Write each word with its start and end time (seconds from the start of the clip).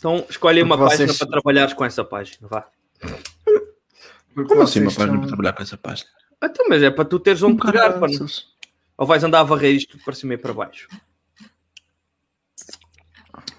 Então 0.00 0.24
escolhe 0.30 0.62
uma 0.62 0.78
vocês... 0.78 0.98
página 0.98 1.18
para 1.18 1.28
trabalhares 1.28 1.74
com 1.74 1.84
essa 1.84 2.02
página, 2.02 2.48
vá. 2.48 2.66
Porque 4.34 4.48
Como 4.48 4.62
assim 4.62 4.80
uma 4.80 4.90
página 4.90 5.12
são... 5.12 5.20
para 5.20 5.28
trabalhar 5.28 5.52
com 5.52 5.62
essa 5.62 5.76
página? 5.76 6.08
Então, 6.42 6.66
mas 6.70 6.82
é 6.82 6.90
para 6.90 7.04
tu 7.04 7.20
teres 7.20 7.42
um 7.42 7.54
pegar, 7.54 7.92
para... 7.92 8.10
ou 8.96 9.06
vais 9.06 9.22
andar 9.22 9.40
a 9.40 9.44
varrer 9.44 9.74
isto 9.74 9.98
para 10.02 10.14
cima 10.14 10.34
e 10.34 10.38
para 10.38 10.54
baixo. 10.54 10.88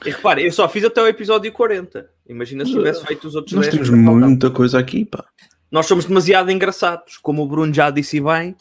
E 0.03 0.09
repare, 0.09 0.43
eu 0.43 0.51
só 0.51 0.67
fiz 0.67 0.83
até 0.83 0.99
o 0.99 1.07
episódio 1.07 1.51
40. 1.51 2.09
Imagina 2.27 2.65
se 2.65 2.71
tivesse 2.71 3.05
feito 3.05 3.27
os 3.27 3.35
outros 3.35 3.53
Nós 3.53 3.67
10. 3.67 3.77
Nós 3.77 3.87
temos 3.87 4.19
muita 4.19 4.49
coisa 4.49 4.79
aqui, 4.79 5.05
pá. 5.05 5.23
Nós 5.69 5.85
somos 5.85 6.05
demasiado 6.05 6.49
engraçados. 6.49 7.17
Como 7.17 7.43
o 7.43 7.47
Bruno 7.47 7.71
já 7.71 7.91
disse 7.91 8.19
bem, 8.19 8.55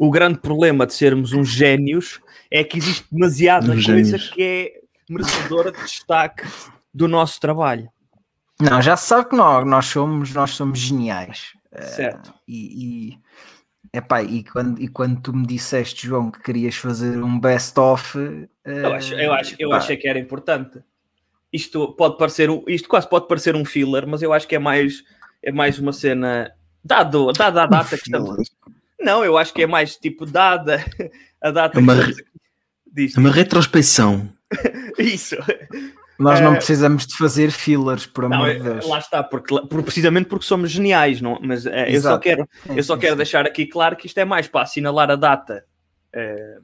o 0.00 0.10
grande 0.10 0.38
problema 0.38 0.84
de 0.84 0.94
sermos 0.94 1.32
uns 1.32 1.48
génios 1.48 2.20
é 2.50 2.64
que 2.64 2.78
existe 2.78 3.06
demasiada 3.12 3.72
um 3.72 3.80
coisa 3.80 4.18
que 4.18 4.42
é 4.42 4.80
merecedora 5.08 5.70
de 5.70 5.80
destaque 5.80 6.44
do 6.92 7.08
nosso 7.08 7.40
trabalho. 7.40 7.88
Não, 8.60 8.82
já 8.82 8.96
se 8.96 9.06
sabe 9.08 9.30
que 9.30 9.36
nós, 9.36 9.66
nós, 9.66 9.86
somos, 9.86 10.32
nós 10.34 10.50
somos 10.50 10.78
geniais. 10.78 11.52
Certo. 11.80 12.28
Uh, 12.28 12.34
e, 12.46 13.14
e, 13.14 13.96
epá, 13.96 14.22
e, 14.22 14.44
quando, 14.44 14.80
e 14.82 14.88
quando 14.88 15.20
tu 15.20 15.32
me 15.32 15.46
disseste, 15.46 16.06
João, 16.06 16.30
que 16.30 16.42
querias 16.42 16.74
fazer 16.74 17.22
um 17.22 17.40
best-of. 17.40 18.18
Uh, 18.18 18.48
eu, 18.64 18.92
acho, 18.92 19.14
eu, 19.14 19.32
acho, 19.32 19.56
eu 19.58 19.72
achei 19.72 19.96
que 19.96 20.06
era 20.06 20.18
importante. 20.18 20.82
Isto 21.52 21.92
pode 21.94 22.16
parecer 22.16 22.48
isto 22.68 22.88
quase 22.88 23.08
pode 23.08 23.26
parecer 23.26 23.56
um 23.56 23.64
filler, 23.64 24.06
mas 24.06 24.22
eu 24.22 24.32
acho 24.32 24.46
que 24.46 24.54
é 24.54 24.58
mais, 24.58 25.02
é 25.42 25.50
mais 25.50 25.78
uma 25.78 25.92
cena. 25.92 26.52
Dado, 26.84 27.32
dada 27.32 27.64
a 27.64 27.66
data 27.66 27.94
um 27.94 27.98
que 27.98 28.04
estamos. 28.04 28.50
Não, 28.98 29.24
eu 29.24 29.36
acho 29.38 29.52
que 29.52 29.62
é 29.62 29.66
mais 29.66 29.96
tipo 29.96 30.26
dada 30.26 30.84
a 31.42 31.50
data. 31.50 31.78
É 31.78 31.80
uma, 31.80 31.96
que... 31.96 33.12
é 33.16 33.18
uma 33.18 33.30
retrospecção. 33.30 34.28
Isso. 34.98 35.36
Nós 36.20 36.38
não 36.38 36.52
eh, 36.52 36.56
precisamos 36.56 37.06
de 37.06 37.16
fazer 37.16 37.50
fillers, 37.50 38.06
por 38.06 38.26
amor 38.26 38.52
de 38.52 38.60
Deus. 38.60 38.86
Lá 38.86 38.98
está, 38.98 39.22
porque, 39.22 39.58
precisamente 39.82 40.28
porque 40.28 40.44
somos 40.44 40.70
geniais, 40.70 41.20
não? 41.20 41.38
Mas 41.42 41.64
uh, 41.64 41.70
eu 41.70 42.00
só 42.02 42.18
quero, 42.18 42.46
eu 42.68 42.84
só 42.84 42.96
quero 42.98 43.16
deixar 43.16 43.46
aqui 43.46 43.66
claro 43.66 43.96
que 43.96 44.06
isto 44.06 44.18
é 44.18 44.24
mais 44.24 44.46
para 44.46 44.62
assinalar 44.62 45.10
a 45.10 45.16
data, 45.16 45.64
uh, 46.14 46.62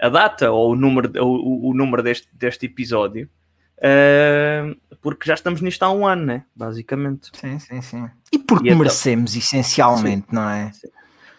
a 0.00 0.08
data 0.08 0.50
ou 0.50 0.72
o 0.72 0.76
número, 0.76 1.12
o, 1.24 1.70
o 1.70 1.74
número 1.74 2.02
deste, 2.02 2.28
deste 2.32 2.66
episódio, 2.66 3.30
uh, 3.78 4.76
porque 5.00 5.24
já 5.24 5.34
estamos 5.34 5.60
nisto 5.60 5.84
há 5.84 5.90
um 5.92 6.04
ano, 6.04 6.26
né? 6.26 6.44
Basicamente. 6.54 7.30
Sim, 7.32 7.60
sim, 7.60 7.80
sim. 7.80 8.10
E 8.32 8.38
porque 8.40 8.66
e 8.66 8.70
então- 8.70 8.78
merecemos, 8.78 9.36
então... 9.36 9.40
essencialmente, 9.40 10.26
sim. 10.28 10.34
não 10.34 10.50
é? 10.50 10.72
Sim. 10.72 10.88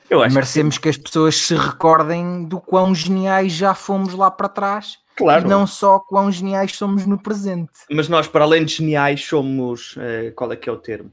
Eu 0.09 0.21
acho 0.23 0.35
merecemos 0.35 0.77
que, 0.77 0.83
que 0.83 0.89
as 0.89 0.97
pessoas 0.97 1.35
se 1.35 1.55
recordem 1.55 2.45
do 2.45 2.59
quão 2.59 2.93
geniais 2.93 3.53
já 3.53 3.73
fomos 3.73 4.13
lá 4.13 4.29
para 4.29 4.49
trás 4.49 5.00
Claro. 5.15 5.45
E 5.45 5.49
não 5.49 5.67
só 5.67 5.99
quão 5.99 6.31
geniais 6.31 6.75
somos 6.75 7.05
no 7.05 7.17
presente. 7.17 7.71
Mas 7.89 8.07
nós, 8.07 8.27
para 8.27 8.43
além 8.43 8.65
de 8.65 8.75
geniais, 8.75 9.23
somos. 9.23 9.95
Eh, 9.97 10.31
qual 10.31 10.51
é 10.51 10.55
que 10.55 10.69
é 10.69 10.71
o 10.71 10.77
termo? 10.77 11.11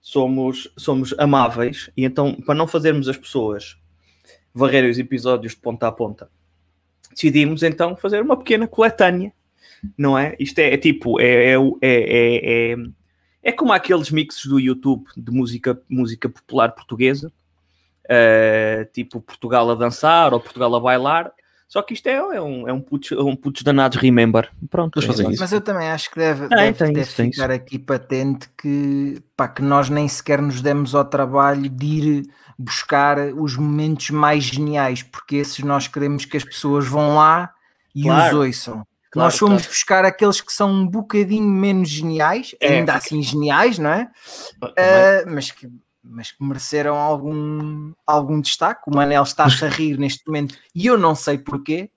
Somos, 0.00 0.70
somos 0.76 1.14
amáveis. 1.18 1.90
E 1.96 2.04
então, 2.04 2.34
para 2.34 2.54
não 2.54 2.66
fazermos 2.66 3.08
as 3.08 3.16
pessoas 3.16 3.76
varrerem 4.54 4.90
os 4.90 4.98
episódios 4.98 5.52
de 5.52 5.60
ponta 5.60 5.86
a 5.86 5.92
ponta, 5.92 6.30
decidimos 7.12 7.62
então 7.62 7.96
fazer 7.96 8.22
uma 8.22 8.36
pequena 8.36 8.66
coletânea. 8.66 9.32
Não 9.96 10.18
é? 10.18 10.34
Isto 10.38 10.58
é, 10.58 10.74
é 10.74 10.76
tipo. 10.76 11.20
É, 11.20 11.52
é, 11.52 11.56
é, 11.82 12.72
é, 12.72 12.76
é 13.42 13.52
como 13.52 13.72
aqueles 13.72 14.10
mixes 14.10 14.46
do 14.46 14.58
YouTube 14.58 15.06
de 15.16 15.30
música, 15.30 15.80
música 15.88 16.28
popular 16.28 16.72
portuguesa. 16.72 17.32
Uh, 18.08 18.86
tipo 18.92 19.20
Portugal 19.20 19.68
a 19.68 19.74
dançar 19.74 20.32
ou 20.32 20.38
Portugal 20.38 20.72
a 20.76 20.78
bailar 20.78 21.32
só 21.68 21.82
que 21.82 21.94
isto 21.94 22.06
é, 22.06 22.14
é 22.14 22.40
um, 22.40 22.68
é 22.68 22.72
um 22.72 22.80
putz, 22.80 23.10
é 23.10 23.20
um 23.20 23.34
putz 23.34 23.62
danados 23.62 23.98
remember. 23.98 24.48
Pronto, 24.70 25.00
é 25.00 25.06
mas, 25.06 25.38
mas 25.38 25.52
eu 25.52 25.60
também 25.60 25.88
acho 25.88 26.10
que 26.10 26.16
deve, 26.16 26.48
deve, 26.48 26.72
tem 26.72 26.92
deve 26.92 27.00
isso, 27.00 27.22
ficar 27.22 27.50
aqui 27.50 27.78
patente 27.78 28.48
que, 28.56 29.20
pá, 29.36 29.48
que 29.48 29.62
nós 29.62 29.88
nem 29.88 30.08
sequer 30.08 30.40
nos 30.40 30.62
demos 30.62 30.94
ao 30.94 31.04
trabalho 31.04 31.68
de 31.68 31.86
ir 31.86 32.26
buscar 32.58 33.18
os 33.34 33.56
momentos 33.56 34.10
mais 34.10 34.44
geniais, 34.44 35.02
porque 35.02 35.36
esses 35.36 35.58
nós 35.64 35.88
queremos 35.88 36.24
que 36.24 36.36
as 36.36 36.44
pessoas 36.44 36.86
vão 36.86 37.16
lá 37.16 37.50
e 37.94 38.04
claro. 38.04 38.38
os 38.40 38.46
ouçam. 38.46 38.86
Claro, 39.10 39.26
nós 39.26 39.38
fomos 39.38 39.62
claro. 39.62 39.70
buscar 39.72 40.04
aqueles 40.04 40.40
que 40.40 40.52
são 40.52 40.70
um 40.70 40.86
bocadinho 40.86 41.48
menos 41.48 41.88
geniais, 41.88 42.54
é, 42.60 42.78
ainda 42.78 42.92
porque... 42.92 43.06
assim 43.06 43.22
geniais, 43.22 43.78
não 43.78 43.90
é? 43.90 44.10
Uh, 44.62 45.30
mas 45.34 45.50
que 45.50 45.68
mas 46.08 46.30
que 46.30 46.44
mereceram 46.44 46.96
algum, 46.96 47.92
algum 48.06 48.40
destaque. 48.40 48.82
O 48.86 48.94
Manel 48.94 49.22
está-se 49.22 49.64
a 49.64 49.68
rir 49.68 49.98
neste 49.98 50.26
momento 50.26 50.54
e 50.74 50.86
eu 50.86 50.96
não 50.96 51.14
sei 51.14 51.38
porquê. 51.38 51.90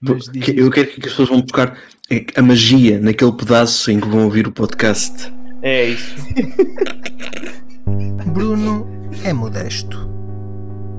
Mas 0.00 0.28
eu 0.34 0.70
quero 0.70 0.88
que 0.88 1.00
as 1.00 1.06
pessoas 1.06 1.28
vão 1.28 1.40
buscar 1.40 1.78
a 2.34 2.42
magia 2.42 3.00
naquele 3.00 3.32
pedaço 3.32 3.90
em 3.90 3.98
que 3.98 4.06
vão 4.06 4.24
ouvir 4.24 4.46
o 4.46 4.52
podcast. 4.52 5.32
É 5.62 5.86
isso. 5.86 6.14
Bruno 8.32 8.86
é 9.24 9.32
modesto. 9.32 10.06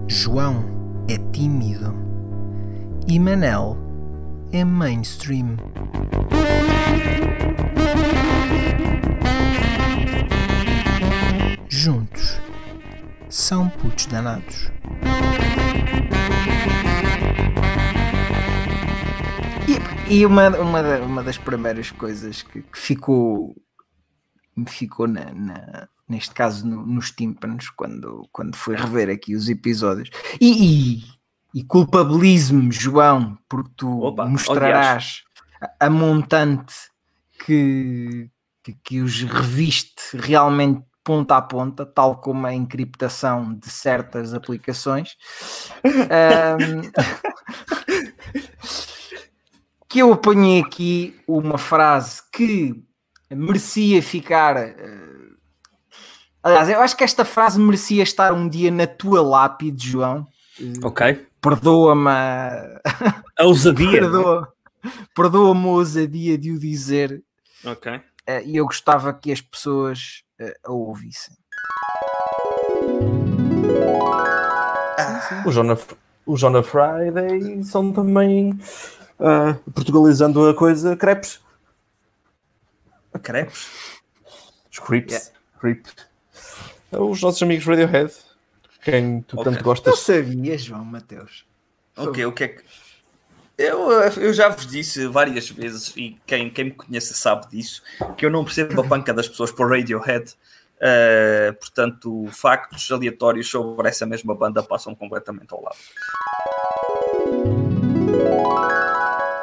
João 0.08 1.06
é 1.08 1.18
tímido. 1.32 1.94
E 3.08 3.20
Manel 3.20 3.78
é 4.52 4.66
mainstream. 4.66 5.58
Juntos 11.70 12.47
são 13.30 13.70
putos 13.70 14.06
danados. 14.06 14.72
E, 20.10 20.16
e 20.16 20.26
uma, 20.26 20.50
uma, 20.50 20.82
uma 21.00 21.24
das 21.24 21.38
primeiras 21.38 21.92
coisas 21.92 22.42
que, 22.42 22.62
que 22.62 22.80
ficou 22.80 23.56
me 24.56 24.68
ficou 24.68 25.08
na, 25.08 25.32
na, 25.34 25.88
neste 26.10 26.34
caso 26.34 26.66
no, 26.66 26.86
nos 26.86 27.12
tímpanos 27.12 27.70
quando, 27.70 28.28
quando 28.32 28.56
fui 28.56 28.76
rever 28.76 29.10
aqui 29.10 29.36
os 29.36 29.50
episódios 29.50 30.10
e, 30.42 30.96
e, 30.96 31.04
e 31.54 31.64
culpabilizo-me 31.64 32.72
João 32.72 33.38
porque 33.48 33.72
tu 33.76 34.02
Opa, 34.02 34.26
mostrarás 34.26 35.22
a, 35.62 35.86
a 35.86 35.90
montante 35.92 36.74
que, 37.46 38.32
que, 38.64 38.74
que 38.84 39.02
os 39.02 39.22
reviste 39.22 40.18
realmente 40.18 40.84
ponta 41.08 41.38
a 41.38 41.42
ponta, 41.42 41.86
tal 41.86 42.18
como 42.18 42.46
a 42.46 42.54
encriptação 42.54 43.54
de 43.54 43.70
certas 43.70 44.34
aplicações. 44.34 45.16
um, 45.86 46.82
que 49.88 50.00
eu 50.00 50.12
apanhei 50.12 50.60
aqui 50.60 51.18
uma 51.26 51.58
frase 51.58 52.22
que 52.30 52.84
merecia 53.32 54.04
ficar. 54.04 54.58
Uh, 54.58 55.38
aliás, 56.44 56.68
eu 56.68 56.82
acho 56.82 56.98
que 56.98 57.06
esta 57.06 57.24
frase 57.24 57.58
merecia 57.58 58.04
estar 58.04 58.34
um 58.34 58.50
dia 58.50 58.70
na 58.70 58.86
tua 58.86 59.22
lápide, 59.22 59.92
João. 59.92 60.28
Ok. 60.84 61.26
Perdoa-me 61.40 62.10
a... 62.10 62.82
a 63.40 63.46
ousadia. 63.46 63.92
Perdoa, 63.92 64.54
perdoa-me 65.16 65.68
a 65.68 65.72
ousadia 65.72 66.38
de 66.38 66.52
o 66.52 66.60
dizer. 66.60 67.24
Ok. 67.64 67.96
Uh, 67.96 68.44
e 68.46 68.58
eu 68.58 68.66
gostava 68.66 69.14
que 69.14 69.32
as 69.32 69.40
pessoas 69.40 70.27
a 70.64 70.72
ouvissem. 70.72 71.36
Ah, 75.00 75.44
o 75.46 75.52
Jonah, 75.52 75.78
o 76.26 76.38
Jonah 76.38 76.64
Friday 76.64 77.64
são 77.64 77.92
também, 77.92 78.52
uh, 79.20 79.72
portugalizando 79.72 80.48
a 80.48 80.54
coisa, 80.54 80.96
crepes. 80.96 81.42
Crepes? 83.24 83.68
Os 84.72 84.80
creeps. 84.80 85.14
Yeah. 85.14 85.32
Creep. 85.60 85.86
Os 86.92 87.22
nossos 87.22 87.42
amigos 87.42 87.66
Radiohead, 87.66 88.14
quem 88.84 89.22
tu 89.22 89.40
okay. 89.40 89.52
tanto 89.52 89.64
gostas. 89.64 89.94
Eu 89.94 89.98
sabia, 89.98 90.58
João 90.58 90.86
Mateus. 90.86 91.46
Ok, 91.98 92.26
o 92.26 92.32
que 92.32 92.44
é 92.44 92.48
que. 92.50 92.64
Eu, 93.58 93.90
eu 93.90 94.32
já 94.34 94.50
vos 94.50 94.68
disse 94.68 95.08
várias 95.08 95.50
vezes, 95.50 95.92
e 95.98 96.16
quem, 96.28 96.48
quem 96.48 96.66
me 96.66 96.72
conhece 96.72 97.16
sabe 97.16 97.48
disso, 97.50 97.82
que 98.16 98.24
eu 98.24 98.30
não 98.30 98.44
percebo 98.44 98.80
a 98.80 98.84
banca 98.84 99.12
das 99.12 99.28
pessoas 99.28 99.52
por 99.52 99.72
Radiohead. 99.72 100.36
Uh, 100.76 101.54
portanto, 101.60 102.28
factos 102.32 102.92
aleatórios 102.92 103.50
sobre 103.50 103.90
essa 103.90 104.06
mesma 104.06 104.36
banda 104.36 104.62
passam 104.62 104.94
completamente 104.94 105.52
ao 105.52 105.64
lado. 105.64 105.76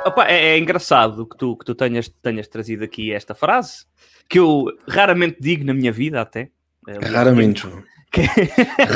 Opa, 0.07 0.27
é, 0.29 0.51
é, 0.51 0.59
engraçado 0.59 1.27
que 1.27 1.37
tu, 1.37 1.57
que 1.57 1.65
tu 1.65 1.75
tenhas, 1.75 2.09
tenhas 2.09 2.47
trazido 2.47 2.85
aqui 2.85 3.13
esta 3.13 3.35
frase, 3.35 3.85
que 4.29 4.39
eu 4.39 4.67
raramente 4.89 5.39
digo 5.41 5.65
na 5.65 5.75
minha 5.75 5.91
vida 5.91 6.21
até. 6.21 6.51
Raramente, 7.03 7.67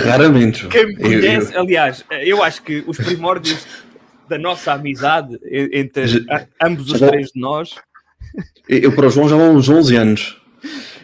Raramente. 0.04 0.68
Quem 0.68 0.86
me 0.94 0.96
conhece, 0.96 1.52
eu, 1.52 1.56
eu... 1.56 1.60
aliás, 1.62 2.04
eu 2.08 2.42
acho 2.42 2.62
que 2.62 2.84
os 2.86 2.96
primórdios 2.96 3.66
da 4.28 4.38
nossa 4.38 4.72
amizade 4.72 5.38
entre 5.72 6.06
já, 6.06 6.46
ambos 6.62 6.90
os 6.90 7.00
três 7.00 7.30
de 7.32 7.40
nós. 7.40 7.74
Eu 8.68 8.94
para 8.94 9.06
o 9.06 9.10
João 9.10 9.28
já 9.28 9.36
vão 9.36 9.56
uns 9.56 9.68
11 9.68 9.96
anos. 9.96 10.40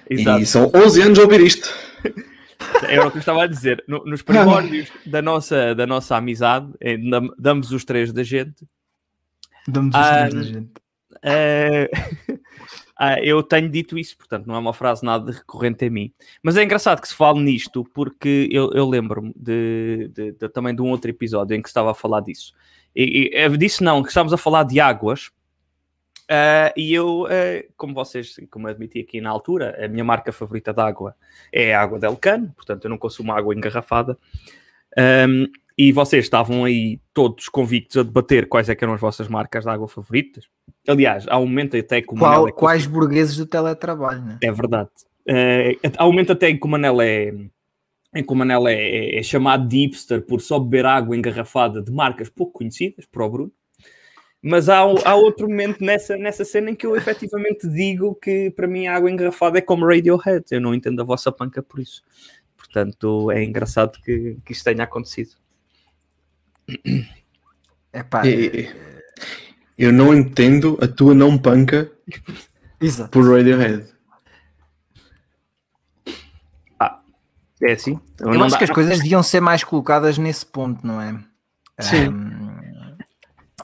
Exato. 0.09 0.43
E 0.43 0.47
são 0.47 0.71
11 0.75 1.03
anos 1.03 1.19
a 1.19 1.23
ouvir 1.23 1.41
isto. 1.41 1.73
É 2.89 3.01
o 3.01 3.11
que 3.11 3.17
eu 3.17 3.21
estava 3.21 3.45
a 3.45 3.47
dizer. 3.47 3.83
No, 3.89 4.05
nos 4.05 4.23
primórdios 4.23 4.89
da 5.07 5.23
nossa, 5.23 5.75
da 5.75 5.87
nossa 5.87 6.17
amizade, 6.17 6.69
damos 7.39 7.73
os 7.73 7.85
três 7.85 8.13
da 8.13 8.23
gente. 8.23 8.67
Damos 9.67 9.95
os 9.95 10.07
três 10.07 10.35
da 10.35 10.43
gente. 10.43 10.71
Uh, 11.25 12.35
Ah, 12.97 13.21
eu 13.21 13.43
tenho 13.43 13.69
dito 13.69 13.99
isso, 13.99 14.17
portanto, 14.17 14.47
não 14.47 14.55
é 14.55 14.59
uma 14.59 14.73
frase 14.73 15.05
nada 15.05 15.33
recorrente 15.33 15.85
a 15.85 15.91
mim. 15.91 16.13
Mas 16.43 16.57
é 16.57 16.63
engraçado 16.63 17.01
que 17.01 17.09
se 17.09 17.15
fale 17.15 17.41
nisto, 17.41 17.85
porque 17.93 18.49
eu, 18.53 18.71
eu 18.73 18.89
lembro-me 18.89 19.33
de, 19.35 20.11
de, 20.15 20.33
de, 20.33 20.49
também 20.49 20.75
de 20.75 20.81
um 20.81 20.91
outro 20.91 21.11
episódio 21.11 21.57
em 21.57 21.63
que 21.63 21.69
estava 21.69 21.91
a 21.91 21.95
falar 21.95 22.21
disso. 22.21 22.55
E, 22.95 23.31
e 23.35 23.43
eu 23.43 23.57
disse 23.57 23.83
não, 23.83 24.03
que 24.03 24.09
estávamos 24.09 24.33
a 24.33 24.39
falar 24.39 24.65
de 24.65 24.81
águas. 24.81 25.31
Uh, 26.25 26.73
e 26.75 26.95
eu, 26.95 27.25
uh, 27.25 27.73
como 27.77 27.93
vocês, 27.93 28.37
como 28.51 28.67
admiti 28.67 29.01
aqui 29.01 29.21
na 29.21 29.29
altura, 29.29 29.77
a 29.85 29.89
minha 29.89 30.05
marca 30.05 30.33
favorita 30.33 30.73
de 30.73 30.81
água 30.81 31.15
é 31.53 31.75
a 31.75 31.83
água 31.83 31.99
del 31.99 32.17
cano, 32.17 32.51
portanto 32.57 32.85
eu 32.85 32.91
não 32.91 32.97
consumo 32.97 33.33
água 33.33 33.55
engarrafada. 33.55 34.17
Um, 35.29 35.47
e 35.77 35.91
vocês 35.93 36.25
estavam 36.25 36.65
aí 36.65 37.01
todos 37.13 37.49
convictos 37.49 37.97
a 37.97 38.03
debater 38.03 38.49
quais 38.49 38.69
é 38.69 38.77
eram 38.81 38.95
as 38.95 39.01
vossas 39.01 39.27
marcas 39.29 39.65
de 39.65 39.71
água 39.71 39.89
favoritas. 39.89 40.49
Aliás, 40.87 41.27
há 41.29 41.37
um 41.39 41.47
momento 41.47 41.77
até 41.77 42.01
que 42.01 42.15
o 42.15 42.17
Qual, 42.17 42.31
Manel 42.31 42.49
é 42.49 42.53
Quais 42.53 42.87
burgueses 42.87 43.37
do 43.37 43.45
teletrabalho, 43.45 44.23
né? 44.23 44.39
É 44.41 44.53
verdade. 44.53 44.91
Uh, 45.29 45.77
há 45.99 46.07
um 46.07 46.13
momento 46.13 46.33
até 46.33 46.55
que 46.55 46.65
o 46.65 46.69
Manel 46.69 47.01
é 47.03 47.35
em 48.15 48.23
que 48.23 48.33
o 48.33 48.37
Manel 48.37 48.69
é, 48.69 48.75
é, 48.75 49.19
é, 49.19 49.23
chamado 49.23 49.67
de 49.67 49.79
hipster 49.79 50.23
por 50.23 50.41
só 50.41 50.59
beber 50.59 50.87
água 50.87 51.17
engarrafada 51.17 51.83
de 51.83 51.91
marcas 51.91 52.29
pouco 52.29 52.53
conhecidas, 52.53 53.07
para 53.07 53.25
o 53.25 53.29
Bruno. 53.29 53.53
Mas 54.41 54.69
há, 54.69 54.81
há 54.81 55.15
outro 55.15 55.49
momento 55.49 55.83
nessa, 55.83 56.17
nessa 56.17 56.45
cena 56.45 56.71
em 56.71 56.75
que 56.75 56.87
eu 56.87 56.95
efetivamente 56.95 57.67
digo 57.67 58.15
que 58.15 58.51
para 58.51 58.67
mim 58.67 58.87
a 58.87 58.95
água 58.95 59.11
engarrafada 59.11 59.59
é 59.59 59.63
como 59.63 59.87
Radiohead. 59.87 60.45
Eu 60.51 60.61
não 60.61 60.75
entendo 60.75 61.01
a 61.01 61.05
vossa 61.05 61.33
panca 61.33 61.63
por 61.63 61.81
isso. 61.81 62.03
Portanto, 62.57 63.31
é 63.31 63.43
engraçado 63.43 63.99
que, 64.03 64.37
que 64.45 64.53
isto 64.53 64.65
tenha 64.65 64.85
acontecido. 64.85 65.31
Epá, 67.93 68.23
eu 69.79 69.93
não 69.93 70.15
entendo 70.15 70.79
a 70.81 70.87
tua 70.87 71.15
não 71.15 71.39
panca 71.39 71.91
Exato. 72.81 73.11
por 73.11 73.29
Radiohead. 73.29 73.94
É 77.67 77.73
assim? 77.73 77.99
Eu, 78.21 78.35
eu 78.35 78.45
acho 78.45 78.53
dá... 78.53 78.59
que 78.59 78.65
as 78.65 78.71
coisas 78.71 78.99
deviam 78.99 79.23
ser 79.23 79.41
mais 79.41 79.65
colocadas 79.65 80.19
nesse 80.19 80.45
ponto, 80.45 80.87
não 80.87 81.01
é? 81.01 81.19
Sim. 81.81 82.09
Um, 82.09 82.45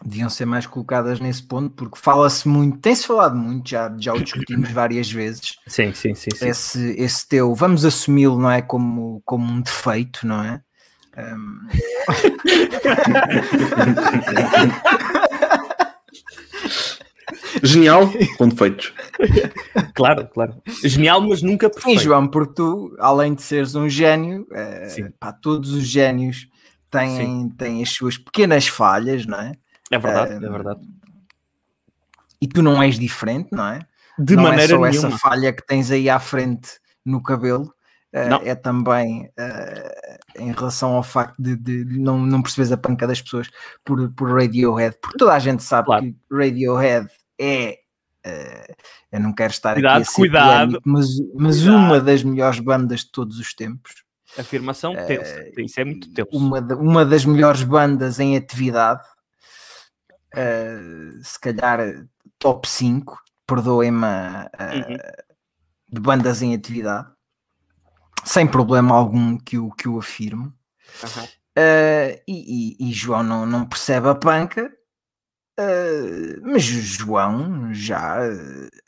deviam 0.04 0.30
ser 0.30 0.46
mais 0.46 0.66
colocadas 0.66 1.20
nesse 1.20 1.42
ponto, 1.42 1.70
porque 1.74 1.98
fala-se 1.98 2.48
muito, 2.48 2.78
tem-se 2.78 3.06
falado 3.06 3.36
muito, 3.36 3.68
já, 3.68 3.94
já 3.98 4.14
o 4.14 4.22
discutimos 4.22 4.70
várias 4.70 5.10
vezes. 5.10 5.56
Sim, 5.66 5.92
sim, 5.92 6.14
sim. 6.14 6.30
sim. 6.34 6.48
Esse, 6.48 6.94
esse 6.98 7.28
teu, 7.28 7.54
vamos 7.54 7.84
assumi-lo, 7.84 8.38
não 8.38 8.50
é? 8.50 8.62
Como, 8.62 9.22
como 9.24 9.52
um 9.52 9.60
defeito, 9.60 10.26
não 10.26 10.42
é? 10.42 10.60
Um... 11.16 11.68
Genial, 17.62 18.10
com 18.36 18.48
defeitos. 18.48 18.92
Claro, 19.94 20.28
claro. 20.32 20.62
Genial, 20.82 21.20
mas 21.20 21.42
nunca 21.42 21.68
perfeito. 21.68 21.98
Sim, 21.98 22.04
João, 22.04 22.26
porque 22.26 22.54
tu, 22.54 22.96
além 22.98 23.34
de 23.34 23.42
seres 23.42 23.74
um 23.74 23.88
gênio, 23.88 24.46
é, 24.52 24.88
pá, 25.18 25.32
todos 25.32 25.72
os 25.72 25.84
génios 25.84 26.48
têm, 26.90 27.50
têm 27.50 27.82
as 27.82 27.90
suas 27.90 28.16
pequenas 28.16 28.66
falhas, 28.66 29.26
não 29.26 29.38
é? 29.38 29.52
É 29.90 29.98
verdade, 29.98 30.44
é 30.44 30.48
verdade. 30.48 30.80
E 32.40 32.48
tu 32.48 32.62
não 32.62 32.82
és 32.82 32.98
diferente, 32.98 33.48
não 33.52 33.66
é? 33.66 33.80
De 34.18 34.36
não 34.36 34.44
maneira 34.44 34.64
é 34.64 34.68
só 34.68 34.80
nenhuma. 34.80 35.08
essa 35.08 35.18
falha 35.18 35.52
que 35.52 35.66
tens 35.66 35.90
aí 35.90 36.08
à 36.08 36.18
frente 36.18 36.70
no 37.04 37.22
cabelo, 37.22 37.64
uh, 38.14 38.40
é 38.44 38.54
também 38.54 39.26
uh, 39.38 40.40
em 40.42 40.52
relação 40.52 40.94
ao 40.94 41.02
facto 41.02 41.36
de, 41.38 41.56
de, 41.56 41.98
não, 41.98 42.18
não 42.18 42.42
perceberes 42.42 42.72
a 42.72 42.76
panca 42.76 43.06
das 43.06 43.20
pessoas 43.20 43.48
por, 43.84 44.10
por 44.12 44.30
Radiohead, 44.30 44.96
porque 45.00 45.18
toda 45.18 45.34
a 45.34 45.38
gente 45.38 45.62
sabe 45.62 45.86
claro. 45.86 46.04
que 46.04 46.16
Radiohead 46.30 47.08
é. 47.40 47.78
Uh, 48.26 48.74
eu 49.12 49.20
não 49.20 49.32
quero 49.32 49.50
estar 49.50 49.72
cuidado, 49.72 50.02
aqui 50.02 50.10
a 50.10 50.14
cuidado, 50.14 50.82
polémico, 50.82 50.82
mas, 50.84 51.08
mas 51.34 51.66
uma 51.66 51.98
das 51.98 52.22
melhores 52.22 52.60
bandas 52.60 53.00
de 53.00 53.10
todos 53.10 53.38
os 53.38 53.54
tempos. 53.54 54.04
Afirmação 54.38 54.94
tensa, 54.94 55.50
isso 55.58 55.80
é 55.80 55.84
muito 55.84 56.12
tenso. 56.12 56.28
Uma, 56.30 56.60
uma 56.74 57.04
das 57.04 57.24
melhores 57.24 57.62
bandas 57.62 58.20
em 58.20 58.36
atividade, 58.36 59.02
uh, 60.34 61.24
se 61.24 61.40
calhar 61.40 62.06
top 62.38 62.68
5, 62.68 63.18
perdoem-me, 63.46 64.04
uh, 64.04 64.90
uhum. 64.90 64.96
de 65.88 66.00
bandas 66.00 66.42
em 66.42 66.54
atividade 66.54 67.10
sem 68.24 68.46
problema 68.46 68.94
algum 68.94 69.38
que 69.38 69.58
o, 69.58 69.70
que 69.70 69.88
o 69.88 69.98
afirmo. 69.98 70.52
Uhum. 71.02 71.24
Uh, 71.24 72.20
e, 72.26 72.76
e, 72.78 72.90
e, 72.90 72.92
João 72.92 73.22
não, 73.22 73.46
não 73.46 73.66
percebe 73.66 74.08
a 74.08 74.14
panca, 74.14 74.72
uh, 75.60 76.40
mas 76.42 76.62
João 76.62 77.72
já 77.72 78.18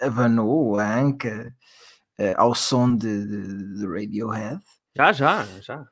abanou 0.00 0.78
a 0.78 0.98
anca 1.00 1.54
uh, 2.18 2.34
ao 2.36 2.54
som 2.54 2.96
de, 2.96 3.26
de, 3.26 3.78
de, 3.78 3.86
Radiohead. 3.86 4.60
Já, 4.96 5.12
já, 5.12 5.46
já. 5.60 5.84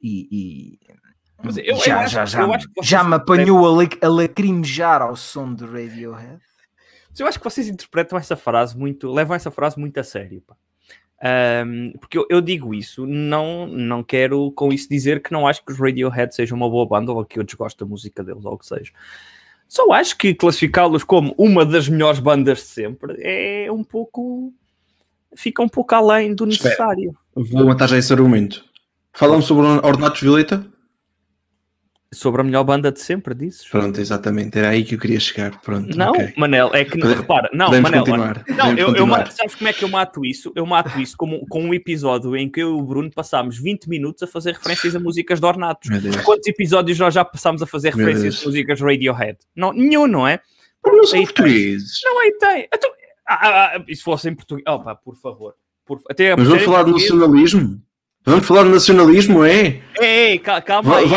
e, 0.00 0.28
e 0.30 0.78
eu, 1.42 1.76
já, 1.76 2.04
eu 2.04 2.08
já, 2.08 2.24
já, 2.24 2.58
já 2.82 3.04
me 3.04 3.14
apanhou 3.16 3.66
a, 3.66 3.84
a 4.02 4.08
lacrimejar 4.08 5.02
ao 5.02 5.16
som 5.16 5.54
de 5.54 5.64
Radiohead. 5.64 6.40
Mas 7.10 7.20
eu 7.20 7.26
acho 7.26 7.38
que 7.38 7.44
vocês 7.44 7.68
interpretam 7.68 8.18
essa 8.18 8.34
frase 8.34 8.76
muito, 8.76 9.10
levam 9.10 9.36
essa 9.36 9.50
frase 9.50 9.78
muito 9.78 9.98
a 10.00 10.04
sério. 10.04 10.42
Pá. 10.42 10.56
Um, 11.24 11.92
porque 11.98 12.18
eu, 12.18 12.26
eu, 12.28 12.40
digo 12.42 12.74
isso, 12.74 13.06
não, 13.06 13.66
não 13.66 14.02
quero 14.02 14.52
com 14.52 14.70
isso 14.70 14.86
dizer 14.90 15.22
que 15.22 15.32
não 15.32 15.46
acho 15.46 15.64
que 15.64 15.72
os 15.72 15.78
Radiohead 15.78 16.34
sejam 16.34 16.54
uma 16.54 16.68
boa 16.68 16.86
banda 16.86 17.12
ou 17.12 17.24
que 17.24 17.38
eu 17.38 17.42
desgosto 17.42 17.82
da 17.82 17.88
música 17.88 18.22
deles 18.22 18.44
ou 18.44 18.52
o 18.52 18.58
que 18.58 18.66
seja. 18.66 18.92
Só 19.66 19.90
acho 19.92 20.18
que 20.18 20.34
classificá-los 20.34 21.02
como 21.02 21.34
uma 21.38 21.64
das 21.64 21.88
melhores 21.88 22.20
bandas 22.20 22.58
de 22.58 22.64
sempre 22.64 23.16
é 23.20 23.72
um 23.72 23.82
pouco. 23.82 24.52
fica 25.34 25.62
um 25.62 25.68
pouco 25.68 25.94
além 25.94 26.34
do 26.34 26.44
necessário. 26.44 27.16
Espera, 27.34 27.58
vou 27.58 27.66
matar 27.68 27.88
já 27.88 27.96
esse 27.96 28.12
argumento. 28.12 28.62
Falamos 29.14 29.46
sobre 29.46 29.64
Ornatos 29.64 30.20
Violeta? 30.20 30.66
Sobre 32.14 32.40
a 32.40 32.44
melhor 32.44 32.64
banda 32.64 32.90
de 32.90 33.00
sempre, 33.00 33.34
dizes? 33.34 33.64
Pronto, 33.68 34.00
exatamente, 34.00 34.58
era 34.58 34.70
aí 34.70 34.84
que 34.84 34.94
eu 34.94 34.98
queria 34.98 35.20
chegar. 35.20 35.60
Pronto, 35.60 35.96
não, 35.96 36.10
okay. 36.10 36.32
Manel, 36.36 36.70
é 36.72 36.84
que 36.84 36.98
Pode... 36.98 37.14
repara, 37.14 37.50
não, 37.52 37.70
Manel, 37.70 38.04
continuar. 38.04 38.44
não, 38.48 38.76
eu, 38.76 38.94
eu 38.94 39.06
mato, 39.06 39.32
sabes 39.32 39.54
como 39.54 39.68
é 39.68 39.72
que 39.72 39.84
eu 39.84 39.88
mato 39.88 40.24
isso? 40.24 40.52
Eu 40.54 40.64
mato 40.64 41.00
isso 41.00 41.16
como, 41.16 41.46
com 41.48 41.62
um 41.62 41.74
episódio 41.74 42.36
em 42.36 42.48
que 42.48 42.62
eu 42.62 42.70
e 42.70 42.80
o 42.80 42.82
Bruno 42.82 43.10
passámos 43.10 43.58
20 43.58 43.88
minutos 43.88 44.22
a 44.22 44.26
fazer 44.26 44.54
referências 44.54 44.94
a 44.94 45.00
músicas 45.00 45.40
de 45.40 45.46
Ornatos. 45.46 45.90
Quantos 46.24 46.46
episódios 46.46 46.98
nós 46.98 47.12
já 47.12 47.24
passámos 47.24 47.62
a 47.62 47.66
fazer 47.66 47.94
referências 47.94 48.40
a 48.42 48.46
músicas 48.46 48.80
Radiohead? 48.80 49.38
Não, 49.54 49.72
nenhum, 49.72 50.06
não 50.06 50.26
é? 50.26 50.40
Não 50.84 51.06
são 51.06 51.22
portugueses. 51.22 52.00
Não, 52.04 52.20
aí 52.20 52.32
tem. 52.32 52.68
Então, 52.72 52.90
ah, 53.26 53.34
ah, 53.34 53.76
ah, 53.76 53.84
e 53.88 53.96
se 53.96 54.02
fosse 54.02 54.28
em 54.28 54.34
português, 54.34 54.64
opa, 54.66 54.94
por 54.94 55.16
favor. 55.16 55.54
Por, 55.86 56.00
até 56.08 56.34
Mas 56.36 56.46
vamos 56.46 56.64
falar 56.64 56.82
do 56.82 56.92
nacionalismo? 56.92 57.80
Vamos 58.26 58.46
falar 58.46 58.62
de 58.64 58.70
nacionalismo, 58.70 59.44
é? 59.44 59.82
Ei, 60.00 60.38
calma 60.38 60.96
aí, 60.96 61.08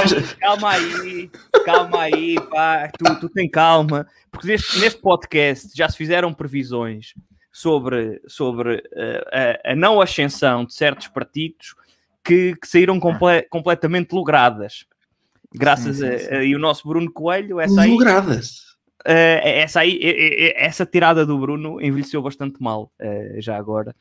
calma 0.42 0.72
aí, 0.72 1.32
calma 1.66 2.02
aí, 2.02 2.36
pá, 2.50 2.92
tu, 2.98 3.20
tu 3.22 3.30
tem 3.30 3.50
calma, 3.50 4.06
porque 4.30 4.48
neste, 4.48 4.78
neste 4.80 5.00
podcast 5.00 5.70
já 5.74 5.88
se 5.88 5.96
fizeram 5.96 6.34
previsões 6.34 7.14
sobre, 7.50 8.22
sobre 8.28 8.76
uh, 8.76 9.62
a, 9.66 9.72
a, 9.72 9.76
não 9.76 10.02
ascensão 10.02 10.66
de 10.66 10.74
certos 10.74 11.08
partidos 11.08 11.76
que, 12.22 12.54
que 12.58 12.68
saíram 12.68 13.00
comple 13.00 13.44
completamente 13.44 14.12
logradas. 14.12 14.86
Graças 15.56 16.00
sim, 16.00 16.12
sim, 16.12 16.18
sim. 16.18 16.34
a, 16.34 16.38
a, 16.40 16.44
e 16.44 16.54
o 16.58 16.60
nosso 16.60 16.86
Bruno 16.86 17.10
Coelho, 17.10 17.62
essa 17.62 17.84
aí. 17.84 17.92
Logradas. 17.92 18.76
Uh, 19.06 19.40
essa 19.44 19.80
aí, 19.80 19.98
essa 20.58 20.86
tirada 20.86 21.26
do 21.26 21.40
Bruno 21.40 21.80
envelheceu 21.82 22.22
bastante 22.22 22.62
mal, 22.62 22.92
uh, 23.00 23.42
já 23.42 23.56
agora. 23.56 23.96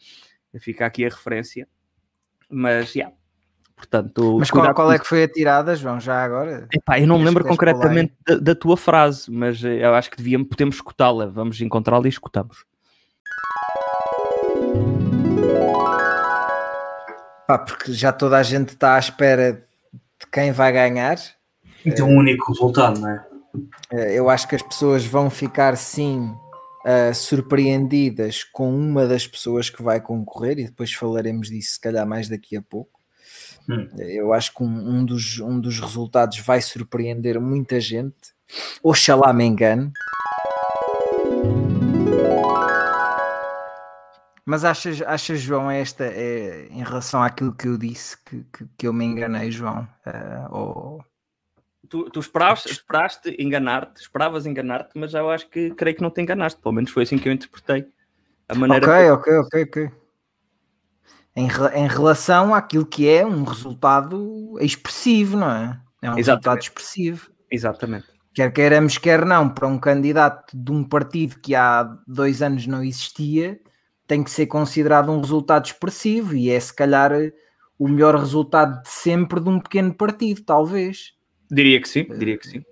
Fica 0.58 0.84
aqui 0.86 1.04
a 1.04 1.08
referência. 1.08 1.68
Mas, 2.48 2.94
yeah. 2.94 3.14
Portanto, 3.76 4.38
mas 4.38 4.50
qual, 4.50 4.72
qual, 4.74 4.90
é 4.90 4.98
que 4.98 5.06
foi 5.06 5.24
a 5.24 5.28
tirada, 5.28 5.76
João, 5.76 6.00
já 6.00 6.24
agora? 6.24 6.66
Epá, 6.72 6.98
eu 6.98 7.06
não 7.06 7.18
me 7.18 7.24
lembro 7.26 7.44
concretamente 7.44 8.14
da, 8.26 8.36
da, 8.36 8.54
tua 8.54 8.74
frase, 8.74 9.30
mas 9.30 9.62
eu 9.62 9.94
acho 9.94 10.10
que 10.10 10.16
devíamos, 10.16 10.48
podemos 10.48 10.76
escutá-la. 10.76 11.26
Vamos 11.26 11.60
encontrá-la 11.60 12.06
e 12.06 12.08
escutamos. 12.08 12.64
Pá, 17.46 17.58
porque 17.58 17.92
já 17.92 18.12
toda 18.12 18.38
a 18.38 18.42
gente 18.42 18.70
está 18.70 18.96
à 18.96 18.98
espera 18.98 19.52
de 19.52 20.26
quem 20.32 20.52
vai 20.52 20.72
ganhar. 20.72 21.18
E 21.84 21.92
tem 21.92 22.02
um 22.02 22.16
único 22.16 22.50
resultado, 22.50 22.98
não 22.98 23.10
é? 23.10 23.26
Eh, 23.92 24.18
eu 24.18 24.30
acho 24.30 24.48
que 24.48 24.56
as 24.56 24.62
pessoas 24.62 25.04
vão 25.04 25.28
ficar 25.28 25.76
sim 25.76 26.34
uh, 26.86 27.14
surpreendidas 27.14 28.44
com 28.44 28.72
uma 28.72 29.06
das 29.06 29.26
pessoas 29.26 29.68
que 29.68 29.82
vai 29.82 30.00
concorrer, 30.00 30.58
e 30.60 30.64
depois 30.66 30.92
falaremos 30.92 31.48
disso 31.48 31.72
se 31.72 31.80
calhar 31.80 32.06
mais 32.06 32.28
daqui 32.28 32.56
a 32.56 32.62
pouco. 32.62 33.00
Hum. 33.68 33.88
Eu 33.98 34.32
acho 34.32 34.54
que 34.54 34.62
um, 34.62 34.98
um, 34.98 35.04
dos, 35.04 35.40
um 35.40 35.60
dos 35.60 35.80
resultados 35.80 36.38
vai 36.38 36.60
surpreender 36.60 37.40
muita 37.40 37.80
gente. 37.80 38.34
Oxalá 38.82 39.32
me 39.32 39.44
engane. 39.44 39.90
Mas 44.48 44.64
achas, 44.64 45.02
achas 45.02 45.40
João, 45.40 45.68
esta 45.68 46.04
é 46.04 46.68
em 46.70 46.84
relação 46.84 47.20
àquilo 47.20 47.52
que 47.52 47.66
eu 47.66 47.76
disse 47.76 48.16
que, 48.24 48.44
que, 48.52 48.68
que 48.78 48.86
eu 48.86 48.92
me 48.92 49.04
enganei, 49.04 49.50
João? 49.50 49.88
Uh, 50.06 50.52
ou 50.52 51.04
Tu, 51.88 52.10
tu 52.10 52.20
esperaste, 52.20 52.70
esperaste 52.70 53.34
enganar-te, 53.38 54.00
esperavas 54.00 54.46
enganar-te, 54.46 54.98
mas 54.98 55.14
eu 55.14 55.30
acho 55.30 55.48
que 55.48 55.70
creio 55.70 55.96
que 55.96 56.02
não 56.02 56.10
te 56.10 56.20
enganaste. 56.20 56.60
Pelo 56.60 56.74
menos 56.74 56.90
foi 56.90 57.02
assim 57.04 57.18
que 57.18 57.28
eu 57.28 57.32
interpretei. 57.32 57.86
A 58.48 58.54
maneira 58.54 58.86
Ok, 58.86 58.94
que- 58.94 59.10
ok, 59.10 59.38
ok, 59.38 59.62
ok. 59.64 60.06
Em, 61.34 61.48
em 61.74 61.86
relação 61.86 62.54
àquilo 62.54 62.86
que 62.86 63.08
é 63.08 63.24
um 63.26 63.44
resultado 63.44 64.56
expressivo, 64.60 65.36
não 65.36 65.50
é? 65.50 65.80
É 66.00 66.10
um 66.10 66.14
resultado 66.14 66.58
Exatamente. 66.58 66.62
expressivo. 66.62 67.30
Exatamente. 67.50 68.06
Quer 68.34 68.52
queiramos, 68.52 68.98
quer 68.98 69.24
não, 69.24 69.48
para 69.48 69.66
um 69.66 69.78
candidato 69.78 70.56
de 70.56 70.70
um 70.72 70.84
partido 70.84 71.38
que 71.40 71.54
há 71.54 71.84
dois 72.06 72.42
anos 72.42 72.66
não 72.66 72.82
existia, 72.82 73.58
tem 74.06 74.22
que 74.22 74.30
ser 74.30 74.46
considerado 74.46 75.10
um 75.10 75.20
resultado 75.20 75.66
expressivo 75.66 76.34
e 76.34 76.50
é 76.50 76.60
se 76.60 76.74
calhar 76.74 77.12
o 77.78 77.88
melhor 77.88 78.14
resultado 78.14 78.82
de 78.82 78.88
sempre 78.88 79.40
de 79.40 79.48
um 79.48 79.58
pequeno 79.60 79.92
partido, 79.94 80.42
talvez. 80.42 81.14
Diria 81.50 81.80
que 81.80 81.88
sim, 81.88 82.04
diria 82.04 82.38
que 82.38 82.46
sim. 82.48 82.64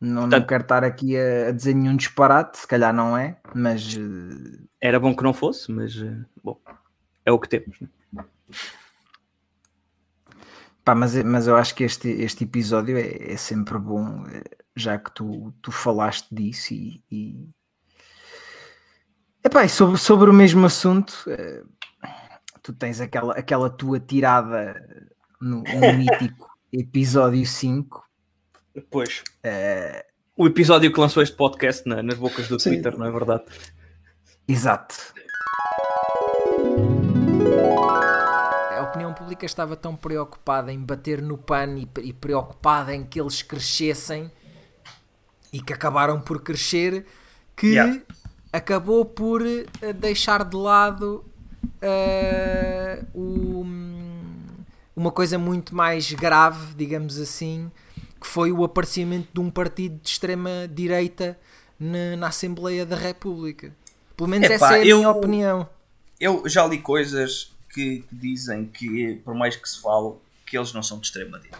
Não, 0.00 0.22
não 0.22 0.28
Portanto- 0.28 0.48
quero 0.48 0.62
estar 0.62 0.84
aqui 0.84 1.16
a, 1.16 1.48
a 1.48 1.50
dizer 1.52 1.74
nenhum 1.74 1.96
disparate, 1.96 2.58
se 2.58 2.66
calhar 2.66 2.92
não 2.92 3.16
é, 3.16 3.38
mas 3.54 3.96
eh, 3.96 4.58
Era 4.80 5.00
bom 5.00 5.14
que 5.14 5.22
não 5.22 5.32
fosse, 5.32 5.70
mas 5.72 5.96
eh, 5.96 6.24
bom, 6.42 6.60
é 7.24 7.32
o 7.32 7.38
que 7.38 7.48
temos. 7.48 7.78
né? 7.80 7.88
Pá, 10.84 10.94
mas, 10.94 11.14
mas 11.22 11.46
eu 11.46 11.56
acho 11.56 11.74
que 11.74 11.82
este, 11.84 12.08
este 12.10 12.44
episódio 12.44 12.98
é, 12.98 13.32
é 13.32 13.36
sempre 13.36 13.78
bom, 13.78 14.26
eh, 14.28 14.42
já 14.76 14.98
que 14.98 15.10
tu, 15.12 15.52
tu 15.62 15.72
falaste 15.72 16.34
disso 16.34 16.74
e. 16.74 17.02
e... 17.10 17.48
Epá, 19.42 19.64
e 19.64 19.68
sobre, 19.68 19.96
sobre 19.98 20.28
o 20.30 20.34
mesmo 20.34 20.66
assunto, 20.66 21.24
eh, 21.28 21.62
tu 22.62 22.72
tens 22.74 23.00
aquela, 23.00 23.32
aquela 23.34 23.70
tua 23.70 23.98
tirada 24.00 24.74
no, 25.40 25.62
no 25.62 25.64
mítico 25.96 26.53
episódio 26.78 27.44
5. 27.46 28.02
Pois. 28.90 29.22
eh, 29.42 30.04
O 30.36 30.46
episódio 30.46 30.92
que 30.92 30.98
lançou 31.00 31.22
este 31.22 31.36
podcast 31.36 31.88
na- 31.88 32.02
nas 32.02 32.18
bocas 32.18 32.48
do 32.48 32.58
Sim. 32.58 32.70
Twitter, 32.70 32.98
não 32.98 33.06
é 33.06 33.10
verdade? 33.10 33.44
exato. 34.48 34.94
A 38.76 38.82
opinião 38.90 39.12
pública 39.14 39.46
estava 39.46 39.76
tão 39.76 39.94
preocupada 39.94 40.72
em 40.72 40.78
bater 40.80 41.22
no 41.22 41.38
pano 41.38 41.78
e, 41.78 41.88
e 42.02 42.12
preocupada 42.12 42.94
em 42.94 43.04
que 43.04 43.20
eles 43.20 43.42
crescessem 43.42 44.30
e 45.52 45.60
que 45.62 45.72
acabaram 45.72 46.20
por 46.20 46.42
crescer 46.42 47.06
que 47.56 47.68
Yeah. 47.68 48.00
acabou 48.52 49.04
por 49.04 49.42
eh, 49.46 49.92
deixar 49.94 50.44
de 50.44 50.56
lado 50.56 51.24
eh, 51.80 53.04
o- 53.14 53.64
uma 54.96 55.10
coisa 55.10 55.38
muito 55.38 55.74
mais 55.74 56.12
grave, 56.12 56.74
digamos 56.74 57.18
assim, 57.18 57.70
que 58.20 58.26
foi 58.26 58.52
o 58.52 58.64
aparecimento 58.64 59.28
de 59.32 59.40
um 59.40 59.50
partido 59.50 60.00
de 60.00 60.08
extrema 60.08 60.68
direita 60.72 61.38
na, 61.78 62.16
na 62.16 62.26
Assembleia 62.28 62.86
da 62.86 62.96
República. 62.96 63.74
Pelo 64.16 64.28
menos 64.28 64.46
Epá, 64.48 64.54
essa 64.54 64.78
é 64.78 64.82
a 64.82 64.86
eu- 64.86 64.98
minha 64.98 65.10
opinião. 65.10 65.68
Eu 66.20 66.48
já 66.48 66.64
li 66.66 66.78
coisas 66.78 67.52
que, 67.72 68.00
que 68.08 68.14
dizem 68.14 68.66
que, 68.66 69.20
por 69.24 69.34
mais 69.34 69.56
que 69.56 69.68
se 69.68 69.80
fale, 69.82 70.14
que 70.46 70.56
eles 70.56 70.72
não 70.72 70.82
são 70.82 70.98
de 71.00 71.06
extrema 71.06 71.38
direita. 71.38 71.58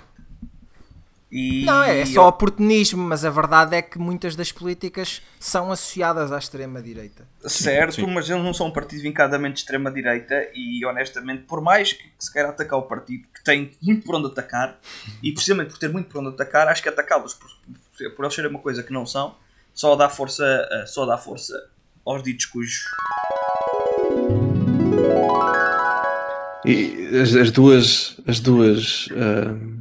E 1.37 1.65
Não, 1.65 1.83
é 1.83 2.03
eu- 2.03 2.07
só 2.07 2.29
oportunismo, 2.29 3.03
mas 3.03 3.25
a 3.25 3.31
verdade 3.31 3.75
é 3.75 3.83
que 3.83 3.99
muitas 3.99 4.37
das 4.37 4.53
políticas 4.53 5.21
são 5.41 5.73
associadas 5.73 6.31
à 6.31 6.39
extrema-direita. 6.39 7.27
Certo, 7.45 7.97
sim. 7.97 8.07
mas 8.07 8.31
eles 8.31 8.41
não 8.45 8.55
são 8.55 8.69
um 8.69 8.71
partido 8.71 9.03
vincadamente 9.03 9.55
de 9.55 9.61
extrema 9.63 9.91
direita 9.91 10.49
e 10.55 10.87
honestamente, 10.87 11.43
por 11.43 11.61
mais 11.61 11.93
que 11.93 12.05
se 12.21 12.33
queira 12.33 12.51
atacar 12.51 12.79
o 12.79 12.83
partido, 12.83 13.25
que 13.35 13.43
tem 13.43 13.73
muito 13.83 14.07
por 14.07 14.15
onde 14.15 14.29
atacar, 14.29 14.79
e 15.21 15.33
precisamente 15.33 15.71
por 15.71 15.79
ter 15.79 15.89
muito 15.91 16.09
por 16.09 16.21
onde 16.21 16.29
atacar, 16.29 16.69
acho 16.69 16.81
que 16.81 16.89
atacá-los 16.89 17.35
por, 17.35 17.51
por 18.15 18.25
eles 18.25 18.35
serem 18.35 18.51
uma 18.51 18.61
coisa 18.61 18.85
que 18.85 18.93
não 18.93 19.05
são, 19.05 19.35
só 19.75 19.97
dá 19.97 20.09
força, 20.09 20.45
eh, 20.71 20.87
só 20.87 21.05
dá 21.05 21.19
força 21.19 21.53
aos 22.07 22.23
ditos 22.23 22.47
cujos. 22.47 22.85
E 26.65 27.19
as, 27.21 27.35
as 27.35 27.51
duas, 27.51 28.21
as 28.27 28.39
duas 28.41 29.09
ahm, 29.11 29.81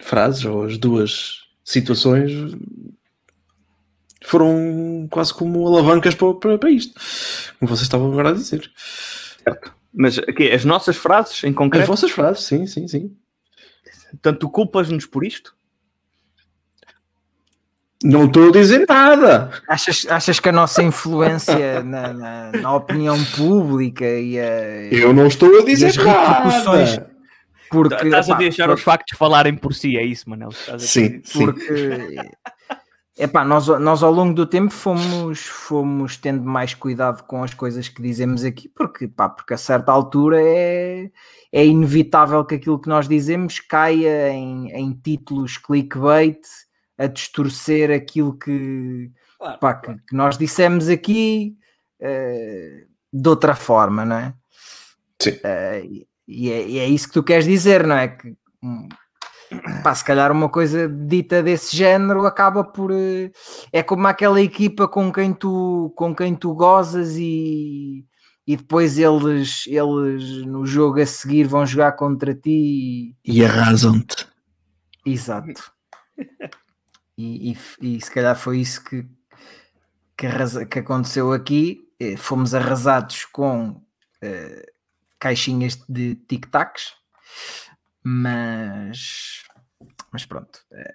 frases 0.00 0.44
ou 0.44 0.64
as 0.64 0.76
duas 0.78 1.40
situações 1.64 2.32
foram 4.24 5.06
quase 5.10 5.32
como 5.32 5.66
alavancas 5.66 6.14
para, 6.14 6.34
para, 6.34 6.58
para 6.58 6.70
isto, 6.70 6.94
como 7.58 7.68
vocês 7.68 7.82
estavam 7.82 8.10
agora 8.12 8.30
a 8.30 8.32
dizer. 8.32 8.70
Mas 9.94 10.18
aqui, 10.18 10.50
as 10.50 10.64
nossas 10.64 10.96
frases 10.96 11.42
em 11.44 11.50
As 11.50 11.54
concreto, 11.54 11.86
vossas 11.86 12.10
frases, 12.10 12.44
sim, 12.44 12.66
sim, 12.66 12.86
sim. 12.86 13.16
portanto, 14.10 14.38
tu 14.40 14.50
culpas-nos 14.50 15.06
por 15.06 15.24
isto? 15.24 15.54
Não 18.04 18.26
estou 18.26 18.48
a 18.48 18.52
dizer 18.52 18.86
nada. 18.88 19.50
Achas, 19.66 20.06
achas 20.08 20.38
que 20.38 20.48
a 20.48 20.52
nossa 20.52 20.82
influência 20.82 21.82
na, 21.82 22.12
na- 22.12 22.52
na 22.52 22.74
opinião 22.76 23.16
pública 23.36 24.04
e 24.04 24.38
a, 24.38 24.84
Eu 24.92 25.12
não 25.12 25.26
estou 25.26 25.58
a 25.58 25.64
dizer 25.64 25.86
as 25.88 25.96
repercussões- 25.96 26.96
nada. 26.96 27.17
Porque, 27.70 28.06
Estás 28.06 28.30
a 28.30 28.34
deixar 28.34 28.70
os 28.70 28.82
factos 28.82 29.16
falarem 29.16 29.56
por 29.56 29.74
si, 29.74 29.96
é 29.96 30.04
isso, 30.04 30.28
Manel? 30.28 30.50
Estás 30.50 30.82
a 30.82 30.86
Sim, 30.86 31.20
sim. 31.24 31.38
porque 31.38 32.16
epá, 33.16 33.44
nós, 33.44 33.66
nós 33.66 34.02
ao 34.02 34.12
longo 34.12 34.34
do 34.34 34.46
tempo 34.46 34.70
fomos, 34.70 35.40
fomos 35.40 36.16
tendo 36.16 36.44
mais 36.44 36.74
cuidado 36.74 37.22
com 37.24 37.42
as 37.42 37.52
coisas 37.52 37.88
que 37.88 38.00
dizemos 38.00 38.44
aqui, 38.44 38.68
porque, 38.68 39.08
pá, 39.08 39.28
porque 39.28 39.54
a 39.54 39.58
certa 39.58 39.92
altura 39.92 40.40
é, 40.40 41.10
é 41.52 41.66
inevitável 41.66 42.44
que 42.44 42.54
aquilo 42.54 42.80
que 42.80 42.88
nós 42.88 43.08
dizemos 43.08 43.60
caia 43.60 44.30
em, 44.30 44.70
em 44.72 44.92
títulos 44.92 45.56
clickbait 45.58 46.40
a 46.96 47.06
distorcer 47.06 47.90
aquilo 47.90 48.36
que, 48.38 49.10
Claro, 49.38 49.58
pá, 49.58 49.74
que, 49.74 49.94
que 49.94 50.16
nós 50.16 50.36
dissemos 50.36 50.88
aqui 50.88 51.56
eh, 52.00 52.86
de 53.12 53.28
outra 53.28 53.54
forma, 53.54 54.04
não 54.04 54.16
é? 54.16 54.34
Sim. 55.20 55.38
Eh, 55.44 55.84
e- 56.28 56.46
e, 56.48 56.52
é, 56.52 56.68
e 56.68 56.78
é 56.78 56.86
isso 56.86 57.08
que 57.08 57.14
tu 57.14 57.22
queres 57.22 57.46
dizer, 57.46 57.86
não 57.86 57.96
é? 57.96 58.08
Que, 58.08 58.36
hum, 58.62 58.88
pá, 59.82 59.94
se 59.94 60.04
calhar 60.04 60.30
uma 60.30 60.48
coisa 60.48 60.88
dita 60.88 61.42
desse 61.42 61.76
género 61.76 62.26
acaba 62.26 62.62
por. 62.64 62.90
eh, 62.92 63.30
é 63.72 63.82
como 63.82 64.06
aquela 64.06 64.40
equipa 64.40 64.86
com 64.86 65.10
quem 65.12 65.32
tu, 65.32 65.92
com 65.96 66.14
quem 66.14 66.34
tu 66.34 66.54
gozas 66.54 67.16
e. 67.18 68.04
E 68.46 68.56
depois 68.56 68.96
eles, 68.98 69.64
eles 69.66 70.46
no 70.46 70.64
jogo 70.64 71.00
a 71.02 71.06
seguir 71.06 71.44
vão 71.46 71.66
jogar 71.66 71.92
contra 71.92 72.34
ti 72.34 73.14
E 73.22 73.44
arrasam-te. 73.44 74.26
Exato. 75.04 75.70
E, 77.16 77.52
e- 77.52 77.96
e 77.96 78.00
se 78.00 78.10
calhar 78.10 78.34
foi 78.36 78.60
isso 78.60 78.82
que, 78.84 79.04
que, 80.16 80.26
arrasa- 80.26 80.64
que 80.64 80.78
aconteceu 80.78 81.32
aqui. 81.32 81.80
Eh, 82.00 82.16
Fomos 82.16 82.54
arrasados 82.54 83.24
com 83.26 83.82
eh, 84.22 84.64
caixinhas 85.18 85.76
de 85.88 86.14
tic-tacs, 86.14 86.94
mas, 88.02 89.42
mas 90.12 90.24
pronto. 90.26 90.60
eh, 90.72 90.94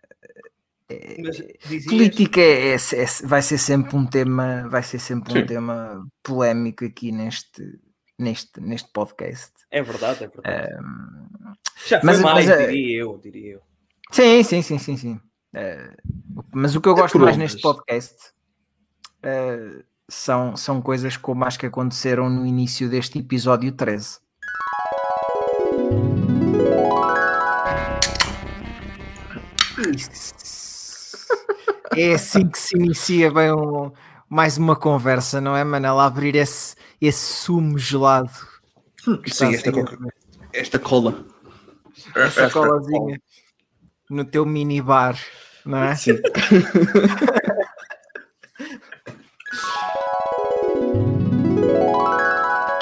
Mas 1.24 1.38
dizias- 1.38 1.86
Política 1.86 2.40
é, 2.42 2.74
é- 2.74 2.76
é- 2.76 3.26
vai 3.28 3.42
ser 3.42 3.58
sempre 3.58 3.96
um 3.96 4.06
tema, 4.06 4.68
vai 4.70 4.84
ser 4.84 5.00
sempre 5.00 5.32
um 5.34 5.38
Sim. 5.38 5.46
tema 5.46 6.08
polémico 6.22 6.86
aqui 6.86 7.12
neste, 7.12 7.80
neste, 8.20 8.60
neste 8.62 8.92
podcast. 8.92 9.52
É 9.72 9.82
verdade, 9.82 10.24
é 10.26 10.28
verdade. 10.28 10.74
Ahm, 10.74 11.56
Já 11.88 12.00
foi 12.00 12.08
mas- 12.08 12.22
mais, 12.22 12.46
mas, 12.48 12.58
diria 12.68 12.98
eu, 13.00 13.18
diria 13.18 13.54
eu. 13.54 13.62
Sim, 14.12 14.44
sim, 14.44 14.62
sim, 14.62 14.78
sim, 14.78 14.98
sim. 14.98 15.22
Eh, 15.56 15.96
mas 16.54 16.76
o 16.76 16.82
que 16.82 16.90
eu 16.90 16.94
gosto 16.96 17.18
mais 17.20 17.36
prontas. 17.36 17.54
neste 17.54 17.62
podcast 17.62 18.32
eh, 19.24 19.84
são, 20.14 20.56
são 20.56 20.82
coisas 20.82 21.18
como 21.18 21.44
as 21.44 21.58
que 21.58 21.66
aconteceram 21.66 22.30
no 22.30 22.46
início 22.46 22.88
deste 22.90 23.20
episódio 23.20 23.72
13. 23.72 24.20
Isso. 29.96 30.34
É 31.96 32.14
assim 32.14 32.48
que 32.48 32.58
se 32.58 32.76
inicia 32.76 33.32
bem 33.32 33.52
um- 33.52 33.92
mais 34.30 34.58
uma 34.58 34.76
conversa, 34.76 35.40
não 35.40 35.56
é, 35.56 35.64
Manel? 35.64 36.00
Abrir 36.00 36.36
esse, 36.36 36.76
esse 37.02 37.34
sumo 37.44 37.78
gelado. 37.78 38.32
Sim, 39.28 39.54
esta, 39.54 39.70
assim 39.70 39.72
coca- 39.72 39.98
esta 40.54 40.80
cola. 40.80 41.26
essa 42.16 42.50
colazinha 42.50 43.20
no 44.10 44.26
teu 44.26 44.46
minibar, 44.46 45.18
não 45.66 45.78
é? 45.84 45.96
Sim. 45.96 46.20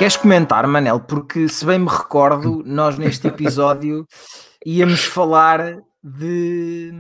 Queres 0.02 0.18
comentar, 0.18 0.66
Manel? 0.66 1.00
Porque 1.00 1.48
se 1.48 1.64
bem 1.64 1.78
me 1.78 1.88
recordo, 1.88 2.64
nós 2.66 2.98
neste 2.98 3.28
episódio 3.28 4.08
íamos 4.66 5.04
falar 5.04 5.78
de. 6.04 6.92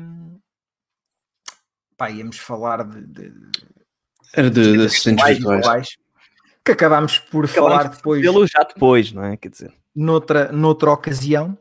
Pá, 1.98 2.12
íamos 2.12 2.38
falar 2.38 2.84
de, 2.84 3.02
de, 3.08 3.34
Era 4.36 4.52
de, 4.52 4.78
de 4.78 4.86
assistentes 4.86 5.24
mais 5.24 5.36
virtuais. 5.36 5.62
globais, 5.64 5.88
que 6.64 6.74
acabámos 6.74 7.18
por 7.18 7.46
Acabámos 7.46 7.56
falar 7.56 7.90
de 7.90 7.96
depois 7.96 8.22
Pelo 8.22 8.46
já 8.46 8.60
depois, 8.62 9.12
não 9.12 9.24
é? 9.24 9.36
Quer 9.36 9.50
dizer, 9.50 9.74
noutra, 9.96 10.52
noutra 10.52 10.92
ocasião. 10.92 11.58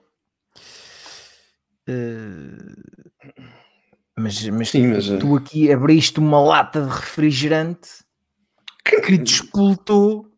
eh, 1.87 2.75
mas, 4.15 4.47
mas 4.51 4.69
Sim, 4.69 4.89
mas. 4.89 5.09
eh, 5.09 5.17
tu 5.17 5.37
aqui 5.37 5.73
abriste 5.73 6.21
uma 6.21 6.39
lata 6.39 6.83
de 6.83 6.91
refrigerante 6.91 7.89
que 8.85 9.17
despoltou. 9.17 10.30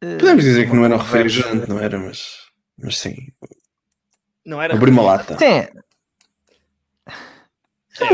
Podemos 0.00 0.44
dizer 0.44 0.68
que 0.68 0.76
não 0.76 0.84
era 0.84 0.94
um 0.94 0.98
refrigerante, 0.98 1.68
não 1.68 1.78
era, 1.78 1.98
mas. 1.98 2.46
Mas 2.78 2.98
sim. 2.98 3.14
Não 4.44 4.60
era. 4.60 4.74
Abri 4.74 4.90
uma 4.90 5.02
lata. 5.02 5.38
Sim, 5.38 5.66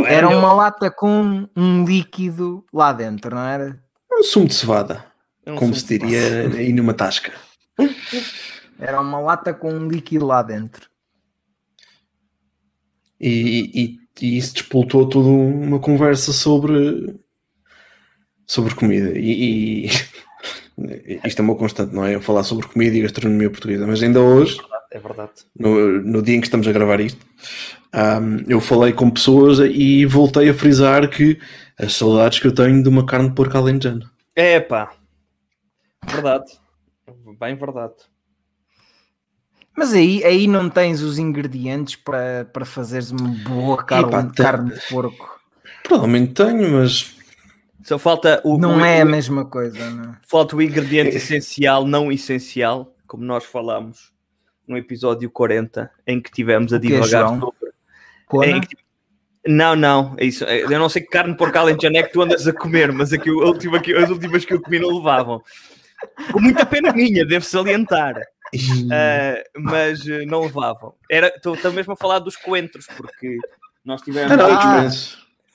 É, 0.06 0.14
era 0.14 0.28
uma 0.28 0.52
lata 0.52 0.90
com 0.90 1.48
um 1.56 1.84
líquido 1.84 2.64
lá 2.72 2.92
dentro, 2.92 3.34
não 3.34 3.44
era? 3.44 3.82
Um 4.12 4.22
sumo 4.22 4.46
de 4.46 4.54
cevada, 4.54 5.04
um 5.46 5.56
como 5.56 5.74
se 5.74 5.86
diria 5.86 6.48
aí 6.56 6.72
numa 6.72 6.94
tasca. 6.94 7.32
Era 8.78 9.00
uma 9.00 9.18
lata 9.18 9.52
com 9.52 9.72
um 9.72 9.88
líquido 9.88 10.24
lá 10.26 10.42
dentro. 10.42 10.88
E, 13.20 13.70
e, 13.74 13.98
e 14.20 14.38
isso 14.38 14.54
despoltou 14.54 15.08
toda 15.08 15.28
uma 15.28 15.80
conversa 15.80 16.32
sobre. 16.32 17.18
sobre 18.46 18.74
comida. 18.74 19.18
E. 19.18 19.86
e 19.86 19.90
isto 21.24 21.40
é 21.40 21.42
uma 21.42 21.54
constante, 21.54 21.94
não 21.94 22.04
é? 22.04 22.14
Eu 22.14 22.20
falar 22.20 22.42
sobre 22.42 22.66
comida 22.66 22.96
e 22.96 23.02
gastronomia 23.02 23.50
portuguesa, 23.50 23.86
mas 23.86 24.02
ainda 24.02 24.20
hoje. 24.20 24.58
É 24.90 24.98
verdade. 24.98 25.32
no, 25.58 26.02
no 26.02 26.22
dia 26.22 26.36
em 26.36 26.40
que 26.40 26.46
estamos 26.46 26.68
a 26.68 26.72
gravar 26.72 27.00
isto, 27.00 27.24
ahm, 27.92 28.44
eu 28.46 28.60
falei 28.60 28.92
com 28.92 29.10
pessoas 29.10 29.58
e 29.58 30.04
voltei 30.04 30.50
a 30.50 30.54
frisar 30.54 31.08
que 31.08 31.38
as 31.78 31.94
saudades 31.94 32.38
que 32.38 32.46
eu 32.46 32.54
tenho 32.54 32.82
de 32.82 32.88
uma 32.90 33.06
carne 33.06 33.30
de 33.30 33.34
porco 33.34 33.56
alentejana. 33.56 34.10
É 34.36 34.60
pá. 34.60 34.92
Verdade. 36.06 36.52
Bem 37.40 37.56
verdade. 37.56 37.94
Mas 39.76 39.94
aí, 39.94 40.22
aí 40.24 40.46
não 40.46 40.68
tens 40.68 41.00
os 41.00 41.18
ingredientes 41.18 41.96
para, 41.96 42.44
para 42.52 42.64
fazeres 42.64 43.10
uma 43.10 43.28
boa 43.48 43.82
carne, 43.82 44.08
Epá, 44.08 44.30
carne 44.36 44.74
de 44.74 44.80
porco. 44.88 45.40
Provavelmente 45.82 46.34
tenho, 46.34 46.72
mas 46.72 47.16
Só 47.84 47.98
falta 47.98 48.40
o, 48.44 48.58
Não 48.58 48.78
o- 48.78 48.84
é 48.84 49.00
a 49.00 49.04
o- 49.04 49.08
mesma 49.08 49.44
coisa, 49.44 49.90
não. 49.90 50.16
falta 50.28 50.54
o 50.56 50.62
ingrediente 50.62 51.16
essencial, 51.16 51.86
não 51.86 52.10
essencial, 52.12 52.94
como 53.06 53.24
nós 53.24 53.44
falámos 53.44 54.12
no 54.66 54.76
episódio 54.76 55.28
40, 55.30 55.90
em 56.06 56.20
que 56.20 56.30
tivemos 56.30 56.72
a 56.72 56.78
divagar 56.78 57.28
sobre. 57.40 57.72
Cona? 58.26 58.60
que- 58.60 58.76
Não, 59.44 59.74
não, 59.74 60.14
é 60.18 60.24
isso. 60.24 60.44
Eu 60.44 60.78
não 60.78 60.88
sei 60.88 61.02
que 61.02 61.08
carne 61.08 61.32
de 61.32 61.36
porco 61.38 61.58
alentejana 61.58 61.98
é 61.98 62.02
que 62.04 62.12
tu 62.12 62.22
andas 62.22 62.46
a 62.46 62.52
comer, 62.52 62.92
mas 62.92 63.12
aqui, 63.12 63.28
a 63.28 63.32
última, 63.32 63.80
que- 63.80 63.92
as 63.94 64.08
últimas 64.08 64.44
que 64.44 64.54
eu 64.54 64.62
comi 64.62 64.78
não 64.78 64.96
levavam. 64.96 65.42
Com 66.32 66.40
muita 66.40 66.64
pena 66.64 66.92
minha, 66.92 67.26
devo 67.26 67.44
salientar. 67.44 68.14
Ah, 68.92 69.42
mas 69.58 70.06
eh, 70.06 70.24
não 70.26 70.42
levavam. 70.42 70.94
Era- 71.10 71.32
Estou 71.34 71.56
mesmo 71.72 71.94
a 71.94 71.96
falar 71.96 72.18
dos 72.20 72.36
coentros, 72.36 72.86
porque 72.96 73.36
nós 73.84 74.00
tivemos. 74.02 74.30
Ah, 74.32 74.36
não, 74.36 74.46
Ah. 74.46 74.88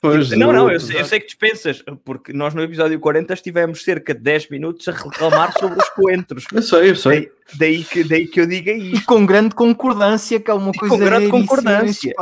Pois, 0.00 0.30
Não, 0.30 0.52
não, 0.52 0.70
eu, 0.70 0.78
sei- 0.78 1.00
eu 1.00 1.04
sei 1.04 1.18
que 1.18 1.26
dispensas, 1.26 1.82
porque 2.04 2.32
nós 2.32 2.54
no 2.54 2.62
episódio 2.62 3.00
40 3.00 3.34
estivemos 3.34 3.82
cerca 3.82 4.14
de 4.14 4.20
10 4.20 4.48
minutos 4.48 4.86
a 4.86 4.92
reclamar 4.92 5.52
sobre 5.58 5.78
os 5.80 5.88
coentros. 5.90 6.44
Eu 6.52 6.62
sei, 6.62 6.90
eu 6.90 6.96
sei. 6.96 7.32
Daí 7.54 7.82
que, 7.82 8.04
daí 8.04 8.26
que 8.28 8.40
eu 8.40 8.46
diga 8.46 8.70
E 8.70 8.92
isto. 8.92 9.06
com 9.06 9.26
grande 9.26 9.54
concordância, 9.56 10.38
que 10.38 10.50
é 10.50 10.54
uma 10.54 10.70
E 10.72 10.78
coisa 10.78 10.94
com 10.96 11.00
grande 11.04 11.28
concordância. 11.28 12.14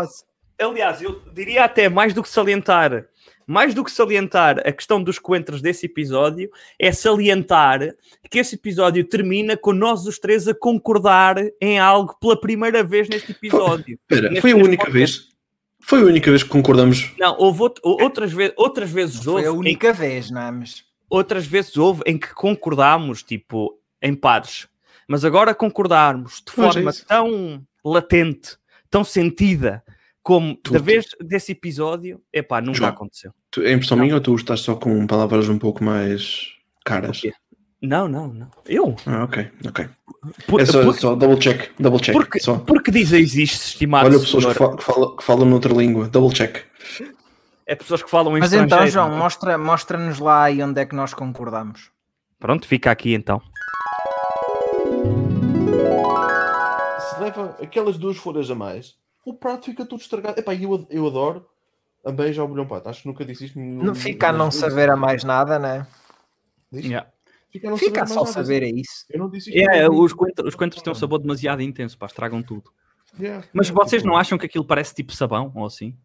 Aliás, 0.59 1.03
eu 1.03 1.21
diria 1.35 1.65
até 1.65 1.87
mais 1.91 2.15
do 2.15 2.23
que 2.23 2.31
salientar, 2.31 3.05
mais 3.47 3.75
do 3.75 3.85
que 3.85 3.91
salientar 3.93 4.59
a 4.67 4.73
questão 4.73 5.03
dos 5.03 5.19
coentros 5.19 5.61
desse 5.61 5.85
episódio, 5.85 6.49
é 6.81 6.91
salientar 6.93 7.81
que 8.31 8.39
esse 8.39 8.55
episódio 8.55 9.05
termina 9.05 9.55
com 9.55 9.75
nós 9.75 10.07
os 10.07 10.19
três 10.19 10.49
a 10.49 10.55
concordar 10.55 11.37
em 11.61 11.79
algo 11.79 12.17
pela 12.19 12.41
primeira 12.41 12.83
vez 12.83 13.07
neste 13.07 13.33
episódio. 13.33 13.99
Espera, 14.03 14.29
Neste- 14.31 14.41
foi 14.41 14.53
a 14.53 14.57
única 14.57 14.85
podcast. 14.87 14.93
vez. 14.93 15.36
Foi 15.89 16.01
a 16.03 16.05
única 16.05 16.31
vez 16.31 16.43
que 16.43 16.49
concordamos. 16.49 17.13
Não, 17.17 17.37
houve 17.39 17.63
out- 17.63 17.81
outras, 17.85 18.33
ve 18.33 18.53
outras 18.57 18.91
vezes 18.91 19.25
houve 19.27 19.43
Foi 19.43 19.49
a 19.49 19.53
única 19.53 19.93
vez, 19.93 20.31
não 20.33 20.43
é? 20.43 20.51
Mas 20.51 20.85
outras 21.09 21.47
vezes 21.47 21.77
houve 21.77 22.03
em 22.05 22.19
que 22.19 22.35
concordámos, 22.35 23.23
tipo, 23.23 23.79
em 24.03 24.13
pares. 24.15 24.67
Mas 25.07 25.25
agora 25.25 25.55
concordarmos 25.55 26.43
de 26.45 26.51
é 26.51 26.55
forma 26.55 26.91
isso. 26.91 27.07
tão 27.07 27.65
latente, 27.85 28.57
tão 28.91 29.05
sentida, 29.05 29.85
como 30.25 30.55
da 30.55 30.61
Tudo. 30.65 30.83
vez 30.83 31.07
desse 31.21 31.53
episódio, 31.53 32.21
epá, 32.33 32.61
nunca 32.61 32.79
João. 32.79 32.91
aconteceu. 32.91 33.33
Tu- 33.53 33.63
É 33.63 33.73
impressão 33.73 33.97
Não. 33.97 34.03
minha 34.05 34.17
ou 34.17 34.21
tu 34.21 34.35
estás 34.35 34.59
só 34.63 34.75
com 34.75 35.07
palavras 35.07 35.49
um 35.49 35.57
pouco 35.57 35.85
mais 35.85 36.49
caras? 36.85 37.23
Não, 37.87 38.09
não, 38.09 38.27
não. 38.29 38.49
Eu? 38.67 38.97
Ah, 39.07 39.23
ok, 39.25 39.49
ok. 39.69 39.89
Por, 40.47 40.61
É 40.61 40.67
só, 40.67 40.83
por- 40.83 40.95
só 40.99 41.15
double 41.15 41.39
check, 41.39 41.71
double 41.79 42.01
check. 42.01 42.13
porque, 42.15 42.41
só. 42.41 42.59
porque 42.59 42.91
diz 42.91 43.13
isto, 43.13 43.37
estimado 43.65 44.09
Olha 44.09 44.19
pessoas 44.19 44.47
que, 44.47 44.55
fa- 44.55 44.77
que 44.77 44.83
falam, 44.83 45.17
que 45.17 45.23
falam 45.23 45.47
noutra 45.47 45.73
língua, 45.73 46.09
double 46.09 46.35
check. 46.37 46.65
É 47.65 47.75
pessoas 47.77 48.03
que 48.03 48.11
falam 48.11 48.37
em 48.37 48.41
Mas 48.41 48.53
então, 48.53 48.87
João, 48.89 49.09
não 49.11 49.19
mostra- 49.19 49.57
mostra-nos 49.57 50.19
lá 50.19 50.45
aí 50.45 50.63
onde 50.63 50.81
é 50.81 50.85
que 50.87 50.95
nós 50.97 51.15
concordamos. 51.15 51.91
Pronto, 52.41 52.67
fica 52.67 52.91
aqui 52.91 53.15
então. 53.15 53.41
Se 57.01 57.21
leva 57.21 57.57
aquelas 57.63 57.97
duas 57.97 58.17
folhas 58.17 58.51
a 58.51 58.55
mais, 58.55 58.95
o 59.25 59.33
prato 59.35 59.67
fica 59.67 59.85
todo 59.87 60.01
estragado. 60.01 60.39
Epá, 60.41 60.55
eu, 60.55 60.87
eu 60.91 61.07
adoro 61.07 61.47
a 62.05 62.11
beija 62.11 62.43
ao 62.43 62.49
bolhão 62.49 62.67
pato. 62.67 62.89
Acho 62.89 63.03
que 63.03 63.09
nunca 63.09 63.25
disse 63.25 63.47
isto. 63.47 63.59
Não 63.59 63.95
fica 63.95 64.29
a 64.29 64.33
não 64.33 64.51
saber 64.51 64.91
a 64.91 64.97
mais 64.97 65.23
nada, 65.25 65.59
né? 65.59 65.87
Yeah. 66.73 67.09
Fica 67.61 67.77
Fica 67.77 68.03
a 68.03 68.07
só 68.07 68.25
saber 68.25 68.63
é 68.63 68.69
isso. 68.69 69.05
Eu 69.11 69.19
não 69.21 69.31
disse 69.31 69.51
isto. 69.51 69.71
É, 69.71 69.89
não. 69.89 69.99
os 70.01 70.13
coentros, 70.13 70.49
os 70.49 70.55
coentros 70.55 70.83
têm 70.83 70.91
um 70.93 70.95
sabor 70.97 71.19
demasiado 71.19 71.63
intenso, 71.63 71.97
pá, 71.99 72.07
estragam 72.07 72.43
tudo. 72.43 72.71
Yeah, 73.19 73.45
Mas 73.53 73.69
yeah, 73.69 73.85
vocês 73.85 74.03
tipo, 74.03 74.13
não 74.13 74.19
acham 74.19 74.37
que 74.37 74.47
aquilo 74.47 74.65
parece 74.65 74.95
tipo 74.95 75.13
sabão 75.13 75.51
ou 75.55 75.65
assim? 75.67 75.97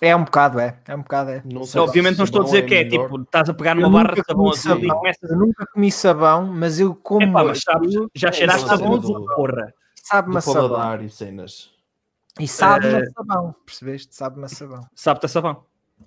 É 0.00 0.14
um 0.16 0.24
bocado, 0.24 0.58
é. 0.60 0.80
É 0.86 0.94
um 0.96 1.02
bocado, 1.02 1.30
é. 1.30 1.42
não 1.44 1.64
sei 1.64 1.80
Obviamente 1.80 2.18
não 2.18 2.24
estou 2.24 2.42
a 2.42 2.44
sabão 2.44 2.52
dizer 2.60 2.66
que 2.68 2.74
é 2.74 2.84
melhor. 2.84 3.04
tipo, 3.08 3.22
estás 3.22 3.48
a 3.48 3.54
pegar 3.54 3.74
numa 3.76 3.88
barra 3.90 4.14
de 4.14 4.22
sabão 4.24 4.44
comi 4.44 4.50
azul 4.50 4.76
e 4.76 4.80
sabão. 4.82 4.98
começas 4.98 5.30
Eu 5.30 5.36
nunca 5.38 5.66
comi 5.66 5.92
sabão, 5.92 6.46
mas 6.46 6.80
eu 6.80 6.94
como. 6.94 7.22
Epá, 7.22 7.44
mas 7.44 7.60
sabes, 7.60 7.94
já 8.14 8.28
É, 8.28 8.32
cheiraste 8.32 8.66
sabão 8.68 8.98
do- 8.98 9.14
azul, 9.16 9.26
porra. 9.34 9.72
Sabe-me 9.94 10.36
a 10.36 10.40
sabão. 10.40 11.02
e 11.04 11.08
cenas. 11.08 11.70
E 12.40 12.48
sabe-me 12.48 12.94
a 12.96 13.06
sabão. 13.10 13.54
Percebeste? 13.64 14.14
Sabe-me 14.14 14.44
a 14.44 14.48
sabão. 14.48 14.80
Sabe-te 14.94 15.26
a 15.26 15.28
sabão? 15.28 15.64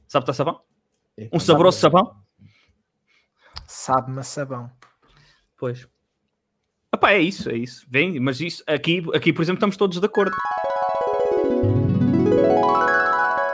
Sabe-te 0.08 0.32
a 0.32 0.34
sabão? 0.34 0.62
Um 1.32 1.40
saboroso 1.40 1.80
sabão? 1.80 2.16
Sabe-me 3.86 4.20
a 4.20 4.24
sabão. 4.24 4.72
Pois. 5.56 5.88
Epá, 6.92 7.12
é 7.12 7.20
isso, 7.20 7.52
é 7.52 7.56
isso. 7.56 7.86
Vem, 7.88 8.20
mas 8.20 8.42
isso, 8.42 8.64
aqui, 8.66 9.06
aqui, 9.14 9.32
por 9.32 9.44
exemplo, 9.44 9.60
estamos 9.60 9.78
todos 9.78 10.00
de 10.00 10.06
acordo. 10.08 10.36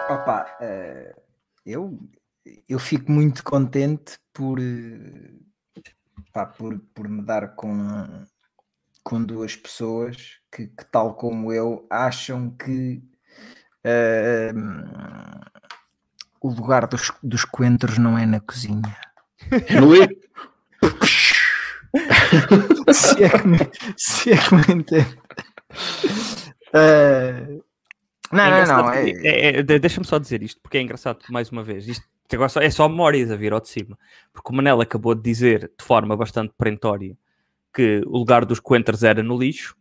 Opa, 0.10 0.58
eh, 0.62 1.13
eu, 1.65 2.00
eu 2.70 2.80
fico 2.80 3.12
muito 3.12 3.44
contente 3.44 4.17
por, 4.32 4.58
eh, 4.62 5.34
pá, 6.32 6.46
por, 6.46 6.80
por 6.94 7.10
me 7.10 7.22
dar 7.24 7.54
com, 7.54 8.26
com 9.04 9.22
duas 9.22 9.58
pessoas 9.58 10.39
que, 10.50 10.67
que, 10.67 10.86
tal 10.86 11.15
como 11.15 11.52
eu, 11.52 11.86
acham 11.89 12.52
que 12.52 13.04
eh, 13.84 14.54
o 16.39 16.50
lugar 16.54 16.88
dos, 16.88 17.12
dos 17.22 17.44
coentros 17.44 17.98
não 17.98 18.17
é 18.17 18.26
na 18.26 18.39
cozinha. 18.39 19.11
É? 19.49 20.12
se, 22.93 23.23
é 23.23 23.30
que 23.30 23.47
me, 23.47 23.58
se 23.97 24.32
é 24.32 24.38
que 24.38 24.56
me 24.56 24.62
entende. 24.82 25.17
Eh, 26.73 27.60
não, 28.32 28.43
É 28.45 28.65
não, 28.65 28.77
não. 28.84 28.93
é- 28.93 29.10
é- 29.10 29.47
é- 29.60 29.63
de- 29.63 29.80
Deixa-me 29.80 30.08
só 30.08 30.17
dizer 30.17 30.41
isto, 30.41 30.60
porque 30.62 30.77
é 30.77 30.82
engraçado 30.82 31.19
mais 31.30 31.49
uma 31.49 31.63
vez. 31.63 31.88
Isto 31.88 32.06
agora 32.32 32.49
só- 32.49 32.62
é 32.62 32.69
só 32.69 32.88
memórias 32.88 33.30
a 33.30 33.36
vir 33.36 33.51
ao 33.51 33.60
de 33.60 33.69
cima. 33.69 33.97
Porque 34.34 34.51
o 34.51 34.56
Manel 34.56 34.80
acabou 34.82 35.13
de 35.13 35.21
dizer 35.21 35.71
de 35.77 35.84
forma 35.84 36.15
bastante 36.15 36.54
perentória 36.58 37.17
que 37.73 38.01
o 38.06 38.17
lugar 38.17 38.45
dos 38.45 38.60
coentros 38.60 39.04
era 39.04 39.21
no 39.21 39.38
lixo, 39.38 39.75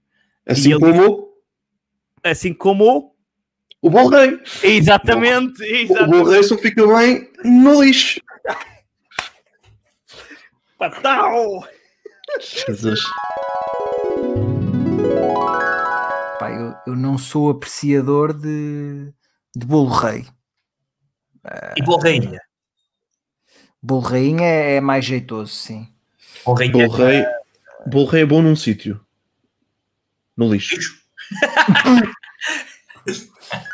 Assim 0.46 0.72
ele- 0.72 0.80
como 0.80 1.30
assim 2.24 2.52
como. 2.52 3.14
o 3.80 3.88
bom 3.88 4.08
rei. 4.08 4.38
Exatamente! 4.62 5.62
O 5.62 5.64
exatamente. 5.64 6.10
bom 6.10 6.24
rei 6.24 6.42
só 6.42 6.58
fica 6.58 6.86
bem 6.86 7.30
no 7.44 7.82
lixo. 7.82 8.20
Patau! 10.80 11.62
Jesus. 12.40 13.02
Pá, 16.38 16.50
eu, 16.50 16.74
eu 16.86 16.96
não 16.96 17.18
sou 17.18 17.50
apreciador 17.50 18.32
de, 18.32 19.12
de 19.54 19.66
bolo 19.66 19.90
rei. 19.90 20.26
E 21.76 21.82
borrainha. 21.82 22.40
Bolo 23.82 24.00
rainha 24.00 24.42
é, 24.42 24.76
é 24.76 24.80
mais 24.80 25.04
jeitoso, 25.04 25.52
sim. 25.52 25.86
Borrainha. 26.46 26.72
Bom 26.72 26.88
rei, 26.88 27.26
bom 27.86 28.06
rei 28.06 28.22
é 28.22 28.26
bom 28.26 28.40
num 28.40 28.56
sítio. 28.56 28.98
No 30.34 30.50
lixo. 30.50 30.98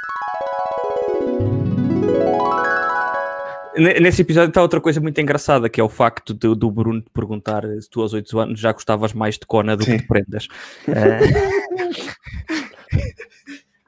Nesse 3.77 4.23
episódio 4.23 4.49
está 4.49 4.63
outra 4.63 4.81
coisa 4.81 5.01
muito 5.01 5.21
engraçada, 5.21 5.69
que 5.69 5.81
é 5.81 5.85
o 5.85 5.89
facto 5.89 6.33
de- 6.33 6.55
do 6.55 6.71
Bruno 6.71 7.03
te 7.03 7.11
perguntar 7.13 7.63
se 7.81 7.91
tu 7.91 8.01
aos 8.01 8.13
8 8.15 8.39
anos 8.39 8.59
já 8.59 8.73
gostavas 8.73 9.13
mais 9.13 9.35
de 9.39 9.45
Cona 9.47 9.77
do 9.77 9.85
Sim. 9.85 9.93
que 9.93 9.99
de 9.99 10.07
prendas. 10.09 10.49
Eh, 10.89 11.21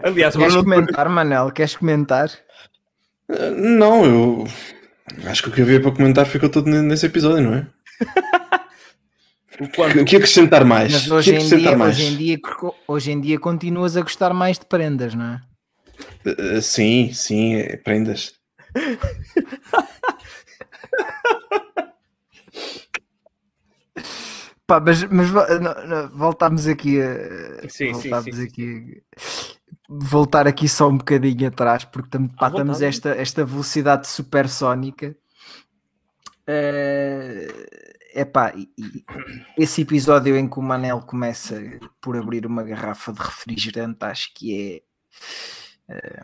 Aliás, 0.03 0.35
o 0.35 0.38
Queres 0.38 0.55
Bruno, 0.55 0.70
comentar, 0.70 1.09
Manel? 1.09 1.51
Queres 1.51 1.77
comentar? 1.77 2.31
Ah, 3.31 3.51
Não, 3.51 4.05
eu 4.05 4.44
acho 5.27 5.42
que 5.42 5.48
o 5.48 5.53
que 5.53 5.62
havia 5.62 5.81
para 5.81 5.90
comentar 5.92 6.27
ficou 6.27 6.48
tudo 6.48 6.70
ne- 6.70 6.83
nesse 6.83 7.07
episódio, 7.07 7.42
não 7.42 7.55
é? 7.55 7.66
o 9.61 9.68
quanto- 9.74 10.05
que 10.05 10.16
acrescentar 10.16 10.64
mais? 10.64 10.92
Mas 10.92 11.11
hoje 11.11 11.31
que 11.33 11.37
em, 11.37 11.38
acrescentar 11.38 11.68
dia, 11.70 11.79
mais? 11.79 11.96
hoje, 11.96 12.05
em 12.07 12.16
dia, 12.16 12.38
hoje 12.87 13.11
em 13.12 13.20
dia 13.20 13.38
continuas 13.40 13.96
a 13.96 14.03
gostar 14.03 14.33
mais 14.33 14.59
de 14.59 14.66
prendas, 14.66 15.14
não 15.14 15.24
é? 15.24 15.40
Ah, 16.27 16.61
sim, 16.61 17.11
sim, 17.12 17.57
é 17.57 17.77
prendas. 17.77 18.35
Pá, 24.67 24.79
mas, 24.81 25.03
mas 25.05 25.31
não, 25.31 25.87
não, 25.87 26.09
voltámos 26.11 26.67
aqui 26.67 27.01
a. 27.01 27.69
Sim, 27.69 27.93
voltámos 27.93 28.37
sim. 28.37 28.43
aqui 28.45 29.03
a- 29.17 29.59
Voltar 29.91 30.47
aqui 30.47 30.69
só 30.69 30.87
um 30.88 30.99
bocadinho 30.99 31.49
atrás, 31.49 31.83
porque 31.83 32.11
tam, 32.11 32.29
pá, 32.29 32.49
estamos 32.49 32.83
esta, 32.83 33.09
esta 33.11 33.43
velocidade 33.43 34.07
supersónica. 34.07 35.17
É 38.12 38.25
pá, 38.25 38.53
e, 38.55 38.71
e 38.77 39.05
esse 39.57 39.81
episódio 39.83 40.37
em 40.37 40.47
que 40.49 40.59
o 40.59 40.62
Manel 40.62 41.01
começa 41.01 41.59
por 42.03 42.17
abrir 42.19 42.45
uma 42.45 42.62
garrafa 42.62 43.12
de 43.12 43.21
refrigerante, 43.21 44.05
acho 44.05 44.35
que 44.35 44.83
é. 45.88 45.95
eh, 45.95 46.23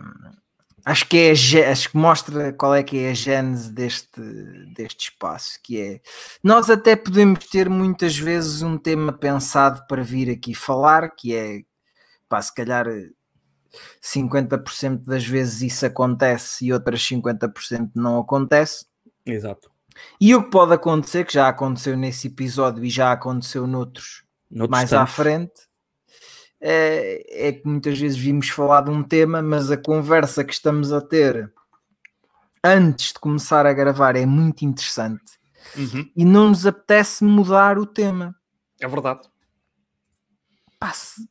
acho 0.85 1.09
que 1.09 1.16
é 1.16 1.33
acho 1.70 1.90
que 1.90 1.97
mostra 1.97 2.53
qual 2.53 2.75
é 2.75 2.83
que 2.83 2.99
é 2.99 3.11
a 3.11 3.14
gênese 3.14 3.73
deste, 3.73 4.20
deste 4.75 5.11
espaço, 5.11 5.59
que 5.62 5.81
é 5.81 6.01
nós 6.42 6.68
até 6.70 6.94
podemos 6.97 7.47
ter 7.47 7.68
muitas 7.68 8.16
vezes 8.16 8.62
um 8.62 8.77
tema 8.77 9.12
pensado 9.12 9.87
para 9.88 10.03
vir 10.03 10.31
aqui 10.31 10.55
falar, 10.55 11.11
que 11.16 11.35
é 11.35 11.62
pá, 12.29 12.40
se 12.40 12.55
calhar 12.55 12.87
50% 14.03 15.05
das 15.05 15.27
vezes 15.27 15.62
isso 15.62 15.87
acontece 15.87 16.66
e 16.66 16.73
outras 16.73 17.01
50% 17.01 17.90
não 17.94 18.18
acontece. 18.18 18.87
Exato. 19.25 19.70
E 20.20 20.35
o 20.35 20.44
que 20.44 20.51
pode 20.51 20.75
acontecer, 20.75 21.25
que 21.25 21.35
já 21.35 21.49
aconteceu 21.49 21.97
nesse 21.97 22.27
episódio 22.29 22.85
e 22.85 22.90
já 22.90 23.12
aconteceu 23.12 23.66
noutros 23.66 24.25
Noutros 24.51 24.70
mais 24.70 24.92
à 24.92 25.07
tantos. 25.07 25.14
frente, 25.14 25.53
é, 26.66 27.48
é 27.48 27.53
que 27.53 27.66
muitas 27.68 27.98
vezes 27.98 28.16
vimos 28.16 28.48
falar 28.48 28.81
de 28.81 28.90
um 28.90 29.03
tema, 29.03 29.42
mas 29.42 29.70
a 29.70 29.77
conversa 29.77 30.42
que 30.42 30.53
estamos 30.55 30.92
a 30.94 31.00
ter 31.03 31.53
antes 32.64 33.12
de 33.12 33.18
começar 33.18 33.66
a 33.66 33.72
gravar 33.74 34.16
é 34.16 34.24
muito 34.24 34.64
interessante 34.64 35.35
Uhum. 35.77 36.09
e 36.16 36.24
não 36.24 36.48
nos 36.48 36.66
apetece 36.66 37.22
mudar 37.24 37.79
o 37.79 37.85
tema. 37.87 38.35
É 38.81 38.88
verdade. 38.88 39.29
Pá, 40.79 40.90
se, 40.92 41.29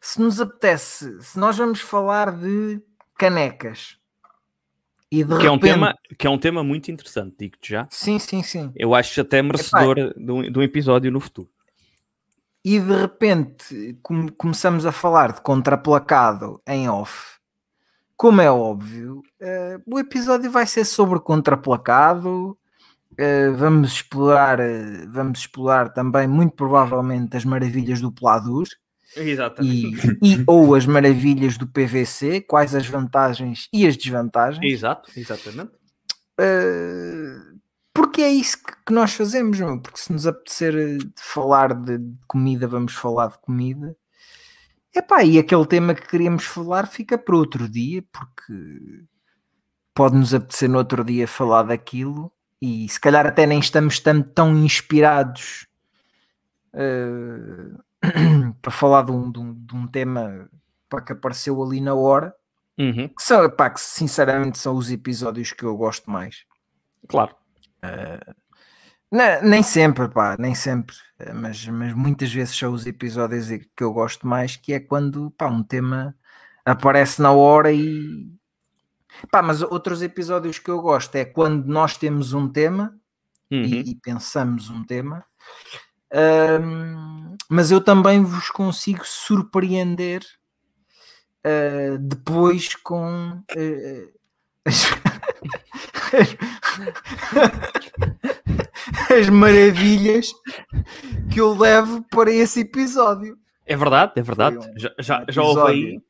se 0.00 0.20
nos 0.20 0.40
apetece, 0.40 1.20
se 1.20 1.38
nós 1.38 1.56
vamos 1.56 1.80
falar 1.80 2.32
de 2.32 2.80
canecas 3.18 3.96
e 5.10 5.22
de 5.24 5.38
Que 5.38 5.46
é, 5.46 5.50
um 5.50 5.54
repente- 5.54 5.60
tema, 5.74 5.94
que 6.18 6.26
é 6.26 6.30
um 6.30 6.38
tema 6.38 6.64
muito 6.64 6.90
interessante, 6.90 7.34
digo-te 7.38 7.70
já. 7.70 7.86
Sim, 7.90 8.18
sim, 8.18 8.42
sim. 8.42 8.72
Eu 8.74 8.94
acho 8.94 9.20
até 9.20 9.42
merecedor 9.42 9.96
de 10.16 10.32
um, 10.32 10.42
de 10.50 10.58
um 10.58 10.62
episódio 10.62 11.10
no 11.12 11.20
futuro. 11.20 11.48
E 12.64 12.78
de 12.78 12.94
repente 12.94 13.98
come- 14.02 14.30
começamos 14.32 14.86
a 14.86 14.92
falar 14.92 15.32
de 15.32 15.40
contraplacado 15.40 16.60
em 16.66 16.88
off, 16.88 17.32
como 18.16 18.40
é 18.40 18.50
óbvio, 18.50 19.20
eh, 19.40 19.78
o 19.86 19.98
episódio 19.98 20.50
vai 20.50 20.66
ser 20.66 20.84
sobre 20.84 21.18
contraplacado. 21.20 22.56
eh, 23.18 23.50
vamos 23.50 23.92
explorar, 23.92 24.58
eh, 24.60 25.06
vamos 25.08 25.40
explorar 25.40 25.90
também 25.92 26.26
muito 26.26 26.54
provavelmente 26.54 27.36
as 27.36 27.44
maravilhas 27.44 28.00
do 28.00 28.10
Pladur 28.10 28.66
Exato. 29.14 29.62
e, 29.62 29.92
e 30.22 30.42
ou 30.46 30.74
as 30.74 30.86
maravilhas 30.86 31.58
do 31.58 31.66
PVC, 31.66 32.40
quais 32.40 32.74
as 32.74 32.86
vantagens 32.86 33.68
e 33.70 33.86
as 33.86 33.96
desvantagens. 33.98 34.64
Exato, 34.72 35.10
exatamente. 35.14 35.72
Uh, 36.40 37.51
porque 37.94 38.22
é 38.22 38.30
isso 38.30 38.58
que, 38.86 38.92
nós 38.92 39.12
fazemos, 39.14 39.58
meu. 39.60 39.80
porque 39.80 39.98
se 39.98 40.12
nos 40.12 40.26
apetecer 40.26 40.74
eh, 40.74 40.96
de 40.98 41.12
falar 41.16 41.74
de, 41.74 41.98
comida, 42.26 42.66
vamos 42.66 42.94
falar 42.94 43.28
de 43.28 43.38
comida. 43.38 43.96
Epá, 44.94 45.24
e 45.24 45.38
aquele 45.38 45.66
tema 45.66 45.94
que 45.94 46.06
queríamos 46.06 46.44
falar 46.44 46.86
fica 46.86 47.16
para 47.16 47.36
outro 47.36 47.68
dia, 47.68 48.02
porque 48.12 49.04
pode 49.94 50.16
nos 50.16 50.34
apetecer 50.34 50.68
no 50.68 50.78
outro 50.78 51.04
dia 51.04 51.26
falar 51.28 51.62
daquilo 51.64 52.32
e 52.60 52.88
se 52.88 53.00
calhar 53.00 53.26
até 53.26 53.46
nem 53.46 53.58
estamos 53.58 53.98
tão, 54.00 54.22
tão 54.22 54.56
inspirados 54.56 55.66
uh, 56.74 57.82
para 58.60 58.70
falar 58.72 59.02
de 59.02 59.12
um, 59.12 59.30
de 59.30 59.38
um- 59.38 59.54
de 59.54 59.74
um 59.76 59.86
tema 59.86 60.48
para 60.88 61.00
que 61.02 61.12
apareceu 61.12 61.62
ali 61.62 61.80
na 61.80 61.94
hora 61.94 62.34
Uhum, 62.78 63.06
que 63.08 63.22
são, 63.22 63.44
epá, 63.44 63.68
que 63.68 63.80
sinceramente 63.80 64.58
são 64.58 64.74
os 64.74 64.90
episódios 64.90 65.52
que 65.52 65.62
eu 65.62 65.76
gosto 65.76 66.10
mais. 66.10 66.44
Claro. 67.06 67.36
Ne- 69.10 69.42
nem 69.42 69.62
sempre, 69.62 70.08
pá, 70.08 70.36
nem 70.38 70.54
sempre, 70.54 70.96
eh, 71.18 71.32
mas, 71.34 71.66
mas 71.68 71.92
muitas 71.94 72.32
vezes 72.32 72.56
são 72.56 72.72
os 72.72 72.86
episódios 72.86 73.46
que 73.76 73.84
eu 73.84 73.92
gosto 73.92 74.26
mais, 74.26 74.56
que 74.56 74.72
é 74.72 74.80
quando 74.80 75.30
pá, 75.32 75.46
um 75.48 75.62
tema 75.62 76.16
aparece 76.64 77.20
na 77.20 77.30
hora 77.32 77.70
e 77.72 78.32
pá, 79.30 79.42
mas 79.42 79.62
outros 79.62 80.02
episódios 80.02 80.58
que 80.58 80.70
eu 80.70 80.80
gosto 80.80 81.14
é 81.16 81.24
quando 81.24 81.66
nós 81.66 81.96
temos 81.96 82.32
um 82.32 82.48
tema 82.48 82.98
Uhum. 83.50 83.64
e, 83.64 83.90
e 83.90 83.94
pensamos 83.96 84.70
um 84.70 84.82
tema, 84.82 85.24
Ahm, 86.12 87.36
mas 87.50 87.70
eu 87.70 87.80
também 87.82 88.22
vos 88.24 88.50
consigo 88.50 89.04
surpreender 89.06 90.22
ah, 91.44 91.96
depois 92.00 92.74
com 92.76 93.42
ah, 93.50 94.08
as, 94.66 94.82
as 99.10 99.28
maravilhas 99.28 100.32
que 101.30 101.40
eu 101.40 101.56
levo 101.56 102.02
para 102.10 102.30
esse 102.30 102.60
episódio. 102.60 103.36
É 103.66 103.76
verdade, 103.76 104.12
é 104.16 104.22
verdade. 104.22 104.58
Um- 104.58 104.78
já 104.78 104.90
já, 104.98 105.24
já 105.28 105.42
aí. 105.42 105.48
episódio. 105.48 106.02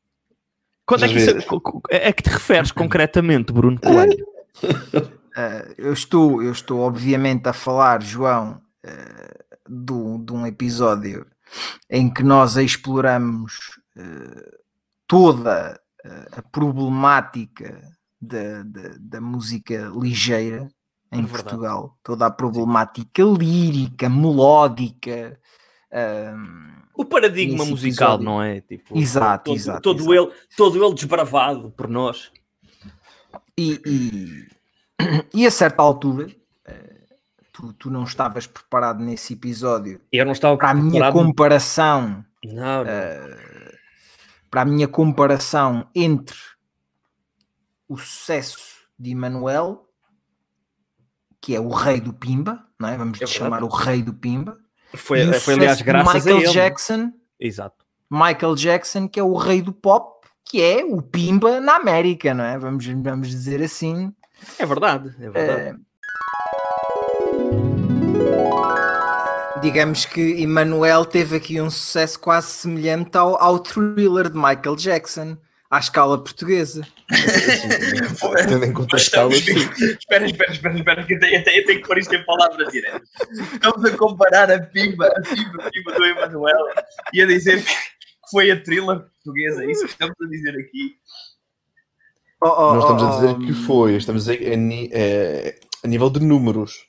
Quando 0.87 1.05
é 1.05 1.09
que, 1.09 1.17
isso, 1.17 1.47
co- 1.47 1.83
é 1.91 2.13
que 2.13 2.23
te 2.23 2.31
referes 2.31 2.73
concretamente, 2.73 3.53
Bruno 3.53 3.81
Coelho? 3.81 4.27
Uh, 4.63 5.73
eu 5.79 5.93
estou, 5.93 6.43
eu 6.43 6.51
estou 6.51 6.81
obviamente 6.81 7.49
a 7.49 7.53
falar, 7.53 8.03
João, 8.03 8.61
uh, 8.85 9.59
do, 9.69 10.19
de 10.19 10.33
um 10.33 10.45
episódio 10.47 11.25
em 11.89 12.13
que 12.13 12.23
nós 12.23 12.57
exploramos 12.57 13.79
uh, 13.97 14.59
toda 15.07 15.81
a 16.33 16.43
problemática 16.43 17.81
da, 18.23 18.63
da, 18.63 18.95
da 19.01 19.21
música 19.21 19.91
ligeira 19.95 20.69
em 21.11 21.25
É. 21.25 21.27
Portugal, 21.27 21.99
toda 22.03 22.27
a 22.27 22.31
problemática 22.31 23.23
lírica, 23.23 24.09
melódica. 24.09 25.39
um, 25.93 26.73
O 26.95 27.05
paradigma 27.05 27.65
musical, 27.65 28.15
episódio. 28.17 28.25
não 28.25 28.43
é? 28.43 28.61
Tipo, 28.63 28.97
Exato, 28.97 29.45
todo, 29.47 29.57
exato, 29.57 29.81
Todo, 29.83 29.99
exato. 30.15 30.15
Ele, 30.15 30.33
todo 30.57 30.85
ele 30.85 30.95
desbravado 30.95 31.71
por 31.73 31.89
nós. 31.89 32.31
E, 33.59 33.81
e, 33.87 34.47
e 35.35 35.47
a 35.47 35.51
certa 35.51 35.83
altura, 35.83 36.29
eh, 36.67 37.01
tu, 37.53 37.73
tu 37.75 37.91
não 37.91 38.05
estavas 38.05 38.47
preparado 38.47 39.03
nesse 39.03 39.35
episódio 39.35 40.01
Eu 40.11 40.25
não 40.25 40.33
estava 40.33 40.57
para 40.57 40.71
a 40.71 40.75
minha 40.75 40.91
preparado. 40.93 41.13
comparação, 41.13 42.25
Não, 42.45 42.55
não. 42.85 42.87
eh, 42.87 43.75
para 44.51 44.63
a 44.63 44.65
minha 44.65 44.89
comparação 44.89 45.87
entre 45.95 46.37
o 47.93 47.97
sucesso 47.99 48.59
de 48.99 49.11
Emanuel, 49.11 49.87
que 51.41 51.55
é 51.55 51.61
o 51.61 51.69
rei 51.69 52.01
do 52.01 52.13
Pimba, 52.13 52.65
não 52.79 52.89
é? 52.89 52.97
Vamos 52.97 53.21
É 53.21 53.25
lhe 53.25 53.31
chamar 53.31 53.63
o 53.63 53.69
rei 53.69 54.03
do 54.03 54.15
Pimba, 54.15 54.59
foi, 54.95 55.21
e 55.21 55.33
foi 55.41 55.55
aliás 55.55 55.81
graças 55.83 56.15
Michael 56.25 56.37
a 56.37 56.41
ele. 56.41 56.53
Jackson, 56.53 57.13
Exato. 57.39 57.85
Michael 58.11 58.55
Jackson, 58.55 59.09
que 59.09 59.19
é 59.19 59.23
o 59.23 59.35
rei 59.35 59.63
do 59.63 59.73
pop, 59.73 60.27
que 60.45 60.63
é 60.63 60.85
o 60.85 61.01
Pimba 61.01 61.61
na 61.61 61.77
América, 61.77 62.35
não 62.35 62.45
é? 62.45 62.59
Vamos, 62.59 62.87
vamos 62.87 63.29
dizer 63.29 63.63
assim. 63.63 64.15
É 64.59 64.67
verdade, 64.67 65.15
é 65.21 65.31
verdade. 65.31 65.81
digamos 69.63 70.05
que 70.05 70.43
Emmanuel 70.43 71.05
teve 71.05 71.37
aqui 71.37 71.61
um 71.61 71.71
sucesso 71.71 72.19
quase 72.19 72.49
semelhante 72.49 73.17
ao, 73.17 73.41
ao 73.41 73.61
thriller 73.61 74.29
de 74.29 74.37
Michael 74.37 74.75
Jackson, 74.75 75.37
à 75.73 75.79
escala 75.79 76.23
portuguesa. 76.23 76.87
Tendo 78.47 78.65
em 78.65 78.73
conta 78.75 78.97
a 78.97 78.99
escala. 78.99 79.33
Espera, 79.35 80.27
espera, 80.27 80.53
espera, 80.53 80.75
espera, 80.77 81.05
que 81.07 81.15
eu 81.15 81.19
tenho, 81.19 81.35
eu 81.37 81.45
tenho- 81.45 81.65
que 81.81 81.87
pôr 81.87 81.97
isto 81.99 82.15
em 82.15 82.25
palavras 82.27 82.71
diretas. 82.71 83.09
Estamos 83.55 83.85
a 83.85 83.97
comparar 83.97 84.51
a 84.51 84.61
Pimba, 84.61 85.07
a 85.07 85.21
Pimba, 85.23 85.65
a 85.67 85.71
Pimba 85.71 85.93
do 85.95 86.05
Emanuel 86.05 86.67
e 87.15 87.23
a 87.23 87.27
dizer 87.27 87.65
que 87.65 87.73
foi 88.31 88.51
a 88.51 88.63
thriller 88.63 89.01
portuguesa. 89.01 89.65
É 89.65 89.71
isso 89.71 89.85
que 89.87 89.93
estamos 89.93 90.15
a 90.23 90.27
dizer 90.29 90.51
aqui. 90.59 90.95
Oh, 92.45 92.49
oh, 92.49 92.75
Não 92.75 92.81
estamos 92.81 93.03
a 93.03 93.07
oh, 93.07 93.15
dizer 93.21 93.31
oh, 93.31 93.39
que 93.47 93.53
foi, 93.55 93.95
estamos 93.97 94.29
a, 94.29 94.33
a 94.33 94.57
ni- 94.57 94.91
é, 94.93 95.59
a 95.83 95.89
nível 95.89 96.11
de 96.11 96.21
números. 96.21 96.87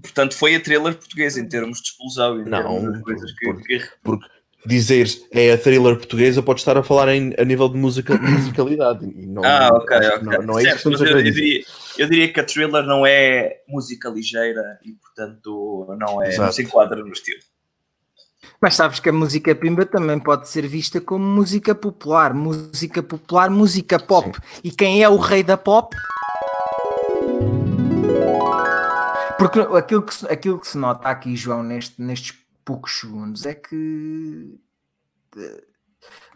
Portanto, 0.00 0.34
foi 0.36 0.54
a 0.54 0.60
thriller 0.60 0.94
portuguesa 0.94 1.40
em 1.40 1.48
termos 1.48 1.78
de 1.80 1.88
explosão 1.88 2.38
e 2.38 2.42
em 2.42 2.48
Não, 2.48 2.62
termos 2.62 2.92
das 2.92 3.02
coisas 3.02 3.32
que, 3.32 3.46
porque- 3.46 3.78
que- 3.78 3.88
Porque 4.02 4.26
dizeres 4.64 5.26
é 5.30 5.52
a 5.52 5.58
thriller 5.58 5.96
portuguesa, 5.96 6.42
pode 6.42 6.60
estar 6.60 6.76
a 6.78 6.82
falar 6.82 7.08
em, 7.14 7.34
a 7.38 7.44
nível 7.44 7.68
de 7.68 7.76
música, 7.76 8.16
musicalidade. 8.20 9.04
E 9.06 9.26
não, 9.26 9.44
Ah, 9.44 9.70
ok, 9.72 9.96
ok. 9.96 10.18
Não, 10.22 10.42
não 10.42 10.58
é 10.58 10.62
Certo, 10.62 10.76
isso 10.76 10.88
que 10.88 10.94
estamos 10.94 11.00
eu, 11.00 11.06
a 11.06 11.10
eu 11.10 11.16
querer 11.16 11.30
dizer. 11.30 11.40
diria, 11.42 11.64
eu 11.98 12.08
diria 12.08 12.32
que 12.32 12.40
a 12.40 12.44
thriller 12.44 12.82
não 12.84 13.04
é 13.06 13.56
música 13.68 14.08
ligeira 14.08 14.78
e, 14.84 14.92
portanto, 14.92 15.94
não, 15.98 16.22
é, 16.22 16.36
não 16.36 16.52
se 16.52 16.62
enquadra 16.62 17.02
no 17.02 17.12
estilo. 17.12 17.40
Mas 18.60 18.74
sabes 18.74 18.98
que 19.00 19.08
a 19.08 19.12
música 19.12 19.54
pimba 19.54 19.84
também 19.86 20.18
pode 20.18 20.48
ser 20.48 20.66
vista 20.66 21.00
como 21.00 21.24
música 21.24 21.74
popular, 21.74 22.34
música 22.34 23.02
popular, 23.02 23.48
música 23.50 23.98
pop. 23.98 24.30
E 24.64 24.70
quem 24.70 25.02
é 25.02 25.08
o 25.08 25.16
rei 25.16 25.42
da 25.42 25.56
pop? 25.56 25.96
Porque 29.38 29.58
aquilo 29.60 30.02
que, 30.02 30.14
se- 30.14 30.26
aquilo 30.26 30.58
que 30.60 30.68
se 30.68 30.78
nota 30.78 31.08
aqui, 31.08 31.34
João, 31.34 31.62
neste- 31.62 32.00
nestes 32.00 32.32
poucos 32.64 32.98
segundos, 33.00 33.44
é 33.46 33.54
que 33.54 34.54
eh, 35.36 35.64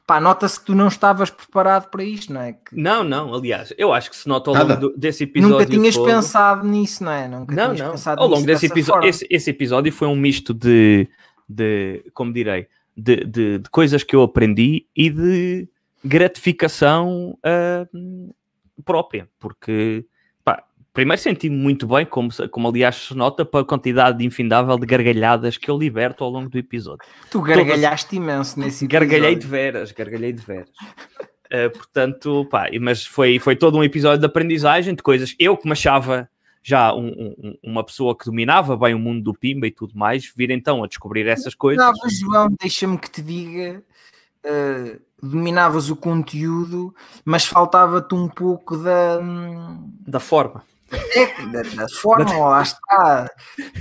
pá, 0.06 0.20
nota-se 0.20 0.58
que 0.60 0.66
tu 0.66 0.74
não 0.74 0.88
estavas 0.88 1.30
preparado 1.30 1.88
para 1.90 2.02
isto, 2.04 2.32
não 2.32 2.40
é? 2.40 2.52
Que 2.52 2.74
Não, 2.76 3.02
não, 3.04 3.34
aliás, 3.34 3.72
eu 3.76 3.92
acho 3.92 4.10
que 4.10 4.16
se 4.16 4.28
nota 4.28 4.50
ao 4.50 4.54
Nada. 4.54 4.74
longo 4.74 4.88
do- 4.90 4.96
desse 4.98 5.24
episódio. 5.24 5.58
nunca 5.58 5.66
tinhas 5.70 5.94
todo- 5.94 6.06
pensado 6.06 6.66
nisso, 6.66 7.02
não 7.04 7.12
é? 7.12 7.28
Nunca 7.28 7.54
Não, 7.54 7.64
tinhas 7.74 7.80
não. 7.80 7.90
pensado 7.92 8.20
Ao 8.20 8.26
longo 8.26 8.36
nisso 8.40 8.46
desse 8.46 8.66
episódio, 8.66 9.08
esse, 9.08 9.26
esse 9.30 9.50
episódio 9.50 9.92
foi 9.92 10.08
um 10.08 10.16
misto 10.16 10.52
de, 10.54 11.08
de 11.48 12.04
como 12.14 12.32
direi, 12.32 12.66
de, 12.96 13.24
de- 13.24 13.58
de 13.58 13.70
coisas 13.70 14.02
que 14.02 14.14
eu 14.16 14.22
aprendi 14.22 14.86
e 14.96 15.10
de 15.10 15.68
gratificação 16.04 17.38
ah, 17.42 17.86
própria, 18.84 19.28
porque 19.38 20.04
primeiro 20.96 21.22
senti-me 21.22 21.54
muito 21.56 21.87
bem, 21.87 22.04
como, 22.04 22.30
como 22.50 22.68
aliás 22.68 22.96
se 22.96 23.14
nota, 23.14 23.44
para 23.44 23.61
a 23.61 23.64
quantidade 23.64 24.24
infindável 24.24 24.76
de 24.78 24.87
gargalhadas 24.87 25.56
que 25.56 25.70
eu 25.70 25.78
liberto 25.78 26.24
ao 26.24 26.30
longo 26.30 26.48
do 26.48 26.59
episódio. 26.59 27.06
Tu 27.30 27.40
gargalhaste 27.40 28.16
imenso 28.16 28.59
nesse 28.59 28.87
episódio. 28.87 29.09
Gargalhei 29.11 29.37
de 29.37 29.46
veras, 29.46 29.92
gargalhei 29.92 30.32
de 30.32 30.42
veras. 30.42 30.68
Uh, 31.46 31.70
portanto, 31.72 32.44
pá, 32.50 32.66
mas 32.80 33.06
foi, 33.06 33.38
foi 33.38 33.54
todo 33.54 33.78
um 33.78 33.85
episódio 33.85 34.18
de 34.18 34.26
aprendizagem 34.26 34.94
de 34.94 35.02
coisas. 35.02 35.35
Eu 35.38 35.56
que 35.56 35.66
me 35.66 35.72
achava 35.72 36.28
já 36.62 36.92
um- 36.92 37.35
um- 37.38 37.59
uma 37.62 37.85
pessoa 37.85 38.16
que 38.18 38.24
dominava 38.24 38.76
bem 38.76 38.92
o 38.94 38.98
mundo 38.98 39.22
do 39.22 39.32
Pimba 39.32 39.68
e 39.68 39.70
tudo 39.70 39.92
mais, 39.96 40.32
vir 40.37 40.50
então 40.50 40.82
a 40.82 40.88
descobrir 40.88 41.28
essas 41.28 41.54
coisas. 41.54 41.85
Dominavas, 41.85 42.18
João, 42.18 42.48
deixa-me 42.61 42.98
que 42.98 43.09
te 43.09 43.22
diga, 43.22 43.80
eh, 44.42 44.98
dominavas 45.22 45.88
o 45.90 45.94
conteúdo, 45.94 46.92
mas 47.24 47.46
faltava-te 47.46 48.12
um 48.14 48.26
pouco 48.28 48.76
da, 48.78 49.20
hum, 49.22 49.92
Da 50.09 50.18
forma. 50.18 50.64
Da, 51.53 51.62
da 51.83 51.88
forma, 51.88 52.37
lá 52.38 52.62
está, 52.62 53.31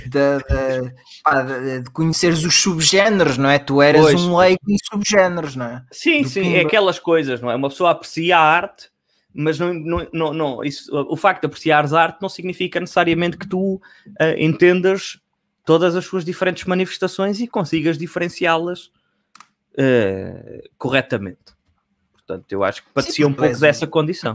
da, 0.08 0.38
da- 0.38 0.92
pá, 1.22 1.42
de, 1.42 1.80
de 1.82 1.90
conheceres 1.90 2.44
os 2.44 2.54
subgéneros, 2.60 3.38
não 3.38 3.48
é? 3.48 3.58
Tu 3.58 3.80
eras 3.80 4.02
Pois. 4.02 4.20
um 4.22 4.36
leigo 4.36 4.60
em 4.68 4.76
subgéneros, 4.92 5.54
não 5.56 5.66
é? 5.66 5.82
Sim, 5.92 6.22
Do 6.22 6.28
sim, 6.28 6.42
Pimba. 6.42 6.56
é 6.56 6.60
aquelas 6.62 6.98
coisas, 6.98 7.40
não 7.40 7.50
é? 7.50 7.54
Uma 7.54 7.68
pessoa 7.68 7.90
aprecia 7.92 8.36
a 8.36 8.40
arte, 8.42 8.88
mas 9.32 9.58
não, 9.58 9.72
não, 9.74 10.08
não, 10.12 10.32
não- 10.34 10.64
isso, 10.64 10.90
o 11.08 11.16
facto 11.16 11.42
de 11.42 11.46
apreciares 11.46 11.92
a 11.92 12.02
arte 12.02 12.20
não 12.20 12.28
significa 12.28 12.80
necessariamente 12.80 13.36
que 13.36 13.48
tu 13.48 13.80
ah, 14.18 14.32
entendas 14.38 15.20
todas 15.64 15.94
as 15.96 16.04
suas 16.04 16.24
diferentes 16.24 16.64
manifestações 16.64 17.38
e 17.40 17.46
consigas 17.46 17.96
diferenciá-las 17.98 18.90
ah, 19.78 20.62
corretamente. 20.78 21.54
Portanto, 22.12 22.50
eu 22.50 22.64
acho 22.64 22.82
que 22.82 22.90
parecia 22.92 23.26
um 23.26 23.32
pouco 23.32 23.56
dessa 23.58 23.86
condição. 23.86 24.34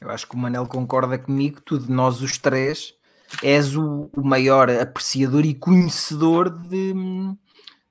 Eu 0.00 0.10
acho 0.10 0.26
que 0.26 0.34
o 0.34 0.38
Manel 0.38 0.66
concorda 0.66 1.18
comigo, 1.18 1.60
tu 1.60 1.78
de 1.78 1.90
nós 1.90 2.22
os 2.22 2.38
três 2.38 2.94
és 3.42 3.76
o, 3.76 4.10
o 4.16 4.22
maior 4.24 4.68
apreciador 4.70 5.44
e 5.44 5.54
conhecedor 5.54 6.48
de, 6.50 6.92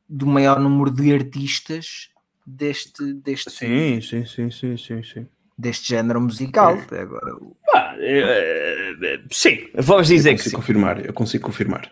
do 0.07 0.25
maior 0.27 0.59
número 0.59 0.89
de 0.91 1.13
artistas 1.13 2.09
deste, 2.45 3.13
deste, 3.13 3.51
sim, 3.51 4.01
sim, 4.01 4.25
sim, 4.25 4.49
sim, 4.77 5.03
sim. 5.03 5.27
deste 5.57 5.87
género 5.89 6.19
musical. 6.19 6.77
Agora, 6.91 7.35
o- 7.35 7.55
Ah, 7.73 7.95
eh, 7.99 8.95
eh, 9.01 9.21
sim, 9.31 9.69
vamos 9.75 10.07
dizer 10.07 10.31
eu 10.31 10.35
que 10.35 10.39
consigo 10.39 10.49
sim. 10.49 10.55
confirmar, 10.55 11.05
eu 11.05 11.13
consigo 11.13 11.45
confirmar. 11.45 11.91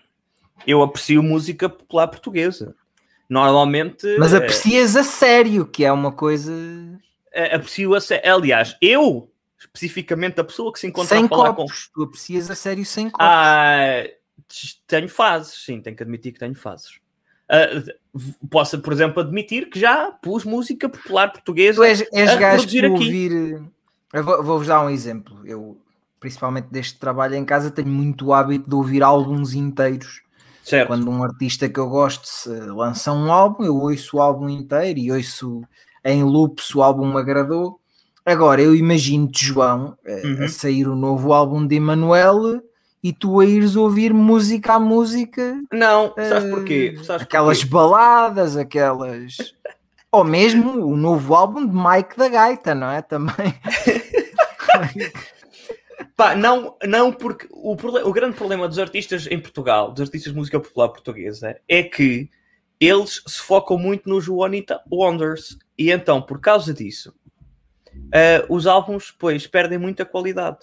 Eu 0.66 0.82
aprecio 0.82 1.22
música 1.24 1.70
popular 1.70 2.08
portuguesa. 2.08 2.76
Normalmente. 3.30 4.08
mas 4.18 4.34
aprecias 4.34 4.96
a 4.96 5.04
sério, 5.04 5.66
que 5.66 5.84
é 5.86 5.92
uma 5.92 6.12
coisa 6.14 6.52
aprecio 7.54 7.94
a 7.94 8.00
sé- 8.02 8.22
Aliás, 8.26 8.76
eu, 8.82 9.30
especificamente, 9.60 10.40
a 10.40 10.44
pessoa 10.44 10.72
que 10.72 10.80
se 10.80 10.88
encontra 10.88 11.16
sem 11.16 11.26
a 11.26 11.28
falar 11.30 11.50
com. 11.50 11.64
copos. 11.64 11.90
Tu 11.94 12.04
aprecias 12.04 12.50
a 12.52 12.56
sério 12.56 12.86
sem 12.86 13.10
copos. 13.10 13.28
Ah, 13.28 14.04
tenho 14.86 15.10
fases, 15.10 15.64
sim, 15.66 15.82
tenho 15.82 15.96
que 15.96 16.04
admitir 16.04 16.32
que 16.34 16.40
tenho 16.40 16.56
fases. 16.56 17.00
V- 18.14 18.36
posso, 18.50 18.80
por 18.80 18.92
exemplo, 18.92 19.22
admitir 19.22 19.70
que 19.70 19.80
já 19.80 20.12
pus 20.12 20.44
música 20.44 20.90
popular 20.90 21.32
portuguesa. 21.32 21.78
Tu 21.82 21.84
és, 21.84 22.02
és 22.14 22.30
a 22.30 22.36
gajo 22.36 22.68
de 22.68 22.86
ouvir. 22.86 23.62
Vou-vos 24.14 24.68
dar 24.68 24.86
um 24.86 24.90
exemplo. 24.90 25.40
Eu, 25.46 25.80
principalmente 26.20 26.68
deste 26.70 27.00
trabalho 27.00 27.36
em 27.36 27.46
casa, 27.46 27.72
tenho 27.72 27.88
muito 27.88 28.34
hábito 28.34 28.70
de 28.70 28.76
ouvir 28.76 29.02
álbuns 29.04 29.54
inteiros. 29.54 30.22
certo. 30.64 30.88
Quando 30.88 31.10
um 31.10 31.24
artista 31.24 31.70
que 31.70 31.80
eu 31.80 31.88
gosto 31.90 32.26
se 32.26 32.50
lança 32.50 33.12
um 33.14 33.32
álbum, 33.32 33.64
eu 33.64 33.76
ouço 33.78 34.18
o 34.18 34.22
álbum 34.22 34.50
inteiro 34.50 35.00
e 35.00 35.12
ouço 35.12 35.64
em 36.04 36.24
loop 36.24 36.62
se 36.62 36.78
o 36.78 36.84
álbum 36.84 37.08
me 37.14 37.20
agradou. 37.20 37.80
Agora, 38.28 38.62
eu 38.62 38.76
imagino-te, 38.76 39.46
João, 39.46 39.98
eh, 40.06 40.22
Uhum. 40.26 40.44
a 40.44 40.48
sair 40.50 40.86
o 40.86 40.98
novo 40.98 41.32
álbum 41.32 41.66
de 41.66 41.76
Emanuel 41.76 42.62
e 43.02 43.14
tu 43.14 43.40
a 43.40 43.46
ires 43.46 43.78
ouvir 43.78 44.14
música 44.14 44.74
a 44.74 44.80
música, 44.80 45.62
Não, 45.72 46.14
sabes 46.14 46.44
eh, 46.44 46.50
porquê? 46.50 47.00
Sabes 47.04 47.22
aquelas 47.24 47.60
porquê? 47.60 47.74
baladas, 47.74 48.58
aquelas. 48.58 49.38
Ou 50.12 50.26
mesmo 50.26 50.72
o 50.86 50.98
novo 50.98 51.34
álbum 51.36 51.66
de 51.66 51.74
Mike 51.74 52.18
da 52.18 52.28
Gaita, 52.28 52.76
não 52.76 52.92
é? 52.92 53.02
Também. 53.02 53.54
Pá, 56.18 56.36
não, 56.36 56.76
não 56.86 57.14
porque 57.14 57.48
o, 57.52 57.72
o 57.74 58.12
grande 58.12 58.36
problema 58.36 58.68
dos 58.68 58.78
artistas 58.80 59.26
em 59.32 59.40
Portugal, 59.40 59.92
dos 59.92 60.02
artistas 60.02 60.34
de 60.34 60.38
música 60.38 60.60
popular 60.60 60.90
portuguesa, 60.90 61.56
é 61.68 61.82
que 61.84 62.30
eles 62.80 63.22
se 63.26 63.40
focam 63.40 63.78
muito 63.78 64.10
nos 64.10 64.28
One 64.28 64.58
Hit 64.58 64.74
Wonders. 64.92 65.58
E 65.78 65.92
então, 65.92 66.22
por 66.22 66.40
causa 66.42 66.74
disso, 66.74 67.14
eh, 68.14 68.46
os 68.50 68.66
álbuns, 68.68 69.12
pois, 69.18 69.46
perdem 69.48 69.78
muita 69.78 70.06
qualidade. 70.06 70.60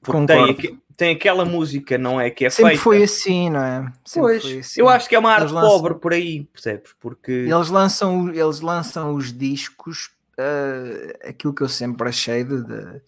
Porque 0.00 0.26
tem, 0.26 0.80
tem 0.96 1.14
aquela 1.14 1.44
música, 1.44 1.98
não 1.98 2.20
é? 2.20 2.30
Que 2.30 2.46
é 2.46 2.50
Sempre 2.50 2.70
feita. 2.70 2.82
foi 2.84 3.02
assim, 3.02 3.50
não 3.50 3.60
é? 3.62 3.92
Sempre 4.04 4.28
Pois, 4.30 4.42
foi 4.42 4.58
assim. 4.60 4.80
eu 4.80 4.88
acho 4.88 5.08
que 5.08 5.14
é 5.16 5.18
uma 5.18 5.32
arte 5.32 5.52
lançam- 5.52 5.70
pobre 5.70 5.94
por 5.96 6.12
aí, 6.12 6.44
percebes? 6.52 6.92
Porque 7.00 7.32
Eles 7.32 7.68
lançam, 7.68 8.28
eles 8.30 8.60
lançam 8.60 9.14
os 9.14 9.32
discos, 9.36 10.10
eh, 10.38 11.18
aquilo 11.28 11.52
que 11.52 11.62
eu 11.62 11.68
sempre 11.68 12.08
achei 12.08 12.44
de. 12.44 12.62
de- 12.62 13.02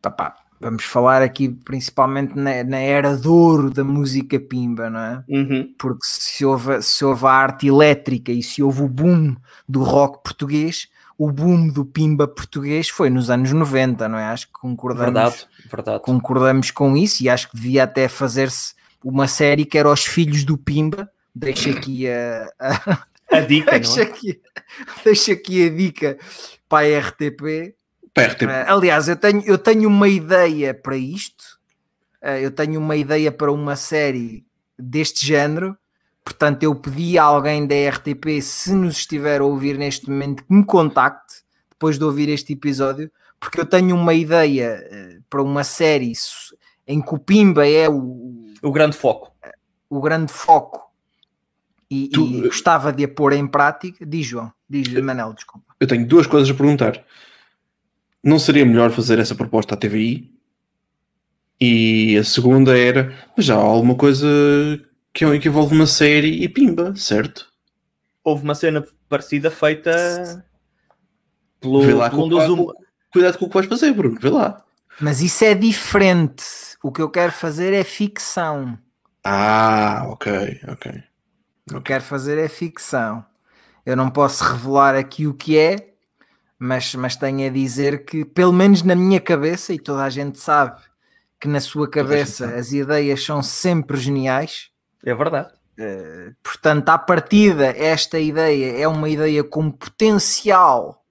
pá, 0.00 0.10
pá, 0.10 0.36
vamos 0.60 0.84
falar 0.84 1.20
aqui 1.22 1.48
principalmente 1.50 2.34
na, 2.34 2.64
na 2.64 2.78
era 2.78 3.14
de 3.16 3.28
ouro 3.28 3.70
da 3.70 3.84
música 3.84 4.40
pimba, 4.40 4.88
não 4.88 5.00
é? 5.00 5.24
Uhum. 5.28 5.74
Porque 5.78 6.00
se 6.04 6.44
houve, 6.44 6.80
se 6.82 7.04
houve 7.04 7.26
a 7.26 7.30
arte 7.30 7.66
elétrica 7.68 8.32
e 8.32 8.42
se 8.42 8.62
houve 8.62 8.82
o 8.82 8.88
boom 8.88 9.36
do 9.68 9.82
rock 9.82 10.22
português, 10.22 10.88
o 11.18 11.30
boom 11.32 11.68
do 11.68 11.84
pimba 11.84 12.28
português 12.28 12.88
foi 12.88 13.10
nos 13.10 13.28
anos 13.28 13.52
90, 13.52 14.08
não 14.08 14.16
é? 14.18 14.24
Acho 14.26 14.46
que 14.46 14.52
concordamos, 14.52 15.12
verdade, 15.12 15.46
verdade. 15.70 16.02
concordamos 16.04 16.70
com 16.70 16.96
isso 16.96 17.22
e 17.24 17.28
acho 17.28 17.50
que 17.50 17.56
devia 17.56 17.82
até 17.84 18.06
fazer-se 18.08 18.72
uma 19.04 19.26
série 19.26 19.64
que 19.64 19.76
era 19.76 19.90
Os 19.90 20.04
Filhos 20.06 20.44
do 20.44 20.56
Pimba. 20.56 21.10
Deixa 21.34 21.70
aqui 21.70 22.08
a- 22.08 22.48
a, 22.60 23.06
A 23.36 23.40
dica, 23.40 23.72
não 23.72 23.78
Deixa 23.80 24.00
é? 24.00 24.04
aqui, 24.04 24.40
deixa 25.04 25.32
aqui 25.32 25.66
a 25.66 25.70
dica 25.70 26.18
para 26.68 26.86
a 26.86 26.98
RTP. 27.00 27.74
PRT, 28.14 28.44
Eh, 28.46 28.64
aliás, 28.68 29.06
eu 29.08 29.16
tenho, 29.16 29.42
eu 29.44 29.58
tenho 29.58 29.88
uma 29.88 30.08
ideia 30.08 30.72
para 30.72 30.96
isto. 30.96 31.44
Eh, 32.22 32.44
eu 32.44 32.50
tenho 32.50 32.80
uma 32.80 32.96
ideia 32.96 33.30
para 33.30 33.52
uma 33.52 33.76
série 33.76 34.44
deste 34.78 35.24
género. 35.26 35.76
Portanto, 36.28 36.62
eu 36.62 36.74
pedi 36.74 37.16
a 37.18 37.22
alguém 37.24 37.66
da 37.66 37.74
RTP, 37.88 38.42
se 38.42 38.74
nos 38.74 38.98
estiver 38.98 39.40
a 39.40 39.44
ouvir 39.44 39.78
neste 39.78 40.10
momento, 40.10 40.44
que 40.44 40.52
me 40.52 40.62
contacte 40.62 41.36
depois 41.70 41.98
de 41.98 42.04
ouvir 42.04 42.28
este 42.28 42.52
episódio, 42.52 43.10
porque 43.40 43.58
eu 43.58 43.64
tenho 43.64 43.96
uma 43.96 44.12
ideia 44.12 44.78
eh, 44.90 45.18
para 45.30 45.42
uma 45.42 45.64
série 45.64 46.12
em 46.86 47.00
que 47.00 47.14
o 47.14 47.18
Pimba 47.18 47.66
é 47.66 47.88
o, 47.88 48.44
O 48.62 48.70
grande 48.70 48.94
foco. 48.94 49.32
o 49.88 50.02
grande 50.02 50.30
foco 50.30 50.92
e, 51.90 52.08
Tu- 52.08 52.26
e 52.26 52.40
gostava 52.42 52.92
de 52.92 53.04
a 53.04 53.08
pôr 53.08 53.32
em 53.32 53.46
prática. 53.46 54.04
Diz 54.04 54.26
João, 54.26 54.52
diz 54.68 54.86
Manel, 55.02 55.32
desculpa. 55.32 55.74
eu 55.80 55.86
tenho 55.86 56.06
duas 56.06 56.26
coisas 56.26 56.50
a 56.50 56.54
perguntar. 56.54 57.02
Não 58.22 58.38
seria 58.38 58.66
melhor 58.66 58.90
fazer 58.90 59.18
essa 59.18 59.34
proposta 59.34 59.74
à 59.74 59.78
TVI? 59.78 60.30
E 61.58 62.18
a 62.18 62.22
segunda 62.24 62.78
era, 62.78 63.16
mas 63.34 63.46
já 63.46 63.54
há 63.54 63.58
alguma 63.58 63.94
coisa 63.94 64.26
que, 65.18 65.24
é- 65.24 65.38
que 65.38 65.48
envolve 65.48 65.74
uma 65.74 65.86
série 65.86 66.44
e 66.44 66.48
pimba, 66.48 66.94
certo? 66.94 67.48
Houve 68.22 68.44
uma 68.44 68.54
cena 68.54 68.86
parecida 69.08 69.50
feita 69.50 70.44
pelo, 71.60 71.82
Vê 71.82 71.92
lá 71.94 72.08
um 72.14 72.28
dos 72.28 72.48
hum- 72.48 72.72
cuidado 73.12 73.38
com 73.38 73.46
o 73.46 73.48
que 73.48 73.54
vais 73.54 73.66
fazer, 73.66 73.92
Bruno, 73.92 74.18
vê 74.20 74.30
lá. 74.30 74.64
Mas 75.00 75.20
isso 75.20 75.44
é 75.44 75.54
diferente. 75.54 76.44
O 76.82 76.92
que 76.92 77.02
eu 77.02 77.10
quero 77.10 77.32
fazer 77.32 77.72
é 77.72 77.82
ficção. 77.82 78.78
Ah, 79.24 80.04
ok, 80.08 80.60
ok. 80.68 80.92
O 81.66 81.70
que 81.70 81.76
eu 81.76 81.82
quero 81.82 82.04
fazer 82.04 82.38
é 82.38 82.48
ficção. 82.48 83.24
Eu 83.84 83.96
não 83.96 84.10
posso 84.10 84.44
revelar 84.44 84.94
aqui 84.94 85.26
o 85.26 85.34
que 85.34 85.58
é, 85.58 85.94
mas, 86.58 86.94
mas 86.94 87.16
tenho 87.16 87.46
a 87.46 87.50
dizer 87.52 88.04
que, 88.04 88.24
pelo 88.24 88.52
menos 88.52 88.82
na 88.82 88.94
minha 88.94 89.20
cabeça, 89.20 89.72
e 89.72 89.78
toda 89.78 90.04
a 90.04 90.10
gente 90.10 90.38
sabe 90.38 90.80
que 91.40 91.48
na 91.48 91.60
sua 91.60 91.88
cabeça 91.90 92.54
as 92.54 92.72
ideias 92.72 93.24
são 93.24 93.42
sempre 93.42 93.96
geniais. 93.96 94.70
É 95.04 95.14
verdade. 95.14 95.52
Uh, 95.78 96.34
portanto, 96.42 96.88
à 96.88 96.98
partida, 96.98 97.66
esta 97.76 98.18
ideia 98.18 98.82
é 98.82 98.88
uma 98.88 99.08
ideia 99.08 99.44
com 99.44 99.70
potencial 99.70 101.04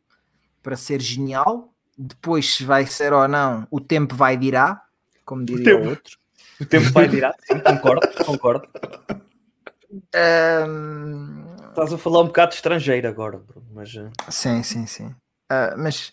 para 0.62 0.76
ser 0.76 1.02
genial. 1.02 1.74
Depois, 1.98 2.56
se 2.56 2.64
vai 2.66 2.86
ser 2.86 3.14
ou 3.14 3.28
não, 3.28 3.66
o 3.72 3.80
tempo 3.80 4.16
vai 4.16 4.38
dirá, 4.38 4.82
como 5.26 5.44
diria 5.46 5.76
o, 5.76 5.78
tempo. 5.80 5.90
outro. 5.90 6.18
O 6.60 6.66
tempo 6.66 6.92
vai 6.92 7.08
dirá, 7.08 7.34
sim, 7.48 7.60
concordo, 7.60 8.08
concordo. 8.26 8.68
Um, 10.16 11.46
Estás 11.70 11.94
a 11.94 11.98
falar 11.98 12.22
um 12.22 12.28
bocado 12.28 12.54
estrangeiro 12.54 13.08
agora, 13.08 13.38
Bruno, 13.38 13.68
mas... 13.74 13.94
uh, 13.94 14.10
Sim, 14.30 14.62
sim, 14.64 14.86
sim. 14.86 15.16
Ah, 15.50 15.76
mas, 15.78 16.12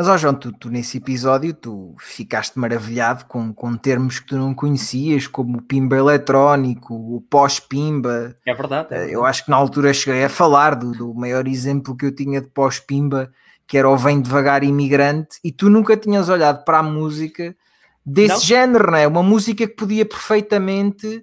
mas 0.00 0.08
ó 0.08 0.16
João, 0.16 0.32
tu, 0.32 0.50
tu 0.50 0.70
nesse 0.70 0.96
episódio 0.96 1.52
tu 1.52 1.94
ficaste 1.98 2.58
maravilhado 2.58 3.26
com, 3.26 3.52
com 3.52 3.76
termos 3.76 4.18
que 4.18 4.28
tu 4.28 4.38
não 4.38 4.54
conhecias, 4.54 5.26
como 5.26 5.58
o 5.58 5.62
pimba 5.62 5.94
eletrónico, 5.94 6.94
o 6.94 7.20
pós-pimba. 7.20 8.34
É 8.46 8.54
verdade. 8.54 8.86
é 8.94 8.96
verdade. 8.96 9.12
Eu 9.12 9.26
acho 9.26 9.44
que 9.44 9.50
na 9.50 9.58
altura 9.58 9.92
cheguei 9.92 10.24
a 10.24 10.30
falar 10.30 10.74
do, 10.74 10.92
do 10.92 11.12
maior 11.12 11.46
exemplo 11.46 11.94
que 11.94 12.06
eu 12.06 12.14
tinha 12.14 12.40
de 12.40 12.46
pós-pimba, 12.46 13.30
que 13.66 13.76
era 13.76 13.90
o 13.90 13.96
Vem 13.98 14.22
Devagar 14.22 14.64
Imigrante, 14.64 15.38
e 15.44 15.52
tu 15.52 15.68
nunca 15.68 15.94
tinhas 15.98 16.30
olhado 16.30 16.64
para 16.64 16.78
a 16.78 16.82
música 16.82 17.54
desse 18.02 18.36
Não. 18.36 18.40
género, 18.40 18.90
não 18.92 18.96
é? 18.96 19.06
Uma 19.06 19.22
música 19.22 19.66
que 19.66 19.74
podia 19.74 20.06
perfeitamente 20.06 21.22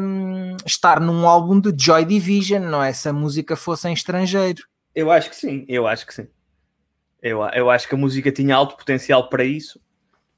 hum, 0.00 0.56
estar 0.64 1.00
num 1.00 1.28
álbum 1.28 1.60
de 1.60 1.70
Joy 1.76 2.06
Division, 2.06 2.62
não 2.62 2.82
é? 2.82 2.94
Se 2.94 3.10
a 3.10 3.12
música 3.12 3.56
fosse 3.56 3.90
em 3.90 3.92
estrangeiro. 3.92 4.62
Eu 4.94 5.10
acho 5.10 5.28
que 5.28 5.36
sim, 5.36 5.66
eu 5.68 5.86
acho 5.86 6.06
que 6.06 6.14
sim. 6.14 6.26
Eu, 7.22 7.42
eu 7.48 7.70
acho 7.70 7.88
que 7.88 7.94
a 7.94 7.98
música 7.98 8.32
tinha 8.32 8.56
alto 8.56 8.76
potencial 8.76 9.28
para 9.28 9.44
isso. 9.44 9.80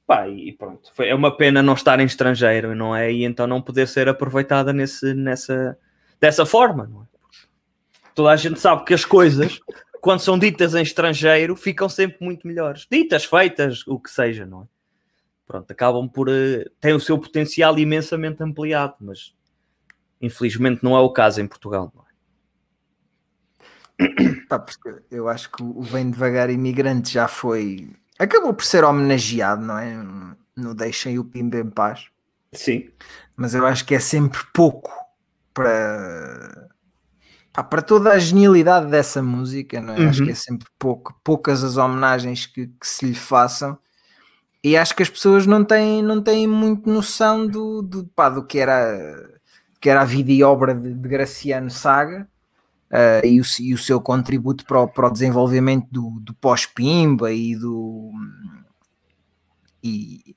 Pá, 0.06 0.28
e 0.28 0.52
pronto. 0.52 0.90
Foi, 0.94 1.08
é 1.08 1.14
uma 1.14 1.36
pena 1.36 1.62
não 1.62 1.74
estar 1.74 2.00
em 2.00 2.04
estrangeiro, 2.04 2.74
não 2.74 2.94
é? 2.94 3.12
E 3.12 3.24
então 3.24 3.46
não 3.46 3.62
poder 3.62 3.86
ser 3.86 4.08
aproveitada 4.08 4.72
nesse, 4.72 5.14
nessa, 5.14 5.78
dessa 6.20 6.44
forma, 6.44 6.86
não 6.86 7.02
é? 7.02 7.06
Toda 8.14 8.30
a 8.30 8.36
gente 8.36 8.60
sabe 8.60 8.84
que 8.84 8.92
as 8.92 9.04
coisas, 9.04 9.58
quando 10.00 10.20
são 10.20 10.38
ditas 10.38 10.74
em 10.74 10.82
estrangeiro, 10.82 11.56
ficam 11.56 11.88
sempre 11.88 12.18
muito 12.20 12.46
melhores. 12.46 12.86
Ditas, 12.90 13.24
feitas, 13.24 13.86
o 13.86 13.98
que 13.98 14.10
seja, 14.10 14.44
não 14.44 14.62
é? 14.62 14.64
Pronto, 15.46 15.70
acabam 15.70 16.08
por. 16.08 16.28
eh, 16.28 16.66
têm 16.80 16.92
o 16.94 17.00
seu 17.00 17.18
potencial 17.18 17.78
imensamente 17.78 18.42
ampliado, 18.42 18.96
mas 19.00 19.34
infelizmente 20.20 20.82
não 20.82 20.96
é 20.96 21.00
o 21.00 21.10
caso 21.10 21.40
em 21.40 21.46
Portugal, 21.46 21.92
não 21.94 22.02
é? 22.02 22.11
Pá, 24.48 24.58
porque 24.58 24.94
eu 25.10 25.28
acho 25.28 25.50
que 25.50 25.62
o 25.62 25.82
Vem 25.82 26.10
Devagar 26.10 26.50
Imigrante 26.50 27.12
já 27.12 27.28
foi. 27.28 27.90
Acabou 28.18 28.52
por 28.54 28.64
ser 28.64 28.84
homenageado, 28.84 29.62
não 29.64 29.78
é? 29.78 29.94
No 30.56 30.74
Deixem 30.74 31.18
o 31.18 31.24
Pimba 31.24 31.56
em 31.58 31.70
Paz. 31.70 32.06
Sim. 32.52 32.90
Mas 33.36 33.54
eu 33.54 33.66
acho 33.66 33.84
que 33.86 33.94
é 33.94 34.00
sempre 34.00 34.40
pouco 34.52 34.90
para. 35.54 36.68
pá, 37.52 37.62
para 37.62 37.82
toda 37.82 38.12
a 38.12 38.18
genialidade 38.18 38.90
dessa 38.90 39.22
música, 39.22 39.80
não 39.80 39.94
é? 39.94 40.06
Acho 40.06 40.20
Uhum. 40.20 40.26
que 40.26 40.32
é 40.32 40.34
sempre 40.34 40.68
pouco, 40.78 41.18
poucas 41.24 41.64
as 41.64 41.76
homenagens 41.76 42.46
que, 42.46 42.66
que 42.66 42.86
se 42.86 43.06
lhe 43.06 43.14
façam. 43.14 43.78
E 44.64 44.76
acho 44.76 44.94
que 44.94 45.02
as 45.02 45.10
pessoas 45.10 45.46
não 45.46 45.64
têm, 45.64 46.02
não 46.02 46.22
têm 46.22 46.46
muito 46.46 46.88
noção 46.88 47.46
do, 47.46 47.82
do, 47.82 48.04
pá, 48.14 48.28
do 48.28 48.44
que, 48.46 48.58
era, 48.58 49.40
que 49.80 49.90
era 49.90 50.02
a 50.02 50.04
vida 50.04 50.30
e 50.30 50.42
obra 50.44 50.74
de, 50.74 50.94
de 50.94 51.08
Graciano 51.08 51.70
Saga. 51.70 52.28
Uh, 52.92 53.24
e, 53.26 53.40
o, 53.40 53.44
e 53.60 53.72
o 53.72 53.78
seu 53.78 53.98
contributo 54.02 54.66
para 54.66 54.80
o, 54.82 54.86
para 54.86 55.06
o 55.08 55.10
desenvolvimento 55.10 55.86
do, 55.90 56.20
do 56.20 56.34
pós-pimba 56.34 57.32
e 57.32 57.56
do 57.56 58.10
e, 59.82 60.36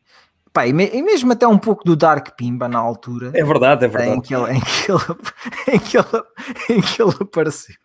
pá, 0.53 0.65
e, 0.65 0.71
me- 0.71 0.89
e 0.93 1.01
mesmo 1.03 1.33
até 1.33 1.45
um 1.45 1.57
pouco 1.57 1.83
do 1.83 1.97
Dark 1.97 2.29
Pimba 2.37 2.69
na 2.69 2.79
altura 2.79 3.31
É 3.33 3.43
verdade, 3.43 3.83
é 3.83 3.87
em 3.87 3.91
verdade. 3.91 4.21
que 4.21 4.33
ele, 4.33 4.53
em 4.53 4.61
que 4.61 4.91
ele, 4.91 5.19
em 5.75 5.79
que 5.79 5.97
ele, 5.97 6.23
em 6.69 6.81
que 6.81 7.01
ele 7.01 7.13
apareceu. 7.19 7.75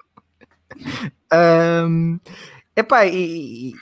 Um, 1.33 2.19
epá, 2.77 3.07
e, 3.07 3.71
e- 3.71 3.75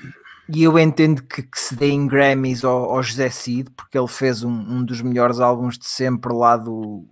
e 0.50 0.62
eu 0.62 0.78
entendo 0.78 1.22
que, 1.22 1.42
que 1.42 1.60
se 1.60 1.76
deem 1.76 2.06
Grammys 2.06 2.64
ao, 2.64 2.90
ao 2.92 3.02
José 3.02 3.28
Cid, 3.28 3.70
porque 3.76 3.98
ele 3.98 4.08
fez 4.08 4.42
um, 4.42 4.50
um 4.50 4.82
dos 4.82 5.02
melhores 5.02 5.38
álbuns 5.40 5.76
de 5.78 5.86
sempre 5.86 6.32
lá 6.32 6.56
do, 6.56 7.04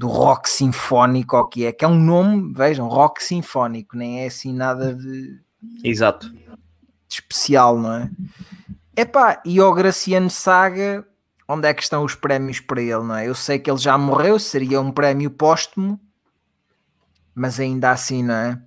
do 0.00 0.08
rock 0.08 0.48
sinfónico, 0.48 1.36
ou 1.36 1.46
que 1.46 1.66
é, 1.66 1.72
que 1.72 1.84
é 1.84 1.88
um 1.88 2.00
nome, 2.02 2.54
vejam, 2.54 2.88
rock 2.88 3.22
sinfónico, 3.22 3.98
nem 3.98 4.22
é 4.22 4.28
assim 4.28 4.50
nada 4.50 4.94
de, 4.94 5.38
Exato. 5.84 6.30
de 6.30 6.42
especial, 7.06 7.78
não 7.78 7.92
é? 7.92 8.10
Epá, 8.96 9.42
e 9.44 9.60
ao 9.60 9.74
Graciano 9.74 10.30
Saga, 10.30 11.06
onde 11.46 11.68
é 11.68 11.74
que 11.74 11.82
estão 11.82 12.02
os 12.02 12.14
prémios 12.14 12.60
para 12.60 12.80
ele, 12.80 13.02
não 13.02 13.14
é? 13.14 13.28
Eu 13.28 13.34
sei 13.34 13.58
que 13.58 13.70
ele 13.70 13.76
já 13.76 13.98
morreu, 13.98 14.38
seria 14.38 14.80
um 14.80 14.90
prémio 14.90 15.30
póstumo, 15.30 16.00
mas 17.34 17.60
ainda 17.60 17.90
assim, 17.90 18.22
não 18.22 18.34
é? 18.34 18.62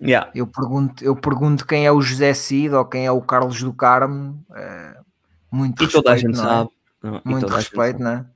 Yeah. 0.00 0.30
Eu 0.34 0.46
pergunto, 0.46 1.04
eu 1.04 1.14
pergunto 1.14 1.66
quem 1.66 1.84
é 1.84 1.92
o 1.92 2.00
José 2.00 2.32
Cid 2.32 2.74
ou 2.74 2.86
quem 2.86 3.04
é 3.04 3.12
o 3.12 3.20
Carlos 3.20 3.62
do 3.62 3.74
Carmo, 3.74 4.42
é, 4.54 4.96
muito 5.52 5.84
E 5.84 5.86
toda 5.86 6.12
a 6.12 6.14
respeito, 6.14 6.34
gente 6.34 6.42
não 6.42 6.50
é? 6.50 6.56
sabe. 6.56 6.70
Não, 7.02 7.20
Muito 7.26 7.46
gente 7.46 7.56
respeito, 7.56 8.02
não 8.02 8.10
é? 8.10 8.26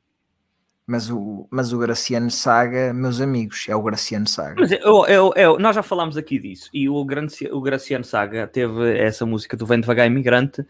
Mas 0.87 1.09
o, 1.11 1.47
mas 1.51 1.73
o 1.73 1.79
Graciano 1.79 2.31
Saga, 2.31 2.93
meus 2.93 3.21
amigos, 3.21 3.67
é 3.69 3.77
o 3.77 3.83
Graciano 3.83 4.27
Saga. 4.27 4.57
Mas 4.61 4.73
eu, 4.73 5.07
eu, 5.07 5.33
eu- 5.37 5.59
nós 5.59 5.77
já 5.77 5.83
falámos 5.83 6.17
aqui 6.17 6.39
disso. 6.41 6.69
E 6.75 6.89
o, 6.89 7.05
Graci- 7.05 7.49
o 7.53 7.61
Graciano 7.61 8.05
Saga 8.05 8.47
teve 8.49 8.99
essa 8.99 9.25
música 9.25 9.57
do 9.57 9.65
Vem 9.65 9.81
Devagar 9.81 10.07
Imigrante. 10.07 10.65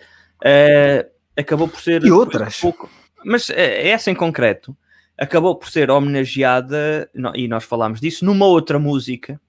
eh, 0.45 1.09
acabou 1.37 1.67
por 1.67 1.81
ser. 1.81 2.05
E 2.05 2.11
outras. 2.13 2.61
pouco- 2.61 2.91
mas 3.25 3.49
eh, 3.51 3.89
essa 3.89 4.11
em 4.11 4.15
concreto 4.15 4.77
acabou 5.17 5.55
por 5.57 5.71
ser 5.71 5.91
homenageada, 5.91 7.09
e 7.35 7.47
nós 7.49 7.65
falámos 7.65 8.01
disso, 8.01 8.25
numa 8.25 8.45
outra 8.47 8.79
música 8.79 9.41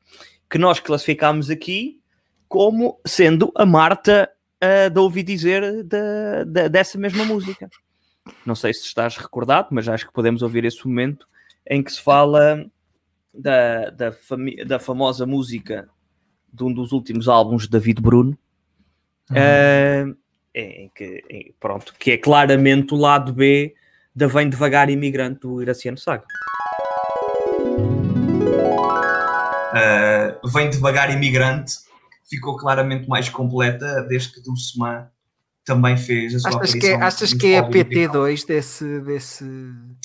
que 0.50 0.58
nós 0.58 0.80
classificámos 0.80 1.50
aqui 1.50 2.00
como 2.48 3.00
sendo 3.06 3.52
a 3.56 3.66
Marta 3.66 4.30
eh, 4.62 4.90
da 4.90 5.02
Ouvi 5.02 5.24
Dizer 5.24 5.84
da- 5.84 6.44
da- 6.46 6.68
dessa 6.68 6.98
mesma 6.98 7.26
música. 7.26 7.68
Não 8.46 8.56
sei 8.56 8.74
se 8.74 8.86
estás 8.86 9.18
recordado, 9.18 9.68
mas 9.72 9.88
acho 9.88 10.08
que 10.08 10.14
podemos 10.14 10.42
ouvir 10.42 10.64
esse 10.66 10.86
momento 10.88 11.28
em 11.68 11.84
que 11.84 11.92
se 11.92 12.02
fala 12.02 12.66
da, 13.34 13.90
da, 13.90 14.12
fami- 14.12 14.64
da 14.66 14.80
famosa 14.80 15.26
música 15.26 15.90
de 16.52 16.64
um 16.64 16.72
dos 16.74 16.92
últimos 16.92 17.28
álbuns 17.28 17.64
de 17.64 17.70
David 17.70 18.02
Bruno, 18.02 18.38
eh, 19.34 20.06
em 20.54 20.92
que, 20.94 21.24
em- 21.30 21.54
pronto, 21.60 21.94
que 21.98 22.12
é 22.12 22.18
claramente 22.18 22.94
o 22.94 22.98
lado 22.98 23.34
B 23.34 23.74
da 24.16 24.28
Vem 24.28 24.50
Devagar 24.50 24.90
Imigrante 24.90 25.40
do 25.42 25.62
Iraciano 25.62 25.98
Saga. 25.98 26.26
Uh, 29.74 30.48
vem 30.50 30.70
devagar 30.70 31.12
imigrante, 31.12 31.74
ficou 32.30 32.56
claramente 32.58 33.10
mais 33.10 33.28
completa 33.28 34.04
desde 34.04 34.32
que 34.34 34.42
Dulceman 34.42 35.08
também 35.66 35.96
fez 35.98 36.36
a 36.36 36.40
sua 36.40 36.50
Achas 36.62 36.74
que, 36.74 36.86
é, 36.88 36.94
aparição 36.96 37.08
achas 37.08 37.34
no 37.34 37.40
que 37.40 37.54
é 37.54 37.60
a 37.60 37.62
individual. 37.64 38.26
PT2 38.26 38.46
desse, 38.46 39.00
desse, 39.02 39.46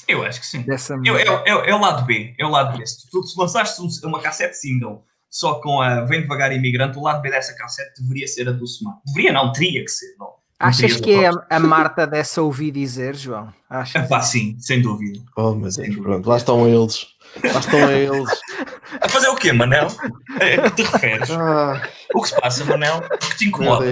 Eu 0.07 0.25
acho 0.25 0.41
que 0.41 0.47
sim. 0.47 0.63
dessa 0.63 0.95
Eu- 1.05 1.17
É, 1.19 1.31
o- 1.31 1.43
é 1.47 1.55
o- 1.55 1.65
é 1.65 1.75
o 1.75 1.81
lado 1.81 2.05
B, 2.05 2.35
é 2.39 2.45
o 2.47 2.51
lado 2.51 2.79
B. 2.79 2.87
Se 2.87 3.09
tu 3.11 3.23
se 3.25 3.39
lançaste 3.39 3.81
um- 3.83 3.89
uma 4.09 4.21
cassete 4.21 4.57
single 4.57 5.05
só 5.29 5.55
com 5.61 5.81
a 5.83 6.03
Vem 6.03 6.23
Devagar 6.23 6.53
Imigrante, 6.53 6.97
o 6.99 7.03
lado 7.03 7.21
B 7.21 7.31
dessa 7.31 7.55
cassete 7.55 8.01
deveria 8.03 8.27
ser 8.29 8.49
a 8.49 8.53
Dulceman. 8.53 8.95
Deveria 9.07 9.33
não, 9.33 9.53
teria 9.53 9.83
que 9.85 9.91
ser. 9.91 10.15
Não. 10.19 10.39
Achas 10.61 10.97
que 10.97 11.13
é 11.13 11.29
a, 11.29 11.33
a 11.51 11.61
Marta 11.61 12.05
dessa 12.05 12.43
ouvi 12.43 12.71
dizer, 12.73 13.15
João? 13.15 13.53
Achas? 13.71 14.05
Epá, 14.05 14.21
sim, 14.23 14.57
sem 14.59 14.83
dúvida. 14.83 15.21
Oh, 15.37 15.53
meu 15.55 15.71
Deus, 15.71 15.97
pronto, 15.99 16.29
lá 16.29 16.37
estão 16.37 16.67
eles. 16.67 17.07
Lá 17.45 17.61
estão 17.61 17.91
eles. 17.91 18.29
A 19.01 19.09
fazer 19.09 19.29
o 19.29 19.37
quê, 19.37 19.53
Manel? 19.53 19.87
A 19.87 20.71
que 20.71 20.83
te 20.83 20.91
referes? 20.91 21.31
Ah, 21.31 21.81
O 22.15 22.23
que 22.23 22.29
se 22.31 22.41
passa, 22.41 22.65
Manel? 22.65 22.97
O 22.99 23.19
que 23.19 23.37
te 23.37 23.45
incomoda? 23.49 23.85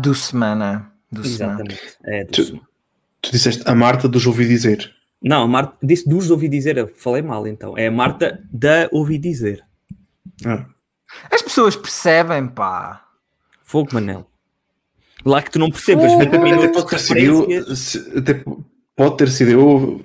Do 0.00 0.14
semana. 0.14 0.92
Do 1.10 1.24
semana. 1.24 1.62
Exatamente. 1.62 1.96
É, 2.04 2.24
do 2.24 2.32
Tu- 2.32 2.60
tu 3.22 3.30
disseste 3.32 3.62
a 3.66 3.74
Marta 3.74 4.08
dos 4.08 4.26
ouvi 4.26 4.46
dizer. 4.46 4.92
Não, 5.22 5.42
a 5.42 5.48
Marta 5.48 5.76
disse 5.82 6.08
dos 6.08 6.30
ouvi 6.30 6.48
dizer, 6.48 6.76
eu 6.78 6.88
falei 6.88 7.20
mal 7.22 7.46
então. 7.46 7.76
É 7.76 7.88
a 7.88 7.90
Marta 7.90 8.42
da 8.52 8.88
ouvi 8.92 9.18
dizer. 9.18 9.62
Ah, 10.46 10.64
As 11.30 11.42
pessoas 11.42 11.76
percebem, 11.76 12.46
pá. 12.48 13.04
Fogo 13.64 13.90
Manel. 13.92 14.26
Lá 15.24 15.42
que 15.42 15.50
tu 15.50 15.58
não 15.58 15.70
Fogo. 15.70 16.00
20 16.00 16.28
até 16.54 16.68
pode 16.68 16.84
de 16.84 16.90
ter 16.90 16.98
sido 16.98 17.50
eu. 17.52 17.76
se- 17.76 18.18
Até 18.18 18.44
pode 18.96 19.16
ter 19.18 19.28
sido 19.28 19.50
eu. 19.50 20.04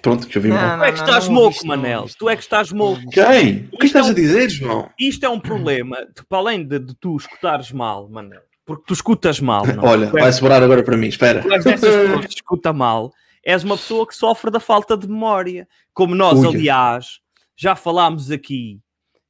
Pronto, 0.00 0.26
que 0.28 0.38
eu 0.38 0.42
vi 0.42 0.48
Não, 0.48 0.56
mal. 0.56 0.78
Tu 0.78 0.84
é 0.84 0.92
que 0.92 0.98
estás 1.00 1.26
não 1.28 1.34
moco, 1.34 1.66
Manel. 1.66 2.06
Tu 2.18 2.28
é 2.28 2.36
que 2.36 2.42
estás 2.42 2.72
moco. 2.72 3.10
Quem? 3.10 3.68
O 3.72 3.76
que 3.78 3.86
Isto 3.86 3.98
é 3.98 4.00
estás 4.00 4.06
um- 4.06 4.10
a 4.10 4.14
dizer, 4.14 4.48
João? 4.50 4.90
Isto 4.98 5.26
é 5.26 5.28
um 5.28 5.40
problema, 5.40 5.96
de, 6.06 6.24
para 6.28 6.38
além 6.38 6.64
de, 6.66 6.78
de 6.78 6.94
tu 6.94 7.16
escutares 7.16 7.72
mal, 7.72 8.08
Manel. 8.08 8.40
Porque 8.66 8.82
tu 8.86 8.92
escutas 8.94 9.38
mal, 9.40 9.64
não? 9.64 9.84
Olha, 9.84 10.08
Tu 10.10 10.16
és- 10.18 10.24
vai 10.24 10.32
sobrar 10.32 10.62
agora 10.62 10.82
para 10.82 10.96
mim, 10.96 11.06
espera. 11.06 11.40
tu 11.40 11.52
és 11.52 11.62
pessoas 11.64 12.26
que 12.26 12.34
escuta 12.34 12.72
mal. 12.72 13.12
és 13.44 13.62
uma 13.62 13.76
pessoa 13.76 14.04
que 14.06 14.14
sofre 14.16 14.50
da 14.50 14.58
falta 14.58 14.96
de 14.96 15.06
memória. 15.06 15.68
Como 15.94 16.16
nós, 16.16 16.40
Ui. 16.40 16.48
aliás, 16.48 17.20
já 17.56 17.76
falámos 17.76 18.30
aqui 18.32 18.80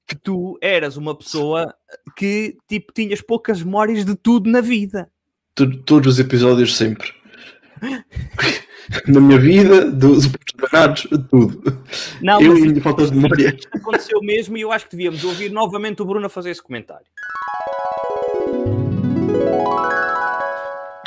que 0.09 0.17
tu 0.17 0.57
eras 0.63 0.97
uma 0.97 1.15
pessoa 1.15 1.75
que 2.17 2.57
tipo 2.67 2.93
tinhas 2.95 3.21
poucas 3.21 3.63
memórias 3.63 4.07
de 4.07 4.15
tudo 4.17 4.49
na 4.51 4.63
vida. 4.63 5.11
Tu- 5.55 5.77
todos 5.83 6.15
os 6.15 6.19
episódios 6.19 6.75
sempre. 6.77 7.13
Na 9.07 9.21
minha 9.21 9.39
vida, 9.39 9.91
dos 9.91 10.27
banados, 10.57 11.07
tudo. 11.31 11.61
Não, 12.23 12.41
eu 12.41 12.53
mas 12.53 12.59
e 12.61 12.63
a 12.63 12.71
minha 12.71 12.81
falta 12.83 13.07
de 13.07 13.15
memória. 13.15 13.55
aconteceu 13.75 14.21
mesmo 14.23 14.57
e 14.57 14.63
eu 14.63 14.73
acho 14.73 14.87
que 14.87 14.97
devíamos 14.97 15.25
ouvir 15.25 15.51
novamente 15.51 16.01
o 16.01 16.05
Bruno 16.07 16.25
a 16.27 16.31
fazer 16.31 16.51
esse 16.51 16.63
comentário. 16.63 17.05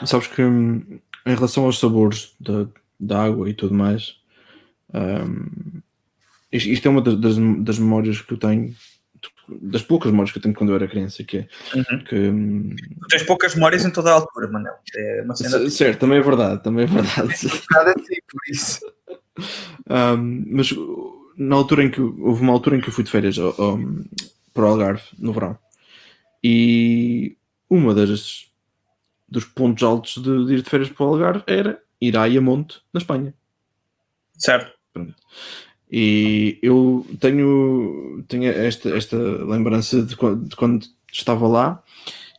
Sabes 0.05 0.27
que 0.27 0.41
hum, 0.41 0.81
em 1.25 1.35
relação 1.35 1.65
aos 1.65 1.79
sabores 1.79 2.33
da, 2.39 2.65
da 2.99 3.23
água 3.25 3.49
e 3.49 3.53
tudo 3.53 3.73
mais, 3.73 4.15
hum, 4.93 5.81
isto, 6.51 6.69
isto 6.69 6.87
é 6.87 6.91
uma 6.91 7.01
das, 7.01 7.19
das, 7.19 7.35
das 7.63 7.77
memórias 7.79 8.21
que 8.21 8.33
eu 8.33 8.37
tenho, 8.37 8.73
das 9.61 9.81
poucas 9.81 10.09
memórias 10.11 10.31
que 10.31 10.37
eu 10.37 10.41
tenho 10.41 10.55
quando 10.55 10.69
eu 10.69 10.75
era 10.75 10.87
criança, 10.87 11.23
que 11.23 11.39
é 11.39 11.47
Uhum. 11.75 12.03
que 12.05 12.15
hum, 12.15 12.75
Tu 13.01 13.07
tens 13.09 13.23
poucas 13.23 13.53
memórias 13.55 13.83
em 13.85 13.91
toda 13.91 14.09
a 14.11 14.13
altura, 14.13 14.47
Manel. 14.47 14.73
É 14.95 15.21
uma 15.23 15.35
cena. 15.35 15.69
certo, 15.69 15.99
também 15.99 16.17
é 16.17 16.21
verdade, 16.21 16.63
também 16.63 16.85
é 16.85 16.87
verdade. 16.87 17.35
Nada 17.71 17.93
assim, 17.97 18.15
por 18.29 18.41
isso. 18.49 18.79
Um, 19.89 20.43
mas 20.51 20.69
na 21.37 21.55
altura 21.55 21.83
em 21.85 21.89
que 21.89 22.01
houve 22.01 22.41
uma 22.41 22.51
altura 22.51 22.75
em 22.75 22.81
que 22.81 22.89
eu 22.89 22.93
fui 22.93 23.03
de 23.05 23.09
férias 23.09 23.39
ao- 23.39 23.55
ao- 23.59 23.79
para 24.53 24.63
o 24.65 24.67
Algarve 24.67 25.01
no 25.17 25.31
verão 25.31 25.57
e 26.43 27.37
uma 27.69 27.93
das 27.93 28.49
dos 29.27 29.45
pontos 29.45 29.83
altos 29.83 30.15
de, 30.15 30.45
de 30.45 30.53
ir 30.55 30.61
de 30.61 30.69
férias 30.69 30.89
para 30.89 31.05
o 31.05 31.09
Algarve 31.09 31.43
era 31.45 31.79
ir 32.01 32.17
à 32.17 32.25
Iamonte 32.25 32.81
na 32.91 32.99
Espanha. 32.99 33.33
Certo. 34.37 34.71
e 35.91 36.57
eu 36.61 37.05
tenho, 37.19 38.23
tenho 38.27 38.51
esta, 38.51 38.89
esta 38.89 39.17
lembrança 39.17 40.01
de 40.01 40.15
quando, 40.15 40.47
de 40.47 40.55
quando 40.55 40.85
estava 41.11 41.47
lá 41.47 41.83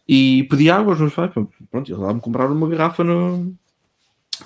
e 0.08 0.44
pedi 0.44 0.70
água 0.70 0.92
aos 0.92 1.00
meus 1.00 1.14
pais. 1.14 1.30
Pronto, 1.32 1.88
eles 1.88 2.00
lá 2.00 2.12
me 2.12 2.20
compraram 2.20 2.52
uma 2.52 2.68
garrafa 2.68 3.04
no, 3.04 3.54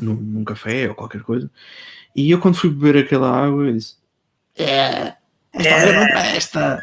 num, 0.01 0.15
num 0.15 0.45
café 0.45 0.89
ou 0.89 0.95
qualquer 0.95 1.23
coisa. 1.23 1.51
E 2.15 2.31
eu 2.31 2.41
quando 2.41 2.57
fui 2.57 2.71
beber 2.71 3.05
aquela 3.05 3.31
água 3.31 3.65
eu 3.65 3.73
disse 3.73 3.97
é, 4.57 5.15
esta 5.53 5.75
água 5.75 5.93
não 5.93 6.07
presta 6.07 6.83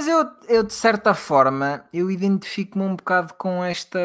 Mas 0.00 0.08
eu, 0.08 0.26
eu, 0.48 0.62
de 0.62 0.72
certa 0.72 1.12
forma, 1.12 1.84
eu 1.92 2.10
identifico-me 2.10 2.82
um 2.86 2.96
bocado 2.96 3.34
com 3.34 3.62
esta, 3.62 3.98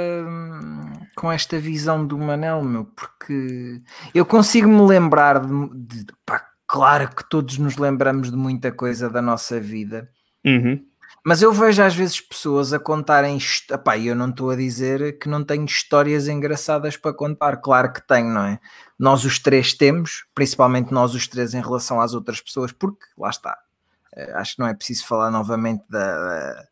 com 1.15 1.31
esta 1.31 1.57
visão 1.57 2.05
do 2.05 2.17
Manel, 2.17 2.61
meu, 2.61 2.83
porque 2.83 3.81
eu 4.13 4.25
consigo 4.25 4.67
me 4.67 4.81
lembrar 4.85 5.39
de, 5.39 6.03
de- 6.03 6.13
pá, 6.25 6.45
claro 6.67 7.07
que 7.15 7.23
todos 7.29 7.57
nos 7.57 7.77
lembramos 7.77 8.29
de 8.29 8.35
muita 8.35 8.73
coisa 8.73 9.09
da 9.09 9.21
nossa 9.21 9.57
vida, 9.57 10.09
mas 11.23 11.41
eu 11.41 11.53
vejo 11.53 11.81
às 11.81 11.95
vezes 11.95 12.19
pessoas 12.19 12.73
a 12.73 12.77
contarem, 12.79 13.37
epá, 13.71 13.97
eu 13.97 14.13
não 14.15 14.29
estou 14.31 14.49
a 14.49 14.55
dizer 14.57 15.17
que 15.17 15.29
não 15.29 15.45
tenho 15.45 15.63
histórias 15.63 16.27
engraçadas 16.27 16.97
para 16.97 17.13
contar, 17.15 17.55
claro 17.61 17.93
que 17.93 18.05
tenho, 18.05 18.33
não 18.33 18.43
é? 18.43 18.59
Nós 18.99 19.23
os 19.23 19.39
três 19.39 19.73
temos, 19.73 20.25
principalmente 20.35 20.91
nós 20.93 21.15
os 21.15 21.25
três 21.25 21.53
em 21.53 21.61
relação 21.61 22.01
às 22.01 22.13
outras 22.13 22.41
pessoas, 22.41 22.73
porque 22.73 23.05
lá 23.17 23.29
está, 23.29 23.57
acho 24.35 24.55
que 24.55 24.59
não 24.61 24.67
é 24.67 24.73
preciso 24.73 25.05
falar 25.05 25.29
novamente 25.31 25.83
da, 25.89 26.63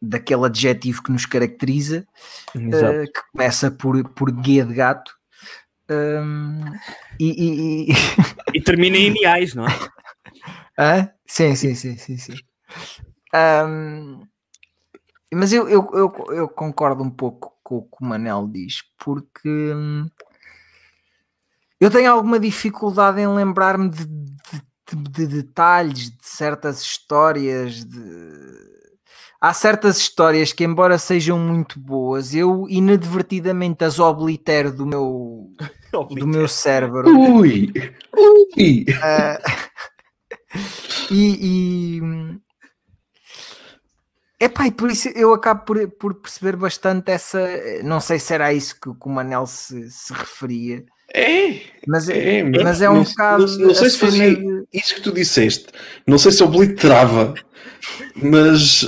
daquele 0.00 0.46
adjetivo 0.46 1.02
que 1.02 1.12
nos 1.12 1.26
caracteriza, 1.26 2.06
eh, 2.54 3.06
que 3.06 3.20
começa 3.32 3.70
por, 3.70 4.02
por 4.10 4.30
guia 4.32 4.64
de 4.64 4.74
gato. 4.74 5.12
Hum, 5.90 6.72
e, 7.18 7.26
e- 7.30 7.90
e- 7.90 7.94
E 8.54 8.60
termina 8.62 8.96
em 8.96 9.08
ideais, 9.08 9.54
não 9.54 9.66
é? 9.66 9.68
Sim, 11.26 11.54
sim, 11.54 11.74
sim, 11.74 11.96
sim, 11.96 12.16
sim. 12.16 12.34
Ahm, 13.34 14.22
mas 15.32 15.52
eu, 15.52 15.68
eu, 15.68 15.88
eu, 15.92 16.26
eu 16.32 16.48
concordo 16.48 17.02
um 17.02 17.10
pouco 17.10 17.56
com 17.62 17.76
o 17.76 17.82
que 17.82 17.96
o 18.02 18.04
Manel 18.06 18.48
diz, 18.48 18.82
porque 18.98 19.48
hum, 19.48 20.08
eu 21.80 21.90
tenho 21.90 22.10
alguma 22.10 22.38
dificuldade 22.40 23.20
em 23.20 23.28
lembrar-me 23.28 23.88
de, 23.90 24.04
de- 24.06 24.62
de- 24.96 25.10
de 25.10 25.26
detalhes, 25.26 26.10
de 26.10 26.26
certas 26.26 26.82
histórias, 26.82 27.84
de... 27.84 28.00
Há 29.40 29.54
certas 29.54 29.96
histórias 29.98 30.52
que, 30.52 30.64
embora 30.64 30.98
sejam 30.98 31.38
muito 31.38 31.80
boas, 31.80 32.34
eu 32.34 32.66
inadvertidamente 32.68 33.82
as 33.84 33.98
oblitero 33.98 34.70
do 34.70 34.84
meu, 34.84 35.50
do 36.10 36.26
meu 36.26 36.46
cérebro. 36.46 37.08
ui, 37.08 37.72
ui 38.58 38.84
Ah, 39.02 39.38
e, 41.10 41.98
e 41.98 42.00
epá, 44.38 44.66
e 44.66 44.72
por 44.72 44.90
isso 44.90 45.08
eu 45.10 45.32
acabo 45.32 45.64
por, 45.64 45.88
por 45.92 46.14
perceber 46.16 46.56
bastante 46.56 47.10
essa. 47.10 47.40
Não 47.82 48.00
sei 48.00 48.18
se 48.18 48.34
era 48.34 48.46
a 48.46 48.52
isso 48.52 48.74
que, 48.74 48.92
que 48.92 49.06
o 49.06 49.10
Manel 49.10 49.46
se, 49.46 49.90
se 49.90 50.12
referia, 50.12 50.84
é, 51.14 51.60
mas 51.86 52.08
é, 52.08 52.38
é, 52.38 52.44
mas 52.44 52.80
é 52.82 52.88
um 52.90 52.94
não, 52.94 53.02
bocado. 53.04 53.46
não, 53.46 53.66
não 53.68 53.74
sei 53.74 53.90
se 53.90 53.98
fazia 53.98 54.34
de- 54.36 54.64
isso 54.72 54.94
que 54.94 55.00
tu 55.00 55.12
disseste 55.12 55.66
não 56.06 56.18
sei 56.18 56.32
se 56.32 56.42
obliterava 56.42 57.34
mas 58.14 58.86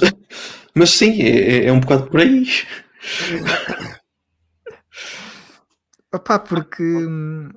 mas 0.74 0.90
sim, 0.90 1.20
é, 1.22 1.28
é- 1.28 1.64
é 1.66 1.72
um 1.72 1.80
bocado 1.80 2.08
por 2.10 2.20
aí 2.20 2.44
Opá, 6.14 6.38
porque 6.38 6.82
hum, 6.82 7.48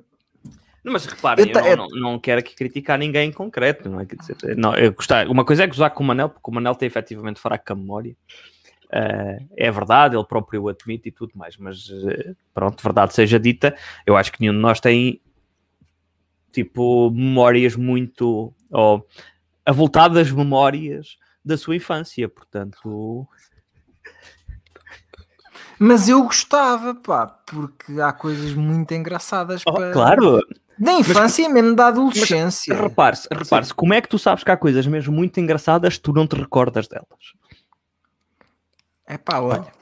Não, 0.82 0.92
mas 0.92 1.04
reparem, 1.04 1.46
Eu 1.46 1.52
ta- 1.52 1.66
eu 1.68 1.76
não, 1.76 1.88
não, 1.88 2.00
não 2.12 2.18
quero 2.18 2.40
aqui 2.40 2.54
criticar 2.54 2.98
ninguém 2.98 3.28
em 3.28 3.32
concreto, 3.32 3.88
não 3.88 4.00
é? 4.00 4.06
Quer 4.06 4.16
dizer, 4.16 4.56
não, 4.56 4.74
eu 4.74 4.92
gostar, 4.92 5.28
uma 5.28 5.44
coisa 5.44 5.64
é 5.64 5.66
gozar 5.66 5.90
com 5.90 6.02
o 6.02 6.06
Manel, 6.06 6.30
porque 6.30 6.50
o 6.50 6.54
Manel 6.54 6.74
tem 6.74 6.86
efetivamente 6.86 7.38
fraca 7.40 7.74
memória. 7.74 8.16
Eh, 8.90 9.38
é 9.56 9.70
verdade, 9.70 10.16
ele 10.16 10.24
próprio 10.24 10.62
o 10.64 10.68
admite 10.68 11.08
e 11.08 11.12
tudo 11.12 11.32
mais, 11.34 11.56
mas 11.56 11.90
eh, 11.90 12.34
pronto, 12.54 12.82
verdade 12.82 13.14
seja 13.14 13.38
dita, 13.38 13.76
eu 14.06 14.16
acho 14.16 14.30
que 14.30 14.40
nenhum 14.40 14.52
de 14.52 14.60
nós 14.60 14.80
tem 14.80 15.20
tipo 16.52 17.10
memórias 17.10 17.74
muito 17.74 18.54
ou 18.70 19.06
avultadas 19.64 20.30
memórias 20.30 21.18
da 21.44 21.56
sua 21.56 21.76
infância, 21.76 22.28
portanto, 22.28 23.26
mas 25.78 26.08
eu 26.08 26.22
gostava, 26.22 26.94
pá, 26.94 27.26
porque 27.26 28.00
há 28.00 28.12
coisas 28.12 28.54
muito 28.54 28.94
engraçadas 28.94 29.62
oh, 29.66 29.72
para... 29.72 29.92
claro, 29.92 30.40
da 30.78 30.92
infância 30.92 31.44
e 31.44 31.48
mesmo 31.48 31.74
da 31.74 31.88
adolescência. 31.88 32.74
repare-se, 32.74 33.28
repare-se, 33.32 33.74
como 33.74 33.94
é 33.94 34.00
que 34.00 34.08
tu 34.08 34.18
sabes 34.18 34.44
que 34.44 34.50
há 34.50 34.56
coisas 34.56 34.86
mesmo 34.86 35.12
muito 35.12 35.40
engraçadas, 35.40 35.98
tu 35.98 36.12
não 36.12 36.26
te 36.26 36.36
recordas 36.36 36.86
delas? 36.86 37.06
É 39.06 39.16
pá, 39.18 39.38
olha. 39.40 39.72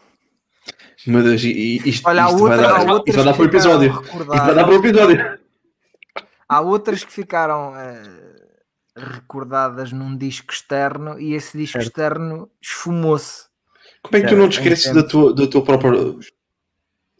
Meu 1.07 1.22
Deus, 1.22 1.43
e- 1.43 1.49
e 1.49 1.89
isto, 1.89 2.07
Olha, 2.09 2.25
há 2.25 2.29
isto 2.29 2.39
vai 2.39 2.51
outra- 2.59 2.68
dar, 2.68 2.75
há 2.75 2.79
isto 2.81 2.93
outras 2.93 3.16
vai 3.16 3.25
dar 3.25 3.31
que 3.33 3.37
para 3.37 3.45
o 3.45 3.49
episódio. 3.49 3.91
Isto 4.03 4.25
vai 4.25 4.55
dar 4.55 4.64
para 4.64 4.72
o 4.72 4.77
episódio. 4.77 5.39
Há 6.49 6.61
outras 6.61 7.05
que 7.05 7.12
ficaram 7.12 7.77
eh, 7.77 8.03
recordadas 8.97 9.93
num 9.93 10.16
disco 10.16 10.53
externo 10.53 11.18
e 11.18 11.35
esse 11.35 11.57
disco 11.59 11.72
Certo. 11.79 11.87
externo 11.89 12.51
esfumou-se. 12.62 13.45
Como 14.03 14.16
é 14.16 14.20
que 14.22 14.29
tu 14.29 14.37
não 14.37 14.49
te 14.49 14.59
esqueces 14.59 14.93
da 14.95 15.03
tua, 15.03 15.35
da 15.35 15.47
tua 15.47 15.62
própria 15.64 15.99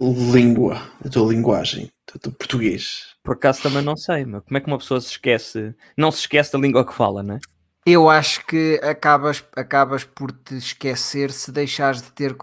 língua, 0.01 0.81
da 1.03 1.11
tua 1.11 1.31
linguagem, 1.33 1.91
do 2.13 2.19
teu 2.19 2.33
português? 2.33 3.15
Por 3.23 3.35
acaso 3.35 3.63
também 3.63 3.83
não 3.83 3.97
sei, 3.97 4.25
mas 4.27 4.43
como 4.45 4.57
é 4.59 4.61
que 4.61 4.67
uma 4.67 4.79
pessoa 4.79 5.01
se 5.01 5.11
esquece, 5.13 5.75
não 5.97 6.11
se 6.13 6.21
esquece 6.21 6.53
da 6.53 6.59
língua 6.59 6.87
que 6.87 6.93
fala, 6.95 7.23
né? 7.23 7.39
Eu 7.87 8.09
acho 8.09 8.45
que 8.47 8.81
acabas, 8.83 9.45
acabas 9.55 10.05
por 10.05 10.33
te 10.33 10.57
esquecer 10.57 11.31
se 11.31 11.53
deixares 11.53 12.01
de 12.01 12.11
ter. 12.13 12.35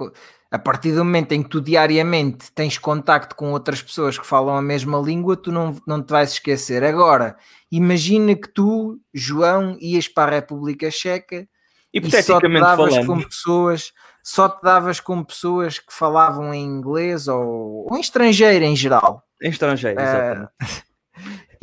A 0.51 0.59
partir 0.59 0.91
do 0.91 1.03
momento 1.03 1.31
em 1.31 1.41
que 1.41 1.49
tu 1.49 1.61
diariamente 1.61 2.51
tens 2.51 2.77
contacto 2.77 3.35
com 3.35 3.51
outras 3.51 3.81
pessoas 3.81 4.19
que 4.19 4.25
falam 4.27 4.55
a 4.55 4.61
mesma 4.61 4.99
língua, 4.99 5.35
tu 5.35 5.51
não, 5.51 5.75
não 5.87 6.03
te 6.03 6.11
vais 6.11 6.33
esquecer. 6.33 6.83
Agora, 6.83 7.37
imagina 7.71 8.35
que 8.35 8.49
tu, 8.49 8.99
João, 9.13 9.77
ias 9.79 10.07
para 10.07 10.31
a 10.31 10.35
República 10.35 10.91
Checa 10.91 11.47
e 11.93 12.11
só 12.21 12.39
te 12.39 12.47
davas 12.47 12.93
falando, 12.93 13.07
com 13.07 13.21
pessoas, 13.21 13.93
só 14.23 14.47
te 14.47 14.61
davas 14.61 14.99
com 14.99 15.23
pessoas 15.23 15.79
que 15.79 15.91
falavam 15.91 16.53
em 16.53 16.63
inglês 16.63 17.27
ou, 17.27 17.87
ou 17.89 17.97
em 17.97 18.01
estrangeiro 18.01 18.63
em 18.63 18.75
geral. 18.75 19.23
em 19.41 19.49
estrangeiro, 19.49 19.99
Ah, 19.99 20.03
exatamente. 20.03 20.51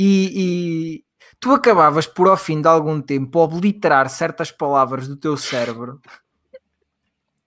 E 0.01 1.05
tu 1.41 1.53
acabavas 1.53 2.07
por 2.07 2.29
ao 2.29 2.37
fim 2.37 2.61
de 2.61 2.69
algum 2.69 3.01
tempo 3.01 3.39
obliterar 3.39 4.09
certas 4.09 4.51
palavras 4.51 5.07
do 5.07 5.17
teu 5.17 5.37
cérebro. 5.37 6.01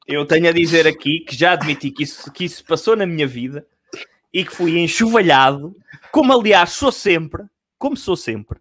Eu 0.07 0.25
tenho 0.25 0.49
a 0.49 0.51
dizer 0.51 0.87
aqui 0.87 1.19
que 1.21 1.35
já 1.35 1.53
admiti 1.53 1.91
que 1.91 2.03
isso, 2.03 2.31
que 2.31 2.45
isso 2.45 2.63
passou 2.65 2.95
na 2.95 3.05
minha 3.05 3.27
vida 3.27 3.65
e 4.33 4.43
que 4.45 4.53
fui 4.53 4.79
enxovalhado, 4.79 5.75
como 6.11 6.33
aliás 6.33 6.71
sou 6.71 6.91
sempre, 6.91 7.43
como 7.77 7.95
sou 7.97 8.15
sempre, 8.15 8.59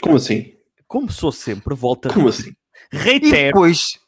Como 0.00 0.16
assim? 0.16 0.56
como 0.86 1.10
sou 1.10 1.32
sempre, 1.32 1.74
volta 1.74 2.12
Como. 2.12 2.26
E 2.26 2.28
assim? 2.28 2.56
reitero, 2.92 3.46
depois 3.46 3.98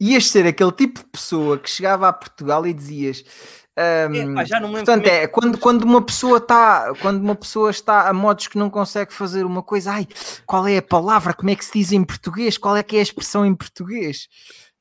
ias 0.00 0.26
ser 0.26 0.46
aquele 0.46 0.72
tipo 0.72 1.00
de 1.00 1.06
pessoa 1.06 1.58
que 1.58 1.70
chegava 1.70 2.08
a 2.08 2.12
Portugal 2.12 2.66
e 2.66 2.72
dizias: 2.72 3.24
Ahm, 3.76 4.34
pá, 4.34 4.44
já 4.44 4.60
não 4.60 4.68
lembro 4.68 4.84
portanto, 4.84 5.06
é 5.06 5.22
é 5.22 5.26
quando, 5.26 5.56
quando 5.56 5.82
uma 5.84 6.02
pessoa 6.02 6.36
está 6.36 6.92
quando 7.00 7.22
uma 7.22 7.34
pessoa 7.34 7.70
está 7.70 8.06
a 8.06 8.12
modos 8.12 8.46
que 8.46 8.58
não 8.58 8.68
consegue 8.68 9.14
fazer 9.14 9.46
uma 9.46 9.62
coisa, 9.62 9.92
ai, 9.92 10.06
qual 10.44 10.68
é 10.68 10.76
a 10.76 10.82
palavra? 10.82 11.32
Como 11.32 11.48
é 11.48 11.56
que 11.56 11.64
se 11.64 11.72
diz 11.78 11.90
em 11.92 12.04
português? 12.04 12.58
Qual 12.58 12.76
é 12.76 12.82
que 12.82 12.96
é 12.96 12.98
a 12.98 13.02
expressão 13.02 13.46
em 13.46 13.54
português? 13.54 14.28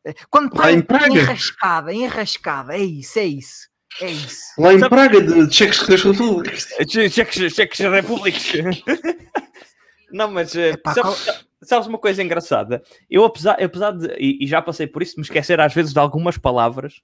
Eh, 0.06 0.14
Quando 0.30 0.54
Lá 0.54 0.70
está 0.70 0.72
em 0.74 0.82
Praga. 0.82 1.08
enrascada, 1.08 1.94
enrascada, 1.94 2.76
é 2.76 2.80
isso, 2.82 3.18
é 3.18 3.26
isso, 3.26 3.70
é 4.02 4.12
isso. 4.12 4.42
Lá 4.58 4.74
em 4.74 4.80
Praga, 4.82 5.22
de 5.22 5.48
Tchecos 5.48 5.80
Repúblicos. 6.04 6.68
Cheques, 7.12 7.54
cheques 7.54 7.80
repúblicos. 7.80 8.52
Não, 10.12 10.30
mas 10.30 10.54
eh, 10.56 10.72
Epá, 10.72 10.94
sabes, 10.94 11.46
sabes 11.64 11.88
uma 11.88 11.98
coisa 11.98 12.22
engraçada? 12.22 12.84
Eu, 13.10 13.24
apesar, 13.24 13.54
apesar 13.64 13.92
de, 13.92 14.08
e, 14.20 14.44
e 14.44 14.48
já 14.48 14.62
passei 14.62 14.86
por 14.86 15.02
isso, 15.02 15.16
me 15.16 15.24
esquecer 15.24 15.62
às 15.62 15.74
vezes 15.74 15.94
de 15.94 16.00
algumas 16.00 16.38
palavras, 16.38 17.02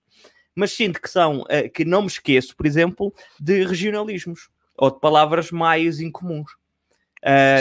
mas 0.57 0.71
sinto 0.71 0.99
que 0.99 1.09
são, 1.09 1.45
eh, 1.49 1.69
que 1.69 1.85
não 1.85 2.01
me 2.01 2.07
esqueço, 2.07 2.55
por 2.55 2.65
exemplo, 2.65 3.13
de 3.39 3.63
regionalismos 3.63 4.49
ou 4.75 4.89
de 4.89 4.99
palavras 4.99 5.51
mais 5.51 5.99
incomuns. 5.99 6.51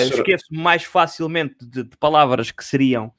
Será? 0.09 0.17
Esqueço 0.17 0.47
mais 0.51 0.85
facilmente 0.85 1.57
de, 1.61 1.83
de 1.85 1.97
palavras 1.99 2.51
que 2.51 2.65
seriam, 2.65 3.13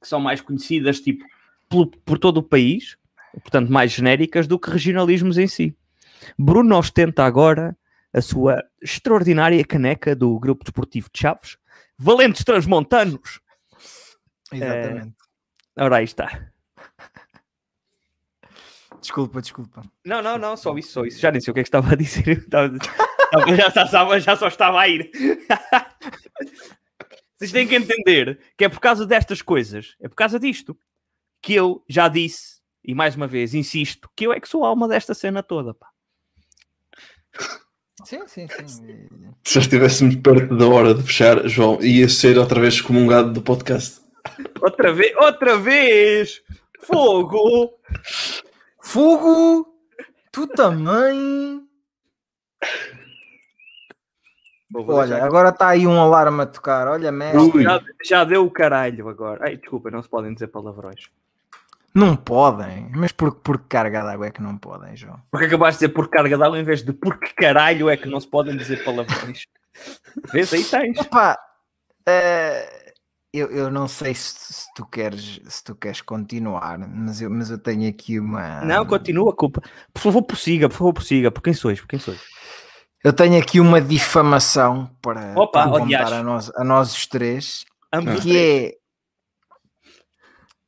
que 0.00 0.08
são 0.08 0.18
mais 0.18 0.40
conhecidas, 0.40 1.00
tipo, 1.00 1.24
pelo- 1.68 1.90
por 1.90 2.18
todo 2.18 2.38
o 2.38 2.42
país, 2.42 2.96
portanto, 3.42 3.70
mais 3.70 3.92
genéricas, 3.92 4.46
do 4.46 4.58
que 4.58 4.70
regionalismos 4.70 5.36
em 5.36 5.46
si. 5.46 5.76
Bruno 6.38 6.76
ostenta 6.78 7.24
agora 7.24 7.76
a 8.14 8.22
sua 8.22 8.64
extraordinária 8.80 9.62
caneca 9.64 10.16
do 10.16 10.38
Grupo 10.38 10.64
Desportivo 10.64 11.10
de 11.12 11.20
Chaves. 11.20 11.58
Valentes 11.98 12.44
Transmontanos. 12.44 13.40
Exatamente. 14.52 15.14
Ora, 15.76 15.96
aí 15.96 16.04
está. 16.04 16.50
Desculpa, 19.06 19.40
desculpa. 19.40 19.82
Não, 20.04 20.20
não, 20.20 20.36
não, 20.36 20.56
só 20.56 20.76
isso, 20.76 20.90
só 20.90 21.04
isso. 21.04 21.20
Já 21.20 21.30
nem 21.30 21.40
sei 21.40 21.52
o 21.52 21.54
que 21.54 21.60
é 21.60 21.62
que 21.62 21.68
estava 21.68 21.92
a 21.92 21.96
dizer. 21.96 22.38
Estava- 22.42 22.76
já, 23.56 23.68
estava- 23.84 24.20
já 24.20 24.36
só 24.36 24.48
estava 24.48 24.80
a 24.80 24.88
ir. 24.88 25.10
Vocês 27.38 27.52
têm 27.52 27.68
que 27.68 27.74
entender 27.76 28.40
que 28.56 28.64
é 28.64 28.68
por 28.68 28.80
causa 28.80 29.06
destas 29.06 29.40
coisas, 29.42 29.94
é 30.00 30.08
por 30.08 30.14
causa 30.16 30.40
disto, 30.40 30.76
que 31.42 31.54
eu 31.54 31.84
já 31.88 32.08
disse, 32.08 32.60
e 32.84 32.94
mais 32.94 33.14
uma 33.14 33.26
vez 33.28 33.54
insisto, 33.54 34.08
que 34.16 34.26
eu 34.26 34.32
é 34.32 34.40
que 34.40 34.48
sou 34.48 34.64
a 34.64 34.68
alma 34.68 34.88
desta 34.88 35.12
cena 35.14 35.42
toda. 35.42 35.72
Pá. 35.74 35.86
Sim, 38.04 38.26
sim, 38.26 38.46
sim. 38.48 39.08
Se 39.44 39.54
já 39.54 39.60
estivéssemos 39.60 40.16
perto 40.16 40.56
da 40.56 40.66
hora 40.66 40.94
de 40.94 41.02
fechar, 41.02 41.46
João, 41.48 41.80
ia 41.82 42.08
ser 42.08 42.38
outra 42.38 42.60
vez 42.60 42.74
excomungado 42.74 43.32
do 43.32 43.42
podcast. 43.42 44.00
Outra 44.60 44.92
vez, 44.92 45.14
outra 45.16 45.56
vez! 45.58 46.42
Fogo! 46.80 47.72
Fogo! 48.86 49.66
Tu 50.30 50.46
também! 50.46 51.66
Olha, 54.72 55.24
agora 55.24 55.48
está 55.48 55.68
aí 55.70 55.86
um 55.88 56.00
alarme 56.00 56.42
a 56.42 56.46
tocar. 56.46 56.86
Olha, 56.86 57.10
mestre. 57.10 57.64
Já, 57.64 57.82
já 58.04 58.24
deu 58.24 58.44
o 58.44 58.50
caralho 58.50 59.08
agora. 59.08 59.44
Ai, 59.44 59.56
desculpa, 59.56 59.90
não 59.90 60.00
se 60.02 60.08
podem 60.08 60.32
dizer 60.32 60.46
palavrões. 60.48 61.10
Não 61.92 62.14
podem. 62.14 62.88
Mas 62.94 63.10
por, 63.10 63.34
por 63.34 63.58
que 63.58 63.68
carga 63.70 64.04
d'água 64.04 64.28
é 64.28 64.30
que 64.30 64.42
não 64.42 64.56
podem, 64.56 64.96
João? 64.96 65.20
Porque 65.32 65.46
acabaste 65.46 65.80
de 65.80 65.86
dizer 65.86 65.94
por 65.94 66.08
carga 66.08 66.38
d'água 66.38 66.58
em 66.58 66.64
vez 66.64 66.84
de 66.84 66.92
por 66.92 67.18
que 67.18 67.34
caralho 67.34 67.90
é 67.90 67.96
que 67.96 68.08
não 68.08 68.20
se 68.20 68.28
podem 68.28 68.56
dizer 68.56 68.84
palavrões. 68.84 69.46
Vês? 70.32 70.52
Aí 70.52 70.62
tens. 70.62 70.98
Epá, 70.98 71.36
eh, 72.06 72.85
eu, 73.38 73.50
eu 73.50 73.70
não 73.70 73.86
sei 73.86 74.14
se, 74.14 74.52
se 74.52 74.74
tu 74.74 74.84
queres, 74.86 75.40
se 75.48 75.64
tu 75.64 75.74
queres 75.74 76.00
continuar, 76.00 76.78
mas 76.78 77.20
eu, 77.20 77.30
mas 77.30 77.50
eu 77.50 77.58
tenho 77.58 77.88
aqui 77.88 78.18
uma. 78.18 78.60
Não, 78.64 78.84
continua, 78.86 79.34
culpa. 79.34 79.62
Por 79.92 80.00
favor, 80.00 80.22
prossiga, 80.22 80.68
por 80.68 80.76
favor, 80.76 80.92
prossiga. 80.92 81.30
Por 81.30 81.42
quem 81.42 81.54
sois? 81.54 81.80
Por 81.80 81.88
quem 81.88 81.98
sois? 81.98 82.20
Eu 83.04 83.12
tenho 83.12 83.40
aqui 83.40 83.60
uma 83.60 83.80
difamação 83.80 84.90
para, 85.00 85.32
Opa, 85.38 85.68
para 85.68 85.80
contar 85.80 86.12
a 86.12 86.22
nós, 86.22 86.50
a 86.56 86.64
nós 86.64 86.92
os 86.92 87.06
três, 87.06 87.64
Ambos 87.92 88.14
os 88.14 88.20
que 88.20 88.30
três. 88.30 88.72
é 88.72 88.76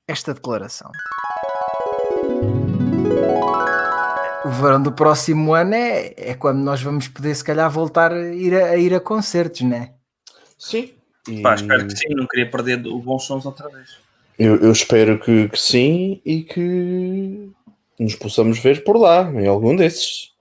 esta 0.06 0.34
declaração. 0.34 0.90
O 4.44 4.50
verão 4.50 4.82
do 4.82 4.92
próximo 4.92 5.52
ano 5.52 5.74
é, 5.74 6.14
é 6.16 6.34
quando 6.34 6.58
nós 6.58 6.80
vamos 6.80 7.08
poder, 7.08 7.34
se 7.34 7.44
calhar, 7.44 7.68
voltar 7.70 8.12
a 8.12 8.28
ir 8.34 8.54
a, 8.54 8.66
a 8.70 8.76
ir 8.76 8.94
a 8.94 9.00
concertos, 9.00 9.62
né? 9.62 9.94
sim. 10.58 10.97
E 11.28 11.42
Pá, 11.42 11.54
espero 11.54 11.86
que 11.86 11.96
sim, 11.96 12.08
não 12.14 12.26
queria 12.26 12.50
perder 12.50 12.86
o 12.86 12.98
bons 12.98 13.24
sons 13.24 13.44
outra 13.44 13.68
vez. 13.68 13.98
Eu, 14.38 14.56
eu 14.56 14.72
espero 14.72 15.18
que, 15.18 15.48
que 15.48 15.58
sim 15.60 16.20
e 16.24 16.42
que 16.42 17.50
nos 17.98 18.14
possamos 18.14 18.58
ver 18.60 18.84
por 18.84 18.96
lá, 18.96 19.30
em 19.32 19.46
algum 19.46 19.74
desses. 19.76 20.32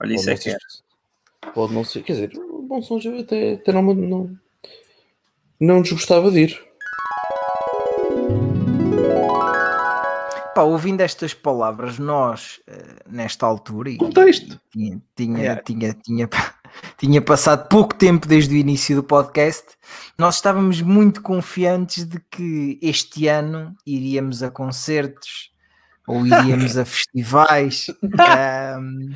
Olha, 0.00 0.14
isso 0.14 0.24
Pode 0.26 0.40
é 0.40 0.42
que 0.42 0.48
é. 0.50 0.52
ser- 0.52 1.52
Pode 1.52 1.72
não 1.72 1.84
ser, 1.84 2.02
quer 2.02 2.12
dizer, 2.14 2.32
o 2.38 2.62
Bom 2.62 2.82
Sons 2.82 3.04
eu 3.04 3.18
até, 3.18 3.54
até 3.54 3.72
não, 3.72 3.82
não, 3.94 4.38
não 5.60 5.82
desgostava 5.82 6.30
de 6.30 6.40
ir. 6.40 6.65
Pá, 10.56 10.62
ouvindo 10.62 11.02
estas 11.02 11.34
palavras, 11.34 11.98
nós, 11.98 12.60
eh, 12.66 12.96
nesta 13.06 13.44
altura, 13.44 13.90
e 13.90 13.98
Contexto. 13.98 14.58
tinha, 14.72 15.02
tinha, 15.14 15.38
Yeah. 15.38 15.62
tinha, 15.62 15.92
tinha, 15.92 16.28
tinha 16.96 17.20
passado 17.20 17.68
pouco 17.68 17.94
tempo 17.94 18.26
desde 18.26 18.54
o 18.54 18.56
início 18.56 18.96
do 18.96 19.02
podcast, 19.04 19.66
nós 20.18 20.36
estávamos 20.36 20.80
muito 20.80 21.20
confiantes 21.20 22.06
de 22.06 22.18
que 22.30 22.78
este 22.80 23.28
ano 23.28 23.76
iríamos 23.86 24.42
a 24.42 24.50
concertos 24.50 25.50
ou 26.08 26.24
iríamos 26.26 26.78
a 26.78 26.86
festivais. 26.86 27.88
ahm, 28.18 29.12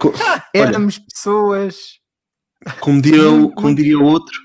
Co- 0.00 0.12
éramos 0.52 0.98
pessoas. 0.98 1.76
Como 2.80 3.00
diria, 3.00 3.30
o- 3.30 3.52
como 3.52 3.72
diria 3.72 4.00
o 4.00 4.02
outro, 4.04 4.36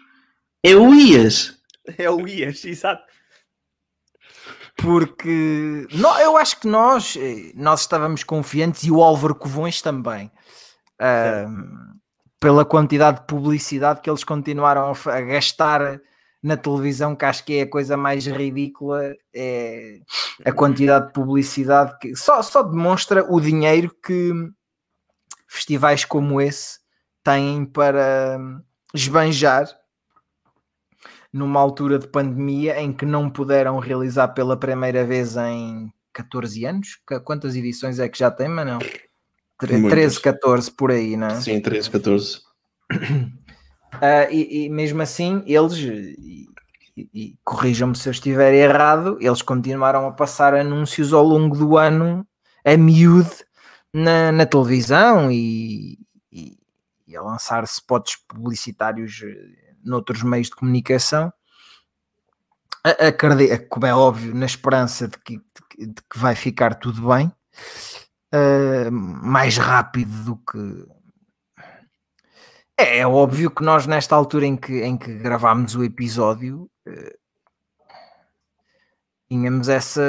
é 0.63 0.75
o 0.75 0.93
Ias. 0.93 1.57
É 1.97 2.07
o 2.11 2.27
Ias, 2.27 2.63
exato. 2.63 3.01
Porque 4.81 5.87
nó- 5.93 6.17
eu 6.19 6.37
acho 6.37 6.59
que 6.59 6.67
nós, 6.67 7.15
eh, 7.19 7.51
nós 7.55 7.81
estávamos 7.81 8.23
confiantes 8.23 8.83
e 8.83 8.91
o 8.91 9.01
Álvaro 9.01 9.35
Covões 9.35 9.81
também. 9.81 10.31
Ahm, 10.99 11.95
pela 12.39 12.65
quantidade 12.65 13.21
de 13.21 13.27
publicidade 13.27 14.01
que 14.01 14.09
eles 14.09 14.23
continuaram 14.23 14.91
a 15.05 15.21
gastar 15.21 15.99
na 16.41 16.57
televisão, 16.57 17.15
que 17.15 17.23
acho 17.25 17.45
que 17.45 17.53
é 17.59 17.61
a 17.61 17.69
coisa 17.69 17.95
mais 17.95 18.25
ridícula, 18.25 19.13
é 19.33 19.99
a 20.43 20.51
quantidade 20.51 21.07
de 21.07 21.13
publicidade 21.13 21.97
que 21.99 22.15
só, 22.15 22.41
só 22.41 22.63
demonstra 22.63 23.23
o 23.31 23.39
dinheiro 23.39 23.95
que 24.03 24.31
festivais 25.47 26.03
como 26.05 26.41
esse 26.41 26.79
têm 27.23 27.65
para 27.65 28.37
hum, 28.39 28.61
esbanjar 28.93 29.67
numa 31.31 31.59
altura 31.59 31.97
de 31.97 32.07
pandemia 32.07 32.79
em 32.81 32.91
que 32.91 33.05
não 33.05 33.29
puderam 33.29 33.79
realizar 33.79 34.29
pela 34.29 34.57
primeira 34.57 35.05
vez 35.05 35.37
em 35.37 35.91
14 36.13 36.65
anos. 36.65 36.99
Qu- 37.05 37.21
Quantas 37.21 37.55
edições 37.55 37.99
é 37.99 38.09
que 38.09 38.19
já 38.19 38.29
tem, 38.29 38.49
Manel? 38.49 38.79
Tre- 39.57 39.73
Muitas. 39.77 39.91
13, 39.91 40.19
14 40.21 40.71
por 40.71 40.91
aí, 40.91 41.15
não 41.15 41.27
é? 41.27 41.39
Sim, 41.41 41.61
13, 41.61 41.89
14. 41.89 42.39
Ah, 44.01 44.29
e, 44.31 44.65
e 44.65 44.69
mesmo 44.69 45.01
assim, 45.01 45.43
eles, 45.45 45.73
e, 45.77 46.47
e- 47.13 47.35
corrijam-me 47.43 47.95
se 47.95 48.07
eu 48.07 48.11
estiver 48.11 48.53
errado, 48.53 49.17
eles 49.21 49.41
continuaram 49.41 50.07
a 50.07 50.11
passar 50.11 50.53
anúncios 50.53 51.13
ao 51.13 51.23
longo 51.23 51.55
do 51.57 51.77
ano 51.77 52.25
a 52.65 52.75
miúde 52.77 53.45
na, 53.93 54.31
na 54.31 54.45
televisão 54.45 55.31
e, 55.31 55.97
e- 56.31 56.57
e 57.07 57.15
a 57.15 57.21
lançar 57.21 57.63
spots 57.65 58.17
publicitários 58.27 59.21
eh, 59.23 59.60
noutros 59.83 60.23
meios 60.23 60.47
de 60.47 60.55
comunicação. 60.55 61.31
Acredito, 62.83 63.67
como 63.69 63.85
é 63.85 63.93
óbvio, 63.93 64.33
na 64.33 64.45
esperança 64.45 65.07
de 65.07 65.17
que, 65.19 65.37
de 65.37 65.93
que- 66.09 66.19
vai 66.19 66.35
ficar 66.35 66.75
tudo 66.75 67.07
bem, 67.07 67.31
ah, 68.31 68.89
mais 68.91 69.57
rápido 69.57 70.23
do 70.23 70.35
que 70.37 70.87
é, 72.81 72.99
é 72.99 73.07
óbvio 73.07 73.51
que 73.51 73.63
nós, 73.63 73.85
nesta 73.85 74.15
altura 74.15 74.45
em 74.47 74.57
que, 74.57 74.81
em 74.81 74.97
que 74.97 75.13
gravámos 75.13 75.75
o 75.75 75.83
episódio, 75.83 76.67
eh, 76.87 77.15
tínhamos 79.29 79.69
essa, 79.69 80.01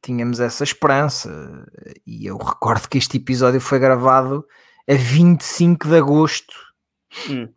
tínhamos 0.00 0.38
essa 0.38 0.62
esperança. 0.62 1.66
E 2.06 2.26
eu 2.26 2.36
recordo 2.36 2.88
que 2.88 2.98
este 2.98 3.16
episódio 3.16 3.60
foi 3.60 3.80
gravado 3.80 4.46
a 4.88 4.94
25 4.94 5.88
de 5.88 5.96
agosto. 5.96 6.54
Hum. 7.28 7.52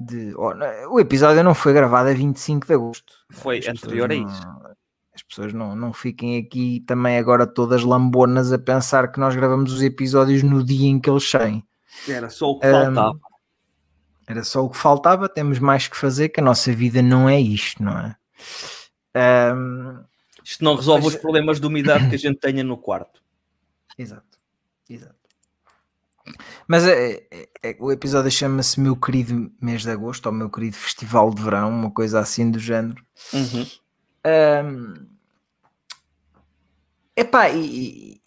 De, 0.00 0.34
oh, 0.36 0.54
não, 0.54 0.94
o 0.94 0.98
episódio 1.00 1.44
não 1.44 1.54
foi 1.54 1.72
gravado 1.74 2.08
a 2.08 2.12
25 2.14 2.66
de 2.66 2.72
agosto. 2.72 3.12
Foi 3.30 3.58
As 3.58 3.66
pessoas 3.66 3.82
anterior 3.84 4.10
a 4.10 4.14
não- 4.16 4.26
isso. 4.28 4.70
As 5.14 5.22
pessoas 5.22 5.52
não, 5.52 5.76
não 5.76 5.92
fiquem 5.92 6.38
aqui 6.38 6.80
também 6.86 7.18
agora 7.18 7.46
todas 7.46 7.82
lambonas 7.82 8.52
a 8.52 8.58
pensar 8.58 9.12
que 9.12 9.20
nós 9.20 9.36
gravamos 9.36 9.72
os 9.72 9.82
episódios 9.82 10.42
no 10.42 10.64
dia 10.64 10.88
em 10.88 10.98
que 10.98 11.10
eles 11.10 11.28
saem. 11.28 11.62
Era 12.08 12.30
só 12.30 12.50
o 12.52 12.58
que 12.58 12.66
Ahm, 12.66 12.94
faltava. 12.94 13.20
Era 14.26 14.44
só 14.44 14.64
o 14.64 14.70
que 14.70 14.76
faltava, 14.78 15.28
temos 15.28 15.58
mais 15.58 15.86
que 15.88 15.96
fazer, 15.96 16.30
que 16.30 16.40
a 16.40 16.42
nossa 16.42 16.72
vida 16.72 17.02
não 17.02 17.28
é 17.28 17.38
isto, 17.38 17.82
não 17.82 17.98
é? 17.98 18.16
Ahm, 19.14 20.04
Isto 20.42 20.64
não 20.64 20.76
resolve 20.76 21.04
mas- 21.04 21.14
os 21.14 21.20
problemas 21.20 21.60
de 21.60 21.66
umidade 21.66 22.08
que 22.08 22.14
a 22.14 22.18
gente 22.18 22.38
tenha 22.38 22.64
no 22.64 22.78
quarto. 22.78 23.20
exato. 23.98 24.38
Exato. 24.88 25.14
Mas 26.68 26.86
é, 26.86 27.26
é- 27.30 27.48
é- 27.62 27.76
o 27.80 27.90
episódio 27.90 28.30
chama-se 28.30 28.78
Meu 28.80 28.94
Querido 28.96 29.50
Mês 29.60 29.82
de 29.82 29.90
Agosto, 29.90 30.26
ou 30.26 30.32
Meu 30.32 30.50
Querido 30.50 30.76
Festival 30.76 31.32
de 31.34 31.42
Verão, 31.42 31.70
uma 31.70 31.90
coisa 31.90 32.20
assim 32.20 32.50
do 32.50 32.58
género. 32.58 33.04
Uhum. 33.32 33.66
Ahm, 34.24 35.06
epá, 37.16 37.48
e, 37.50 38.20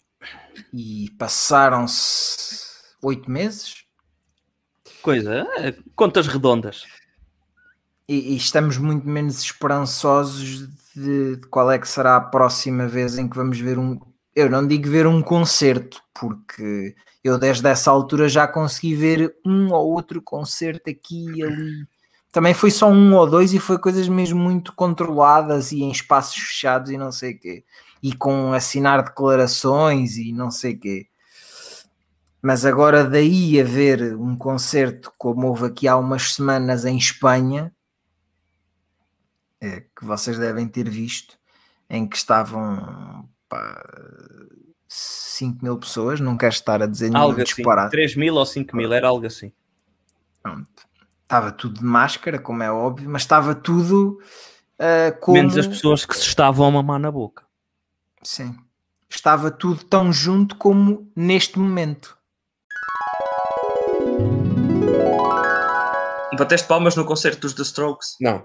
e- 0.72 1.04
e 1.06 1.10
passaram-se 1.12 2.64
oito 3.02 3.30
meses 3.30 3.84
Coisa, 5.02 5.46
é, 5.58 5.74
contas 5.94 6.26
redondas. 6.26 6.84
e, 8.08 8.32
e 8.32 8.36
estamos 8.36 8.78
muito 8.78 9.06
menos 9.06 9.40
esperançosos 9.42 10.66
de, 10.94 11.36
de 11.36 11.46
qual 11.48 11.70
é 11.70 11.78
que 11.78 11.88
será 11.88 12.16
a 12.16 12.20
próxima 12.20 12.86
vez 12.88 13.18
em 13.18 13.28
que 13.28 13.36
vamos 13.36 13.58
ver 13.58 13.78
um. 13.78 14.00
Eu 14.34 14.48
não 14.50 14.66
digo 14.66 14.88
ver 14.88 15.06
um 15.06 15.22
concerto, 15.22 16.02
porque 16.14 16.94
eu 17.24 17.38
desde 17.38 17.66
essa 17.66 17.90
altura 17.90 18.28
já 18.28 18.46
consegui 18.46 18.94
ver 18.94 19.34
um 19.44 19.72
ou 19.72 19.92
outro 19.92 20.20
concerto 20.20 20.90
aqui 20.90 21.24
e 21.34 21.42
ali. 21.42 21.86
Também 22.30 22.52
foi 22.52 22.70
só 22.70 22.90
um 22.90 23.14
ou 23.14 23.28
dois 23.28 23.54
e 23.54 23.58
foi 23.58 23.78
coisas 23.78 24.06
mesmo 24.08 24.38
muito 24.38 24.74
controladas 24.74 25.72
e 25.72 25.82
em 25.82 25.90
espaços 25.90 26.36
fechados 26.36 26.90
e 26.90 26.98
não 26.98 27.10
sei 27.10 27.32
o 27.32 27.38
quê. 27.38 27.64
E 28.02 28.14
com 28.14 28.52
assinar 28.52 29.02
declarações 29.02 30.18
e 30.18 30.32
não 30.32 30.50
sei 30.50 30.74
o 30.74 30.78
quê. 30.78 31.06
Mas 32.42 32.66
agora 32.66 33.04
daí 33.04 33.58
a 33.58 33.64
ver 33.64 34.16
um 34.16 34.36
concerto 34.36 35.10
como 35.16 35.46
houve 35.46 35.64
aqui 35.64 35.88
há 35.88 35.96
umas 35.96 36.34
semanas 36.34 36.84
em 36.84 36.98
Espanha, 36.98 37.74
é, 39.58 39.80
que 39.96 40.04
vocês 40.04 40.38
devem 40.38 40.68
ter 40.68 40.90
visto, 40.90 41.38
em 41.88 42.06
que 42.06 42.16
estavam 42.16 43.26
pá, 43.48 43.82
5 44.96 45.64
mil 45.64 45.76
pessoas, 45.76 46.20
não 46.20 46.36
quero 46.36 46.52
estar 46.52 46.82
a 46.82 46.86
dizer 46.86 47.14
Algo 47.14 47.40
assim. 47.40 47.54
disparate. 47.54 47.90
3 47.90 48.16
mil 48.16 48.34
ou 48.34 48.46
5 48.46 48.76
mil, 48.76 48.92
era 48.92 49.08
algo 49.08 49.26
assim. 49.26 49.52
Pronto. 50.42 50.68
Estava 51.22 51.50
tudo 51.50 51.80
de 51.80 51.84
máscara, 51.84 52.38
como 52.38 52.62
é 52.62 52.70
óbvio, 52.70 53.10
mas 53.10 53.22
estava 53.22 53.54
tudo 53.54 54.20
ah, 54.78 55.12
como... 55.20 55.36
Menos 55.36 55.56
as 55.56 55.66
pessoas 55.66 56.04
que 56.04 56.16
se 56.16 56.22
estavam 56.22 56.66
a 56.66 56.70
mamar 56.70 57.00
na 57.00 57.10
boca. 57.10 57.44
Sim. 58.22 58.56
Estava 59.08 59.50
tudo 59.50 59.84
tão 59.84 60.12
junto 60.12 60.56
como 60.56 61.10
neste 61.14 61.58
momento. 61.58 62.16
Bateste 66.36 66.66
palmas 66.66 66.96
no 66.96 67.04
concerto 67.04 67.42
dos 67.42 67.54
The 67.54 67.62
Strokes. 67.62 68.16
Não. 68.20 68.44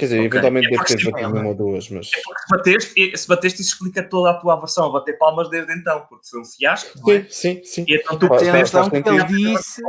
Quer 0.00 0.06
dizer, 0.06 0.16
Ok. 0.20 0.26
eventualmente 0.30 0.66
É 0.66 0.70
deve 0.70 0.84
ter 0.84 0.94
porque- 0.94 1.10
batido 1.10 1.38
uma 1.38 1.48
ou 1.48 1.54
duas, 1.54 1.90
mas. 1.90 2.10
Porque 2.10 2.40
se 2.40 2.48
bateste, 2.50 3.16
se 3.18 3.28
bateste, 3.28 3.60
isso 3.60 3.72
explica 3.74 4.02
toda 4.02 4.30
a 4.30 4.34
tua 4.40 4.54
aversão 4.54 4.86
a 4.86 4.92
bater 4.92 5.18
palmas 5.18 5.50
desde 5.50 5.72
então, 5.74 6.06
porque 6.08 6.26
foi 6.26 6.40
um 6.40 6.44
fiasco, 6.44 6.98
não 6.98 7.12
é? 7.12 7.22
Sim, 7.24 7.56
sim, 7.56 7.64
sim. 7.64 7.84
E 7.86 7.96
então 7.96 8.18
tu 8.18 8.26
percebes 8.28 8.70
que 8.70 9.08
ele 9.08 9.24
disse... 9.24 9.82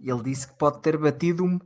Ele 0.00 0.22
disse 0.22 0.48
que 0.48 0.54
pode 0.54 0.80
ter 0.80 0.96
batido 0.96 1.44
um, 1.44 1.58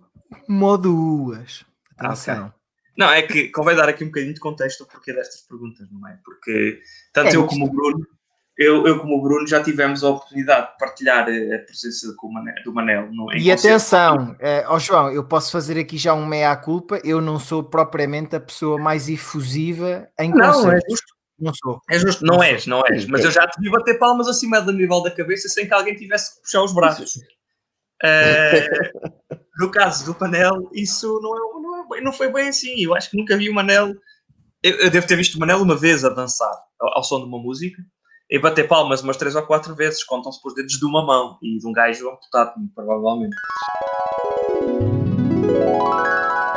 uma 0.49 0.67
ou 0.69 0.79
duas. 0.79 1.65
Atenção. 1.97 2.53
Não, 2.97 3.09
é 3.11 3.23
que 3.23 3.49
convém 3.51 3.77
dar 3.77 3.89
aqui 3.89 4.03
um 4.05 4.09
bocadinho 4.09 4.35
de 4.35 4.41
contexto 4.41 4.83
ao 4.83 4.87
porquê 4.89 5.13
destas 5.13 5.43
perguntas, 5.43 5.89
não 5.91 6.07
é? 6.09 6.19
Porque 6.25 6.81
tanto 7.13 7.29
É 7.29 7.37
eu 7.37 7.47
como 7.47 7.67
o 7.67 7.71
Bruno, 7.71 8.07
eu, 8.61 8.87
eu 8.87 9.01
como 9.01 9.17
o 9.17 9.23
Bruno 9.23 9.47
já 9.47 9.63
tivemos 9.63 10.05
a 10.05 10.11
oportunidade 10.11 10.73
de 10.73 10.79
partilhar 10.79 11.27
eh, 11.31 11.55
a 11.55 11.59
presença 11.61 12.15
do 12.63 12.75
Manel 12.75 13.11
no, 13.11 13.33
E 13.33 13.39
concerto. 13.39 13.67
atenção, 13.67 14.37
eh, 14.39 14.65
ó 14.69 14.79
João, 14.79 15.11
eu 15.11 15.25
posso 15.25 15.51
fazer 15.51 15.81
aqui 15.81 15.97
já 15.97 16.13
um 16.13 16.27
meia-culpa. 16.27 17.01
Eu 17.03 17.23
não 17.23 17.39
sou 17.39 17.65
propriamente 17.65 18.37
a 18.37 18.41
pessoa 18.41 18.79
mais 18.79 19.09
efusiva 19.09 20.07
em 20.19 20.31
Não, 20.31 20.45
é 20.45 20.53
concertos. 20.53 20.91
justo. 20.91 21.15
Não 21.39 21.55
sou. 21.55 21.81
É 21.91 21.99
justo, 21.99 22.23
não 22.23 22.43
és, 22.43 22.67
não 22.67 22.83
és. 22.87 23.07
Mas 23.07 23.23
sim. 23.23 23.29
eu 23.29 23.33
já 23.33 23.49
te 23.49 23.59
vi 23.59 23.71
bater 23.71 23.99
palmas 23.99 24.29
acima 24.29 24.61
do 24.61 24.75
nível 24.75 25.03
da 25.03 25.11
cabeça 25.11 25.49
sem 25.49 25.67
que 25.67 25.73
alguém 25.73 25.97
tivesse 25.97 26.35
que 26.35 26.43
puxar 26.43 26.63
os 26.63 26.75
braços. 26.75 27.13
Eh, 28.03 28.67
no 29.59 29.71
caso 29.71 30.11
do 30.11 30.19
Manel, 30.19 30.71
isso 30.73 31.21
não, 31.21 31.37
é, 31.37 31.61
não, 31.61 31.97
é 31.97 32.01
não 32.01 32.13
foi 32.15 32.33
bem 32.33 32.49
assim. 32.49 32.83
Eu 32.83 32.95
acho 32.95 33.11
que 33.11 33.17
nunca 33.19 33.37
vi 33.37 33.51
o 33.51 33.55
Manel. 33.55 33.93
Eu, 34.63 34.77
eu 34.79 34.91
devo 34.91 35.07
ter 35.07 35.17
visto 35.17 35.35
o 35.35 35.39
Manel 35.39 35.61
uma 35.61 35.77
vez 35.77 36.03
a 36.03 36.09
dançar 36.09 36.51
ao, 36.81 36.97
ao 36.97 37.05
som 37.05 37.19
de 37.19 37.27
uma 37.27 37.39
música 37.39 37.77
e 38.31 38.39
bater 38.39 38.69
palmas 38.69 39.03
umas 39.03 39.17
três 39.17 39.35
ou 39.35 39.43
quatro 39.43 39.75
vezes. 39.75 40.05
Contam-se 40.05 40.41
por 40.41 40.55
dedos 40.55 40.79
de 40.79 40.85
uma 40.85 41.05
mão 41.05 41.39
e 41.43 41.59
de 41.59 41.67
um 41.67 41.73
gajo 41.73 42.09
amputado, 42.09 42.55
provavelmente. 42.75 43.37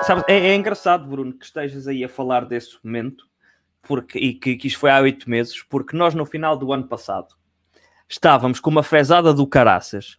Sabes, 0.03 0.23
é, 0.27 0.49
é 0.49 0.55
engraçado, 0.55 1.07
Bruno, 1.07 1.33
que 1.33 1.45
estejas 1.45 1.87
aí 1.87 2.03
a 2.03 2.09
falar 2.09 2.45
desse 2.45 2.77
momento 2.83 3.25
porque, 3.83 4.17
e 4.17 4.33
que, 4.33 4.55
que 4.55 4.67
isto 4.67 4.79
foi 4.79 4.89
há 4.89 4.99
oito 5.01 5.29
meses, 5.29 5.61
porque 5.61 5.95
nós 5.95 6.15
no 6.15 6.25
final 6.25 6.57
do 6.57 6.71
ano 6.71 6.87
passado 6.87 7.35
estávamos 8.07 8.59
com 8.59 8.69
uma 8.69 8.83
fezada 8.83 9.33
do 9.33 9.45
caraças 9.45 10.17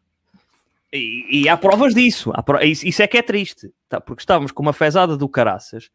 e, 0.93 1.43
e 1.43 1.49
há 1.49 1.57
provas 1.57 1.95
disso, 1.95 2.31
há 2.35 2.65
isso, 2.65 2.87
isso 2.87 3.03
é 3.03 3.07
que 3.07 3.17
é 3.17 3.23
triste, 3.23 3.73
tá? 3.89 4.01
porque 4.01 4.23
estávamos 4.23 4.53
com 4.53 4.63
uma 4.63 4.73
fezada 4.73 5.17
do 5.17 5.29
caraças 5.29 5.91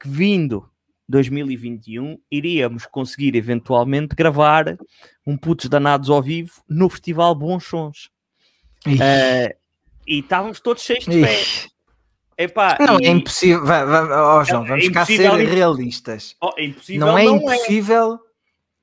que 0.00 0.08
vindo 0.08 0.70
2021 1.08 2.18
iríamos 2.30 2.86
conseguir 2.86 3.34
eventualmente 3.34 4.14
gravar 4.14 4.76
um 5.26 5.36
Putos 5.36 5.68
Danados 5.68 6.10
ao 6.10 6.22
vivo 6.22 6.52
no 6.68 6.88
Festival 6.88 7.34
Bons 7.34 7.64
Sons. 7.64 8.10
Eh, 9.00 9.56
e 10.06 10.18
estávamos 10.20 10.60
todos 10.60 10.82
cheios 10.82 11.04
de 11.04 11.24
fé. 11.24 11.68
Epá, 12.36 12.76
Não, 12.80 13.00
e- 13.00 13.06
é 13.06 13.10
impossível. 13.10 13.64
Va- 13.64 13.84
va- 13.84 14.36
ó, 14.36 14.44
João, 14.44 14.64
É 14.64 14.68
vamos 14.68 14.88
cá 14.90 15.02
impossível 15.02 15.36
ser 15.36 15.48
realistas. 15.48 16.36
Oh, 16.40 16.52
é 16.56 16.64
impossível, 16.66 17.06
Não 17.06 17.18
é 17.18 17.24
não 17.24 17.36
impossível. 17.36 18.18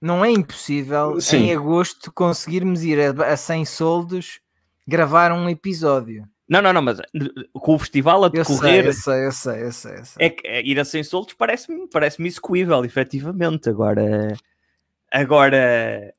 Não 0.02 0.26
é 0.26 0.30
impossível 0.32 1.22
Sim. 1.22 1.38
em 1.38 1.56
agosto 1.56 2.12
conseguirmos 2.12 2.84
ir 2.84 3.00
a, 3.00 3.34
a 3.34 3.38
100 3.38 3.64
soldos 3.66 4.40
gravar 4.88 5.32
um 5.32 5.50
episódio. 5.50 6.28
Não, 6.48 6.62
não, 6.62 6.72
não, 6.74 6.82
mas 6.82 7.02
com 7.54 7.74
o 7.76 7.80
festival 7.80 8.24
a 8.24 8.30
decorrer, 8.30 8.86
eu 8.86 8.94
sei, 8.94 9.26
eu 9.26 9.32
sei, 9.32 9.64
eu 9.64 9.72
sei. 9.72 9.96
eu 9.98 10.06
sei. 10.06 10.26
é 10.28 10.30
que 10.30 10.48
é, 10.48 10.62
ir 10.64 10.80
a 10.80 10.86
100 10.86 11.04
soltos 11.04 11.34
parece-me 11.34 11.88
parece 11.90 12.22
execuível, 12.22 12.86
efetivamente. 12.86 13.68
Agora, 13.70 14.34
agora 15.12 16.14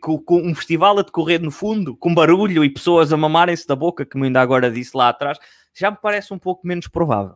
com, 0.00 0.18
com 0.18 0.40
um 0.40 0.54
festival 0.54 0.98
a 0.98 1.02
decorrer 1.02 1.40
no 1.42 1.50
fundo, 1.50 1.96
com 1.96 2.14
barulho 2.14 2.64
e 2.64 2.70
pessoas 2.70 3.12
a 3.12 3.16
mamarem-se 3.16 3.66
da 3.66 3.74
boca, 3.74 4.06
como 4.06 4.24
ainda 4.24 4.40
agora 4.40 4.70
disse 4.70 4.96
lá 4.96 5.08
atrás, 5.08 5.38
já 5.74 5.90
me 5.90 5.98
parece 6.00 6.32
um 6.32 6.38
pouco 6.38 6.64
menos 6.66 6.86
provável. 6.86 7.34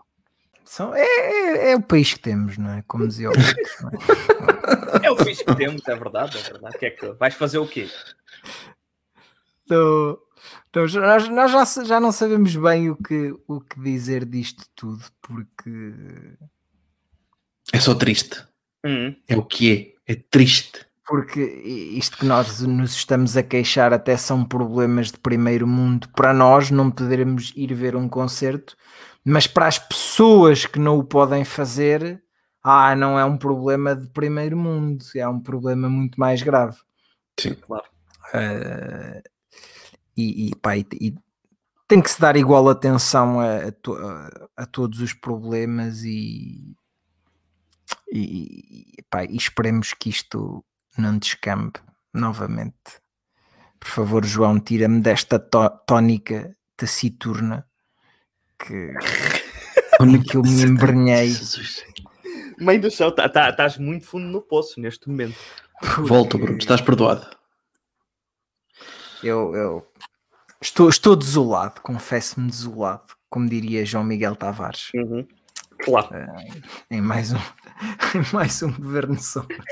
São- 0.64 0.94
é, 0.94 1.02
é- 1.02 1.72
é 1.72 1.76
o 1.76 1.82
país 1.82 2.14
que 2.14 2.20
temos, 2.20 2.56
não 2.56 2.70
é? 2.70 2.84
Como 2.86 3.08
dizia 3.08 3.28
o 3.30 3.32
é? 3.32 3.34
É 5.02 5.10
o 5.10 5.16
fixe 5.16 5.44
que 5.44 5.54
temos, 5.56 5.86
é 5.88 5.96
verdade, 5.96 6.38
é 6.38 6.42
verdade. 6.42 6.78
Que 6.78 6.86
é 6.86 6.90
que 6.90 7.06
vais 7.12 7.34
fazer 7.34 7.58
o 7.58 7.66
quê? 7.66 7.88
Então, 9.64 10.18
então, 10.70 10.86
já- 10.88 11.00
nós, 11.00 11.28
nós 11.28 11.50
já, 11.50 11.84
já 11.84 12.00
não 12.00 12.10
sabemos 12.12 12.54
bem 12.56 12.88
o 12.90 12.96
que, 12.96 13.34
o 13.46 13.60
que 13.60 13.78
dizer 13.80 14.24
disto 14.24 14.64
tudo, 14.74 15.04
porque 15.20 15.70
É 17.72 17.78
só 17.78 17.94
triste. 17.94 18.42
Hum, 18.84 19.14
É 19.28 19.36
o 19.36 19.44
que 19.44 19.94
é. 20.06 20.12
É 20.12 20.16
triste. 20.30 20.86
porque 21.06 21.40
isto 21.42 22.16
que 22.18 22.24
nós 22.24 22.60
nos 22.60 22.94
estamos 22.94 23.36
a 23.36 23.42
queixar 23.42 23.92
até 23.92 24.16
são 24.16 24.44
problemas 24.44 25.10
de 25.10 25.18
primeiro 25.18 25.66
mundo 25.66 26.08
para 26.14 26.32
nós 26.32 26.70
não 26.70 26.88
podermos 26.90 27.52
ir 27.56 27.74
ver 27.74 27.96
um 27.96 28.08
concerto, 28.08 28.76
mas 29.24 29.46
para 29.46 29.66
as 29.66 29.76
pessoas 29.78 30.66
que 30.66 30.78
não 30.78 30.98
o 30.98 31.04
podem 31.04 31.44
fazer, 31.44 32.22
ah, 32.62 32.94
não 32.94 33.18
é 33.18 33.24
um 33.24 33.36
problema 33.36 33.94
de 33.96 34.06
primeiro 34.08 34.56
mundo, 34.56 35.04
é 35.16 35.26
um 35.28 35.40
problema 35.40 35.88
muito 35.88 36.18
mais 36.18 36.42
grave. 36.42 36.76
Sim. 37.40 37.54
Claro. 37.54 37.84
Eh, 38.34 39.22
e, 40.20 40.48
e, 40.50 40.54
pá, 40.56 40.76
e- 40.76 40.86
e 41.00 41.14
tem 41.88 42.00
que 42.00 42.10
se 42.10 42.20
dar 42.20 42.36
igual 42.36 42.68
atenção 42.68 43.40
a, 43.40 43.68
a 43.68 43.72
to- 43.72 43.94
a- 43.96 44.48
a 44.58 44.66
todos 44.66 45.00
os 45.00 45.12
problemas 45.12 46.02
e, 46.04 46.74
e, 48.12 49.02
pá, 49.10 49.24
e 49.24 49.36
esperemos 49.36 49.92
que 49.94 50.08
isto 50.10 50.64
não 50.98 51.18
descambe 51.18 51.80
novamente. 52.12 52.74
Por 53.78 53.88
favor, 53.88 54.24
João, 54.24 54.60
tira-me 54.60 55.00
desta 55.00 55.38
tó- 55.38 55.68
tónica 55.70 56.54
taciturna 56.76 57.66
que, 58.58 58.92
que 60.28 60.36
eu 60.36 60.42
me 60.42 60.62
embrenhei. 60.64 61.34
Meio 62.58 62.80
do 62.82 62.90
céu, 62.90 63.10
tá- 63.14 63.28
tá- 63.28 63.48
estás 63.50 63.78
muito 63.78 64.06
fundo 64.06 64.26
no 64.26 64.42
poço 64.42 64.78
neste 64.80 65.08
momento. 65.08 65.36
Volta, 66.06 66.36
Bruno, 66.36 66.58
estás 66.58 66.80
perdoado. 66.82 67.26
Eu, 69.22 69.54
eu 69.54 69.86
estou, 70.60 70.88
estou 70.88 71.16
desolado, 71.16 71.80
confesso-me 71.80 72.48
desolado, 72.50 73.14
como 73.28 73.48
diria 73.48 73.84
João 73.84 74.04
Miguel 74.04 74.36
Tavares, 74.36 74.90
Uhum. 74.94 75.26
Claro. 75.82 76.08
em 76.90 77.00
mais 77.00 77.32
um, 77.32 77.36
em 78.14 78.34
mais 78.34 78.62
um 78.62 78.72
governo 78.72 79.18
sombra. 79.20 79.56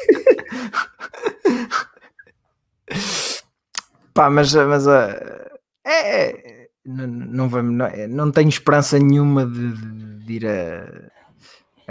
Pá, 4.14 4.28
mas, 4.30 4.52
mas 4.54 4.88
ah, 4.88 5.48
é, 5.84 6.28
é, 6.28 6.68
não, 6.84 7.06
não, 7.06 7.48
vamos, 7.48 7.74
não, 7.76 7.88
não 8.08 8.30
tenho 8.32 8.48
esperança 8.48 8.98
nenhuma 8.98 9.46
de, 9.46 9.72
de- 9.72 10.18
de 10.24 10.32
ir 10.34 10.46
a, 10.46 11.10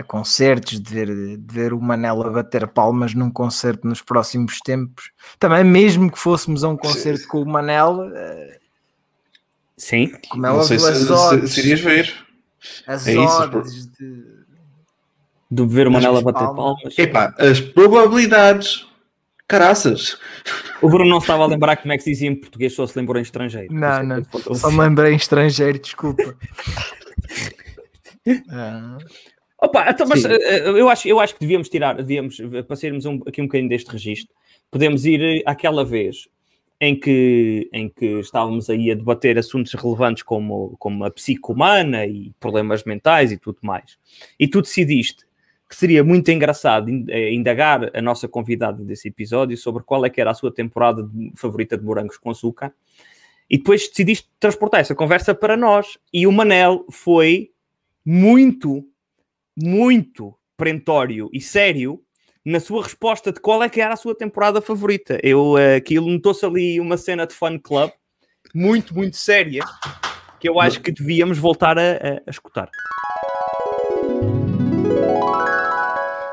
a 0.01 0.03
concertos, 0.03 0.79
de 0.79 0.93
ver, 0.93 1.07
de 1.37 1.53
ver 1.53 1.73
o 1.73 1.79
Manel 1.81 2.21
a 2.23 2.29
bater 2.29 2.67
palmas 2.67 3.13
num 3.13 3.31
concerto 3.31 3.87
nos 3.87 4.01
próximos 4.01 4.59
tempos. 4.59 5.11
Também, 5.39 5.63
mesmo 5.63 6.11
que 6.11 6.19
fôssemos 6.19 6.63
a 6.63 6.69
um 6.69 6.77
concerto 6.77 7.27
com 7.27 7.41
o 7.41 7.45
Manel, 7.47 8.03
eh, 8.13 8.59
Sim. 9.77 10.11
como 10.29 10.45
é 10.45 10.49
Não 10.49 10.63
sei 10.63 10.77
óbvio, 10.77 10.95
se, 10.95 11.03
as 11.03 11.09
odds, 11.11 11.51
se 11.53 11.59
irias 11.61 11.79
ver. 11.79 12.13
as 12.87 13.07
é 13.07 13.13
isso, 13.13 13.49
de... 13.99 14.37
De 15.49 15.65
ver 15.65 15.87
o 15.87 15.91
Manela 15.91 16.21
bater 16.21 16.39
palmas. 16.39 16.55
palmas. 16.81 16.97
Epá, 16.99 17.33
as 17.39 17.61
probabilidades. 17.61 18.85
Caraças. 19.47 20.17
O 20.81 20.89
Bruno 20.89 21.09
não 21.09 21.19
estava 21.19 21.43
a 21.43 21.47
lembrar 21.47 21.77
como 21.77 21.93
é 21.93 21.97
que 21.97 22.03
se 22.03 22.09
dizia 22.11 22.27
em 22.27 22.35
português, 22.35 22.73
só 22.73 22.85
se 22.85 22.99
lembrou 22.99 23.17
em 23.17 23.21
estrangeiro. 23.21 23.73
Não, 23.73 23.87
é 23.87 24.03
não, 24.03 24.17
eu- 24.45 24.55
só 24.55 24.69
me 24.69 24.77
lembrei 24.79 25.13
em 25.13 25.15
estrangeiro, 25.15 25.79
desculpa. 25.79 26.35
Ah, 28.49 28.97
Opa, 29.59 29.89
então, 29.89 30.05
mas 30.07 30.21
Sim. 30.21 30.27
eh, 30.29 30.37
eh, 30.57 30.69
eu, 30.69 30.87
acho, 30.87 31.07
eu 31.07 31.19
acho 31.19 31.33
que 31.33 31.39
devíamos 31.39 31.67
tirar, 31.69 31.95
devíamos, 31.95 32.39
eh, 32.39 32.61
para 32.61 32.75
sairmos 32.75 33.05
um, 33.05 33.21
aqui 33.25 33.41
um 33.41 33.45
bocadinho 33.45 33.69
deste 33.69 33.89
registro, 33.89 34.31
podemos 34.69 35.03
ir 35.05 35.41
àquela 35.47 35.83
vez 35.83 36.27
em 36.79 36.99
que, 36.99 37.69
em 37.73 37.89
que 37.89 38.19
estávamos 38.19 38.69
aí 38.69 38.91
a 38.91 38.95
debater 38.95 39.37
assuntos 39.37 39.73
relevantes 39.73 40.23
como, 40.23 40.75
como 40.77 41.03
a 41.03 41.11
psique 41.11 41.51
humana 41.51 42.05
e 42.05 42.31
problemas 42.39 42.83
mentais 42.83 43.31
e 43.31 43.37
tudo 43.37 43.57
mais. 43.61 43.97
E 44.39 44.47
tu 44.47 44.61
decidiste 44.61 45.25
que 45.69 45.75
seria 45.75 46.03
muito 46.03 46.31
engraçado 46.31 46.89
eh, 47.09 47.33
indagar 47.33 47.91
a 47.93 48.01
nossa 48.01 48.27
convidada 48.27 48.81
desse 48.83 49.09
episódio 49.09 49.57
sobre 49.57 49.83
qual 49.83 50.05
é 50.05 50.09
que 50.09 50.21
era 50.21 50.31
a 50.31 50.33
sua 50.33 50.53
temporada 50.53 51.03
de- 51.03 51.33
favorita 51.35 51.77
de 51.77 51.83
morangos 51.83 52.17
com 52.17 52.29
açúcar. 52.29 52.73
E 53.49 53.57
depois 53.57 53.87
decidiste 53.89 54.29
transportar 54.39 54.79
essa 54.81 54.95
conversa 54.95 55.35
para 55.35 55.57
nós. 55.57 55.97
E 56.13 56.25
o 56.25 56.31
Manel 56.31 56.85
foi 56.89 57.51
muito, 58.05 58.85
muito 59.55 60.33
perentório 60.55 61.29
e 61.33 61.41
sério 61.41 62.01
na 62.49 62.61
sua 62.61 62.81
resposta 62.81 63.29
de 63.33 63.41
qual 63.41 63.61
é 63.61 63.67
que 63.67 63.81
era 63.81 63.93
a 63.93 63.97
sua 63.97 64.15
temporada 64.15 64.61
favorita. 64.61 65.19
Eu, 65.21 65.57
eh, 65.57 65.75
aquilo 65.75 66.07
notou-se 66.09 66.45
ali 66.45 66.79
uma 66.79 66.95
cena 66.95 67.27
de 67.27 67.33
fan 67.33 67.59
club 67.59 67.91
muito, 68.55 68.95
muito 68.95 69.17
séria 69.17 69.61
que 70.39 70.47
eu 70.47 70.57
acho 70.57 70.79
que 70.79 70.89
devíamos 70.91 71.37
voltar 71.37 71.77
a, 71.77 71.81
a- 71.81 72.21
a 72.25 72.29
escutar. 72.29 72.69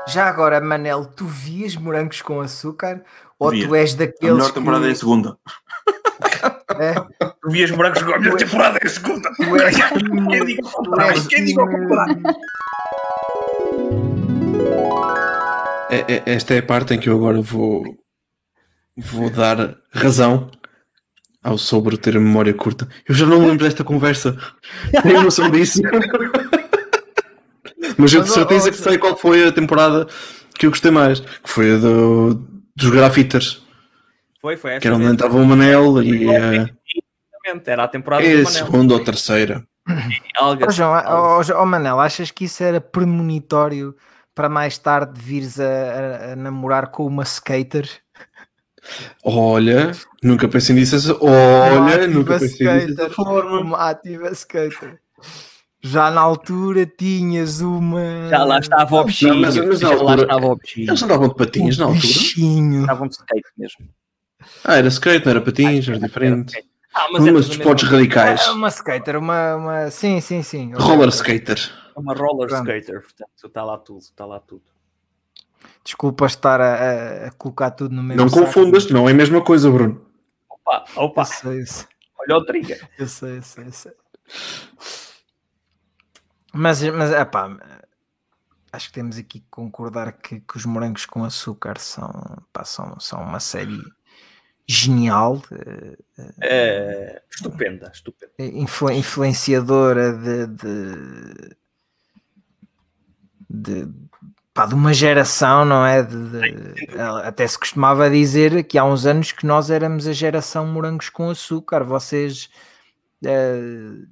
Já 0.07 0.27
agora, 0.29 0.61
Manel, 0.61 1.03
tu 1.05 1.25
vias 1.25 1.75
morangos 1.75 2.21
com 2.21 2.39
açúcar? 2.39 3.03
Ou 3.37 3.49
Via. 3.51 3.67
tu 3.67 3.75
és 3.75 3.93
A 3.93 3.97
daqueles 3.97 4.35
melhor 4.37 4.53
temporada 4.53 4.83
que... 4.83 4.89
é 4.89 4.91
a 4.93 4.95
segunda. 4.95 5.37
é, 6.79 6.93
Tu 7.41 7.49
vias 7.49 7.71
morangos 7.71 8.01
com 8.03 8.13
a 8.13 8.19
melhor 8.19 8.37
temporada 8.37 8.79
é 8.81 8.85
a 8.85 8.89
segunda. 8.89 9.29
tu 9.35 9.55
és, 9.57 9.75
Quem 9.75 10.45
diga 10.45 10.65
o 10.65 10.71
contrário? 10.71 11.27
Quem 11.27 11.43
diga 11.43 11.63
o 11.63 11.69
contrário? 11.69 12.21
É- 15.95 16.05
é- 16.15 16.23
Esta 16.25 16.53
é 16.53 16.59
a 16.59 16.63
parte 16.63 16.93
em 16.93 16.99
que 16.99 17.09
eu 17.09 17.15
agora 17.15 17.41
vou, 17.41 17.83
vou 18.97 19.29
dar 19.29 19.75
razão 19.91 20.49
ao 21.43 21.57
sobre 21.57 21.97
ter 21.97 22.17
a 22.17 22.19
memória 22.19 22.53
curta. 22.53 22.87
Eu 23.07 23.13
já 23.15 23.25
não 23.25 23.39
me 23.41 23.47
lembro 23.47 23.65
desta 23.65 23.83
conversa. 23.83 24.35
Tenho 25.03 25.21
noção 25.21 25.49
disso. 25.49 25.81
Mas 27.97 28.13
eu 28.13 28.21
de 28.23 28.29
certeza 28.29 28.71
que 28.71 28.77
sei 28.77 28.97
qual 28.97 29.15
foi 29.15 29.47
a 29.47 29.51
temporada 29.51 30.07
que 30.57 30.65
eu 30.65 30.69
gostei 30.71 30.91
mais. 30.91 31.19
Que 31.19 31.49
foi 31.49 31.75
a 31.75 31.77
do, 31.77 32.33
dos 32.75 32.89
grafiters. 32.89 33.61
Foi, 34.41 34.57
foi 34.57 34.71
essa 34.71 34.79
Que 34.81 34.87
era 34.87 34.95
onde 34.95 35.05
mesmo. 35.05 35.13
entrava 35.15 35.37
o 35.37 35.45
Manel 35.45 36.01
e 36.03 36.27
a, 36.35 36.35
Exatamente, 37.45 37.69
Era 37.69 37.83
a 37.83 37.87
temporada 37.87 38.23
é 38.23 38.37
do 38.41 38.49
segunda 38.49 38.93
ou 38.93 39.03
terceira. 39.03 39.65
Ó, 40.41 40.57
João, 40.71 40.91
ó, 40.93 41.43
João- 41.43 41.59
ó, 41.61 41.65
Manel, 41.65 41.99
achas 41.99 42.31
que 42.31 42.45
isso 42.45 42.63
era 42.63 42.81
premonitório 42.81 43.95
para 44.35 44.49
mais 44.49 44.77
tarde 44.77 45.19
vires 45.19 45.59
a, 45.59 45.63
a- 45.65 46.33
a 46.33 46.35
namorar 46.35 46.87
com 46.91 47.07
uma 47.07 47.23
skater? 47.23 47.89
Olha, 49.23 49.91
nunca 50.23 50.47
pensei 50.47 50.75
nisso. 50.75 51.17
Olha, 51.21 51.95
ativa 51.95 52.07
nunca 52.07 52.37
pensei 52.39 52.47
nisso 52.67 52.77
skater. 52.87 52.95
dessa 52.95 53.09
forma. 53.09 53.59
Uma 53.61 53.89
ativa 53.89 54.29
skater. 54.31 54.99
Já 55.81 56.09
na 56.11 56.21
altura 56.21 56.85
tinhas 56.85 57.61
uma. 57.61 58.27
Já 58.29 58.43
lá 58.43 58.59
estava 58.59 58.95
o 59.01 59.03
bichinho. 59.05 59.35
mas- 59.41 59.55
mas 59.57 59.81
na 59.81 59.89
já 59.89 59.95
lá 59.95 60.01
altura- 60.11 60.21
estava 60.23 60.45
o 60.47 60.55
bichinho. 60.55 60.89
Eles 60.89 61.03
andavam 61.03 61.27
de 61.29 61.35
patins 61.35 61.77
na 61.77 61.85
um 61.85 61.89
altura. 61.89 62.07
bichinho. 62.07 62.81
Estavam 62.81 63.07
de 63.07 63.15
skate 63.15 63.49
mesmo. 63.57 63.89
Ah, 64.63 64.75
era 64.75 64.87
skate, 64.87 65.25
não 65.25 65.31
era 65.31 65.41
patins, 65.41 65.87
era 65.87 65.99
diferente. 65.99 66.55
Ah, 66.93 67.07
Mas, 67.11 67.27
é 67.27 67.31
mas 67.31 67.45
tudo 67.45 67.53
a 67.53 67.57
esportes 67.57 67.83
mesma- 67.85 67.97
radicais. 67.97 68.47
Uma 68.47 68.67
skater, 68.69 69.17
uma, 69.17 69.55
uma. 69.55 69.91
Sim, 69.91 70.21
sim, 70.21 70.41
sim. 70.43 70.71
Roller 70.75 71.09
skater. 71.09 71.59
É 71.95 71.99
uma 71.99 72.13
roller 72.13 72.47
Pronto. 72.49 72.69
skater, 72.69 73.01
portanto, 73.01 73.29
está 73.45 73.63
lá 73.63 73.77
tudo, 73.77 73.99
está 74.01 74.25
lá 74.25 74.39
tudo. 74.39 74.63
Desculpa 75.83 76.25
estar 76.25 76.59
a, 76.61 77.27
a- 77.27 77.31
colocar 77.31 77.71
tudo 77.71 77.95
no 77.95 78.03
mesmo 78.03 78.23
Não 78.23 78.29
saco. 78.29 78.45
confundas, 78.45 78.89
não 78.89 79.07
é 79.07 79.11
a 79.11 79.15
mesma 79.15 79.43
coisa, 79.43 79.69
Bruno. 79.69 80.05
Opa, 80.49 80.85
opa, 80.95 81.21
Eu 81.21 81.25
sei, 81.25 81.61
eu 81.61 81.67
sei, 81.67 81.85
olha 82.19 82.37
o 82.37 82.45
trigger. 82.45 82.89
eu 82.97 83.07
sei, 83.07 83.37
eu 83.37 83.41
sei, 83.43 83.67
eu 83.67 83.71
sei. 83.71 83.93
Mas, 86.53 86.81
mas 86.83 87.11
epá, 87.11 87.57
acho 88.71 88.87
que 88.87 88.93
temos 88.93 89.17
aqui 89.17 89.39
que 89.39 89.47
concordar 89.49 90.13
que, 90.13 90.39
que 90.39 90.57
os 90.57 90.65
morangos 90.65 91.05
com 91.05 91.23
açúcar 91.23 91.77
são, 91.79 92.11
pá, 92.53 92.63
são, 92.63 92.99
são 92.99 93.21
uma 93.21 93.39
série 93.39 93.81
genial, 94.67 95.41
eh, 95.51 95.97
É, 96.41 97.23
estupenda, 97.29 97.91
estupenda. 97.93 98.33
influ- 98.39 98.91
influenciadora 98.91 100.13
de, 100.13 100.47
de, 100.47 101.55
de, 103.61 103.87
pá, 104.53 104.65
de 104.65 104.73
uma 104.75 104.93
geração, 104.93 105.65
não 105.65 105.85
é? 105.85 106.03
De- 106.03 106.29
de- 106.29 106.99
até 107.23 107.47
se 107.47 107.57
costumava 107.59 108.09
dizer 108.09 108.63
que 108.65 108.77
há 108.77 108.85
uns 108.85 109.05
anos 109.05 109.31
que 109.31 109.45
nós 109.45 109.69
éramos 109.69 110.07
a 110.07 110.13
geração 110.13 110.65
morangos 110.67 111.09
com 111.09 111.29
açúcar. 111.29 111.83
Vocês 111.83 112.49
eh, 113.25 114.05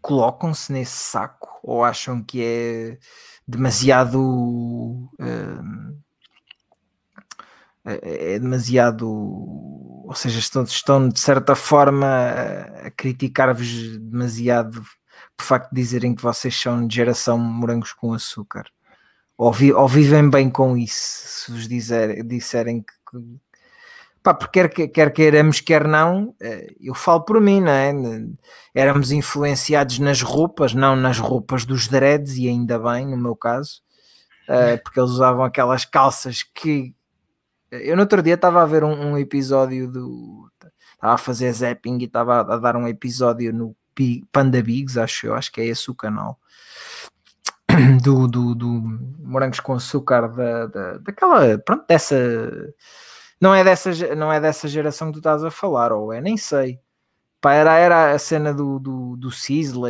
colocam-se 0.00 0.72
nesse 0.72 0.96
saco 0.96 1.48
ou 1.62 1.84
acham 1.84 2.22
que 2.22 2.42
é 2.42 2.98
demasiado 3.46 5.08
eh, 5.20 5.58
é 8.34 8.38
demasiado 8.38 9.06
ou 10.06 10.14
seja, 10.14 10.38
estão, 10.38 10.62
estão 10.64 11.08
de 11.08 11.18
certa 11.18 11.54
forma 11.54 12.06
a 12.84 12.90
criticar-vos 12.90 13.98
demasiado 13.98 14.82
por 15.36 15.44
facto 15.44 15.70
de 15.70 15.80
dizerem 15.80 16.14
que 16.14 16.22
vocês 16.22 16.58
são 16.58 16.86
de 16.86 16.94
geração 16.96 17.38
morangos 17.38 17.92
com 17.92 18.12
açúcar 18.12 18.64
ou, 19.36 19.52
vi- 19.52 19.72
ou 19.72 19.88
vivem 19.88 20.30
bem 20.30 20.48
com 20.50 20.76
isso 20.76 21.44
se 21.44 21.52
vos 21.52 21.68
dizer, 21.68 22.22
disserem 22.24 22.80
que, 22.82 22.92
que 23.10 23.40
pá, 24.22 24.32
porque 24.32 24.60
quer, 24.60 24.68
que- 24.70 24.88
quer 24.88 25.12
queiramos, 25.12 25.60
quer 25.60 25.86
não, 25.86 26.34
eh, 26.40 26.74
eu 26.80 26.94
falo 26.94 27.22
por 27.24 27.40
mim, 27.40 27.60
não 27.60 27.70
é? 27.72 27.92
Éramos 28.74 29.12
influenciados 29.12 29.98
nas 29.98 30.22
roupas, 30.22 30.72
não 30.72 30.96
nas 30.96 31.18
roupas 31.18 31.64
dos 31.66 31.88
dreads, 31.88 32.36
e 32.36 32.48
ainda 32.48 32.78
bem, 32.78 33.06
no 33.06 33.18
meu 33.18 33.36
caso, 33.36 33.82
eh, 34.48 34.76
porque 34.78 34.98
eles 34.98 35.10
usavam 35.10 35.44
aquelas 35.44 35.84
calças 35.84 36.42
que 36.42 36.94
eu 37.70 37.96
no 37.96 38.02
outro 38.02 38.22
dia 38.22 38.34
estava 38.34 38.62
a 38.62 38.66
ver 38.66 38.84
um, 38.84 39.10
um 39.12 39.18
episódio 39.18 39.90
do. 39.90 40.48
Estava 40.94 41.14
a 41.14 41.18
fazer 41.18 41.52
zapping 41.52 41.98
e 42.00 42.04
estava 42.04 42.40
a, 42.40 42.56
dar 42.56 42.76
um 42.76 42.86
episódio 42.88 43.52
no 43.52 43.76
Panda 44.32 44.62
Bigs, 44.62 44.98
acho 44.98 45.26
eu, 45.26 45.34
acho 45.34 45.52
que 45.52 45.60
é 45.60 45.66
esse 45.66 45.90
o 45.90 45.94
canal. 45.94 46.38
Do, 48.02 48.28
do, 48.28 48.54
do 48.54 48.66
Morangos 49.18 49.58
com 49.58 49.74
Açúcar, 49.74 50.28
da, 50.28 50.66
da, 50.66 50.98
daquela. 50.98 51.58
Pronto, 51.58 51.84
dessa. 51.88 52.16
Não 53.40 53.52
é 53.52 53.64
dessa, 53.64 54.14
não 54.14 54.32
é 54.32 54.40
dessa 54.40 54.68
geração 54.68 55.08
que 55.08 55.14
tu 55.14 55.18
estás 55.18 55.42
a 55.42 55.50
falar, 55.50 55.92
ou 55.92 56.12
é, 56.12 56.20
nem 56.20 56.36
sei. 56.36 56.78
Pá, 57.40 57.52
era, 57.52 57.76
era 57.76 58.12
a 58.12 58.18
cena 58.18 58.54
do, 58.54 58.78
do, 58.78 59.16
do 59.16 59.28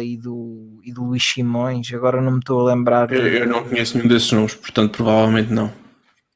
e 0.01 0.17
do, 0.17 0.81
e 0.83 0.93
do 0.93 1.05
Luís 1.05 1.23
Simões, 1.23 1.93
agora 1.95 2.21
não 2.21 2.33
me 2.33 2.39
estou 2.39 2.61
a 2.61 2.75
lembrar. 2.75 3.13
Eu, 3.13 3.27
eu 3.29 3.47
não 3.47 3.63
conheço 3.63 3.97
nenhum 3.97 4.09
desses 4.09 4.33
nomes, 4.33 4.55
portanto, 4.55 4.97
provavelmente 4.97 5.53
não. 5.53 5.71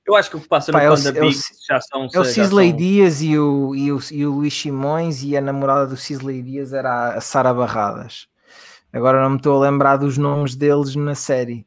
Eu 0.08 0.16
acho 0.16 0.30
que 0.30 0.36
o 0.36 0.40
que 0.40 0.48
passa 0.48 0.72
Pá, 0.72 0.78
no 0.78 0.84
é 0.86 0.88
Panda 0.96 1.08
é 1.10 1.20
Big 1.20 1.38
já 1.68 1.80
são. 1.82 2.08
É 2.14 2.18
o 2.18 2.24
Cisley 2.24 2.68
são- 2.70 2.76
Dias 2.78 3.20
e 3.22 3.38
o, 3.38 3.74
e, 3.74 3.92
o, 3.92 4.00
e 4.10 4.26
o 4.26 4.32
Luís 4.32 4.58
Simões 4.58 5.22
e 5.22 5.36
a 5.36 5.40
namorada 5.40 5.86
do 5.86 5.96
Cisley 5.98 6.42
Dias 6.42 6.72
era 6.72 7.14
a 7.14 7.20
Sara 7.20 7.52
Barradas. 7.52 8.26
Agora 8.92 9.22
não 9.22 9.30
me 9.30 9.36
estou 9.36 9.62
a 9.62 9.68
lembrar 9.68 9.98
dos 9.98 10.16
nomes 10.16 10.54
deles 10.56 10.94
na 10.96 11.14
série. 11.14 11.66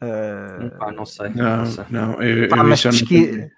Hum, 0.00 0.70
pá, 0.78 0.92
não 0.92 1.04
sei. 1.04 1.30
Não, 1.30 1.56
não 1.58 1.66
sei. 1.66 1.84
não. 1.90 2.22
Eu, 2.22 2.48
pá, 2.48 2.58
eu 2.58 2.64
mas 2.64 2.84
não 2.84 2.90
pesqui... 2.92 3.26
tenho. 3.26 3.50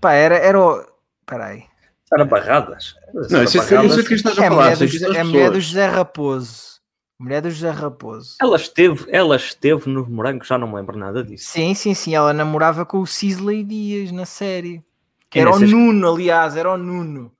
Pá, 0.00 0.12
era, 0.12 0.36
era 0.36 0.58
o. 0.58 0.84
Peraí. 1.26 1.64
Sara 2.06 2.24
Barradas. 2.24 2.94
Não, 3.30 3.42
isso 3.42 3.60
é- 3.60 3.74
eu 3.76 3.82
não 3.82 3.90
sei 3.90 4.02
de 4.02 4.08
quem 4.08 4.16
estás 4.16 4.38
É 4.38 4.42
a 4.44 4.46
a 4.46 4.48
falar. 4.50 4.62
mulher, 4.64 4.76
do, 4.76 4.86
que 4.86 4.92
José- 4.92 4.98
são 5.04 5.10
as 5.10 5.16
é 5.16 5.20
a 5.20 5.24
mulher 5.24 5.50
do. 5.50 5.60
José 5.60 5.86
Raposo. 5.86 6.77
Mulher 7.18 7.42
do 7.42 7.50
José 7.50 7.70
Raposo. 7.70 8.36
Ela 8.40 8.56
esteve, 8.56 9.04
ela 9.10 9.34
esteve 9.34 9.90
no 9.90 10.08
morango, 10.08 10.44
já 10.44 10.56
não 10.56 10.68
me 10.68 10.76
lembro 10.76 10.96
nada 10.96 11.24
disso. 11.24 11.50
Sim, 11.50 11.74
sim, 11.74 11.92
sim. 11.92 12.14
Ela 12.14 12.32
namorava 12.32 12.86
com 12.86 13.00
o 13.00 13.06
Cisley 13.06 13.64
Dias 13.64 14.12
na 14.12 14.24
série. 14.24 14.84
Que 15.28 15.40
era 15.40 15.50
o 15.50 15.54
nessas- 15.54 15.70
Nuno, 15.70 16.14
aliás, 16.14 16.56
era 16.56 16.72
o 16.72 16.76
Nuno. 16.78 17.32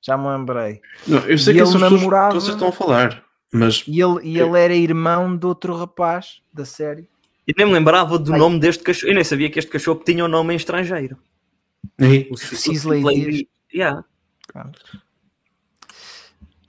Já 0.00 0.16
me 0.16 0.28
lembrei. 0.28 0.80
Não, 1.06 1.18
eu 1.20 1.36
sei 1.36 1.54
E 1.54 1.56
que 1.56 1.62
ele 1.62 1.78
namorava- 1.78 2.28
que 2.28 2.34
vocês 2.40 2.54
estão 2.54 2.68
a 2.68 2.72
falar, 2.72 3.24
Mas 3.56 3.84
E 3.86 4.00
ele, 4.00 4.18
e 4.24 4.38
ele 4.38 4.58
era 4.58 4.74
irmão 4.74 5.36
de 5.36 5.46
outro 5.46 5.76
rapaz 5.76 6.40
da 6.52 6.64
série. 6.64 7.06
E 7.46 7.52
nem 7.56 7.66
me 7.66 7.72
lembrava 7.72 8.18
do 8.18 8.32
nome 8.36 8.58
deste 8.58 8.82
cachorro. 8.82 9.10
Eu 9.10 9.14
nem 9.14 9.22
sabia 9.22 9.48
que 9.48 9.58
este 9.60 9.70
cachorro 9.70 10.02
tinha 10.04 10.24
um 10.24 10.28
nome 10.28 10.54
em 10.54 10.56
estrangeiro. 10.56 11.16
e- 12.00 12.26
O 12.32 12.36
Sisley 12.36 13.00
Sisley- 13.02 13.20
Dias. 13.30 13.44
Yeah. 13.72 14.04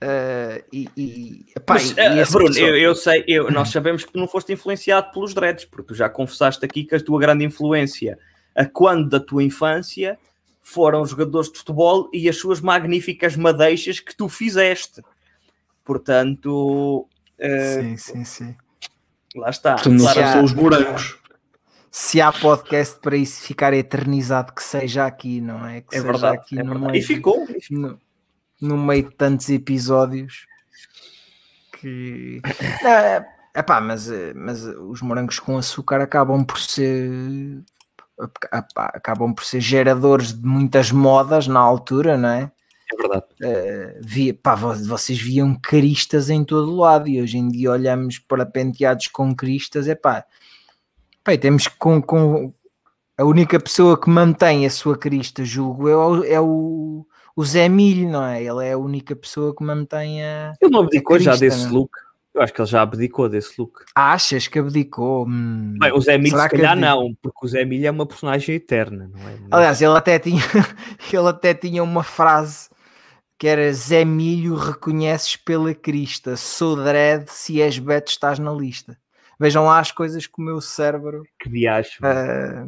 Uh, 0.06 0.62
e, 0.72 0.88
e, 0.96 1.46
epá, 1.56 1.74
Mas, 1.74 1.90
e 1.90 2.00
eh, 2.00 2.24
Bruno, 2.26 2.46
pessoal- 2.52 2.68
eu, 2.68 2.76
eu 2.76 2.94
sei, 2.94 3.24
eu- 3.26 3.50
nós 3.50 3.70
sabemos 3.70 4.04
que 4.04 4.12
tu 4.12 4.18
não 4.20 4.28
foste 4.28 4.52
influenciado 4.52 5.10
pelos 5.10 5.34
dreads, 5.34 5.64
porque 5.64 5.88
tu 5.88 5.94
já 5.94 6.08
confessaste 6.08 6.64
aqui 6.64 6.84
que 6.84 6.94
a 6.94 7.00
tua 7.02 7.18
grande 7.18 7.44
influência, 7.44 8.16
a 8.54 8.64
quando 8.64 9.08
da 9.08 9.18
tua 9.18 9.42
infância, 9.42 10.16
foram 10.62 11.00
os 11.02 11.10
jogadores 11.10 11.50
de 11.50 11.58
futebol 11.58 12.08
e 12.12 12.28
as 12.28 12.36
suas 12.36 12.60
magníficas 12.60 13.34
madeixas 13.36 13.98
que 13.98 14.14
tu 14.14 14.28
fizeste. 14.28 15.02
Portanto, 15.84 17.08
eh, 17.38 17.80
Sim, 17.80 17.96
sim, 17.96 18.24
sim. 18.24 18.56
lá 19.34 19.50
está. 19.50 19.74
portanto, 19.74 19.92
não 19.94 20.12
Claro, 20.12 20.32
são 20.32 20.44
os 20.44 20.52
morangos. 20.52 21.18
Se 21.90 22.20
há 22.20 22.30
podcast 22.30 22.98
para 23.00 23.16
isso 23.16 23.40
ficar 23.42 23.72
eternizado, 23.72 24.52
que 24.52 24.62
seja 24.62 25.06
aqui, 25.06 25.40
não 25.40 25.66
é? 25.66 25.80
Que 25.80 25.96
é 25.96 26.00
seja 26.00 26.12
verdade. 26.12 26.36
aqui 26.36 26.58
é 26.58 26.62
verdade. 26.62 26.80
meio 26.92 26.96
E 26.96 27.02
ficou. 27.02 27.46
no, 27.70 27.98
no 28.60 28.76
meio 28.78 29.08
de 29.08 29.14
tantos 29.16 29.48
episódios 29.50 30.46
que. 31.80 32.40
É, 32.84 33.24
epá, 33.58 33.80
mas, 33.80 34.10
eh, 34.10 34.32
mas 34.34 34.64
os 34.64 35.00
morangos 35.02 35.38
com 35.38 35.58
açúcar 35.58 36.00
acabam 36.00 36.44
por 36.44 36.58
ser. 36.58 37.62
epá, 38.52 38.90
Acabam 38.94 39.34
por 39.34 39.44
ser 39.44 39.60
geradores 39.60 40.32
de 40.32 40.46
muitas 40.46 40.90
modas 40.90 41.46
na 41.46 41.60
altura, 41.60 42.16
não 42.16 42.28
é? 42.28 42.50
É 42.92 42.96
verdade. 42.96 43.24
Via, 44.00 44.32
pá, 44.34 44.54
vo- 44.54 44.74
vocês 44.84 45.20
viam 45.20 45.58
caristas 45.60 46.30
em 46.30 46.44
todo 46.44 46.76
lado 46.76 47.08
e 47.08 47.20
hoje 47.20 47.36
em 47.36 47.48
dia 47.48 47.72
olhamos 47.72 48.18
para 48.20 48.46
penteados 48.46 49.08
com 49.08 49.34
cristas, 49.34 49.88
é 49.88 49.94
pá, 49.96 50.24
pá, 51.24 51.36
temos 51.36 51.66
com, 51.66 52.00
com 52.00 52.54
a 53.18 53.24
única 53.24 53.58
pessoa 53.58 54.00
que 54.00 54.08
mantém 54.08 54.64
a 54.64 54.70
sua 54.70 54.96
crista, 54.96 55.44
julgo 55.44 55.88
eu, 55.88 56.22
é 56.24 56.40
o, 56.40 57.04
é 57.06 57.15
o, 57.36 57.44
Zé 57.44 57.68
Milho, 57.68 58.08
não 58.08 58.24
é? 58.24 58.42
Ele 58.42 58.66
é 58.66 58.72
a 58.72 58.78
única 58.78 59.14
pessoa 59.14 59.54
que 59.54 59.62
mantém 59.62 60.24
a. 60.24 60.52
Ele 60.60 60.70
não 60.70 60.80
abdicou 60.80 61.18
já 61.18 61.32
crista, 61.32 61.46
desse 61.46 61.64
não 61.64 61.70
é? 61.70 61.72
look. 61.74 61.90
Eu 62.34 62.42
acho 62.42 62.52
que 62.52 62.60
ele 62.60 62.68
já 62.68 62.82
abdicou 62.82 63.28
desse 63.28 63.54
look. 63.58 63.84
Achas 63.94 64.46
que 64.46 64.58
abdicou? 64.58 65.26
Hum. 65.26 65.74
Bem, 65.78 65.92
o 65.92 66.00
Zé 66.00 66.18
Milho, 66.18 66.38
se 66.38 66.48
calhar, 66.48 66.72
abdicou? 66.72 67.02
não, 67.02 67.14
porque 67.22 67.38
o 67.42 67.48
Zé 67.48 67.64
Milho 67.64 67.86
é 67.86 67.90
uma 67.90 68.06
personagem 68.06 68.54
eterna, 68.54 69.10
não 69.12 69.28
é? 69.28 69.38
Aliás, 69.50 69.80
ele 69.80 69.96
até 69.96 70.18
tinha, 70.18 70.42
ele 71.12 71.28
até 71.28 71.54
tinha 71.54 71.82
uma 71.82 72.02
frase 72.02 72.68
que 73.38 73.46
era 73.46 73.72
Zé 73.72 74.04
Milho 74.04 74.54
reconheces 74.54 75.36
pela 75.36 75.74
crista, 75.74 76.36
sou 76.36 76.76
dread, 76.76 77.30
se 77.30 77.60
és 77.60 77.78
Beto 77.78 78.10
estás 78.10 78.38
na 78.38 78.52
lista. 78.52 78.98
Vejam 79.38 79.66
lá 79.66 79.78
as 79.78 79.92
coisas 79.92 80.26
que 80.26 80.40
o 80.40 80.42
meu 80.42 80.60
cérebro 80.60 81.22
que 81.38 81.48
viagem. 81.48 81.98
ah, 82.02 82.66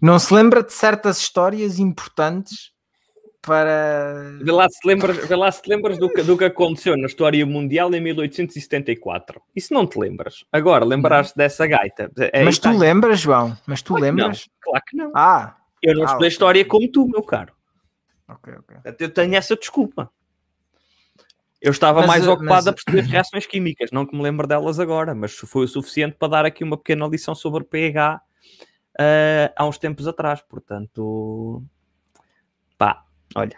não 0.00 0.18
se 0.18 0.32
lembra 0.32 0.62
de 0.62 0.72
certas 0.72 1.18
histórias 1.18 1.78
importantes 1.78 2.72
para 3.42 4.36
Vê 4.42 4.52
lá 4.52 4.68
se 4.68 4.80
te 4.80 4.86
lembras, 4.86 5.16
vê 5.26 5.34
lá 5.34 5.50
se 5.50 5.62
lembras 5.66 5.98
do, 5.98 6.08
que, 6.12 6.22
do 6.22 6.36
que 6.36 6.44
aconteceu 6.44 6.96
na 6.96 7.06
história 7.06 7.44
mundial 7.46 7.92
em 7.94 8.00
1874. 8.00 9.40
Isso 9.56 9.72
não 9.72 9.86
te 9.86 9.98
lembras. 9.98 10.44
Agora, 10.52 10.84
lembraste 10.84 11.36
dessa 11.36 11.66
gaita. 11.66 12.10
É, 12.32 12.44
mas 12.44 12.58
tu 12.58 12.64
tá. 12.64 12.70
lembras, 12.72 13.20
João? 13.20 13.56
Mas 13.66 13.80
tu 13.82 13.94
Claro 13.94 14.04
que 14.04 14.10
lembras? 14.10 14.48
Claro 14.60 14.84
que 14.86 14.96
não. 14.96 15.12
Ah, 15.14 15.56
Eu 15.82 15.94
não 15.94 16.02
Ah, 16.02 16.06
estudei 16.06 16.26
ok. 16.26 16.28
história 16.28 16.64
como 16.66 16.90
tu, 16.90 17.06
meu 17.08 17.22
caro. 17.22 17.54
ok, 18.28 18.52
ok. 18.58 18.76
Eu 18.98 19.10
tenho 19.10 19.34
essa 19.34 19.56
desculpa. 19.56 20.10
Eu 21.62 21.70
estava 21.72 22.00
Mas, 22.00 22.08
mais 22.08 22.26
uh, 22.26 22.32
ocupado 22.32 22.52
mas- 22.52 22.66
a 22.68 22.72
perceber 22.72 23.02
reações 23.02 23.46
químicas, 23.46 23.90
não 23.90 24.04
que 24.06 24.14
me 24.16 24.22
lembro 24.22 24.46
delas 24.46 24.78
agora, 24.78 25.14
mas 25.14 25.32
foi 25.34 25.64
o 25.64 25.68
suficiente 25.68 26.16
para 26.18 26.28
dar 26.28 26.44
aqui 26.46 26.62
uma 26.64 26.76
pequena 26.76 27.06
lição 27.06 27.34
sobre 27.34 27.64
pH 27.64 28.20
ah, 28.98 29.52
há 29.56 29.66
uns 29.66 29.78
tempos 29.78 30.06
atrás. 30.06 30.40
Portanto, 30.42 31.62
pá, 32.78 33.04
olha. 33.34 33.56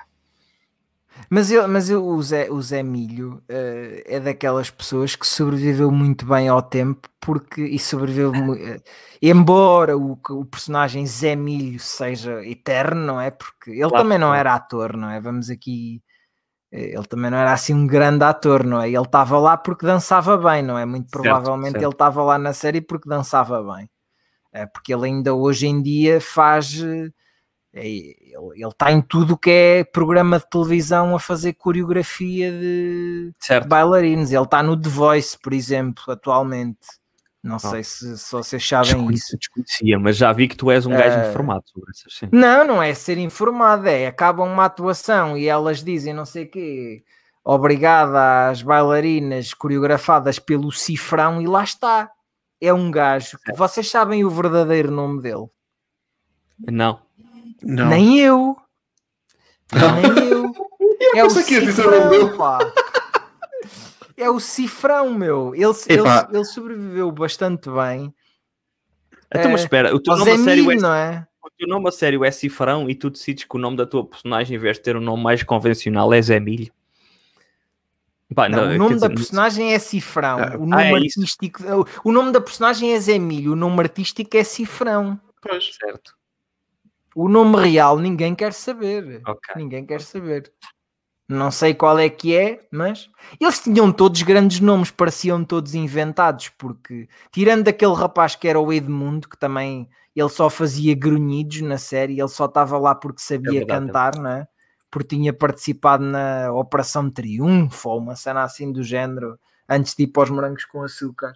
Mas, 1.28 1.50
eu, 1.50 1.66
mas 1.68 1.88
eu, 1.88 2.04
o, 2.04 2.22
Zé, 2.22 2.50
o 2.50 2.60
Zé 2.60 2.82
Milho 2.82 3.42
eh, 3.48 4.02
é 4.06 4.20
daquelas 4.20 4.70
pessoas 4.70 5.14
que 5.14 5.26
sobreviveu 5.26 5.90
muito 5.90 6.26
bem 6.26 6.48
ao 6.48 6.62
tempo 6.62 7.08
porque 7.20 7.62
e 7.62 7.78
sobreviveu 7.78 8.32
eh, 8.56 8.80
embora 9.20 9.96
o, 9.96 10.18
o 10.30 10.44
personagem 10.44 11.06
Zé 11.06 11.36
Milho 11.36 11.78
seja 11.78 12.44
eterno, 12.44 13.00
não 13.06 13.20
é? 13.20 13.30
Porque 13.30 13.70
ele 13.70 13.88
Claro, 13.88 14.04
também 14.04 14.18
não 14.18 14.34
era 14.34 14.54
ator, 14.54 14.96
não 14.96 15.10
é? 15.10 15.20
Vamos 15.20 15.48
aqui 15.50 16.02
eh, 16.72 16.94
ele 16.94 17.04
também 17.04 17.30
não 17.30 17.38
era 17.38 17.52
assim 17.52 17.74
um 17.74 17.86
grande 17.86 18.24
ator, 18.24 18.64
não 18.64 18.80
é? 18.80 18.88
Ele 18.88 18.98
estava 19.02 19.38
lá 19.38 19.56
porque 19.56 19.84
dançava 19.84 20.36
bem, 20.38 20.62
não 20.62 20.78
é? 20.78 20.86
Muito 20.86 21.10
Certo, 21.10 21.22
provavelmente 21.22 21.72
certo. 21.72 21.84
ele 21.84 21.92
estava 21.92 22.22
lá 22.22 22.38
na 22.38 22.52
série 22.54 22.80
porque 22.80 23.08
dançava 23.08 23.62
bem. 23.74 23.88
É, 24.52 24.66
porque 24.66 24.92
ele 24.92 25.06
ainda 25.06 25.34
hoje 25.34 25.66
em 25.66 25.82
dia 25.82 26.20
faz. 26.20 26.82
É, 27.74 27.86
ele 27.86 28.68
está 28.68 28.92
em 28.92 29.00
tudo 29.00 29.34
o 29.34 29.38
que 29.38 29.50
é 29.50 29.84
programa 29.84 30.38
de 30.38 30.48
televisão 30.48 31.14
a 31.16 31.18
fazer 31.20 31.54
coreografia 31.54 32.50
de 32.52 33.32
Certo. 33.40 33.66
bailarinos. 33.66 34.30
Ele 34.30 34.42
está 34.42 34.62
no 34.62 34.78
The 34.78 34.88
Voice, 34.90 35.38
por 35.38 35.52
exemplo, 35.52 36.04
atualmente. 36.08 36.80
Não 37.42 37.58
sei 37.58 37.82
se, 37.82 38.16
se 38.18 38.30
vocês 38.30 38.66
sabem 38.68 39.10
isso. 39.10 39.36
Desconhecia, 39.36 39.98
mas 39.98 40.16
já 40.16 40.32
vi 40.32 40.46
que 40.46 40.56
tu 40.56 40.70
és 40.70 40.86
um 40.86 40.90
gajo 40.90 41.18
Eh, 41.18 41.30
informado 41.30 41.64
sobre 41.66 41.90
essas. 41.90 42.30
Não, 42.30 42.64
não 42.64 42.80
é 42.82 42.94
ser 42.94 43.18
informado, 43.18 43.88
é 43.88 44.06
acabam 44.06 44.46
uma 44.46 44.66
atuação 44.66 45.36
e 45.36 45.48
elas 45.48 45.82
dizem 45.82 46.14
não 46.14 46.24
sei 46.24 46.44
o 46.44 46.50
quê, 46.50 47.02
obrigada 47.42 48.48
às 48.48 48.62
bailarinas 48.62 49.52
coreografadas 49.54 50.38
pelo 50.38 50.70
cifrão 50.70 51.42
e 51.42 51.46
lá 51.48 51.64
está. 51.64 52.10
É 52.60 52.72
um 52.72 52.92
gajo 52.92 53.36
que 53.44 53.52
vocês 53.54 53.90
sabem 53.90 54.24
o 54.24 54.30
verdadeiro 54.30 54.92
nome 54.92 55.20
dele. 55.20 55.46
Não. 56.70 57.00
Não. 57.62 57.88
Nem 57.88 58.18
eu. 58.18 58.56
Nem 59.72 60.28
eu. 60.30 60.52
É 61.14 61.24
o 61.24 61.30
cifrão, 61.30 62.36
pá. 62.36 62.58
É 64.16 64.30
o 64.30 64.38
cifrão, 64.38 65.12
meu. 65.12 65.54
Ele, 65.54 65.64
ele, 65.88 66.02
ele 66.32 66.44
sobreviveu 66.44 67.10
bastante 67.10 67.68
bem. 67.70 68.14
Então, 69.34 69.50
mas 69.50 69.62
Eh, 69.62 69.64
espera, 69.64 69.94
o 69.94 70.00
teu 70.00 70.16
nome 70.16 70.30
a 70.30 70.38
sério 70.38 70.70
é 70.70 70.76
não 70.76 70.94
é? 70.94 71.26
O 71.42 71.50
teu 71.50 71.66
nome 71.66 71.88
a 71.88 71.92
sério 71.92 72.24
é 72.24 72.30
Cifrão 72.30 72.88
e 72.88 72.94
tu 72.94 73.10
decides 73.10 73.44
que 73.44 73.56
o 73.56 73.58
nome 73.58 73.76
da 73.76 73.86
tua 73.86 74.06
personagem, 74.06 74.56
em 74.56 74.60
vez 74.60 74.76
de 74.76 74.82
ter 74.82 74.96
um 74.96 75.00
nome 75.00 75.22
mais 75.22 75.42
convencional, 75.42 76.12
é 76.12 76.20
Zé 76.20 76.38
Milho? 76.38 76.72
Pá, 78.34 78.48
Não, 78.48 78.66
não, 78.66 78.74
o 78.74 78.78
nome 78.78 79.00
da 79.00 79.08
dizer, 79.08 79.14
personagem 79.14 79.74
é 79.74 79.78
Cifrão. 79.78 80.38
Ah, 80.38 80.56
o 80.56 80.66
nome 80.66 80.82
ah, 80.82 80.86
é 80.86 80.98
isso. 81.00 81.20
artístico. 81.20 81.62
O 82.04 82.12
nome 82.12 82.32
da 82.32 82.40
personagem 82.40 82.94
é 82.94 83.00
Zé 83.00 83.18
Milho. 83.18 83.52
O 83.52 83.56
nome 83.56 83.80
artístico 83.80 84.36
é 84.36 84.44
Cifrão. 84.44 85.20
Pois. 85.40 85.74
Certo. 85.74 86.14
O 87.14 87.28
nome 87.28 87.56
real 87.56 87.98
ninguém 87.98 88.34
quer 88.34 88.52
saber. 88.52 89.20
Ok. 89.26 89.54
Ninguém 89.56 89.84
quer 89.84 90.00
saber. 90.00 90.52
Não 91.28 91.50
sei 91.50 91.72
qual 91.72 91.98
é 91.98 92.08
que 92.10 92.36
é, 92.36 92.60
mas 92.70 93.08
eles 93.40 93.60
tinham 93.60 93.90
todos 93.90 94.20
grandes 94.22 94.60
nomes, 94.60 94.90
pareciam 94.90 95.42
todos 95.44 95.74
inventados, 95.74 96.50
porque 96.50 97.08
tirando 97.30 97.68
aquele 97.68 97.94
rapaz 97.94 98.36
que 98.36 98.46
era 98.46 98.60
o 98.60 98.72
Edmundo, 98.72 99.28
que 99.28 99.38
também 99.38 99.88
ele 100.14 100.28
só 100.28 100.50
fazia 100.50 100.94
grunhidos 100.94 101.62
na 101.62 101.78
série, 101.78 102.20
ele 102.20 102.28
só 102.28 102.44
estava 102.44 102.76
lá 102.78 102.94
porque 102.94 103.22
sabia 103.22 103.60
verdade, 103.60 103.84
é 103.84 103.86
cantar, 103.86 104.40
é? 104.40 104.46
Porque 104.90 105.16
tinha 105.16 105.32
participado 105.32 106.04
na 106.04 106.52
Operação 106.52 107.10
Triunfo 107.10 107.88
ou 107.88 107.98
uma 107.98 108.14
cena 108.14 108.42
assim 108.42 108.70
do 108.70 108.82
género, 108.82 109.38
antes 109.66 109.94
de 109.94 110.02
ir 110.02 110.08
para 110.08 110.24
os 110.24 110.30
morangos 110.30 110.66
com 110.66 110.82
açúcar. 110.82 111.32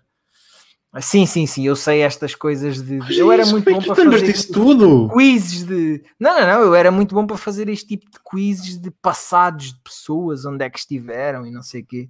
Sim, 1.00 1.26
sim, 1.26 1.46
sim, 1.46 1.66
eu 1.66 1.76
sei 1.76 2.00
estas 2.00 2.34
coisas 2.34 2.80
de. 2.82 2.96
Mas 2.98 3.16
eu 3.18 3.30
era 3.30 3.42
isso, 3.42 3.50
muito 3.52 3.68
é 3.68 3.72
bom 3.72 3.82
para 3.82 3.94
fazer 3.96 4.22
disso 4.22 4.52
tudo? 4.52 5.08
quizzes 5.14 5.64
de. 5.64 6.02
Não, 6.18 6.40
não, 6.40 6.46
não, 6.46 6.60
eu 6.62 6.74
era 6.74 6.90
muito 6.90 7.14
bom 7.14 7.26
para 7.26 7.36
fazer 7.36 7.68
este 7.68 7.86
tipo 7.86 8.10
de 8.10 8.18
quizzes 8.30 8.78
de 8.78 8.90
passados 8.90 9.72
de 9.74 9.80
pessoas, 9.80 10.44
onde 10.44 10.64
é 10.64 10.70
que 10.70 10.78
estiveram 10.78 11.46
e 11.46 11.50
não 11.50 11.62
sei 11.62 11.82
o 11.82 11.86
quê. 11.86 12.08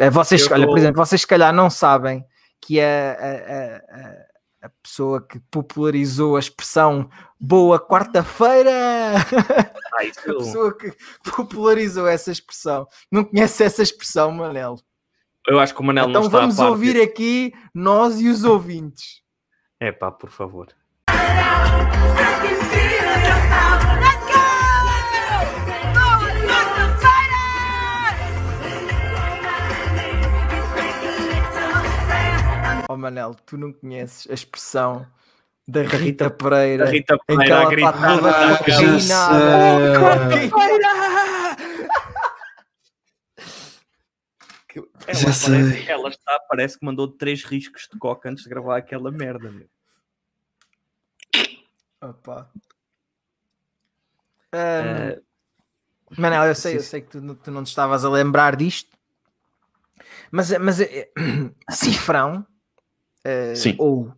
Eh, 0.00 0.10
Vocês, 0.10 0.42
Eu 0.46 0.52
olha, 0.52 0.64
tô- 0.66 0.70
por 0.72 0.78
exemplo, 0.78 0.96
vocês 1.04 1.20
se 1.20 1.26
calhar 1.26 1.52
não 1.52 1.68
sabem 1.70 2.24
que 2.60 2.80
a, 2.80 2.84
a, 2.84 4.66
a, 4.66 4.66
a- 4.66 4.70
pessoa 4.82 5.20
que 5.20 5.40
popularizou 5.50 6.36
a 6.36 6.38
expressão 6.38 7.10
boa 7.40 7.80
quarta-feira, 7.80 8.70
Ah, 8.72 9.16
a 9.98 10.34
pessoa 10.34 10.76
que 10.76 10.92
popularizou 11.34 12.06
essa 12.06 12.30
expressão, 12.30 12.86
não 13.10 13.24
conhece 13.24 13.64
essa 13.64 13.82
expressão, 13.82 14.30
Manel. 14.30 14.78
Eu 15.46 15.58
acho 15.58 15.74
que 15.74 15.80
o 15.80 15.84
Manel 15.84 16.04
não 16.08 16.10
Então 16.10 16.26
está 16.26 16.38
vamos 16.40 16.58
a 16.58 16.62
par 16.62 16.70
ouvir 16.70 17.00
aqui 17.00 17.52
nós 17.74 18.20
e 18.20 18.28
os 18.28 18.44
ouvintes. 18.44 19.20
É 19.80 19.90
pá, 19.90 20.10
por 20.10 20.30
favor. 20.30 20.68
Oh 32.88 32.96
Manel, 32.96 33.34
tu 33.46 33.56
não 33.56 33.72
conheces 33.72 34.28
a 34.30 34.34
expressão 34.34 35.06
da 35.66 35.82
Rita 35.82 36.28
Pereira 36.28 36.84
A 36.84 36.90
Rita 36.90 37.14
em 37.14 37.18
que 37.18 37.24
Pereira 37.36 37.56
a 37.58 37.62
ela 37.62 37.74
está 37.74 37.92
gritar. 37.92 38.16
toda 38.16 38.30
Ah, 38.30 38.58
coordenada. 38.58 39.00
já 39.00 40.30
sei. 40.30 40.50
Quarta-feira! 40.50 40.92
Que- 44.72 44.88
Ela, 45.06 45.14
Já 45.18 45.32
sei. 45.32 45.60
parece, 45.62 45.90
ela 45.90 46.08
está, 46.08 46.40
parece 46.48 46.78
que 46.78 46.84
mandou 46.86 47.06
três 47.06 47.44
riscos 47.44 47.86
de 47.92 47.98
coca 47.98 48.30
antes 48.30 48.44
de 48.44 48.48
gravar 48.48 48.78
aquela 48.78 49.10
merda. 49.12 49.50
Meu. 49.50 49.68
Opa. 52.00 52.50
Eh, 54.52 55.20
Manel, 56.16 56.44
eu 56.44 56.54
sei, 56.54 56.76
eu 56.76 56.80
sei 56.82 57.00
que 57.00 57.08
tu, 57.10 57.20
não- 57.20 57.34
tu 57.34 57.50
não 57.50 57.62
te 57.64 57.68
estavas 57.68 58.04
a 58.04 58.10
lembrar 58.10 58.56
disto, 58.56 58.90
mas, 60.30 60.50
mas 60.58 60.80
eh, 60.80 61.10
Cifrão, 61.70 62.46
Sim. 63.56 63.76
ou 63.78 64.12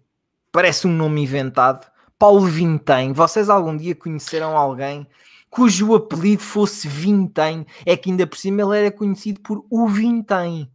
parece 0.51 0.87
um 0.87 0.93
nome 0.93 1.23
inventado, 1.23 1.87
Paulo 2.19 2.47
Vintém. 2.47 3.13
Vocês 3.13 3.49
algum 3.49 3.77
dia 3.77 3.95
conheceram 3.95 4.57
alguém 4.57 5.07
cujo 5.55 5.95
apelido 5.95 6.43
fosse 6.43 6.89
Vintém? 6.89 7.65
É 7.87 7.97
que 7.97 8.11
ainda 8.11 8.27
por 8.27 8.37
cima 8.37 8.61
ele 8.63 8.77
era 8.79 8.91
conhecido 8.91 9.41
por 9.41 9.65
o 9.71 9.87
Vintém. 9.87 10.69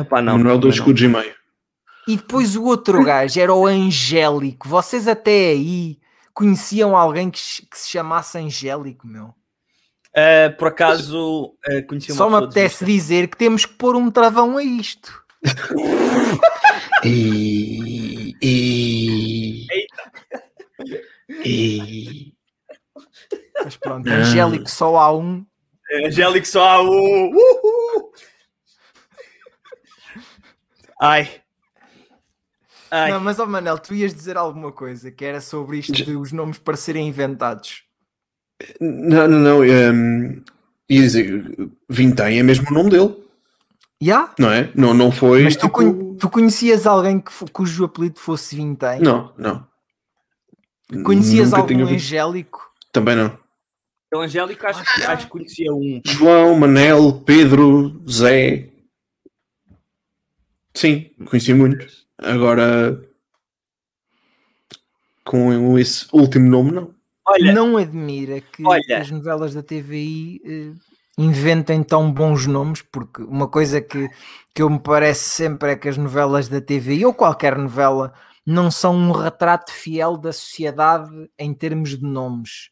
epá, 0.00 0.22
não, 0.22 0.38
Manuel 0.38 0.58
dois 0.58 0.74
não. 0.76 0.82
escudos 0.82 1.02
e 1.02 1.08
meio. 1.08 1.34
E 2.08 2.16
depois 2.16 2.56
o 2.56 2.64
outro 2.64 3.04
gajo 3.04 3.38
era 3.38 3.52
o 3.54 3.66
Angélico. 3.66 4.66
Vocês 4.68 5.06
até 5.06 5.50
aí 5.50 5.98
conheciam 6.32 6.96
alguém 6.96 7.30
que, 7.30 7.38
se- 7.38 7.66
que 7.66 7.78
se 7.78 7.90
chamasse 7.90 8.38
Angélico, 8.38 9.06
meu? 9.06 9.34
Eh, 10.14 10.48
por 10.48 10.68
acaso 10.68 11.54
eh, 11.66 11.82
conheci 11.82 12.10
uma 12.10 12.16
Só 12.18 12.30
me 12.30 12.36
apetece 12.36 12.84
dizer 12.86 13.28
que 13.28 13.36
temos 13.36 13.66
que 13.66 13.74
pôr 13.74 13.96
um 13.96 14.10
travão 14.10 14.56
a 14.56 14.62
isto. 14.64 15.22
E... 17.04 18.34
E... 18.42 19.66
E... 21.44 22.34
Mas 23.64 23.76
pronto, 23.76 24.06
Não. 24.08 24.16
Angélico 24.16 24.68
só 24.68 24.96
há 24.96 25.16
um. 25.16 25.44
Eh, 25.90 26.08
Angélico 26.08 26.46
só 26.46 26.68
há 26.68 26.82
um. 26.82 27.30
Uhul! 27.30 28.12
Ai. 31.00 31.30
Ai. 32.90 33.10
Não, 33.12 33.20
mas 33.20 33.38
ó 33.38 33.46
Manel, 33.46 33.78
tu 33.78 33.94
ias 33.94 34.14
dizer 34.14 34.36
alguma 34.36 34.70
coisa 34.70 35.10
que 35.10 35.24
era 35.24 35.40
sobre 35.40 35.78
isto 35.78 35.92
de 35.92 36.14
os 36.16 36.30
nomes 36.32 36.58
parecerem 36.58 37.08
inventados. 37.08 37.84
Não, 38.80 39.26
não, 39.26 39.38
não. 39.38 39.60
Um, 39.60 40.42
ia 40.88 41.00
dizer, 41.00 41.70
Vintém 41.88 42.38
é 42.38 42.42
mesmo 42.42 42.68
o 42.70 42.74
nome 42.74 42.90
dele, 42.90 43.16
Já? 44.00 44.32
não 44.38 44.50
é? 44.52 44.70
Não, 44.74 44.92
não 44.92 45.10
foi. 45.10 45.42
Mas 45.42 45.56
tu, 45.56 45.60
tipo... 45.62 45.72
conhe- 45.72 46.16
tu 46.18 46.28
conhecias 46.28 46.86
alguém 46.86 47.18
que 47.18 47.32
cujo 47.50 47.84
apelido 47.84 48.20
fosse 48.20 48.54
Vintém? 48.54 49.00
Não, 49.00 49.32
não. 49.38 49.66
Conhecias 51.02 51.50
Nunca 51.50 51.62
algum. 51.62 51.86
Angélico? 51.86 52.71
Também 52.92 53.16
não. 53.16 53.38
O 54.14 54.18
Angélico 54.20 54.66
acho, 54.66 54.84
que- 54.94 55.02
acho 55.04 55.24
que 55.24 55.30
conhecia 55.30 55.72
um. 55.72 56.00
João, 56.06 56.54
Manel, 56.58 57.22
Pedro, 57.24 58.02
Zé. 58.08 58.68
Sim, 60.74 61.10
conheci 61.28 61.54
muitos. 61.54 62.06
Agora, 62.18 63.02
com 65.24 65.78
esse 65.78 66.06
último 66.12 66.48
nome, 66.48 66.72
não. 66.72 66.94
Olha, 67.26 67.52
Não 67.54 67.76
admira 67.76 68.40
que 68.40 68.66
Olha. 68.66 68.98
as 69.00 69.10
novelas 69.10 69.54
da 69.54 69.62
TVI 69.62 70.40
eh, 70.44 70.72
inventem 71.16 71.82
tão 71.82 72.12
bons 72.12 72.46
nomes, 72.46 72.82
porque 72.82 73.22
uma 73.22 73.48
coisa 73.48 73.80
que, 73.80 74.08
que 74.54 74.60
eu 74.60 74.68
me 74.68 74.80
parece 74.80 75.24
sempre 75.30 75.70
é 75.70 75.76
que 75.76 75.88
as 75.88 75.96
novelas 75.96 76.48
da 76.48 76.60
TVI 76.60 77.06
ou 77.06 77.14
qualquer 77.14 77.56
novela 77.56 78.12
não 78.44 78.70
são 78.72 78.94
um 78.96 79.12
retrato 79.12 79.72
fiel 79.72 80.16
da 80.16 80.32
sociedade 80.32 81.10
em 81.38 81.54
termos 81.54 81.96
de 81.96 82.02
nomes. 82.04 82.68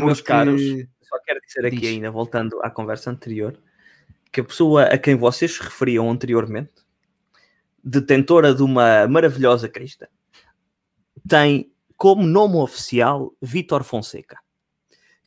Meus 0.00 0.20
caros, 0.20 0.60
só 1.02 1.18
quero 1.24 1.40
dizer 1.46 1.66
aqui 1.66 1.76
Diz. 1.80 1.88
ainda, 1.90 2.10
voltando 2.10 2.60
à 2.62 2.70
conversa 2.70 3.10
anterior, 3.10 3.56
que 4.32 4.40
a 4.40 4.44
pessoa 4.44 4.84
a 4.84 4.98
quem 4.98 5.14
vocês 5.16 5.54
se 5.54 5.62
referiam 5.62 6.10
anteriormente, 6.10 6.72
detentora 7.82 8.54
de 8.54 8.62
uma 8.62 9.06
maravilhosa 9.06 9.68
crista, 9.68 10.08
tem 11.28 11.70
como 11.96 12.26
nome 12.26 12.56
oficial 12.56 13.32
Vítor 13.40 13.84
Fonseca, 13.84 14.38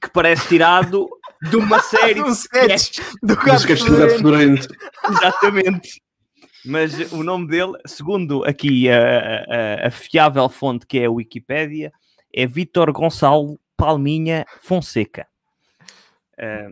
que 0.02 0.10
parece 0.10 0.48
tirado 0.48 1.08
de 1.50 1.56
uma 1.56 1.80
série 1.84 2.22
de 2.24 2.30
sketch 2.32 3.00
do 3.24 3.36
Fedorento. 3.38 4.18
fedorento. 4.18 4.68
Exatamente. 5.10 6.02
Mas 6.66 7.12
o 7.14 7.24
nome 7.24 7.48
dele, 7.48 7.74
segundo 7.86 8.44
aqui 8.44 8.90
a, 8.90 8.98
a- 9.84 9.88
a 9.88 9.92
fiável 9.92 10.50
fonte 10.50 10.86
que 10.86 11.00
é 11.00 11.06
a 11.06 11.12
Wikipédia, 11.12 11.94
é 12.34 12.46
Vítor 12.46 12.92
Gonçalo 12.92 13.58
Palminha 13.78 14.46
Fonseca. 14.62 15.28
Ah, 16.38 16.70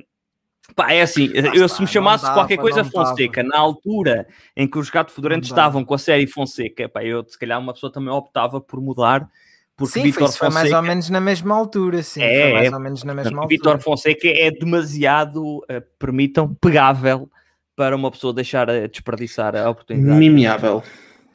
pá, 0.76 0.92
é 0.92 1.02
assim, 1.02 1.32
eu 1.54 1.70
se 1.70 1.80
me 1.82 1.88
chamasse 1.88 2.24
dava, 2.24 2.36
qualquer 2.36 2.58
coisa 2.58 2.84
não 2.84 2.90
dava. 2.90 3.10
Fonseca, 3.10 3.44
na 3.44 3.58
altura 3.58 4.28
em 4.58 4.68
que 4.68 4.78
os 4.78 4.90
Gato 4.90 5.12
Fedorentos 5.12 5.50
dava. 5.50 5.62
estavam 5.62 5.86
com 5.86 5.94
a 5.94 5.98
série 5.98 6.28
Fonseca, 6.28 6.90
pá, 6.90 7.04
eu 7.04 7.24
se 7.28 7.38
calhar 7.38 7.60
uma 7.60 7.74
pessoa 7.74 7.92
também 7.92 8.14
optava 8.14 8.60
por 8.60 8.82
mudar, 8.82 9.30
porque 9.78 9.94
Sim, 9.94 10.02
foi, 10.02 10.12
Vítor 10.12 10.30
isso 10.30 10.38
foi 10.38 10.50
mais 10.50 10.66
ou 10.66 10.78
Fonseca... 10.78 10.88
menos 10.88 11.10
na 11.10 11.22
mesma 11.22 11.56
altura, 11.56 12.02
sim. 12.04 12.22
É, 12.24 12.42
foi 12.42 12.54
mais 12.54 12.72
é. 12.72 12.76
ou 12.76 12.82
menos 12.82 13.04
na 13.04 13.14
mesma 13.14 13.42
altura. 13.44 13.80
Fonseca 13.80 14.28
é 14.28 14.50
demasiado, 14.52 15.64
eh, 15.70 15.84
permitam, 16.00 16.54
pegável 16.56 17.30
para 17.76 17.96
uma 17.96 18.10
pessoa 18.10 18.34
deixar 18.34 18.70
a 18.70 18.88
desperdiçar 18.88 19.56
a 19.56 19.70
oportunidade. 19.70 20.18
Mimiável. 20.18 20.82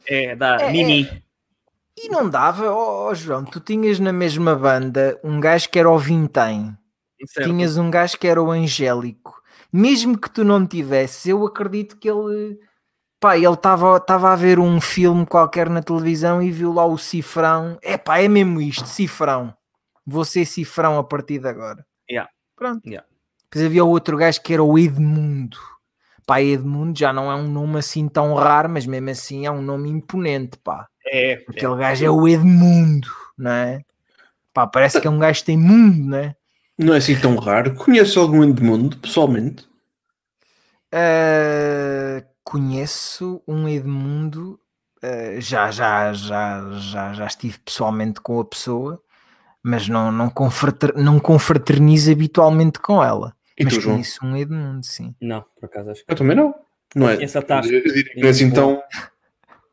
É, 0.07 0.35
da 0.35 0.57
É, 0.59 0.71
Mimi. 0.71 1.07
E 1.97 2.09
não 2.09 2.29
dava, 2.29 2.71
ó 2.71 3.09
ó, 3.09 3.13
João, 3.13 3.43
tu 3.43 3.59
tinhas 3.59 3.99
na 3.99 4.13
mesma 4.13 4.55
banda 4.55 5.19
um 5.23 5.39
gajo 5.39 5.69
que 5.69 5.77
era 5.79 5.89
o 5.89 5.97
Vintém, 5.97 6.75
Certo. 7.25 7.47
tinhas 7.47 7.77
um 7.77 7.91
gajo 7.91 8.17
que 8.17 8.27
era 8.27 8.41
o 8.41 8.49
Angélico. 8.51 9.41
Mesmo 9.71 10.17
que 10.17 10.29
tu 10.29 10.43
não 10.43 10.65
tivesses, 10.65 11.25
eu 11.27 11.45
acredito 11.45 11.97
que 11.97 12.09
ele, 12.09 12.59
pá, 13.19 13.37
ele 13.37 13.53
estava 13.53 14.31
a 14.31 14.35
ver 14.35 14.59
um 14.59 14.81
filme 14.81 15.25
qualquer 15.25 15.69
na 15.69 15.81
televisão 15.81 16.41
e 16.41 16.51
viu 16.51 16.73
lá 16.73 16.85
o 16.85 16.97
cifrão. 16.97 17.77
É 17.81 17.97
pá, 17.97 18.19
é 18.19 18.27
mesmo 18.27 18.59
isto, 18.61 18.85
cifrão. 18.87 19.53
Vou 20.05 20.25
ser 20.25 20.45
cifrão 20.45 20.97
a 20.97 21.03
partir 21.03 21.39
de 21.39 21.47
agora. 21.47 21.85
Yeah. 22.09 22.29
Pronto. 22.55 22.85
Yeah. 22.87 23.07
Depois 23.49 23.65
havia 23.65 23.83
outro 23.83 24.17
gajo 24.17 24.41
que 24.41 24.53
era 24.53 24.63
o 24.63 24.77
Edmundo. 24.79 25.57
Pá, 26.25 26.41
Edmundo 26.41 26.97
já 26.97 27.11
não 27.13 27.31
é 27.31 27.35
um 27.35 27.47
nome 27.49 27.79
assim 27.79 28.07
tão 28.07 28.33
raro, 28.33 28.69
mas 28.69 28.85
mesmo 28.85 29.09
assim 29.09 29.45
é 29.45 29.51
um 29.51 29.61
nome 29.61 29.89
imponente, 29.89 30.57
pá. 30.57 30.87
É, 31.13 31.43
Aquele 31.45 31.75
gajo 31.75 32.05
é 32.05 32.09
o 32.09 32.25
Edmundo, 32.25 33.09
não 33.37 33.51
é? 33.51 33.81
Pá, 34.53 34.65
parece 34.65 35.01
que 35.01 35.07
é 35.07 35.09
um 35.09 35.19
gajo 35.19 35.41
que 35.41 35.45
tem 35.45 35.57
mundo, 35.57 36.09
não 36.09 36.17
é? 36.17 36.35
Não 36.77 36.93
é 36.93 36.97
assim 36.97 37.19
tão 37.19 37.35
raro. 37.35 37.75
Conheço 37.75 38.17
algum 38.17 38.45
Edmundo, 38.45 38.95
pessoalmente. 38.95 39.67
Ah, 40.89 42.23
conheço 42.45 43.43
um 43.45 43.67
Edmundo, 43.67 44.57
ah, 45.03 45.39
já, 45.39 45.69
já, 45.69 46.13
já, 46.13 46.71
já, 46.79 47.13
já 47.13 47.25
estive 47.27 47.59
pessoalmente 47.59 48.21
com 48.21 48.39
a 48.39 48.45
pessoa, 48.45 49.01
mas 49.61 49.89
não, 49.89 50.13
não, 50.13 50.29
confrater, 50.29 50.93
não 50.95 51.19
confraternizo 51.19 52.09
habitualmente 52.09 52.79
com 52.79 53.03
ela. 53.03 53.35
E 53.59 53.65
mas 53.65 53.73
tu, 53.73 53.81
João? 53.81 53.95
conheço 53.95 54.25
um 54.25 54.37
Edmundo, 54.37 54.85
sim. 54.85 55.13
Não, 55.21 55.43
por 55.59 55.65
acaso 55.65 55.91
acho 55.91 56.05
que 56.05 56.11
Eu 56.11 56.15
também 56.15 56.37
não. 56.37 56.55
Não 56.95 57.09
é? 57.09 57.21
Essa. 57.21 57.39
Eu 57.39 57.61
diria 57.61 58.03
que 58.03 58.19
não 58.21 58.27
é 58.27 58.31
assim 58.31 58.49
tão. 58.49 58.81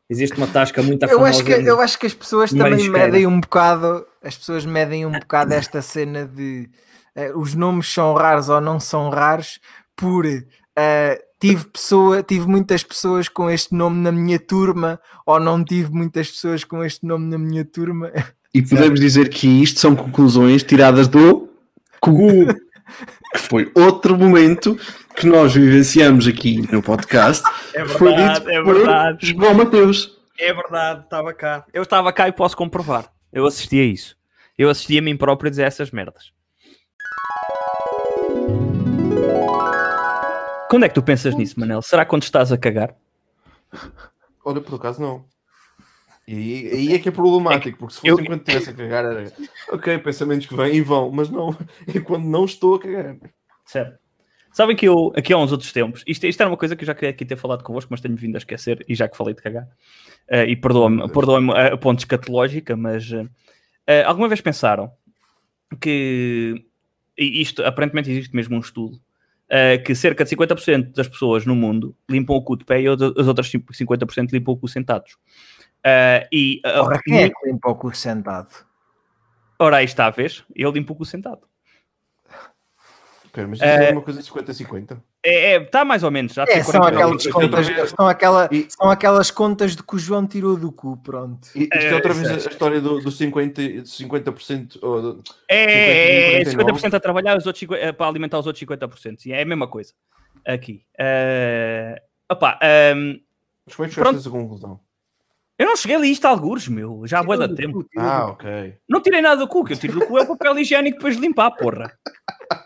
Existe 0.09 0.37
uma 0.37 0.47
tasca 0.47 0.81
muito 0.81 1.05
Eu 1.05 1.23
acho, 1.23 1.43
que, 1.43 1.51
eu 1.51 1.79
acho 1.79 1.99
que 1.99 2.07
as 2.07 2.13
pessoas 2.13 2.51
também 2.51 2.89
medem 2.89 3.27
um 3.27 3.39
bocado, 3.39 4.05
as 4.23 4.35
pessoas 4.35 4.65
medem 4.65 5.05
um 5.05 5.11
bocado 5.11 5.53
esta 5.53 5.81
cena 5.81 6.25
de 6.25 6.69
eh, 7.15 7.31
os 7.35 7.53
nomes 7.53 7.91
são 7.91 8.13
raros 8.13 8.49
ou 8.49 8.59
não 8.59 8.79
são 8.79 9.09
raros 9.09 9.59
por 9.95 10.25
eh, 10.25 11.21
tive 11.39 11.65
pessoa, 11.65 12.23
tive 12.23 12.47
muitas 12.47 12.83
pessoas 12.83 13.29
com 13.29 13.49
este 13.49 13.73
nome 13.73 14.01
na 14.01 14.11
minha 14.11 14.39
turma 14.39 14.99
ou 15.25 15.39
não 15.39 15.63
tive 15.63 15.91
muitas 15.91 16.29
pessoas 16.29 16.63
com 16.63 16.83
este 16.83 17.05
nome 17.05 17.27
na 17.27 17.37
minha 17.37 17.63
turma. 17.63 18.11
E 18.53 18.61
podemos 18.61 18.99
dizer 18.99 19.29
que 19.29 19.47
isto 19.61 19.79
são 19.79 19.95
conclusões 19.95 20.63
tiradas 20.63 21.07
do 21.07 21.49
Cugu, 22.01 22.47
que 23.33 23.39
foi 23.39 23.71
outro 23.75 24.17
momento 24.17 24.77
que 25.19 25.27
nós 25.27 25.53
vivenciamos 25.53 26.27
aqui 26.27 26.61
no 26.71 26.81
podcast. 26.81 27.43
É 27.71 27.85
foi 27.85 28.09
verdade, 28.09 28.39
dito 28.39 28.49
é 28.49 28.63
por 28.63 28.75
verdade. 28.75 29.27
João 29.27 29.53
Mateus. 29.53 30.17
É 30.39 30.51
verdade, 30.53 31.03
estava 31.03 31.33
cá. 31.33 31.65
Eu 31.71 31.83
estava 31.83 32.11
cá 32.11 32.27
e 32.27 32.31
posso 32.31 32.57
comprovar. 32.57 33.05
Eu 33.31 33.45
assisti 33.45 33.79
a 33.79 33.83
isso. 33.83 34.17
Eu 34.57 34.69
assisti 34.69 34.97
a 34.97 35.01
mim 35.01 35.15
próprio 35.15 35.47
a 35.47 35.51
dizer 35.51 35.63
essas 35.63 35.91
merdas. 35.91 36.31
Quando 40.69 40.83
é 40.85 40.89
que 40.89 40.95
tu 40.95 41.03
pensas 41.03 41.35
nisso, 41.35 41.59
Manel? 41.59 41.81
Será 41.81 42.05
quando 42.05 42.23
estás 42.23 42.51
a 42.51 42.57
cagar? 42.57 42.95
Olha, 44.43 44.59
por 44.61 44.75
acaso 44.75 44.99
não. 44.99 45.25
E 46.27 46.33
aí, 46.35 46.67
aí 46.73 46.93
é 46.95 46.99
que 46.99 47.09
é 47.09 47.11
problemático, 47.11 47.77
porque 47.77 47.93
se 47.93 47.99
fosse 48.01 48.09
eu- 48.11 48.19
enquanto 48.19 48.47
estivesse 48.47 48.71
a 48.71 48.73
cagar 48.73 49.05
era 49.05 49.31
ok, 49.71 49.97
pensamentos 49.99 50.47
que 50.47 50.55
vêm 50.55 50.75
e 50.75 50.81
vão, 50.81 51.11
mas 51.11 51.29
não, 51.29 51.55
é 51.87 51.99
quando 51.99 52.25
não 52.25 52.45
estou 52.45 52.75
a 52.75 52.79
cagar. 52.79 53.15
Certo. 53.65 53.97
Sabem 54.51 54.75
que 54.75 54.87
eu, 54.87 55.13
aqui 55.15 55.31
há 55.31 55.37
uns 55.37 55.51
outros 55.51 55.71
tempos, 55.71 56.03
isto, 56.07 56.25
isto 56.25 56.41
era 56.41 56.49
uma 56.49 56.57
coisa 56.57 56.75
que 56.75 56.83
eu 56.83 56.87
já 56.87 56.95
queria 56.95 57.11
aqui 57.11 57.25
ter 57.25 57.35
falado 57.35 57.63
convosco, 57.63 57.91
mas 57.91 58.01
tenho 58.01 58.15
vindo 58.15 58.35
a 58.35 58.39
esquecer, 58.39 58.83
e 58.87 58.95
já 58.95 59.07
que 59.07 59.15
falei 59.15 59.33
de 59.33 59.41
cagar, 59.41 59.67
eh, 60.27 60.45
e 60.45 60.55
perdoa-me 60.55 61.07
perdoa 61.09 61.39
a, 61.55 61.73
a 61.73 61.77
ponto 61.77 61.99
escatológica, 61.99 62.75
mas 62.75 63.11
eh, 63.11 63.27
eh, 63.85 64.03
alguma 64.03 64.27
vez 64.27 64.41
pensaram 64.41 64.91
que 65.79 66.65
e 67.17 67.41
isto 67.41 67.63
aparentemente 67.65 68.09
existe 68.09 68.35
mesmo 68.35 68.55
um 68.55 68.59
estudo 68.59 68.99
eh, 69.49 69.79
que 69.79 69.93
cerca 69.93 70.23
de 70.23 70.29
50% 70.29 70.93
das 70.93 71.07
pessoas 71.07 71.45
no 71.45 71.55
mundo 71.55 71.95
limpam 72.09 72.35
o 72.35 72.41
cu 72.41 72.55
de 72.55 72.63
pé 72.63 72.81
e 72.81 72.87
as 72.87 73.01
as 73.01 73.27
outras 73.27 73.49
50% 73.49 74.31
limpam 74.31 74.53
o 74.53 74.57
cu 74.57 74.67
sentados. 74.67 75.17
Eh, 75.83 76.27
e, 76.31 76.61
eh, 76.63 76.79
Porra, 76.79 77.01
quem 77.03 77.23
é 77.23 77.29
que 77.29 77.47
limpa 77.47 77.69
o 77.69 77.75
cu 77.75 77.93
sentado? 77.95 78.53
ora, 79.57 79.77
aí 79.77 79.85
está, 79.85 80.09
vês? 80.09 80.43
Eu 80.55 80.71
limpo 80.71 80.93
o 80.93 80.95
cu 80.95 81.03
sentado. 81.03 81.48
Espera, 83.29 83.47
mas 83.47 83.59
isso 83.59 83.65
é 83.67 83.91
uma 83.91 84.01
coisa 84.01 84.21
de 84.23 84.27
50-50. 84.27 84.97
É, 85.23 85.57
está 85.57 85.85
mais 85.85 86.03
ou 86.03 86.09
menos. 86.09 86.33
Já 86.33 86.45
É, 86.47 86.63
são 86.63 86.81
40 86.81 86.87
aquelas, 86.87 87.27
contas, 87.27 87.89
são, 87.91 88.07
aquela, 88.07 88.49
E- 88.51 88.65
são 88.69 88.89
aquelas 88.89 89.29
contas 89.29 89.75
de 89.75 89.83
que 89.83 89.95
o 89.95 89.99
João 89.99 90.25
tirou 90.25 90.57
do 90.57 90.71
cu, 90.71 90.97
pronto. 90.97 91.47
E 91.55 91.63
isto 91.63 91.73
é 91.75 91.89
É, 91.89 91.93
outra 91.93 92.11
vez 92.13 92.25
a, 92.27 92.31
certo. 92.33 92.47
a 92.47 92.51
história 92.51 92.81
do, 92.81 92.99
do 92.99 93.11
50%, 93.11 93.81
do 93.83 93.87
50% 93.87 94.79
ou 94.81 95.01
do- 95.01 95.23
É, 95.47 95.57
é, 95.57 96.41
é 96.41 96.45
50, 96.45 96.73
50% 96.73 96.93
a 96.95 96.99
trabalhar 96.99 97.37
os 97.37 97.45
outros 97.45 97.59
50, 97.59 97.79
eh, 97.85 97.91
para 97.91 98.07
alimentar 98.07 98.39
os 98.39 98.47
outros 98.47 98.59
50%. 98.59 99.21
Sim, 99.21 99.31
é 99.31 99.43
a 99.43 99.45
mesma 99.45 99.67
coisa. 99.67 99.93
Aqui. 100.47 100.81
Eh, 100.97 102.01
opá, 102.31 102.57
ehm, 102.63 103.19
Mas 103.67 103.75
como 103.75 103.85
é 103.85 103.89
que 103.89 103.93
chegaste 103.95 103.99
Pronto. 104.01 104.15
a 104.15 104.19
essa 104.19 104.29
conclusão? 104.31 104.79
eu 105.59 105.65
não 105.67 105.75
cheguei 105.75 105.97
ali 105.97 106.09
isto 106.11 106.25
a 106.25 106.29
algures, 106.29 106.67
meu. 106.67 107.03
Já 107.05 107.21
de 107.21 107.47
do 107.47 107.55
tempo. 107.55 107.83
cu, 107.83 107.89
Ah, 107.97 108.27
ok. 108.27 108.75
Não 108.89 109.01
tirei 109.01 109.21
nada 109.21 109.35
do 109.37 109.47
cu. 109.47 109.59
O 109.59 109.65
que 109.65 109.73
eu 109.73 109.77
tiro 109.77 109.99
do 109.99 110.05
cu 110.07 110.17
é 110.17 110.21
o 110.23 110.27
papel 110.27 110.57
higiênico 110.57 110.97
depois 110.97 111.15
de 111.17 111.21
limpar, 111.21 111.51
porra. 111.51 111.91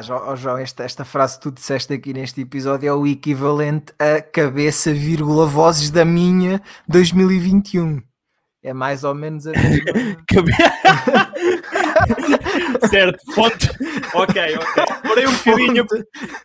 Aliás, 0.00 0.08
ó, 0.08 0.30
ó 0.30 0.36
João, 0.36 0.56
esta, 0.56 0.82
esta 0.84 1.04
frase 1.04 1.36
que 1.36 1.42
tu 1.42 1.50
disseste 1.50 1.92
aqui 1.92 2.14
neste 2.14 2.40
episódio 2.40 2.88
é 2.88 2.92
o 2.92 3.06
equivalente 3.06 3.92
a 3.98 4.22
cabeça, 4.22 4.94
vírgula, 4.94 5.44
vozes 5.44 5.90
da 5.90 6.06
minha 6.06 6.62
2021. 6.88 8.02
É 8.62 8.72
mais 8.72 9.04
ou 9.04 9.14
menos 9.14 9.46
a 9.46 9.52
certo, 12.88 13.34
fonte. 13.34 13.68
Ok, 14.14 14.56
ok. 14.56 14.84
Demorei 15.02 15.26
um 15.26 15.32
bocadinho, 15.32 15.86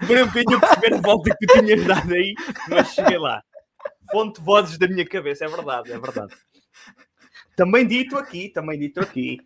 demorei 0.01 0.23
um 0.23 0.27
bocadinho 0.27 0.57
a 0.57 0.59
perceber 0.59 0.93
a 0.95 1.01
volta 1.01 1.35
que 1.37 1.47
tu 1.47 1.59
tinhas 1.59 1.85
dado 1.85 2.13
aí, 2.13 2.35
mas 2.69 2.93
cheguei 2.93 3.17
lá. 3.17 3.41
Fonte 4.11 4.41
vozes 4.41 4.77
da 4.77 4.87
minha 4.87 5.05
cabeça, 5.05 5.45
é 5.45 5.47
verdade, 5.47 5.93
é 5.93 5.97
verdade. 5.97 6.35
Também 7.55 7.87
dito 7.87 8.17
aqui, 8.17 8.49
também 8.49 8.77
dito 8.77 8.99
aqui. 8.99 9.39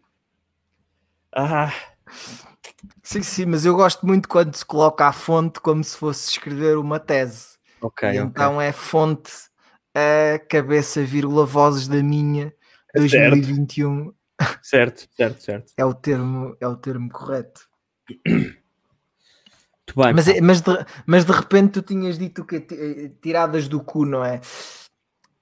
Ah, 1.32 1.72
Sim, 3.04 3.24
sim, 3.24 3.46
mas 3.46 3.66
eu 3.66 3.76
gosto 3.76 4.06
muito 4.06 4.30
quando 4.30 4.56
se 4.56 4.66
coloca 4.66 5.06
a 5.08 5.12
fonte 5.12 5.60
como 5.60 5.84
se 5.84 5.98
fosse 5.98 6.30
escrever 6.32 6.78
uma 6.78 7.00
tese. 7.00 7.58
ok, 7.82 8.10
e 8.10 8.18
então 8.18 8.62
é 8.62 8.72
fonte, 8.72 9.32
a 9.96 10.40
cabeça, 10.48 11.02
vírgula, 11.04 11.46
vozes 11.46 11.88
da 11.88 12.02
minha 12.02 12.54
Certo. 12.96 12.98
2021. 12.98 14.14
Certo, 14.62 15.08
certo, 15.16 15.42
certo. 15.42 15.74
É 15.78 15.86
o 15.86 15.94
termo, 15.94 16.56
é 16.60 16.68
o 16.68 16.76
termo 16.76 17.10
correto. 17.10 17.62
Muito 19.90 19.96
bem. 19.96 20.14
Mas, 20.14 20.28
é- 20.28 20.42
mas, 20.42 20.62
de, 20.62 20.72
mas 21.06 21.26
de 21.26 21.32
repente 21.32 21.74
tu 21.74 21.82
tinhas 21.82 22.18
dito 22.18 22.46
que 22.46 22.60
tiradas 23.22 23.68
do 23.68 23.82
cu, 23.82 24.06
não 24.06 24.24
é? 24.24 24.40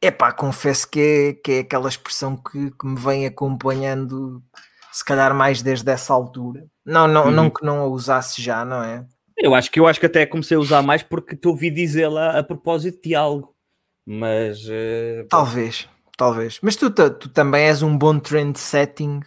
Epá, 0.01 0.31
confesso 0.31 0.89
que 0.89 0.99
é, 0.99 1.33
que 1.33 1.51
é 1.53 1.59
aquela 1.59 1.89
expressão 1.89 2.37
que, 2.37 2.71
que 2.71 2.85
me 2.87 2.99
vem 2.99 3.25
acompanhando, 3.25 4.43
se 4.97 5.05
calhar 5.05 5.33
mais 5.33 5.61
desde 5.61 5.89
essa 5.91 6.13
altura. 6.13 6.65
Não, 6.85 7.07
não, 7.07 7.25
Uhum. 7.25 7.31
não 7.31 7.49
que 7.49 7.63
não 7.65 7.79
a 7.81 7.85
usasse 7.87 8.41
já, 8.41 8.65
não 8.65 8.83
é? 8.83 9.05
Eu 9.37 9.53
acho 9.53 9.69
que 9.69 9.79
eu 9.79 9.85
acho 9.87 9.99
que 9.99 10.05
até 10.07 10.25
comecei 10.25 10.57
a 10.57 10.59
usar 10.59 10.81
mais 10.81 11.03
porque 11.03 11.35
te 11.35 11.47
ouvi 11.47 11.69
dizê-la 11.69 12.39
a 12.39 12.43
propósito 12.43 13.01
de 13.07 13.13
algo. 13.13 13.53
Mas 14.05 14.65
eh, 14.69 15.25
Talvez, 15.29 15.87
talvez. 16.17 16.59
Mas 16.63 16.75
tu, 16.75 16.89
tu 16.89 17.29
também 17.29 17.65
és 17.65 17.83
um 17.83 17.95
bom 17.97 18.17
trend 18.19 18.57
setting. 18.57 19.19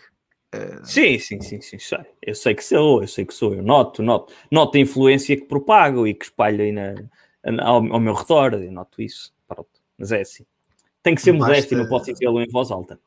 sim, 0.82 1.18
sim, 1.18 1.40
sim, 1.40 1.60
sim, 1.60 1.78
sei. 1.78 1.98
Eu 2.20 2.34
sei 2.34 2.54
que 2.54 2.64
sou, 2.64 3.02
eu 3.02 3.08
sei 3.08 3.24
que 3.24 3.34
sou. 3.34 3.54
Eu 3.54 3.62
noto, 3.62 4.02
noto, 4.02 4.32
noto 4.50 4.76
a 4.76 4.80
influência 4.80 5.36
que 5.36 5.44
propago 5.44 6.06
e 6.06 6.14
que 6.14 6.24
espalho 6.24 6.62
aí 6.62 6.72
na, 6.72 6.94
na- 7.44 7.64
ao, 7.64 7.76
ao 7.92 8.00
meu 8.00 8.14
redor. 8.14 8.54
Eu 8.54 8.72
noto 8.72 9.00
isso. 9.00 9.32
Pronto. 9.46 9.68
Mas 9.96 10.10
é 10.10 10.22
assim. 10.22 10.44
Tem 11.02 11.14
que 11.14 11.22
ser 11.22 11.32
Basta- 11.32 11.46
modesto 11.46 11.74
e 11.74 11.76
não 11.76 11.86
posso 11.88 12.12
dizê-lo 12.12 12.40
em 12.42 12.48
voz 12.50 12.70
alta. 12.72 12.98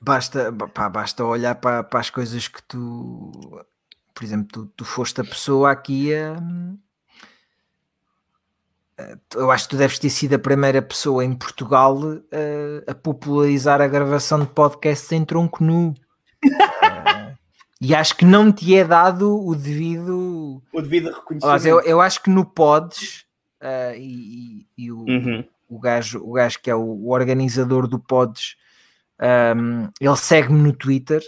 Basta, 0.00 0.52
pá, 0.74 0.88
basta 0.88 1.24
olhar 1.24 1.54
para, 1.56 1.82
para 1.84 2.00
as 2.00 2.10
coisas 2.10 2.48
que 2.48 2.62
tu, 2.62 3.32
por 4.14 4.24
exemplo, 4.24 4.48
tu, 4.52 4.66
tu 4.76 4.84
foste 4.84 5.20
a 5.20 5.24
pessoa 5.24 5.70
aqui 5.70 6.14
a. 6.14 6.36
Eu 9.34 9.50
acho 9.50 9.64
que 9.64 9.70
tu 9.70 9.76
deves 9.76 9.98
ter 9.98 10.08
sido 10.08 10.34
a 10.34 10.38
primeira 10.38 10.80
pessoa 10.80 11.22
em 11.24 11.34
Portugal 11.34 11.98
a, 12.86 12.90
a 12.90 12.94
popularizar 12.94 13.80
a 13.82 13.86
gravação 13.86 14.40
de 14.40 14.46
podcasts 14.46 15.12
em 15.12 15.24
tronco 15.24 15.62
nu. 15.62 15.94
E 17.78 17.94
acho 17.94 18.16
que 18.16 18.24
não 18.24 18.50
te 18.50 18.74
é 18.74 18.82
dado 18.82 19.38
o 19.46 19.54
devido. 19.54 20.62
O 20.72 20.80
devido 20.80 21.14
Aliás, 21.42 21.66
eu, 21.66 21.78
eu 21.82 22.00
acho 22.00 22.22
que 22.22 22.30
no 22.30 22.42
Pods 22.42 23.26
eh, 23.60 23.98
e, 23.98 24.62
e- 24.62 24.66
e 24.78 24.90
o, 24.92 25.00
Uhum. 25.06 25.44
o 25.68 25.78
gajo, 25.78 26.22
o 26.24 26.32
gajo 26.32 26.58
que 26.62 26.70
é 26.70 26.74
o, 26.74 26.80
o 26.80 27.10
organizador 27.12 27.86
do 27.86 27.98
Pods, 27.98 28.56
um, 29.20 29.88
ele 30.00 30.16
segue-me 30.16 30.60
no 30.60 30.72
Twitter. 30.72 31.22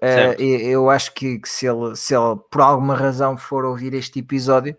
Uh, 0.00 0.40
eu 0.42 0.90
acho 0.90 1.12
que, 1.12 1.38
que 1.40 1.48
se, 1.48 1.66
ele, 1.66 1.96
se 1.96 2.14
ele 2.14 2.36
por 2.50 2.60
alguma 2.60 2.94
razão 2.94 3.36
for 3.36 3.64
ouvir 3.64 3.94
este 3.94 4.20
episódio, 4.20 4.76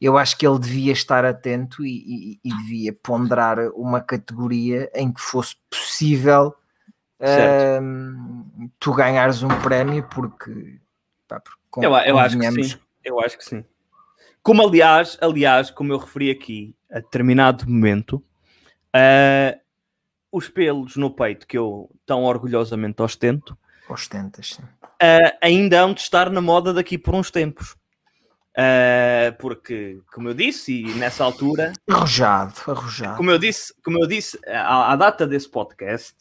eu 0.00 0.16
acho 0.16 0.36
que 0.36 0.46
ele 0.46 0.58
devia 0.58 0.92
estar 0.92 1.24
atento 1.24 1.84
e, 1.84 1.90
e- 2.34 2.40
e 2.42 2.56
devia 2.56 2.92
ponderar 2.92 3.58
uma 3.74 4.00
categoria 4.00 4.90
em 4.94 5.12
que 5.12 5.20
fosse 5.20 5.56
possível 5.70 6.54
um, 7.80 8.68
tu 8.80 8.92
ganhares 8.94 9.42
um 9.42 9.48
prémio, 9.62 10.02
porque, 10.08 10.80
pá, 11.28 11.38
porque 11.38 11.60
con- 11.70 11.82
Eu, 11.84 11.90
eu 11.90 12.18
acho 12.18 12.36
que 12.38 12.42
sim. 12.50 12.78
Eu 13.04 13.20
acho 13.20 13.38
que 13.38 13.44
sim. 13.44 13.64
Como 14.42 14.66
aliás, 14.66 15.16
aliás, 15.20 15.70
como 15.70 15.92
eu 15.92 15.98
referi 15.98 16.30
aqui 16.30 16.74
a 16.90 16.96
determinado 16.96 17.68
momento, 17.68 18.24
ah, 18.92 19.56
os 20.32 20.48
pelos 20.48 20.96
no 20.96 21.10
peito 21.10 21.46
que 21.46 21.56
eu 21.58 21.90
tão 22.06 22.24
orgulhosamente 22.24 23.02
ostento 23.02 23.56
Ostentas, 23.88 24.54
sim. 24.56 24.62
ah, 25.00 25.36
ainda 25.42 25.82
hão 25.82 25.92
de 25.92 26.00
estar 26.00 26.30
na 26.30 26.40
moda 26.40 26.72
daqui 26.72 26.96
por 26.96 27.14
uns 27.14 27.30
tempos. 27.30 27.76
Ah, 28.56 29.34
porque, 29.38 30.00
como 30.12 30.28
eu 30.30 30.34
disse, 30.34 30.72
e 30.82 30.94
nessa 30.94 31.22
altura, 31.24 31.72
Arrojado, 31.88 32.54
arrojado. 32.66 33.16
como 33.16 33.30
eu 33.30 33.38
disse, 33.38 33.74
como 33.84 34.02
eu 34.02 34.06
disse 34.08 34.38
à, 34.46 34.92
à 34.92 34.96
data 34.96 35.26
desse 35.26 35.48
podcast, 35.50 36.14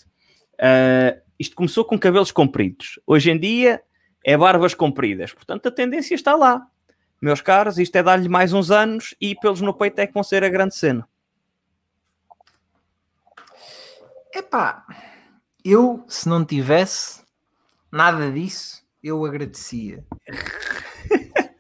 ah, 0.60 1.18
isto 1.40 1.56
começou 1.56 1.84
com 1.86 1.98
cabelos 1.98 2.32
compridos. 2.32 3.00
Hoje 3.08 3.32
em 3.32 3.40
dia 3.40 3.82
é 4.24 4.38
barbas 4.38 4.74
compridas. 4.74 5.34
Portanto, 5.34 5.68
a 5.68 5.72
tendência 5.72 6.14
está 6.14 6.36
lá. 6.36 6.68
Meus 7.22 7.42
caros, 7.42 7.78
isto 7.78 7.96
é 7.96 8.04
dar-lhe 8.04 8.28
mais 8.30 8.52
uns 8.54 8.70
anos 8.72 9.16
e 9.22 9.36
pelos 9.36 9.62
no 9.62 9.74
peito 9.74 10.00
é 10.00 10.08
que 10.08 10.14
vão 10.14 10.24
ser 10.24 10.44
a 10.44 10.50
grande 10.50 10.76
cena. 10.76 11.08
Epá, 14.34 14.86
eu 15.64 16.06
se 16.08 16.28
não 16.28 16.46
tivesse 16.46 17.24
nada 17.92 18.32
disso, 18.32 18.84
eu 19.04 19.26
agradecia. 19.26 20.06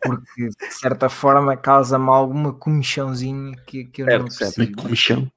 Porque 0.04 0.50
de 0.50 0.74
certa 0.74 1.10
forma 1.10 1.56
causa-me 1.56 2.10
alguma 2.10 2.54
comichãozinha 2.54 3.56
que, 3.68 3.86
que 3.86 4.02
eu 4.02 4.06
não 4.08 4.30
Certo, 4.30 4.32
certo. 4.32 4.56
percebo. 4.56 4.82
Comichão. 4.82 5.32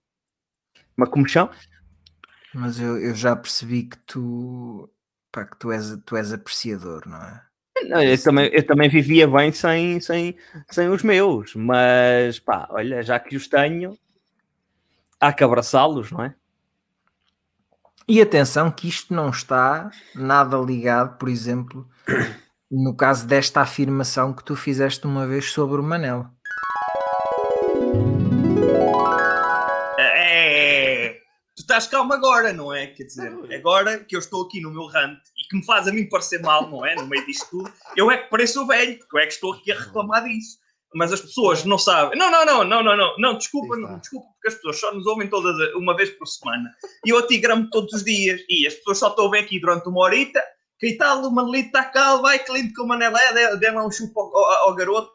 Uma 0.97 1.07
comichão? 1.07 1.51
Mas 2.55 2.79
eu, 2.79 2.99
eu 2.99 3.15
já 3.15 3.35
percebi 3.35 3.83
que 3.83 3.99
tu, 3.99 4.89
pá, 5.33 5.45
que 5.45 5.57
tu, 5.59 5.73
és, 5.73 5.97
tu 6.07 6.17
és 6.17 6.33
apreciador, 6.33 7.07
não 7.07 7.19
é? 7.19 7.43
Não, 7.89 8.01
Eu 8.01 8.23
também, 8.23 8.47
eu 8.53 8.65
também 8.65 8.89
vivia 8.89 9.27
bem 9.27 9.51
sem, 9.51 10.01
sem, 10.01 10.37
sem 10.71 10.89
os 10.89 11.03
meus, 11.03 11.55
mas 11.57 12.39
pá, 12.39 12.69
olha, 12.71 13.03
já 13.03 13.19
que 13.19 13.37
os 13.37 13.49
tenho, 13.49 13.99
há 15.21 15.33
que 15.33 15.43
abraçá-los, 15.43 16.13
não 16.13 16.25
é? 16.25 16.35
E 18.07 18.21
atenção 18.21 18.71
que 18.71 18.87
isto 18.87 19.15
não 19.15 19.31
está 19.31 19.91
nada 20.15 20.59
ligado, 20.59 21.17
por 21.17 21.27
exemplo, 21.27 21.89
no 22.71 22.95
caso 22.95 23.27
desta 23.27 23.63
afirmação 23.63 24.35
que 24.35 24.45
tu 24.45 24.55
fizeste 24.55 25.07
uma 25.07 25.27
vez 25.27 25.51
sobre 25.53 25.81
o 25.81 25.83
Manel. 25.83 26.27
É, 29.99 31.17
tu 31.57 31.61
estás 31.61 31.87
calmo 31.87 32.13
agora, 32.13 32.53
não 32.53 32.75
é? 32.75 32.89
Quer 32.89 33.05
dizer, 33.05 33.33
agora 33.55 33.99
que 34.05 34.15
eu 34.15 34.21
estou 34.21 34.43
aqui 34.43 34.61
no 34.61 34.71
meu 34.71 34.85
rant 34.85 35.19
e 35.39 35.49
que 35.49 35.57
me 35.57 35.65
faz 35.65 35.89
a 35.89 35.93
mim 35.93 36.07
parecer 36.07 36.43
mal, 36.43 36.69
não 36.69 36.85
é? 36.85 36.95
No 36.97 37.07
meio 37.07 37.25
disto 37.25 37.49
tudo, 37.49 37.73
eu 37.97 38.11
é 38.11 38.19
que 38.19 38.29
pareço 38.29 38.67
velho, 38.67 38.99
porque 38.99 39.17
eu 39.17 39.21
é 39.21 39.27
que 39.27 39.33
estou 39.33 39.55
aqui 39.55 39.73
a 39.73 39.81
reclamar 39.81 40.25
disso. 40.25 40.59
Mas 40.95 41.13
as 41.13 41.21
pessoas 41.21 41.65
não 41.65 41.77
sabem. 41.77 42.17
Não, 42.19 42.31
não, 42.31 42.45
não, 42.47 42.65
não, 42.65 42.83
não, 42.83 42.97
não, 42.97 43.15
não, 43.19 43.37
desculpa, 43.39 43.77
não, 43.77 43.99
desculpa, 43.99 44.27
porque 44.35 44.49
as 44.49 44.55
pessoas 44.55 44.79
só 44.81 44.95
nos 44.95 45.05
ouvem 45.07 45.29
todas 45.29 45.59
a- 45.59 45.77
uma 45.77 45.97
vez 45.97 46.11
por 46.11 46.27
semana. 46.27 46.71
E 47.05 47.11
eu 47.11 47.19
a 47.19 47.27
ti 47.27 47.39
gramo 47.39 47.69
todos 47.71 47.93
os 47.93 48.05
dias. 48.05 48.41
E 48.49 48.67
as 48.67 48.75
pessoas 48.75 48.99
só 48.99 49.09
estão 49.09 49.29
ver 49.31 49.41
aqui 49.41 49.59
durante 49.61 49.89
uma 49.89 50.01
horita. 50.03 50.43
Que 50.79 50.97
tal, 50.97 51.23
o 51.25 51.33
Manelito 51.33 51.69
está 51.69 51.85
calmo, 51.85 52.23
vai 52.23 52.39
que 52.39 52.53
lindo 52.53 52.73
que 52.73 52.81
o 52.81 52.87
Manel 52.87 53.17
é, 53.17 53.57
dê- 53.57 53.71
lá 53.71 53.85
um 53.87 53.91
chupo 53.91 54.21
ao, 54.21 54.37
ao- 54.37 54.69
ao 54.69 54.75
garoto. 54.75 55.13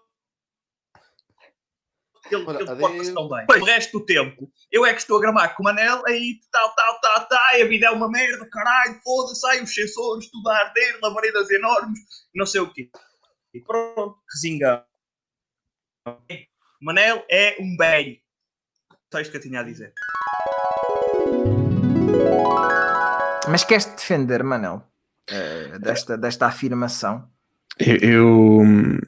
Ele, 2.32 2.44
Ora, 2.46 2.60
ele 2.60 2.70
adeus. 2.70 2.80
porta-se 2.80 3.14
tão 3.14 3.28
bem. 3.28 3.46
O 3.50 3.66
resto 3.66 4.00
do 4.00 4.06
tempo, 4.06 4.52
eu 4.72 4.86
é 4.86 4.94
que 4.94 5.00
estou 5.00 5.18
a 5.18 5.22
gramar 5.22 5.56
com 5.56 5.64
o 5.64 5.66
Manel, 5.66 6.04
aí 6.06 6.40
tal, 6.52 6.76
tal, 6.76 7.00
tal, 7.02 7.26
tal, 7.28 7.40
a 7.62 7.66
vida 7.66 7.88
é 7.88 7.90
uma 7.90 8.08
merda, 8.10 8.48
caralho, 8.52 9.00
foda-se, 9.04 9.48
ai 9.48 9.64
os 9.64 9.74
sensores, 9.74 10.30
tudo 10.30 10.48
a 10.50 10.58
arder, 10.58 11.00
labaredas 11.02 11.50
enormes, 11.50 12.00
não 12.36 12.46
sei 12.46 12.62
o 12.62 12.72
quê. 12.72 12.90
E 13.54 13.60
pronto, 13.62 14.16
resinga. 14.32 14.86
Manel 16.82 17.24
é 17.30 17.56
um 17.60 17.76
velho. 17.78 18.18
Só 19.12 19.20
isto 19.20 19.32
que 19.32 19.38
eu 19.38 19.42
tinha 19.42 19.60
a 19.60 19.64
dizer. 19.64 19.94
Mas 23.50 23.64
queres-te 23.64 23.96
defender, 23.96 24.44
Manel, 24.44 24.84
eh, 25.28 25.80
desta, 25.80 26.18
desta 26.18 26.46
afirmação? 26.46 27.28
Eu, 27.80 27.96
eu, 27.98 28.28
hum, 28.62 29.00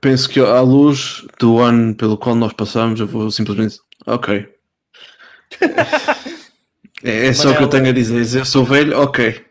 penso 0.00 0.28
que 0.28 0.40
à 0.40 0.60
luz 0.60 1.24
do 1.38 1.60
ano 1.60 1.94
pelo 1.94 2.18
qual 2.18 2.34
nós 2.34 2.52
passamos, 2.52 2.98
eu 2.98 3.06
vou 3.06 3.30
simplesmente. 3.30 3.78
Ok. 4.06 4.52
É, 7.06 7.26
é 7.26 7.34
só 7.34 7.50
o 7.50 7.56
que 7.56 7.62
eu 7.62 7.68
tenho 7.68 7.90
a 7.90 7.92
dizer. 7.92 8.38
Eu 8.38 8.46
sou 8.46 8.64
velho, 8.64 8.98
ok. 8.98 9.44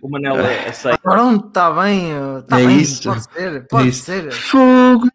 O 0.00 0.08
Manel 0.08 0.38
é, 0.38 0.68
aceita. 0.68 0.98
Pronto, 0.98 1.48
está 1.48 1.68
bem, 1.72 2.10
está 2.38 2.60
É 2.60 2.66
bem, 2.66 2.80
isso. 2.80 3.02
pode 3.02 3.24
ser, 3.24 3.66
pode 3.66 3.88
isso. 3.88 4.04
ser. 4.04 4.30
Fogo! 4.30 5.08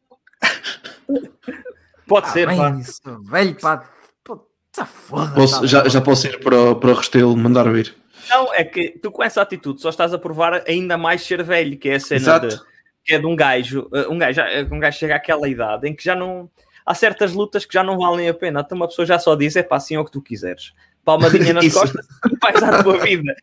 Pode 2.10 2.26
Tá 2.27 2.34
ser, 2.34 2.48
bem, 2.48 2.57
pá. 2.57 2.69
isso, 2.72 3.02
velho, 3.23 3.56
pá. 3.61 3.90
Pô, 4.23 4.45
foda. 4.86 5.31
Posso- 5.36 5.61
tá 5.61 5.68
já, 5.68 5.88
já 5.88 6.02
posso 6.02 6.27
ir 6.27 6.40
para, 6.41 6.60
o- 6.60 6.76
para 6.76 6.90
o 6.90 6.94
Restelo 6.94 7.38
mandar 7.38 7.72
vir. 7.72 7.95
Não, 8.30 8.53
é 8.53 8.64
que 8.64 8.90
tu 9.02 9.11
com 9.11 9.23
essa 9.23 9.41
atitude 9.41 9.81
só 9.81 9.90
estás 9.90 10.14
a 10.14 10.18
provar 10.19 10.64
ainda 10.68 10.98
mais 10.98 11.22
ser 11.23 11.41
velho, 11.44 11.77
que 11.77 11.90
é 11.90 11.95
a 11.95 11.99
cena 11.99 12.19
Exato. 12.22 12.48
de, 12.49 12.60
que 13.06 13.14
é 13.15 13.19
de 13.19 13.26
um 13.26 13.36
gajo, 13.36 13.90
uh, 13.94 14.11
um 14.11 14.18
gajo, 14.19 14.41
uh, 14.41 14.76
um 14.76 14.80
gajo 14.80 14.98
chega 14.99 15.15
àquela 15.15 15.48
idade 15.48 15.88
em 15.88 15.95
que 15.95 16.03
já 16.03 16.14
não 16.15 16.49
há 16.86 16.94
certas 16.94 17.34
lutas 17.34 17.65
que 17.65 17.73
já 17.73 17.84
não 17.84 17.98
valem 17.98 18.27
a 18.30 18.34
pena. 18.34 18.60
Então 18.61 18.76
uma 18.76 18.88
pessoa 18.88 19.06
já 19.06 19.18
só 19.18 19.36
diz, 19.36 19.56
é 19.56 19.64
pá, 19.64 19.77
assim 19.77 19.95
é 19.95 19.99
o 19.99 20.06
que 20.06 20.11
tu 20.11 20.22
quiseres. 20.22 20.73
Palmadinha 21.03 21.53
nas 21.53 21.65
costas 21.73 22.06
e 22.31 22.38
vais 22.40 22.61
à 22.61 22.84
tua 22.84 22.98
vida. 22.99 23.34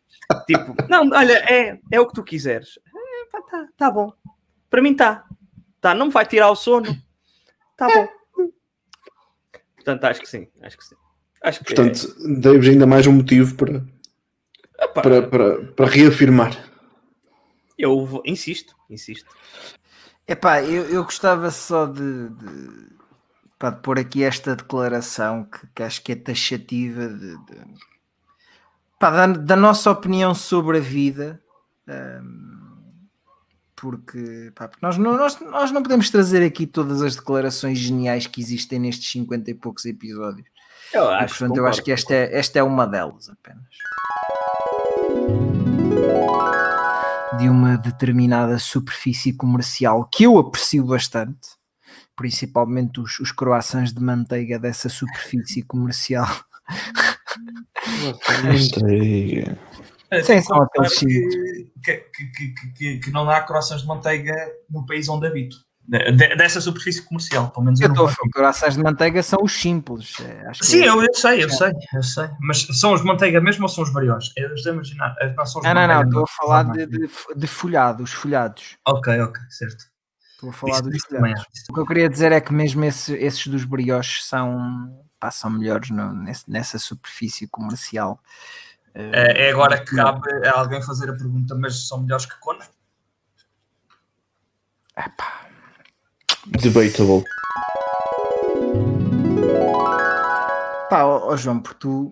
Tipo, 0.45 0.73
não, 0.89 1.09
olha, 1.11 1.33
é, 1.51 1.77
é 1.91 1.99
o 1.99 2.05
que 2.07 2.13
tu 2.13 2.23
quiseres. 2.23 2.79
É, 2.95 3.29
pá, 3.31 3.41
tá, 3.41 3.67
tá 3.75 3.91
bom. 3.91 4.13
Para 4.69 4.81
mim 4.81 4.93
tá. 4.95 5.25
Tá, 5.81 5.93
não 5.93 6.05
me 6.07 6.11
vai 6.11 6.25
tirar 6.25 6.49
o 6.49 6.55
sono. 6.55 6.95
Tá 7.75 7.87
bom. 7.87 8.07
Portanto, 9.87 10.03
acho 10.03 10.19
que 10.19 10.27
sim, 10.27 10.47
acho 10.61 10.77
que 10.77 10.83
sim. 10.83 10.95
Acho 11.41 11.59
que 11.63 11.73
Portanto, 11.73 12.13
dei-vos 12.41 12.67
ainda 12.67 12.85
mais 12.85 13.07
um 13.07 13.13
motivo 13.13 13.55
para, 13.55 13.85
é, 14.77 14.87
para, 14.87 15.21
para, 15.21 15.63
para 15.63 15.85
reafirmar. 15.87 16.51
eu 17.77 18.05
vou- 18.05 18.21
insisto, 18.25 18.75
insisto. 18.89 19.33
Epá, 20.27 20.61
eu, 20.61 20.83
eu 20.89 21.05
gostava 21.05 21.49
só 21.51 21.85
de, 21.85 22.29
de, 22.31 22.87
pá, 23.57 23.69
de 23.69 23.81
pôr 23.81 23.97
aqui 23.97 24.25
esta 24.25 24.57
declaração 24.57 25.45
que, 25.45 25.65
que 25.73 25.83
acho 25.83 26.03
que 26.03 26.11
é 26.11 26.15
taxativa 26.17 27.07
de, 27.07 27.37
de- 27.45 27.77
pá, 28.99 29.09
da, 29.09 29.27
da 29.27 29.55
nossa 29.55 29.89
opinião 29.89 30.35
sobre 30.35 30.79
a 30.79 30.81
vida. 30.81 31.41
hum, 31.87 32.56
porque, 33.77 34.51
pá, 34.55 34.67
porque 34.67 34.83
nós, 34.85 34.97
não, 34.97 35.15
nós, 35.15 35.39
nós 35.39 35.71
não 35.71 35.83
podemos 35.83 36.09
trazer 36.09 36.43
aqui 36.43 36.65
todas 36.65 37.01
as 37.01 37.15
declarações 37.15 37.77
geniais 37.77 38.25
que 38.25 38.41
existem 38.41 38.79
nestes 38.79 39.09
50 39.11 39.51
e 39.51 39.53
poucos 39.53 39.85
episódios. 39.85 40.47
Eu 40.91 41.03
E, 41.03 41.13
acho, 41.13 41.37
portanto, 41.37 41.57
eu 41.57 41.67
acho 41.67 41.83
que 41.83 41.91
esta 41.91 42.13
é, 42.13 42.37
esta 42.37 42.59
é 42.59 42.63
uma 42.63 42.87
delas 42.87 43.29
apenas. 43.29 43.63
De 47.37 47.47
uma 47.47 47.77
determinada 47.77 48.57
superfície 48.57 49.31
comercial 49.33 50.09
que 50.11 50.23
eu 50.23 50.39
aprecio 50.39 50.83
bastante, 50.83 51.49
principalmente 52.15 52.99
os, 52.99 53.19
os 53.19 53.31
croissants 53.31 53.93
de 53.93 54.01
manteiga 54.01 54.57
dessa 54.57 54.89
superfície 54.89 55.61
comercial. 55.61 56.27
Manteiga. 58.43 59.57
Sim, 60.23 60.41
são 60.41 60.55
Claro 60.57 60.69
aqueles 60.73 60.99
que, 60.99 61.71
que, 61.83 61.97
que, 61.97 62.25
que, 62.31 62.73
que- 62.73 62.99
que 62.99 63.11
não 63.11 63.29
há 63.29 63.41
croissants 63.41 63.81
de 63.81 63.87
manteiga 63.87 64.33
no 64.69 64.85
país 64.85 65.07
onde 65.09 65.27
habito. 65.27 65.57
De- 65.89 66.11
de- 66.11 66.35
dessa 66.35 66.59
superfície 66.59 67.01
comercial, 67.01 67.49
pelo 67.49 67.63
menos 67.65 67.79
eu, 67.79 67.87
Eu 67.87 67.93
não 67.95 68.09
estou 68.09 68.25
a 68.25 68.29
croissants 68.29 68.75
de 68.75 68.83
manteiga 68.83 69.23
são 69.23 69.39
os 69.41 69.53
simples. 69.53 70.15
é, 70.19 70.47
acho 70.47 70.59
que 70.61 70.65
Sim, 70.67 70.81
é- 70.81 70.89
eu, 70.89 71.01
eu 71.01 71.13
sei, 71.13 71.43
eu 71.43 71.49
sei, 71.49 71.71
eu 71.93 72.03
sei. 72.03 72.29
Mas 72.41 72.61
são 72.77 72.93
os 72.93 73.01
de 73.01 73.07
manteiga 73.07 73.39
mesmo 73.39 73.63
ou 73.63 73.69
são 73.69 73.83
os 73.85 73.93
brioches? 73.93 74.33
Eu 74.35 74.53
estou 74.53 74.71
a 74.71 74.75
imaginar. 74.75 75.15
eh, 75.21 75.33
Não, 75.35 75.45
são 75.45 75.61
Não, 75.61 75.73
não, 75.73 76.01
estou 76.03 76.23
a 76.23 76.27
falar 76.27 76.63
de, 76.73 76.85
de, 76.87 77.09
de 77.37 77.47
folhado, 77.47 78.03
os 78.03 78.11
folhados. 78.11 78.77
Ok, 78.85 79.17
ok, 79.21 79.41
certo. 79.49 79.85
Estou 80.33 80.49
a 80.49 80.53
falar 80.53 80.73
Isso, 80.73 80.89
dos 80.89 81.03
folhados. 81.05 81.43
O 81.69 81.73
que 81.73 81.79
eu 81.79 81.85
queria 81.85 82.09
dizer 82.09 82.31
é 82.33 82.41
que 82.41 82.53
mesmo 82.53 82.83
esse- 82.83 83.15
esses 83.15 83.47
dos 83.47 83.63
brioches 83.63 84.25
são, 84.25 85.05
pá, 85.19 85.31
são 85.31 85.49
melhores 85.49 85.89
no- 85.89 86.13
nesse- 86.13 86.49
nessa 86.51 86.77
superfície 86.77 87.47
comercial. 87.47 88.19
É, 88.99 89.47
é 89.47 89.51
agora 89.51 89.79
que 89.83 89.95
cabe 89.95 90.27
a 90.47 90.57
alguém 90.57 90.81
fazer 90.81 91.07
a 91.07 91.13
pergunta, 91.13 91.53
mas 91.53 91.87
são 91.87 92.01
melhores 92.01 92.25
que 92.25 92.39
Conan? 92.39 92.65
Debatable. 96.47 97.23
Pá, 100.89 101.03
ó, 101.03 101.31
ó, 101.31 101.37
João, 101.37 101.59
porque 101.59 101.77
tu, 101.79 102.11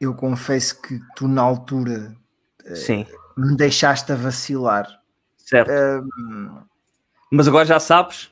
eu 0.00 0.14
confesso 0.14 0.80
que 0.80 1.00
tu 1.16 1.26
na 1.26 1.42
altura 1.42 2.14
Sim, 2.76 3.04
me 3.36 3.56
deixaste 3.56 4.12
a 4.12 4.16
vacilar. 4.16 4.86
certo. 5.36 5.72
Mas 7.32 7.48
agora 7.48 7.64
já 7.64 7.80
sabes. 7.80 8.30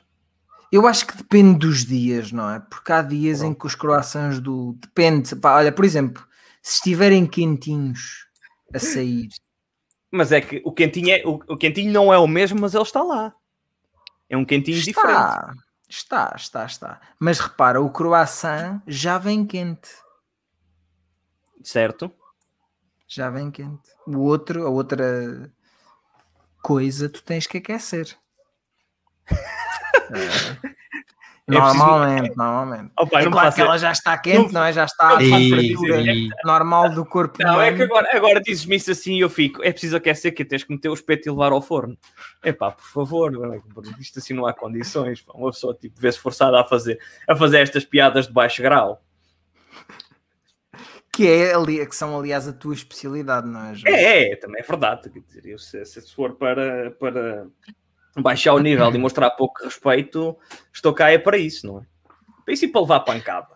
eu 0.71 0.87
acho 0.87 1.05
que 1.05 1.17
depende 1.17 1.59
dos 1.59 1.83
dias, 1.85 2.31
não 2.31 2.49
é? 2.49 2.61
Porque 2.61 2.93
há 2.93 3.01
dias 3.01 3.41
em 3.41 3.53
que 3.53 3.65
os 3.65 3.75
croissants 3.75 4.39
do. 4.39 4.77
Depende. 4.79 5.35
Pá, 5.35 5.55
olha, 5.57 5.71
por 5.71 5.83
exemplo, 5.83 6.25
se 6.63 6.75
estiverem 6.75 7.27
quentinhos 7.27 8.25
a 8.73 8.79
sair, 8.79 9.27
Mas 10.09 10.31
é 10.31 10.39
que 10.39 10.61
o 10.63 10.71
quentinho, 10.71 11.11
é, 11.11 11.21
o, 11.25 11.33
o 11.47 11.57
quentinho 11.57 11.91
não 11.91 12.11
é 12.11 12.17
o 12.17 12.25
mesmo, 12.25 12.59
mas 12.61 12.73
ele 12.73 12.83
está 12.83 13.03
lá. 13.03 13.35
É 14.29 14.37
um 14.37 14.45
quentinho 14.45 14.79
diferente. 14.79 15.11
está, 15.11 15.53
está, 15.89 16.33
está, 16.35 16.65
está. 16.65 17.01
Mas 17.19 17.39
repara, 17.39 17.81
o 17.81 17.91
croissant 17.91 18.81
já 18.87 19.17
vem 19.17 19.45
quente. 19.45 19.89
Certo? 21.61 22.11
Já 23.07 23.29
vem 23.29 23.51
quente. 23.51 23.89
O 24.07 24.19
outro, 24.19 24.65
a 24.65 24.69
outra 24.69 25.51
coisa, 26.61 27.09
tu 27.09 27.21
tens 27.23 27.45
que 27.45 27.57
aquecer. 27.57 28.17
É. 30.11 30.82
Normalmente, 31.45 32.37
normalmente. 32.37 32.91
Opa, 32.97 33.19
é 33.21 33.25
não 33.25 33.31
claro 33.31 33.47
faço- 33.47 33.55
que 33.57 33.61
ela 33.61 33.77
já 33.77 33.91
está 33.91 34.17
quente, 34.17 34.53
não, 34.53 34.63
é? 34.63 34.71
Já 34.71 34.85
está 34.85 35.09
não 35.09 35.17
temperatura 35.17 35.99
ideia. 36.01 36.29
normal 36.45 36.89
do 36.91 37.05
corpo 37.05 37.37
Não, 37.43 37.59
é 37.59 37.67
humano. 37.69 37.75
que 37.77 37.83
agora, 37.83 38.15
agora 38.17 38.41
dizes-me 38.41 38.77
isso 38.77 38.89
assim 38.91 39.15
e 39.17 39.19
eu 39.19 39.29
fico. 39.29 39.61
É 39.61 39.71
preciso 39.71 39.97
aquecer 39.97 40.33
que 40.33 40.45
tens 40.45 40.63
que 40.63 40.71
meter 40.71 40.87
o 40.87 40.93
espeto 40.93 41.27
e 41.27 41.31
levar 41.31 41.51
ao 41.51 41.61
forno. 41.61 41.97
Epá, 42.43 42.71
por 42.71 42.85
favor, 42.85 43.31
isto 43.99 44.19
assim 44.19 44.33
não 44.33 44.45
há 44.47 44.53
condições. 44.53 45.21
pá. 45.21 45.33
Uma 45.35 45.51
pessoa 45.51 45.73
tipo, 45.73 45.99
vê-se 45.99 46.17
forçada 46.17 46.61
a 46.61 46.63
fazer, 46.63 46.97
a 47.27 47.35
fazer 47.35 47.59
estas 47.59 47.83
piadas 47.83 48.27
de 48.27 48.31
baixo 48.33 48.61
grau. 48.61 49.03
Que, 51.11 51.27
é, 51.27 51.53
ali, 51.53 51.85
que 51.85 51.95
são, 51.95 52.17
aliás, 52.17 52.47
a 52.47 52.53
tua 52.53 52.73
especialidade, 52.73 53.47
não 53.47 53.65
é? 53.65 53.75
João? 53.75 53.93
É, 53.93 54.31
é, 54.31 54.35
também 54.37 54.61
é 54.61 54.65
verdade. 54.65 55.09
Quer 55.11 55.19
dizer, 55.19 55.45
eu, 55.45 55.59
se, 55.59 55.83
se 55.85 56.11
for 56.15 56.35
para, 56.35 56.89
para 56.91 57.45
baixar 58.21 58.53
o 58.53 58.59
nível 58.59 58.93
e 58.93 58.97
mostrar 58.97 59.31
pouco 59.31 59.63
respeito, 59.63 60.37
estou 60.71 60.93
cá 60.93 61.11
é 61.11 61.17
para 61.17 61.37
isso, 61.37 61.65
não 61.65 61.79
é? 61.79 61.83
Para 62.45 62.53
isso 62.53 62.65
e 62.65 62.67
para 62.67 62.81
levar 62.81 62.99
pancada. 63.01 63.53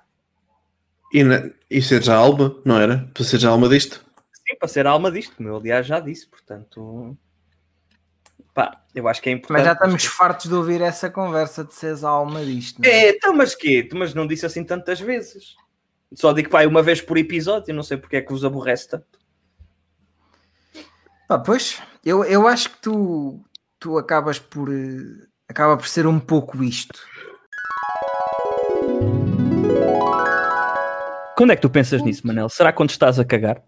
E, 1.14 1.24
na, 1.24 1.50
e 1.70 1.82
seres 1.82 2.10
a 2.10 2.16
alma, 2.16 2.60
não 2.66 2.78
era? 2.80 3.10
Para 3.14 3.24
seres 3.24 3.46
a 3.46 3.50
alma 3.50 3.70
disto? 3.70 4.06
Sim, 4.34 4.58
para 4.58 4.68
ser 4.68 4.88
a 4.88 4.92
alma 4.92 5.12
disto, 5.12 5.36
como 5.36 5.50
eu 5.50 5.58
aliás 5.58 5.86
já 5.86 6.00
disse, 6.00 6.28
portanto. 6.28 7.18
Pá, 8.54 8.82
eu 8.96 9.08
acho 9.08 9.22
que 9.22 9.30
é 9.30 9.34
importante. 9.34 9.58
Mas 9.60 9.66
já 9.66 9.74
estamos 9.74 10.06
fartos 10.06 10.48
de 10.48 10.56
ouvir 10.56 10.82
essa 10.82 11.10
conversa 11.10 11.64
de 11.64 11.74
seres 11.74 12.04
a 12.04 12.10
alma 12.10 12.44
disto. 12.44 12.82
não 12.82 12.90
é? 12.90 12.94
É, 12.94 13.10
então, 13.12 13.36
mas 13.36 13.54
quê? 13.54 13.88
Mas 13.94 14.14
não 14.14 14.26
disse 14.26 14.46
assim 14.46 14.64
tantas 14.64 15.00
vezes. 15.00 15.56
Só 16.14 16.34
digo, 16.34 16.50
pá, 16.50 16.66
uma 16.66 16.82
vez 16.82 17.02
por 17.02 17.18
episódio, 17.18 17.74
não 17.74 17.84
sei 17.84 17.98
porque 17.98 18.16
é 18.18 18.22
que 18.22 18.32
vos 18.32 18.44
aborrece 18.44 18.90
tanto. 18.90 19.20
Pá, 21.28 21.38
pois, 21.38 21.82
eu, 22.04 22.24
eu 22.24 22.48
acho 22.48 22.70
que 22.70 22.82
tu, 22.82 23.46
tu 23.80 23.98
acabas 23.98 24.40
por. 24.40 24.70
eh, 24.74 25.28
acaba 25.48 25.78
por 25.78 25.88
ser 25.88 26.08
um 26.08 26.20
pouco 26.20 26.64
isto. 26.64 26.99
Quando 31.38 31.52
é 31.52 31.56
que 31.56 31.62
tu 31.62 31.70
pensas 31.70 32.02
nisso, 32.02 32.26
Manel? 32.26 32.49
Será 32.49 32.74
quando 32.74 32.90
estás 32.90 33.20
a 33.20 33.26
cagar? 33.26 33.62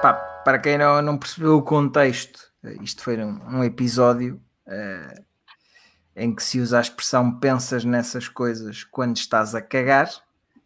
Pá, 0.00 0.14
para 0.44 0.58
quem 0.58 0.78
não, 0.78 1.02
não 1.02 1.18
percebeu 1.18 1.58
o 1.58 1.62
contexto, 1.62 2.40
eh, 2.62 2.76
isto 2.82 3.02
foi 3.02 3.22
um, 3.22 3.58
um 3.58 3.64
episódio 3.64 4.40
eh, 4.66 5.22
em 6.16 6.34
que 6.34 6.42
se 6.42 6.58
usa 6.58 6.78
a 6.78 6.80
expressão 6.80 7.38
pensas 7.38 7.84
nessas 7.84 8.26
coisas 8.26 8.82
quando 8.84 9.16
estás 9.16 9.54
a 9.54 9.60
cagar, 9.60 10.08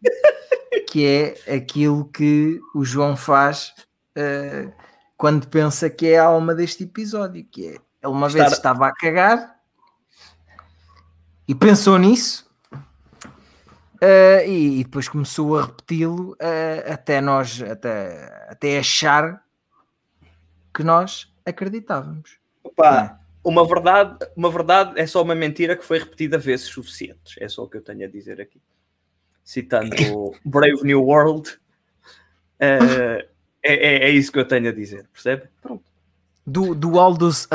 que 0.89 1.05
é 1.05 1.53
aquilo 1.53 2.05
que 2.05 2.61
o 2.73 2.85
João 2.85 3.17
faz 3.17 3.73
eh, 4.15 4.69
quando 5.19 5.49
pensa 5.49 5.89
que 5.89 6.07
é 6.07 6.17
a 6.17 6.27
alma 6.27 6.55
deste 6.55 6.85
episódio, 6.85 7.43
que 7.43 7.67
é 7.67 7.71
ele 7.71 7.81
uma 8.03 8.29
vez 8.29 8.45
Estar- 8.45 8.55
estava 8.55 8.87
a 8.87 8.93
cagar 8.93 9.59
e 11.45 11.53
pensou 11.53 11.97
nisso 11.99 12.49
uh, 12.73 14.47
e, 14.47 14.79
e, 14.79 14.83
depois 14.85 15.09
começou 15.09 15.59
a 15.59 15.65
repeti-lo 15.65 16.31
uh, 16.35 16.93
até 16.93 17.19
nós 17.19 17.61
até, 17.61 18.47
até 18.47 18.79
achar 18.79 19.43
que 20.73 20.83
nós 20.83 21.29
acreditávamos. 21.45 22.39
Opa, 22.63 23.19
uma 23.43 23.67
verdade, 23.67 24.25
uma 24.37 24.49
verdade 24.49 24.97
é 24.97 25.05
só 25.05 25.21
uma 25.21 25.35
mentira 25.35 25.75
que 25.75 25.83
foi 25.83 25.99
repetida 25.99 26.37
vezes 26.37 26.67
suficientes. 26.67 27.35
É 27.39 27.49
só 27.49 27.63
o 27.63 27.69
que 27.69 27.75
eu 27.75 27.83
tenho 27.83 28.05
a 28.05 28.09
dizer 28.09 28.39
aqui. 28.39 28.61
Citando 29.43 29.89
Brave 30.45 30.81
New 30.83 31.03
World, 31.03 31.59
uh, 32.61 33.28
é, 33.63 33.73
é, 33.73 34.03
é, 34.05 34.09
isso 34.09 34.31
que 34.31 34.39
eu 34.39 34.47
tenho 34.47 34.69
a 34.69 34.73
dizer, 34.73 35.07
percebe? 35.11 35.49
Pronto. 35.61 35.83
Do, 36.45 36.73
do 36.73 36.99
Aldous 36.99 37.47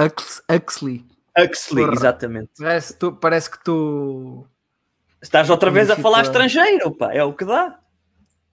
Huxley. 0.48 1.04
Huxley, 1.36 1.84
exatamente. 1.92 2.50
Parece, 2.58 2.96
tu, 2.96 3.12
parece 3.12 3.50
que 3.50 3.62
tu. 3.64 4.46
Estás 5.20 5.50
outra 5.50 5.70
vez 5.70 5.90
a 5.90 5.96
falar 5.96 6.22
estrangeiro, 6.22 6.92
pá, 6.92 7.12
é 7.12 7.24
o 7.24 7.32
que 7.32 7.44
dá. 7.44 7.78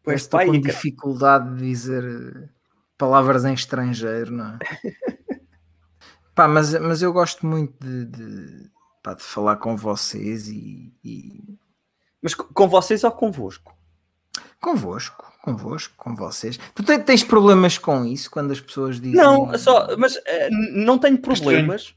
Pois 0.03 0.21
estou 0.21 0.43
com 0.43 0.59
dificuldade 0.59 1.55
de 1.55 1.67
dizer 1.67 2.49
palavras 2.97 3.45
em 3.45 3.53
estrangeiro, 3.53 4.31
não 4.31 4.45
é? 4.53 4.59
Pá, 6.33 6.47
mas, 6.47 6.73
mas 6.79 7.01
eu 7.01 7.11
gosto 7.11 7.45
muito 7.45 7.73
de, 7.85 8.05
de, 8.05 8.69
pá, 9.03 9.13
de 9.13 9.21
falar 9.21 9.57
com 9.57 9.75
vocês 9.75 10.47
e, 10.47 10.93
e, 11.03 11.57
Mas 12.21 12.33
com 12.33 12.67
vocês 12.69 13.03
ou 13.03 13.11
convosco? 13.11 13.75
Convosco, 14.61 15.33
convosco, 15.41 15.93
com 15.97 16.15
vocês. 16.15 16.59
Tu 16.75 16.83
tens 16.83 17.23
problemas 17.23 17.77
com 17.77 18.05
isso 18.05 18.29
quando 18.29 18.51
as 18.51 18.61
pessoas 18.61 19.01
dizem. 19.01 19.19
Não, 19.19 19.57
só, 19.57 19.97
mas 19.97 20.15
uh, 20.15 20.21
não 20.71 20.97
tenho 20.97 21.17
problemas. 21.17 21.95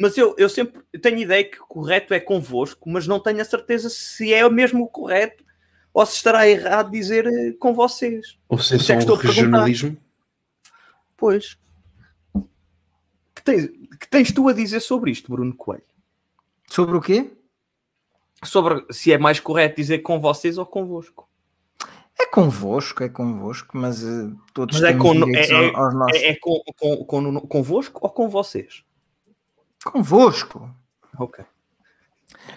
Mas 0.00 0.16
eu, 0.16 0.34
eu 0.38 0.48
sempre 0.48 0.80
tenho 1.02 1.18
ideia 1.18 1.44
que 1.44 1.60
o 1.60 1.66
correto 1.66 2.14
é 2.14 2.20
convosco, 2.20 2.88
mas 2.88 3.06
não 3.06 3.20
tenho 3.20 3.40
a 3.40 3.44
certeza 3.44 3.90
se 3.90 4.32
é 4.32 4.48
mesmo 4.48 4.84
o 4.84 4.88
correto 4.88 5.44
ou 5.92 6.04
se 6.06 6.16
estará 6.16 6.48
errado 6.48 6.90
dizer 6.90 7.26
eh, 7.26 7.52
com 7.60 7.72
vocês. 7.72 8.36
Ou 8.48 8.58
se 8.58 8.74
é 8.74 8.78
só 8.78 9.12
um 9.12 9.16
regionalismo. 9.16 9.96
Pois 11.16 11.56
tens, 13.44 13.68
que 14.00 14.08
tens 14.08 14.32
tu 14.32 14.48
a 14.48 14.52
dizer 14.52 14.80
sobre 14.80 15.10
isto, 15.10 15.30
Bruno 15.30 15.54
Coelho? 15.54 15.84
Sobre 16.68 16.96
o 16.96 17.00
quê? 17.00 17.30
Sobre 18.42 18.84
se 18.90 19.12
é 19.12 19.18
mais 19.18 19.38
correto 19.38 19.76
dizer 19.76 19.98
com 19.98 20.18
vocês 20.18 20.58
ou 20.58 20.66
convosco. 20.66 21.28
É 22.24 22.26
convosco, 22.26 23.04
é 23.04 23.08
convosco, 23.08 23.76
mas 23.76 24.02
uh, 24.02 24.34
todos 24.54 24.80
mas 24.80 24.90
é 24.90 24.96
com, 24.96 25.12
é, 25.12 25.46
é, 25.50 25.76
aos 25.76 25.94
nossos... 25.94 26.16
é, 26.16 26.28
é 26.28 26.36
com, 26.36 26.62
com, 26.76 27.04
com, 27.04 27.40
convosco 27.42 28.00
ou 28.02 28.10
com 28.10 28.28
vocês? 28.28 28.82
Convosco. 29.84 30.70
Ok. 31.18 31.44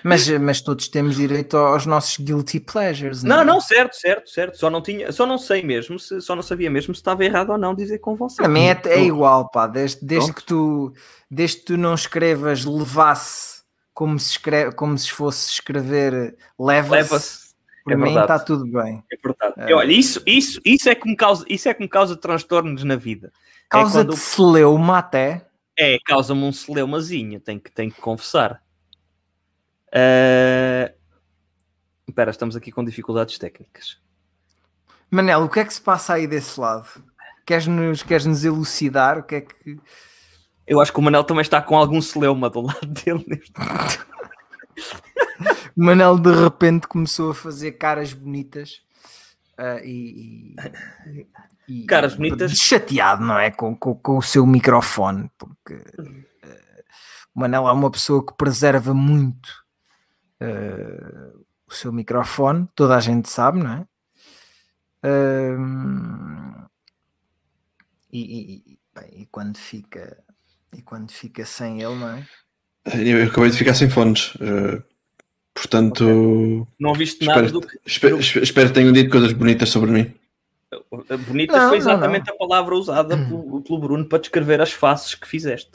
Mas, 0.03 0.27
mas 0.30 0.61
todos 0.61 0.88
temos 0.88 1.18
direito 1.18 1.57
aos 1.57 1.85
nossos 1.85 2.18
guilty 2.18 2.60
pleasures. 2.60 3.23
Não, 3.23 3.38
não, 3.38 3.41
é? 3.41 3.45
não 3.45 3.61
certo, 3.61 3.95
certo, 3.95 4.30
certo. 4.30 4.57
Só 4.57 4.69
não 4.69 4.81
tinha, 4.81 5.11
só 5.11 5.26
não 5.26 5.38
sei 5.38 5.64
mesmo, 5.64 5.99
se, 5.99 6.22
só 6.22 6.35
não 6.35 6.41
sabia 6.44 6.69
mesmo 6.69 6.94
se 6.94 6.99
estava 6.99 7.26
errado 7.26 7.52
ou 7.52 7.57
não 7.57 7.76
dizer 7.76 7.99
com 7.99 8.15
você. 8.15 8.38
Para 8.38 8.48
mim 8.48 8.68
é, 8.68 8.81
é 8.85 9.03
igual, 9.03 9.49
pá. 9.49 9.68
Desde, 9.68 10.06
desde 10.06 10.34
que 10.34 10.44
tu, 10.44 10.94
desde 11.30 11.57
que 11.57 11.65
tu 11.65 11.77
não 11.77 11.94
escrevas 11.94 12.64
levasse 12.64 13.61
como 13.94 14.18
se 14.18 14.31
escreve, 14.31 14.72
como 14.73 14.98
se 14.98 15.11
fosse 15.11 15.52
escrever 15.52 16.38
leva-se. 16.57 17.14
Leva 17.14 17.46
para 17.88 17.93
é 17.93 17.97
mim 17.97 18.19
está 18.19 18.38
tudo 18.38 18.65
bem. 18.65 19.03
É 19.11 19.15
verdade. 19.15 19.72
É. 19.72 19.73
Olha, 19.73 19.93
isso, 19.93 20.22
isso, 20.26 20.59
isso, 20.65 20.89
é 20.89 20.95
que 20.95 21.07
me 21.07 21.15
causa, 21.15 21.45
isso 21.47 21.69
é 21.69 21.73
que 21.73 21.81
me 21.81 21.88
causa 21.88 22.18
transtornos 22.18 22.84
na 22.84 22.95
vida. 22.95 23.31
Causa 23.69 24.01
é 24.01 24.03
de 24.03 24.18
celeuma 24.18 24.97
até. 24.97 25.47
É, 25.77 25.97
causa-me 26.05 26.43
um 26.43 26.51
celeumazinho, 26.51 27.39
tenho 27.39 27.59
que, 27.59 27.72
tenho 27.72 27.91
que 27.91 28.01
confessar. 28.01 28.61
Uh... 29.88 30.93
Espera, 32.07 32.31
estamos 32.31 32.55
aqui 32.55 32.72
com 32.72 32.84
dificuldades 32.84 33.38
técnicas. 33.38 33.97
Manel, 35.09 35.43
o 35.43 35.49
que 35.49 35.59
é 35.59 35.65
que 35.65 35.73
se 35.73 35.81
passa 35.81 36.15
aí 36.15 36.27
desse 36.27 36.59
lado? 36.59 36.88
Queres-nos 37.45 38.03
queres 38.03 38.26
-nos 38.26 38.43
elucidar? 38.43 39.19
O 39.19 39.23
que 39.23 39.35
é 39.35 39.41
que. 39.41 39.80
Eu 40.65 40.81
acho 40.81 40.91
que 40.91 40.99
o 40.99 41.01
Manel 41.01 41.23
também 41.23 41.41
está 41.41 41.61
com 41.61 41.77
algum 41.77 42.01
celeuma 42.01 42.49
do 42.49 42.61
lado 42.61 42.88
dele 42.88 43.23
neste 43.27 43.53
O 45.77 45.83
Manel 45.83 46.17
de 46.17 46.33
repente 46.33 46.87
começou 46.87 47.29
a 47.29 47.35
fazer 47.35 47.73
caras 47.73 48.11
bonitas 48.11 48.81
uh, 49.59 49.85
e, 49.85 50.55
e, 51.67 51.85
Caras 51.85 52.15
bonitas. 52.15 52.51
Chateado, 52.53 53.23
não 53.23 53.37
é? 53.37 53.51
Com, 53.51 53.75
com, 53.75 53.93
com 53.93 54.17
o 54.17 54.21
seu 54.21 54.43
microfone, 54.47 55.29
porque 55.37 55.75
uh, 55.75 56.25
o 57.35 57.39
Manel 57.39 57.67
é 57.67 57.71
uma 57.71 57.91
pessoa 57.91 58.25
que 58.25 58.33
preserva 58.35 58.91
muito 58.91 59.47
uh, 60.41 61.45
o 61.67 61.73
seu 61.73 61.93
microfone, 61.93 62.67
toda 62.73 62.95
a 62.95 62.99
gente 62.99 63.29
sabe, 63.29 63.59
não 63.59 63.73
é? 63.73 63.85
Uh, 65.05 66.67
e, 68.11 68.63
e, 68.65 68.79
bem, 68.95 69.21
e, 69.21 69.25
quando 69.27 69.57
fica 69.57 70.23
e 70.73 70.81
quando 70.81 71.11
fica 71.11 71.45
sem 71.45 71.83
ele, 71.83 71.95
não 71.95 72.09
é? 72.09 72.27
Eu 72.95 73.27
acabei 73.27 73.51
de 73.51 73.57
ficar 73.57 73.75
sem 73.75 73.89
fones, 73.89 74.33
uh, 74.35 74.83
portanto 75.57 76.03
okay. 76.03 76.73
não 76.79 76.93
viste 76.93 77.25
nada 77.25 77.45
espero, 77.45 77.59
do 77.59 77.67
que 77.67 77.79
espero, 77.85 78.19
espero 78.19 78.67
que 78.67 78.73
tenham 78.73 78.91
dito 78.91 79.09
coisas 79.09 79.34
bonitas 79.34 79.69
sobre 79.69 79.91
mim. 79.91 80.13
Bonita 81.27 81.57
não, 81.57 81.69
foi 81.69 81.77
exatamente 81.77 82.27
não, 82.27 82.35
não. 82.38 82.45
a 82.45 82.47
palavra 82.47 82.75
usada 82.75 83.17
pelo, 83.17 83.61
pelo 83.61 83.79
Bruno 83.79 84.05
para 84.05 84.19
descrever 84.19 84.61
as 84.61 84.71
faces 84.71 85.15
que 85.15 85.27
fizeste. 85.27 85.71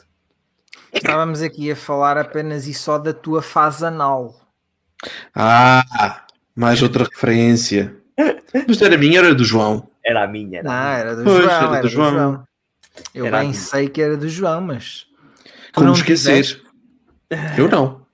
Estávamos 0.93 1.41
aqui 1.41 1.71
a 1.71 1.75
falar 1.75 2.17
apenas 2.17 2.67
e 2.67 2.73
só 2.73 2.99
da 2.99 3.13
tua 3.13 3.41
fase 3.41 3.83
anal. 3.83 4.39
Ah, 5.35 6.23
mais 6.55 6.81
outra 6.83 7.05
referência. 7.05 7.95
Mas 8.67 8.81
era 8.81 8.97
minha, 8.97 9.19
era 9.19 9.33
do 9.33 9.43
João. 9.43 9.89
Era 10.05 10.23
a 10.23 10.27
minha. 10.27 10.59
Era 10.59 10.69
não, 10.69 10.73
era 10.73 11.15
do 11.15 11.23
pois, 11.23 11.43
João. 11.43 11.73
Era, 11.73 11.81
do, 11.81 11.89
João. 11.89 12.11
João. 12.11 12.47
Eu 13.15 13.25
era 13.25 13.39
bem 13.39 13.53
sei 13.53 13.89
que 13.89 14.01
era 14.01 14.15
do 14.15 14.29
João, 14.29 14.61
mas. 14.61 15.07
Como 15.73 15.91
esquecer? 15.93 16.43
Tiveste... 16.43 16.63
Eu 17.57 17.67
não. 17.67 18.05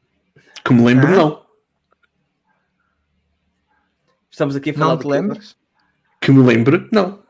Que 0.63 0.73
me 0.73 0.85
lembro, 0.85 1.07
ah? 1.07 1.15
não. 1.15 1.38
Estamos 4.39 4.55
aqui 4.55 4.69
a 4.69 4.73
falar. 4.73 4.91
Não 4.91 4.97
te 4.97 5.05
lembras? 5.05 5.57
Que 6.21 6.31
me 6.31 6.41
lembro, 6.41 6.87
não. 6.93 7.21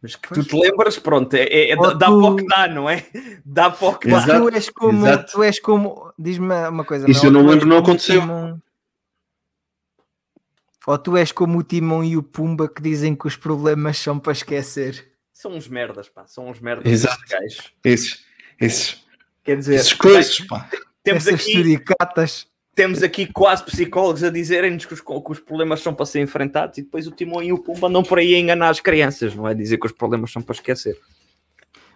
Mas 0.00 0.16
que 0.16 0.28
pois. 0.28 0.46
tu 0.46 0.48
te 0.48 0.58
lembras, 0.58 0.98
pronto, 0.98 1.34
é, 1.34 1.42
é, 1.42 1.72
é 1.72 1.76
dá 1.76 1.90
tu... 1.90 1.98
para 1.98 2.30
o 2.30 2.36
que 2.36 2.46
dá, 2.46 2.68
não 2.68 2.88
é? 2.88 3.06
Dá 3.44 3.70
para 3.70 3.88
o 3.88 3.98
que 3.98 4.08
dá. 4.08 4.24
Tu 4.24 4.48
és 4.54 4.70
como, 4.70 5.06
Exato. 5.06 5.32
tu 5.32 5.42
és 5.42 5.60
como, 5.60 6.14
diz-me 6.18 6.68
uma 6.68 6.86
coisa. 6.86 7.10
Isso 7.10 7.30
não, 7.30 7.40
eu 7.40 7.44
não 7.44 7.50
lembro, 7.52 7.66
não 7.66 7.76
aconteceu. 7.76 8.22
Ou 10.86 10.98
tu 10.98 11.18
és 11.18 11.32
como 11.32 11.58
o 11.58 11.62
Timão 11.62 12.02
e 12.02 12.16
o 12.16 12.22
Pumba 12.22 12.66
que 12.66 12.80
dizem 12.80 13.14
que 13.14 13.26
os 13.26 13.36
problemas 13.36 13.98
são 13.98 14.18
para 14.18 14.32
esquecer? 14.32 15.12
São 15.30 15.52
uns 15.52 15.68
merdas, 15.68 16.08
pá. 16.08 16.26
São 16.26 16.48
uns 16.48 16.60
merdas. 16.60 16.90
Exato. 16.90 17.22
Esses, 17.84 18.24
esses. 18.58 19.04
Quer 19.44 19.58
dizer, 19.58 19.74
esses 19.74 19.92
coisas, 19.92 20.40
pá. 20.40 20.66
Temos 21.02 21.26
Essas 21.26 21.42
aqui, 21.42 21.52
suricatas. 21.52 22.48
Temos 22.78 23.02
aqui 23.02 23.26
quase 23.26 23.64
psicólogos 23.64 24.22
a 24.22 24.30
dizerem-nos 24.30 24.86
que, 24.86 24.94
que 24.94 25.32
os, 25.32 25.40
problemas 25.40 25.80
são 25.80 25.92
para 25.92 26.06
ser 26.06 26.20
enfrentados 26.20 26.78
e 26.78 26.82
depois 26.82 27.08
o 27.08 27.10
Timão 27.10 27.42
e 27.42 27.52
o 27.52 27.58
Pumba 27.58 27.88
andam 27.88 28.04
por 28.04 28.20
aí 28.20 28.36
a 28.36 28.38
enganar 28.38 28.68
as 28.68 28.78
crianças, 28.78 29.34
não 29.34 29.48
é? 29.48 29.52
Dizer 29.52 29.78
que 29.78 29.86
os 29.86 29.90
problemas 29.90 30.30
são 30.30 30.40
para 30.40 30.54
esquecer. 30.54 30.96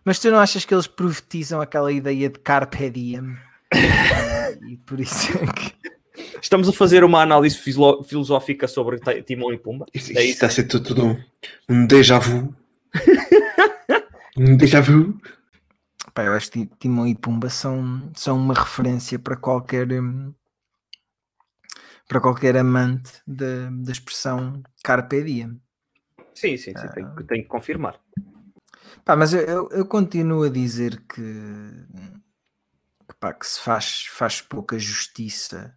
Mas 0.04 0.18
tu 0.18 0.28
não 0.28 0.40
achas 0.40 0.64
que 0.64 0.74
eles 0.74 0.88
profetizam 0.88 1.60
aquela 1.60 1.92
ideia 1.92 2.28
de 2.28 2.40
carpe 2.40 2.90
diem? 2.90 3.36
e 4.68 4.76
por 4.78 4.98
isso 4.98 5.30
é 5.38 5.46
que 5.52 5.72
Estamos 6.42 6.68
a 6.68 6.72
fazer 6.72 7.04
uma 7.04 7.22
análise 7.22 7.56
filosófica 7.56 8.66
sobre 8.66 8.98
Timão 9.22 9.52
e 9.52 9.58
Pumba. 9.58 9.86
Isto, 9.94 10.18
é 10.18 10.24
está 10.24 10.46
a 10.46 10.50
ser 10.50 10.64
tudo, 10.64 10.84
tudo 10.84 11.06
um, 11.06 11.16
um 11.68 11.86
déjà 11.86 12.18
vu. 12.18 12.52
um 14.36 14.56
déjà 14.56 14.80
vu. 14.80 15.16
Pá, 16.12 16.24
eu 16.24 16.32
acho 16.32 16.50
que 16.50 16.68
Timão 16.80 17.06
e 17.06 17.14
Pumba 17.14 17.48
são, 17.48 18.10
são 18.16 18.36
uma 18.36 18.54
referência 18.54 19.16
para 19.16 19.36
qualquer 19.36 19.86
hum, 19.92 20.34
para 22.12 22.20
qualquer 22.20 22.58
amante 22.58 23.10
da, 23.26 23.70
da 23.70 23.90
expressão 23.90 24.62
carpe 24.84 25.22
diem. 25.24 25.58
Sim, 26.34 26.58
sim, 26.58 26.72
sim 26.72 26.74
ah. 26.76 26.88
tenho, 26.88 27.14
tenho, 27.24 27.42
que 27.42 27.48
confirmar. 27.48 27.98
Pá, 29.02 29.16
mas 29.16 29.32
eu, 29.32 29.40
eu, 29.40 29.68
eu, 29.70 29.86
continuo 29.86 30.42
a 30.42 30.50
dizer 30.50 31.02
que, 31.08 31.22
que, 33.08 33.16
pá, 33.18 33.32
que 33.32 33.46
se 33.46 33.58
faz, 33.60 34.04
faz 34.10 34.42
pouca 34.42 34.78
justiça 34.78 35.74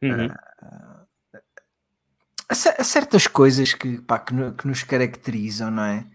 Uhum. 0.00 0.26
Uh, 0.26 1.40
há 2.48 2.84
certas 2.84 3.26
coisas 3.26 3.74
que, 3.74 4.00
pá, 4.02 4.16
que, 4.20 4.32
que, 4.52 4.68
nos 4.68 4.84
caracterizam, 4.84 5.72
não 5.72 5.82
é? 5.82 6.06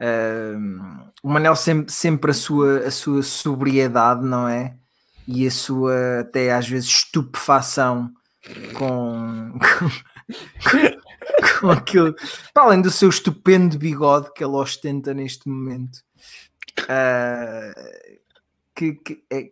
Uh, 0.00 1.10
o 1.22 1.28
Manel 1.28 1.54
sempre, 1.54 1.92
sempre 1.92 2.30
a, 2.30 2.34
sua, 2.34 2.78
a 2.86 2.90
sua 2.90 3.22
sobriedade, 3.22 4.24
não 4.24 4.48
é? 4.48 4.78
E 5.26 5.46
a 5.46 5.50
sua 5.50 6.20
até 6.20 6.54
às 6.54 6.66
vezes 6.66 6.88
estupefação 6.88 8.14
com, 8.74 9.52
com, 10.70 11.60
com 11.60 11.70
aquilo, 11.70 12.14
para 12.52 12.64
além 12.64 12.82
do 12.82 12.90
seu 12.90 13.08
estupendo 13.08 13.78
bigode 13.78 14.32
que 14.34 14.42
ele 14.42 14.54
ostenta 14.54 15.12
neste 15.14 15.48
momento. 15.48 15.98
Uh, 16.80 18.18
que, 18.74 18.94
que 18.94 19.24
é, 19.30 19.50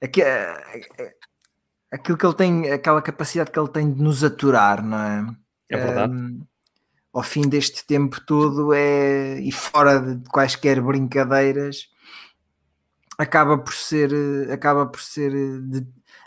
é, 0.00 0.08
que, 0.08 0.22
é, 0.22 1.14
aquilo 1.90 2.16
que 2.16 2.26
ele 2.26 2.34
tem, 2.34 2.70
aquela 2.70 3.02
capacidade 3.02 3.50
que 3.50 3.58
ele 3.58 3.68
tem 3.68 3.92
de 3.92 4.00
nos 4.00 4.22
aturar, 4.22 4.84
não 4.84 4.98
é? 4.98 5.36
É 5.68 5.76
verdade. 5.76 6.12
Um, 6.12 6.46
ao 7.12 7.22
fim 7.22 7.42
deste 7.42 7.84
tempo 7.84 8.20
todo 8.24 8.72
é 8.72 9.40
e 9.40 9.50
fora 9.50 10.00
de 10.00 10.28
quaisquer 10.30 10.80
brincadeiras 10.80 11.88
acaba 13.18 13.58
por 13.58 13.74
ser 13.74 14.12
acaba 14.52 14.86
por 14.86 15.00
ser 15.00 15.32
de, 15.32 15.80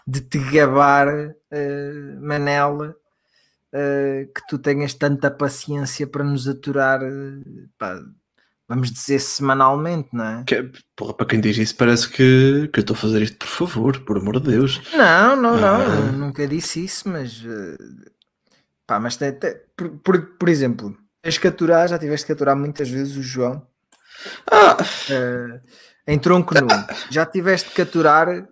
de 0.06 0.22
te 0.22 0.38
gabar 0.38 1.08
uh, 1.08 2.22
Manela 2.22 2.90
uh, 3.74 4.34
que 4.34 4.48
tu 4.50 4.58
tenhas 4.58 4.94
tanta 4.94 5.32
paciência 5.32 6.06
para 6.08 6.24
nos 6.24 6.48
aturar 6.48 7.02
uh, 7.02 7.70
pá, 7.78 8.00
vamos 8.68 8.92
dizer 8.92 9.20
semanalmente, 9.20 10.10
não 10.14 10.26
é? 10.26 10.44
Que, 10.46 10.72
porra, 10.96 11.14
para 11.14 11.26
quem 11.28 11.40
diz 11.40 11.58
isso 11.58 11.76
parece 11.76 12.10
que, 12.10 12.70
que 12.74 12.80
eu 12.80 12.82
estou 12.82 12.96
a 12.96 12.98
fazer 12.98 13.22
isto 13.22 13.38
por 13.38 13.48
favor, 13.48 14.00
por 14.02 14.18
amor 14.18 14.40
de 14.40 14.52
Deus. 14.52 14.82
Não, 14.94 15.36
não, 15.36 15.58
não, 15.58 15.82
Ah. 15.82 16.12
nunca 16.12 16.48
disse 16.48 16.84
isso, 16.84 17.08
mas 17.10 17.44
pá, 18.88 19.00
mas 19.00 19.16
te- 19.18 19.32
te- 19.34 19.62
por, 19.78 19.90
por, 20.00 20.22
por 20.38 20.50
exemplo, 20.50 20.98
tens 21.22 21.38
que 21.38 21.48
aturar, 21.48 21.88
já 21.88 21.98
tiveste 21.98 22.26
que 22.26 22.34
aturar 22.34 22.56
muitas 22.56 22.90
vezes 22.90 23.16
o 23.16 23.24
João 23.24 23.66
Ah, 24.52 24.78
uh, 24.82 25.60
em 26.08 26.18
tronco 26.20 26.54
nu, 26.54 26.68
já 27.10 27.26
tiveste 27.26 27.72
que 27.72 27.82
aturar, 27.82 28.48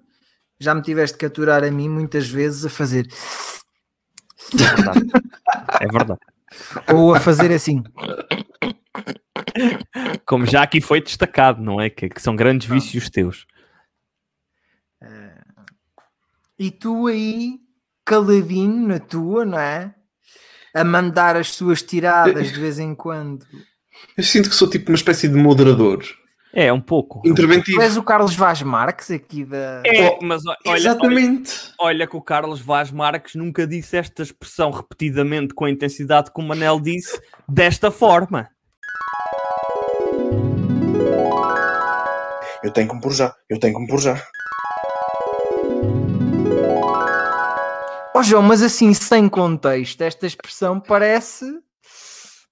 já 0.62 0.76
me 0.76 0.82
tiveste 0.84 1.18
que 1.18 1.26
aturar 1.26 1.64
a 1.64 1.72
mim 1.72 1.90
muitas 1.90 2.30
vezes 2.30 2.64
a 2.64 2.70
fazer 2.70 3.08
É 4.54 4.76
verdade. 4.76 5.12
É 5.80 5.88
verdade. 5.88 6.20
ou 6.94 7.16
a 7.16 7.20
fazer 7.20 7.52
assim. 7.52 7.84
Como 10.26 10.46
já 10.46 10.62
aqui 10.62 10.80
foi 10.80 11.02
destacado, 11.02 11.62
não 11.62 11.82
é? 11.82 11.90
Que, 11.90 12.10
que 12.10 12.22
são 12.22 12.36
grandes 12.36 12.68
vícios 12.68 13.10
teus. 13.10 13.48
E 16.60 16.70
tu 16.70 17.08
aí, 17.08 17.60
caladinho 18.06 18.88
na 18.88 19.00
tua, 19.00 19.44
não 19.44 19.60
é? 19.60 19.96
A 20.76 20.84
mandar 20.84 21.36
as 21.36 21.50
suas 21.50 21.82
tiradas 21.82 22.52
de 22.52 22.60
vez 22.60 22.78
em 22.78 22.94
quando. 22.94 23.46
eu 24.16 24.24
sinto 24.24 24.48
que 24.48 24.56
sou 24.56 24.70
tipo 24.70 24.92
uma 24.92 24.96
espécie 24.96 25.28
de 25.28 25.36
moderador. 25.36 26.04
É, 26.54 26.72
um 26.74 26.82
pouco. 26.82 27.22
Interventivo. 27.26 27.78
Tu 27.78 27.82
és 27.84 27.96
o 27.96 28.04
Carlos 28.04 28.36
Vaz 28.36 28.62
Marques 28.62 29.10
aqui 29.10 29.46
da. 29.46 29.82
É, 29.86 30.20
mas 30.22 30.44
o- 30.46 30.50
olha, 30.50 30.58
olha, 30.68 30.78
Exatamente. 30.78 31.72
olha 31.80 32.06
que 32.08 32.18
o 32.18 32.22
Carlos 32.22 32.60
Vaz 32.60 32.92
Marques 32.92 33.36
nunca 33.36 33.66
disse 33.66 33.96
esta 33.96 34.22
expressão 34.22 34.70
repetidamente 34.70 35.54
com 35.54 35.64
a 35.66 35.70
intensidade 35.70 36.30
que 36.34 36.42
o 36.42 36.44
Manel 36.44 36.80
disse 36.82 37.22
desta 37.48 37.90
forma. 37.90 38.50
Eu 42.64 42.72
tenho 42.72 42.90
que 42.90 42.96
me 42.96 43.02
pôr 43.02 43.14
já. 43.14 43.34
Eu 43.50 43.60
tenho 43.60 43.74
que 43.74 43.80
me 43.82 43.88
pôr 43.88 44.00
já. 44.02 44.22
Ó 48.14 48.22
João, 48.22 48.44
mas 48.44 48.62
assim, 48.62 48.94
sem 48.94 49.30
contexto, 49.30 50.02
esta 50.02 50.28
expressão 50.28 50.80
parece. 50.80 51.46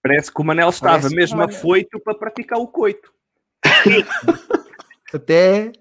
Parece 0.01 0.33
que 0.33 0.41
o 0.41 0.45
Manel 0.45 0.69
estava 0.69 1.09
mesmo 1.09 1.37
Manel- 1.37 1.53
afoito 1.55 1.99
para 1.99 2.15
praticar 2.17 2.57
o 2.59 2.67
coito. 2.67 3.11
Até. 5.13 5.71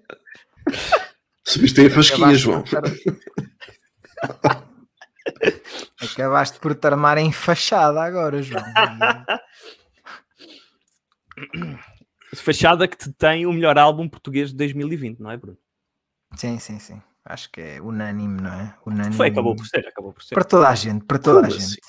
Subiste 1.43 1.81
aí 1.81 1.87
a 1.87 1.89
acabaste 1.89 2.35
João. 2.35 2.63
por 2.63 2.79
Acabaste 6.01 6.59
por 6.59 6.75
te 6.75 6.87
armar 6.87 7.17
em 7.17 7.31
fachada 7.31 8.01
agora, 8.01 8.41
João. 8.41 8.63
Fachada 12.35 12.87
que 12.87 12.97
te 12.97 13.11
tem 13.13 13.45
o 13.45 13.53
melhor 13.53 13.77
álbum 13.77 14.07
português 14.07 14.49
de 14.49 14.55
2020, 14.57 15.19
não 15.19 15.31
é, 15.31 15.37
Bruno? 15.37 15.57
Sim, 16.35 16.59
sim, 16.59 16.77
sim. 16.79 17.01
Acho 17.25 17.51
que 17.51 17.59
é 17.61 17.81
unânime, 17.81 18.41
não 18.41 18.53
é? 18.53 18.75
Unânime. 18.85 19.15
Foi, 19.15 19.27
acabou 19.27 19.55
por 19.55 19.65
ser, 19.65 19.87
acabou 19.87 20.13
por 20.13 20.23
ser. 20.23 20.35
Para 20.35 20.43
toda 20.43 20.69
a 20.69 20.75
gente, 20.75 21.05
para 21.05 21.19
toda 21.19 21.39
a 21.39 21.49
Como 21.49 21.59
gente. 21.59 21.81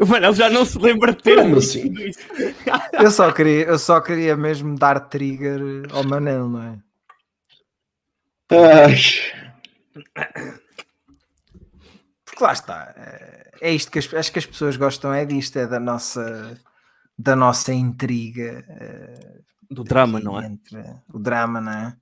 O 0.00 0.06
Manel 0.06 0.34
já 0.34 0.48
não 0.50 0.64
se 0.64 0.78
lembra 0.78 1.12
de 1.12 1.22
ter 1.22 1.36
Como 1.36 1.56
assim? 1.56 1.92
Eu 2.92 3.10
só, 3.10 3.32
queria, 3.32 3.64
eu 3.64 3.78
só 3.78 4.00
queria 4.00 4.36
mesmo 4.36 4.76
dar 4.78 5.00
trigger 5.08 5.60
ao 5.92 6.04
Manel, 6.04 6.48
não 6.48 6.62
é? 6.62 6.78
Ai. 8.52 8.94
Porque 12.24 12.42
lá 12.44 12.52
está. 12.52 12.92
é- 12.96 13.44
É 13.60 13.72
isto 13.72 13.90
que 13.90 13.98
as, 13.98 14.12
acho 14.12 14.32
que 14.32 14.38
as 14.38 14.46
pessoas 14.46 14.76
gostam, 14.76 15.12
é 15.14 15.24
disto, 15.24 15.58
é 15.58 15.66
da 15.66 15.80
nossa, 15.80 16.60
da 17.18 17.34
nossa 17.34 17.72
intriga. 17.72 18.64
eh, 18.68 19.38
Do 19.70 19.82
drama, 19.84 20.20
não 20.20 20.38
é? 20.40 20.46
Entre 20.46 20.76
o 21.12 21.18
drama, 21.18 21.60
não 21.60 21.72
é? 21.72 21.96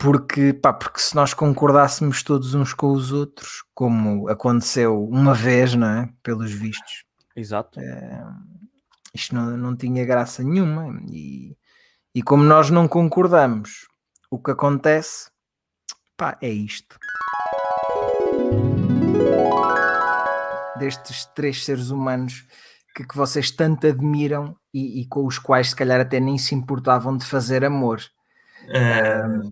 Porque, 0.00 0.54
pá, 0.54 0.72
porque 0.72 0.98
se 0.98 1.14
nós 1.14 1.34
concordássemos 1.34 2.22
todos 2.22 2.54
uns 2.54 2.72
com 2.72 2.92
os 2.92 3.12
outros, 3.12 3.62
como 3.74 4.30
aconteceu 4.30 5.04
uma 5.04 5.34
vez, 5.34 5.74
não 5.74 5.86
é? 5.86 6.08
Pelos 6.22 6.50
vistos, 6.50 7.04
Exato. 7.36 7.78
isto 9.14 9.34
não, 9.34 9.58
não 9.58 9.76
tinha 9.76 10.06
graça 10.06 10.42
nenhuma. 10.42 10.98
E, 11.10 11.54
e 12.14 12.22
como 12.22 12.42
nós 12.42 12.70
não 12.70 12.88
concordamos, 12.88 13.88
o 14.30 14.38
que 14.38 14.50
acontece, 14.50 15.30
pá, 16.16 16.38
é 16.40 16.48
isto. 16.48 16.98
Destes 20.78 21.26
três 21.34 21.62
seres 21.62 21.90
humanos 21.90 22.46
que, 22.96 23.06
que 23.06 23.16
vocês 23.16 23.50
tanto 23.50 23.86
admiram 23.86 24.56
e, 24.72 25.02
e 25.02 25.06
com 25.08 25.26
os 25.26 25.38
quais 25.38 25.68
se 25.68 25.76
calhar 25.76 26.00
até 26.00 26.18
nem 26.18 26.38
se 26.38 26.54
importavam 26.54 27.18
de 27.18 27.26
fazer 27.26 27.66
amor. 27.66 28.00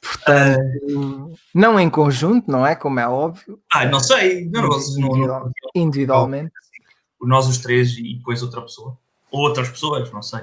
Portanto, 0.00 1.32
não 1.54 1.78
em 1.80 1.88
conjunto, 1.90 2.50
não 2.50 2.66
é? 2.66 2.74
Como 2.74 2.98
é 3.00 3.08
óbvio, 3.08 3.58
ah, 3.72 3.84
não 3.86 4.00
sei. 4.00 4.44
Individual- 4.44 5.50
individualmente. 5.74 6.52
nós 7.22 7.46
os 7.48 7.58
três 7.58 7.96
e 7.98 8.14
depois 8.16 8.42
outra 8.42 8.62
pessoa. 8.62 8.96
Ou 9.30 9.40
outras 9.40 9.68
pessoas, 9.68 10.10
não 10.12 10.22
sei. 10.22 10.40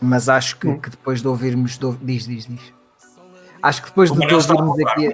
Mas 0.00 0.28
acho 0.28 0.56
que, 0.58 0.74
que 0.78 0.90
depois 0.90 1.20
de 1.22 1.28
ouvirmos. 1.28 1.78
de 1.78 1.86
ou- 1.86 1.96
diz, 2.00 2.26
diz, 2.26 2.46
diz. 2.46 2.72
Acho 3.62 3.82
que 3.82 3.88
depois 3.88 4.10
O 4.10 4.14
de 4.14 4.24
a 4.32 4.36
ouvirmos 4.36 4.80
aqui. 4.80 5.04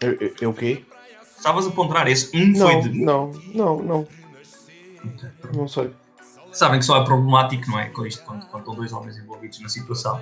Eu, 0.00 0.12
eu, 0.20 0.34
eu 0.40 0.50
o 0.50 0.54
quê? 0.54 0.84
Estavas 1.36 1.66
a 1.66 1.70
ponderar 1.70 2.06
esse. 2.08 2.28
Um 2.36 2.54
foi 2.54 2.74
Não, 2.74 2.80
de. 2.80 3.04
não, 3.04 3.30
não, 3.54 3.82
não. 3.82 4.06
Não 5.54 5.68
sei. 5.68 5.92
Sabem 6.52 6.80
que 6.80 6.86
só 6.86 7.00
é 7.00 7.04
problemático, 7.04 7.70
não 7.70 7.78
é? 7.78 7.88
Com 7.90 8.04
isto, 8.06 8.24
quando, 8.24 8.46
quando 8.46 8.60
estão 8.60 8.74
dois 8.74 8.90
homens 8.92 9.16
envolvidos 9.18 9.60
na 9.60 9.68
situação. 9.68 10.20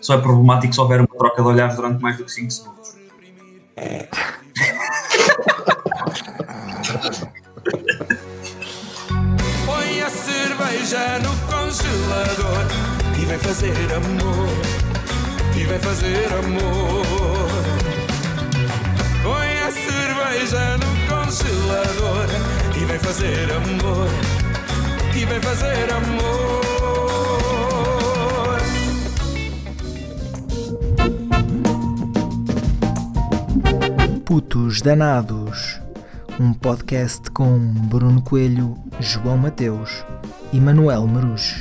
Só 0.00 0.14
é 0.14 0.18
problemático 0.18 0.72
se 0.72 0.80
houver 0.80 1.00
uma 1.00 1.08
troca 1.08 1.42
de 1.42 1.48
olhares 1.48 1.76
durante 1.76 2.00
mais 2.02 2.16
do 2.16 2.24
que 2.24 2.32
5 2.32 2.50
segundos. 2.50 2.94
Põe 9.66 10.02
a 10.02 10.10
cerveja 10.10 11.18
no 11.20 11.30
congelador 11.46 12.66
e 13.20 13.24
vem 13.24 13.38
fazer 13.38 13.92
amor. 13.94 14.48
E 15.56 15.64
vem 15.64 15.78
fazer 15.78 16.26
amor. 16.34 17.06
Põe 19.22 19.62
a 19.62 19.70
cerveja 19.72 20.76
no 20.76 20.86
congelador 21.08 22.26
vem 22.94 23.00
fazer 23.00 23.52
amor. 23.52 24.08
E 25.16 25.24
vem 25.24 25.40
fazer 25.40 25.92
amor. 25.92 26.60
Putos 34.24 34.80
Danados, 34.80 35.80
um 36.38 36.52
podcast 36.52 37.30
com 37.30 37.58
Bruno 37.58 38.22
Coelho, 38.22 38.76
João 39.00 39.38
Mateus 39.38 40.04
e 40.52 40.60
Manuel 40.60 41.06
Marujo. 41.06 41.56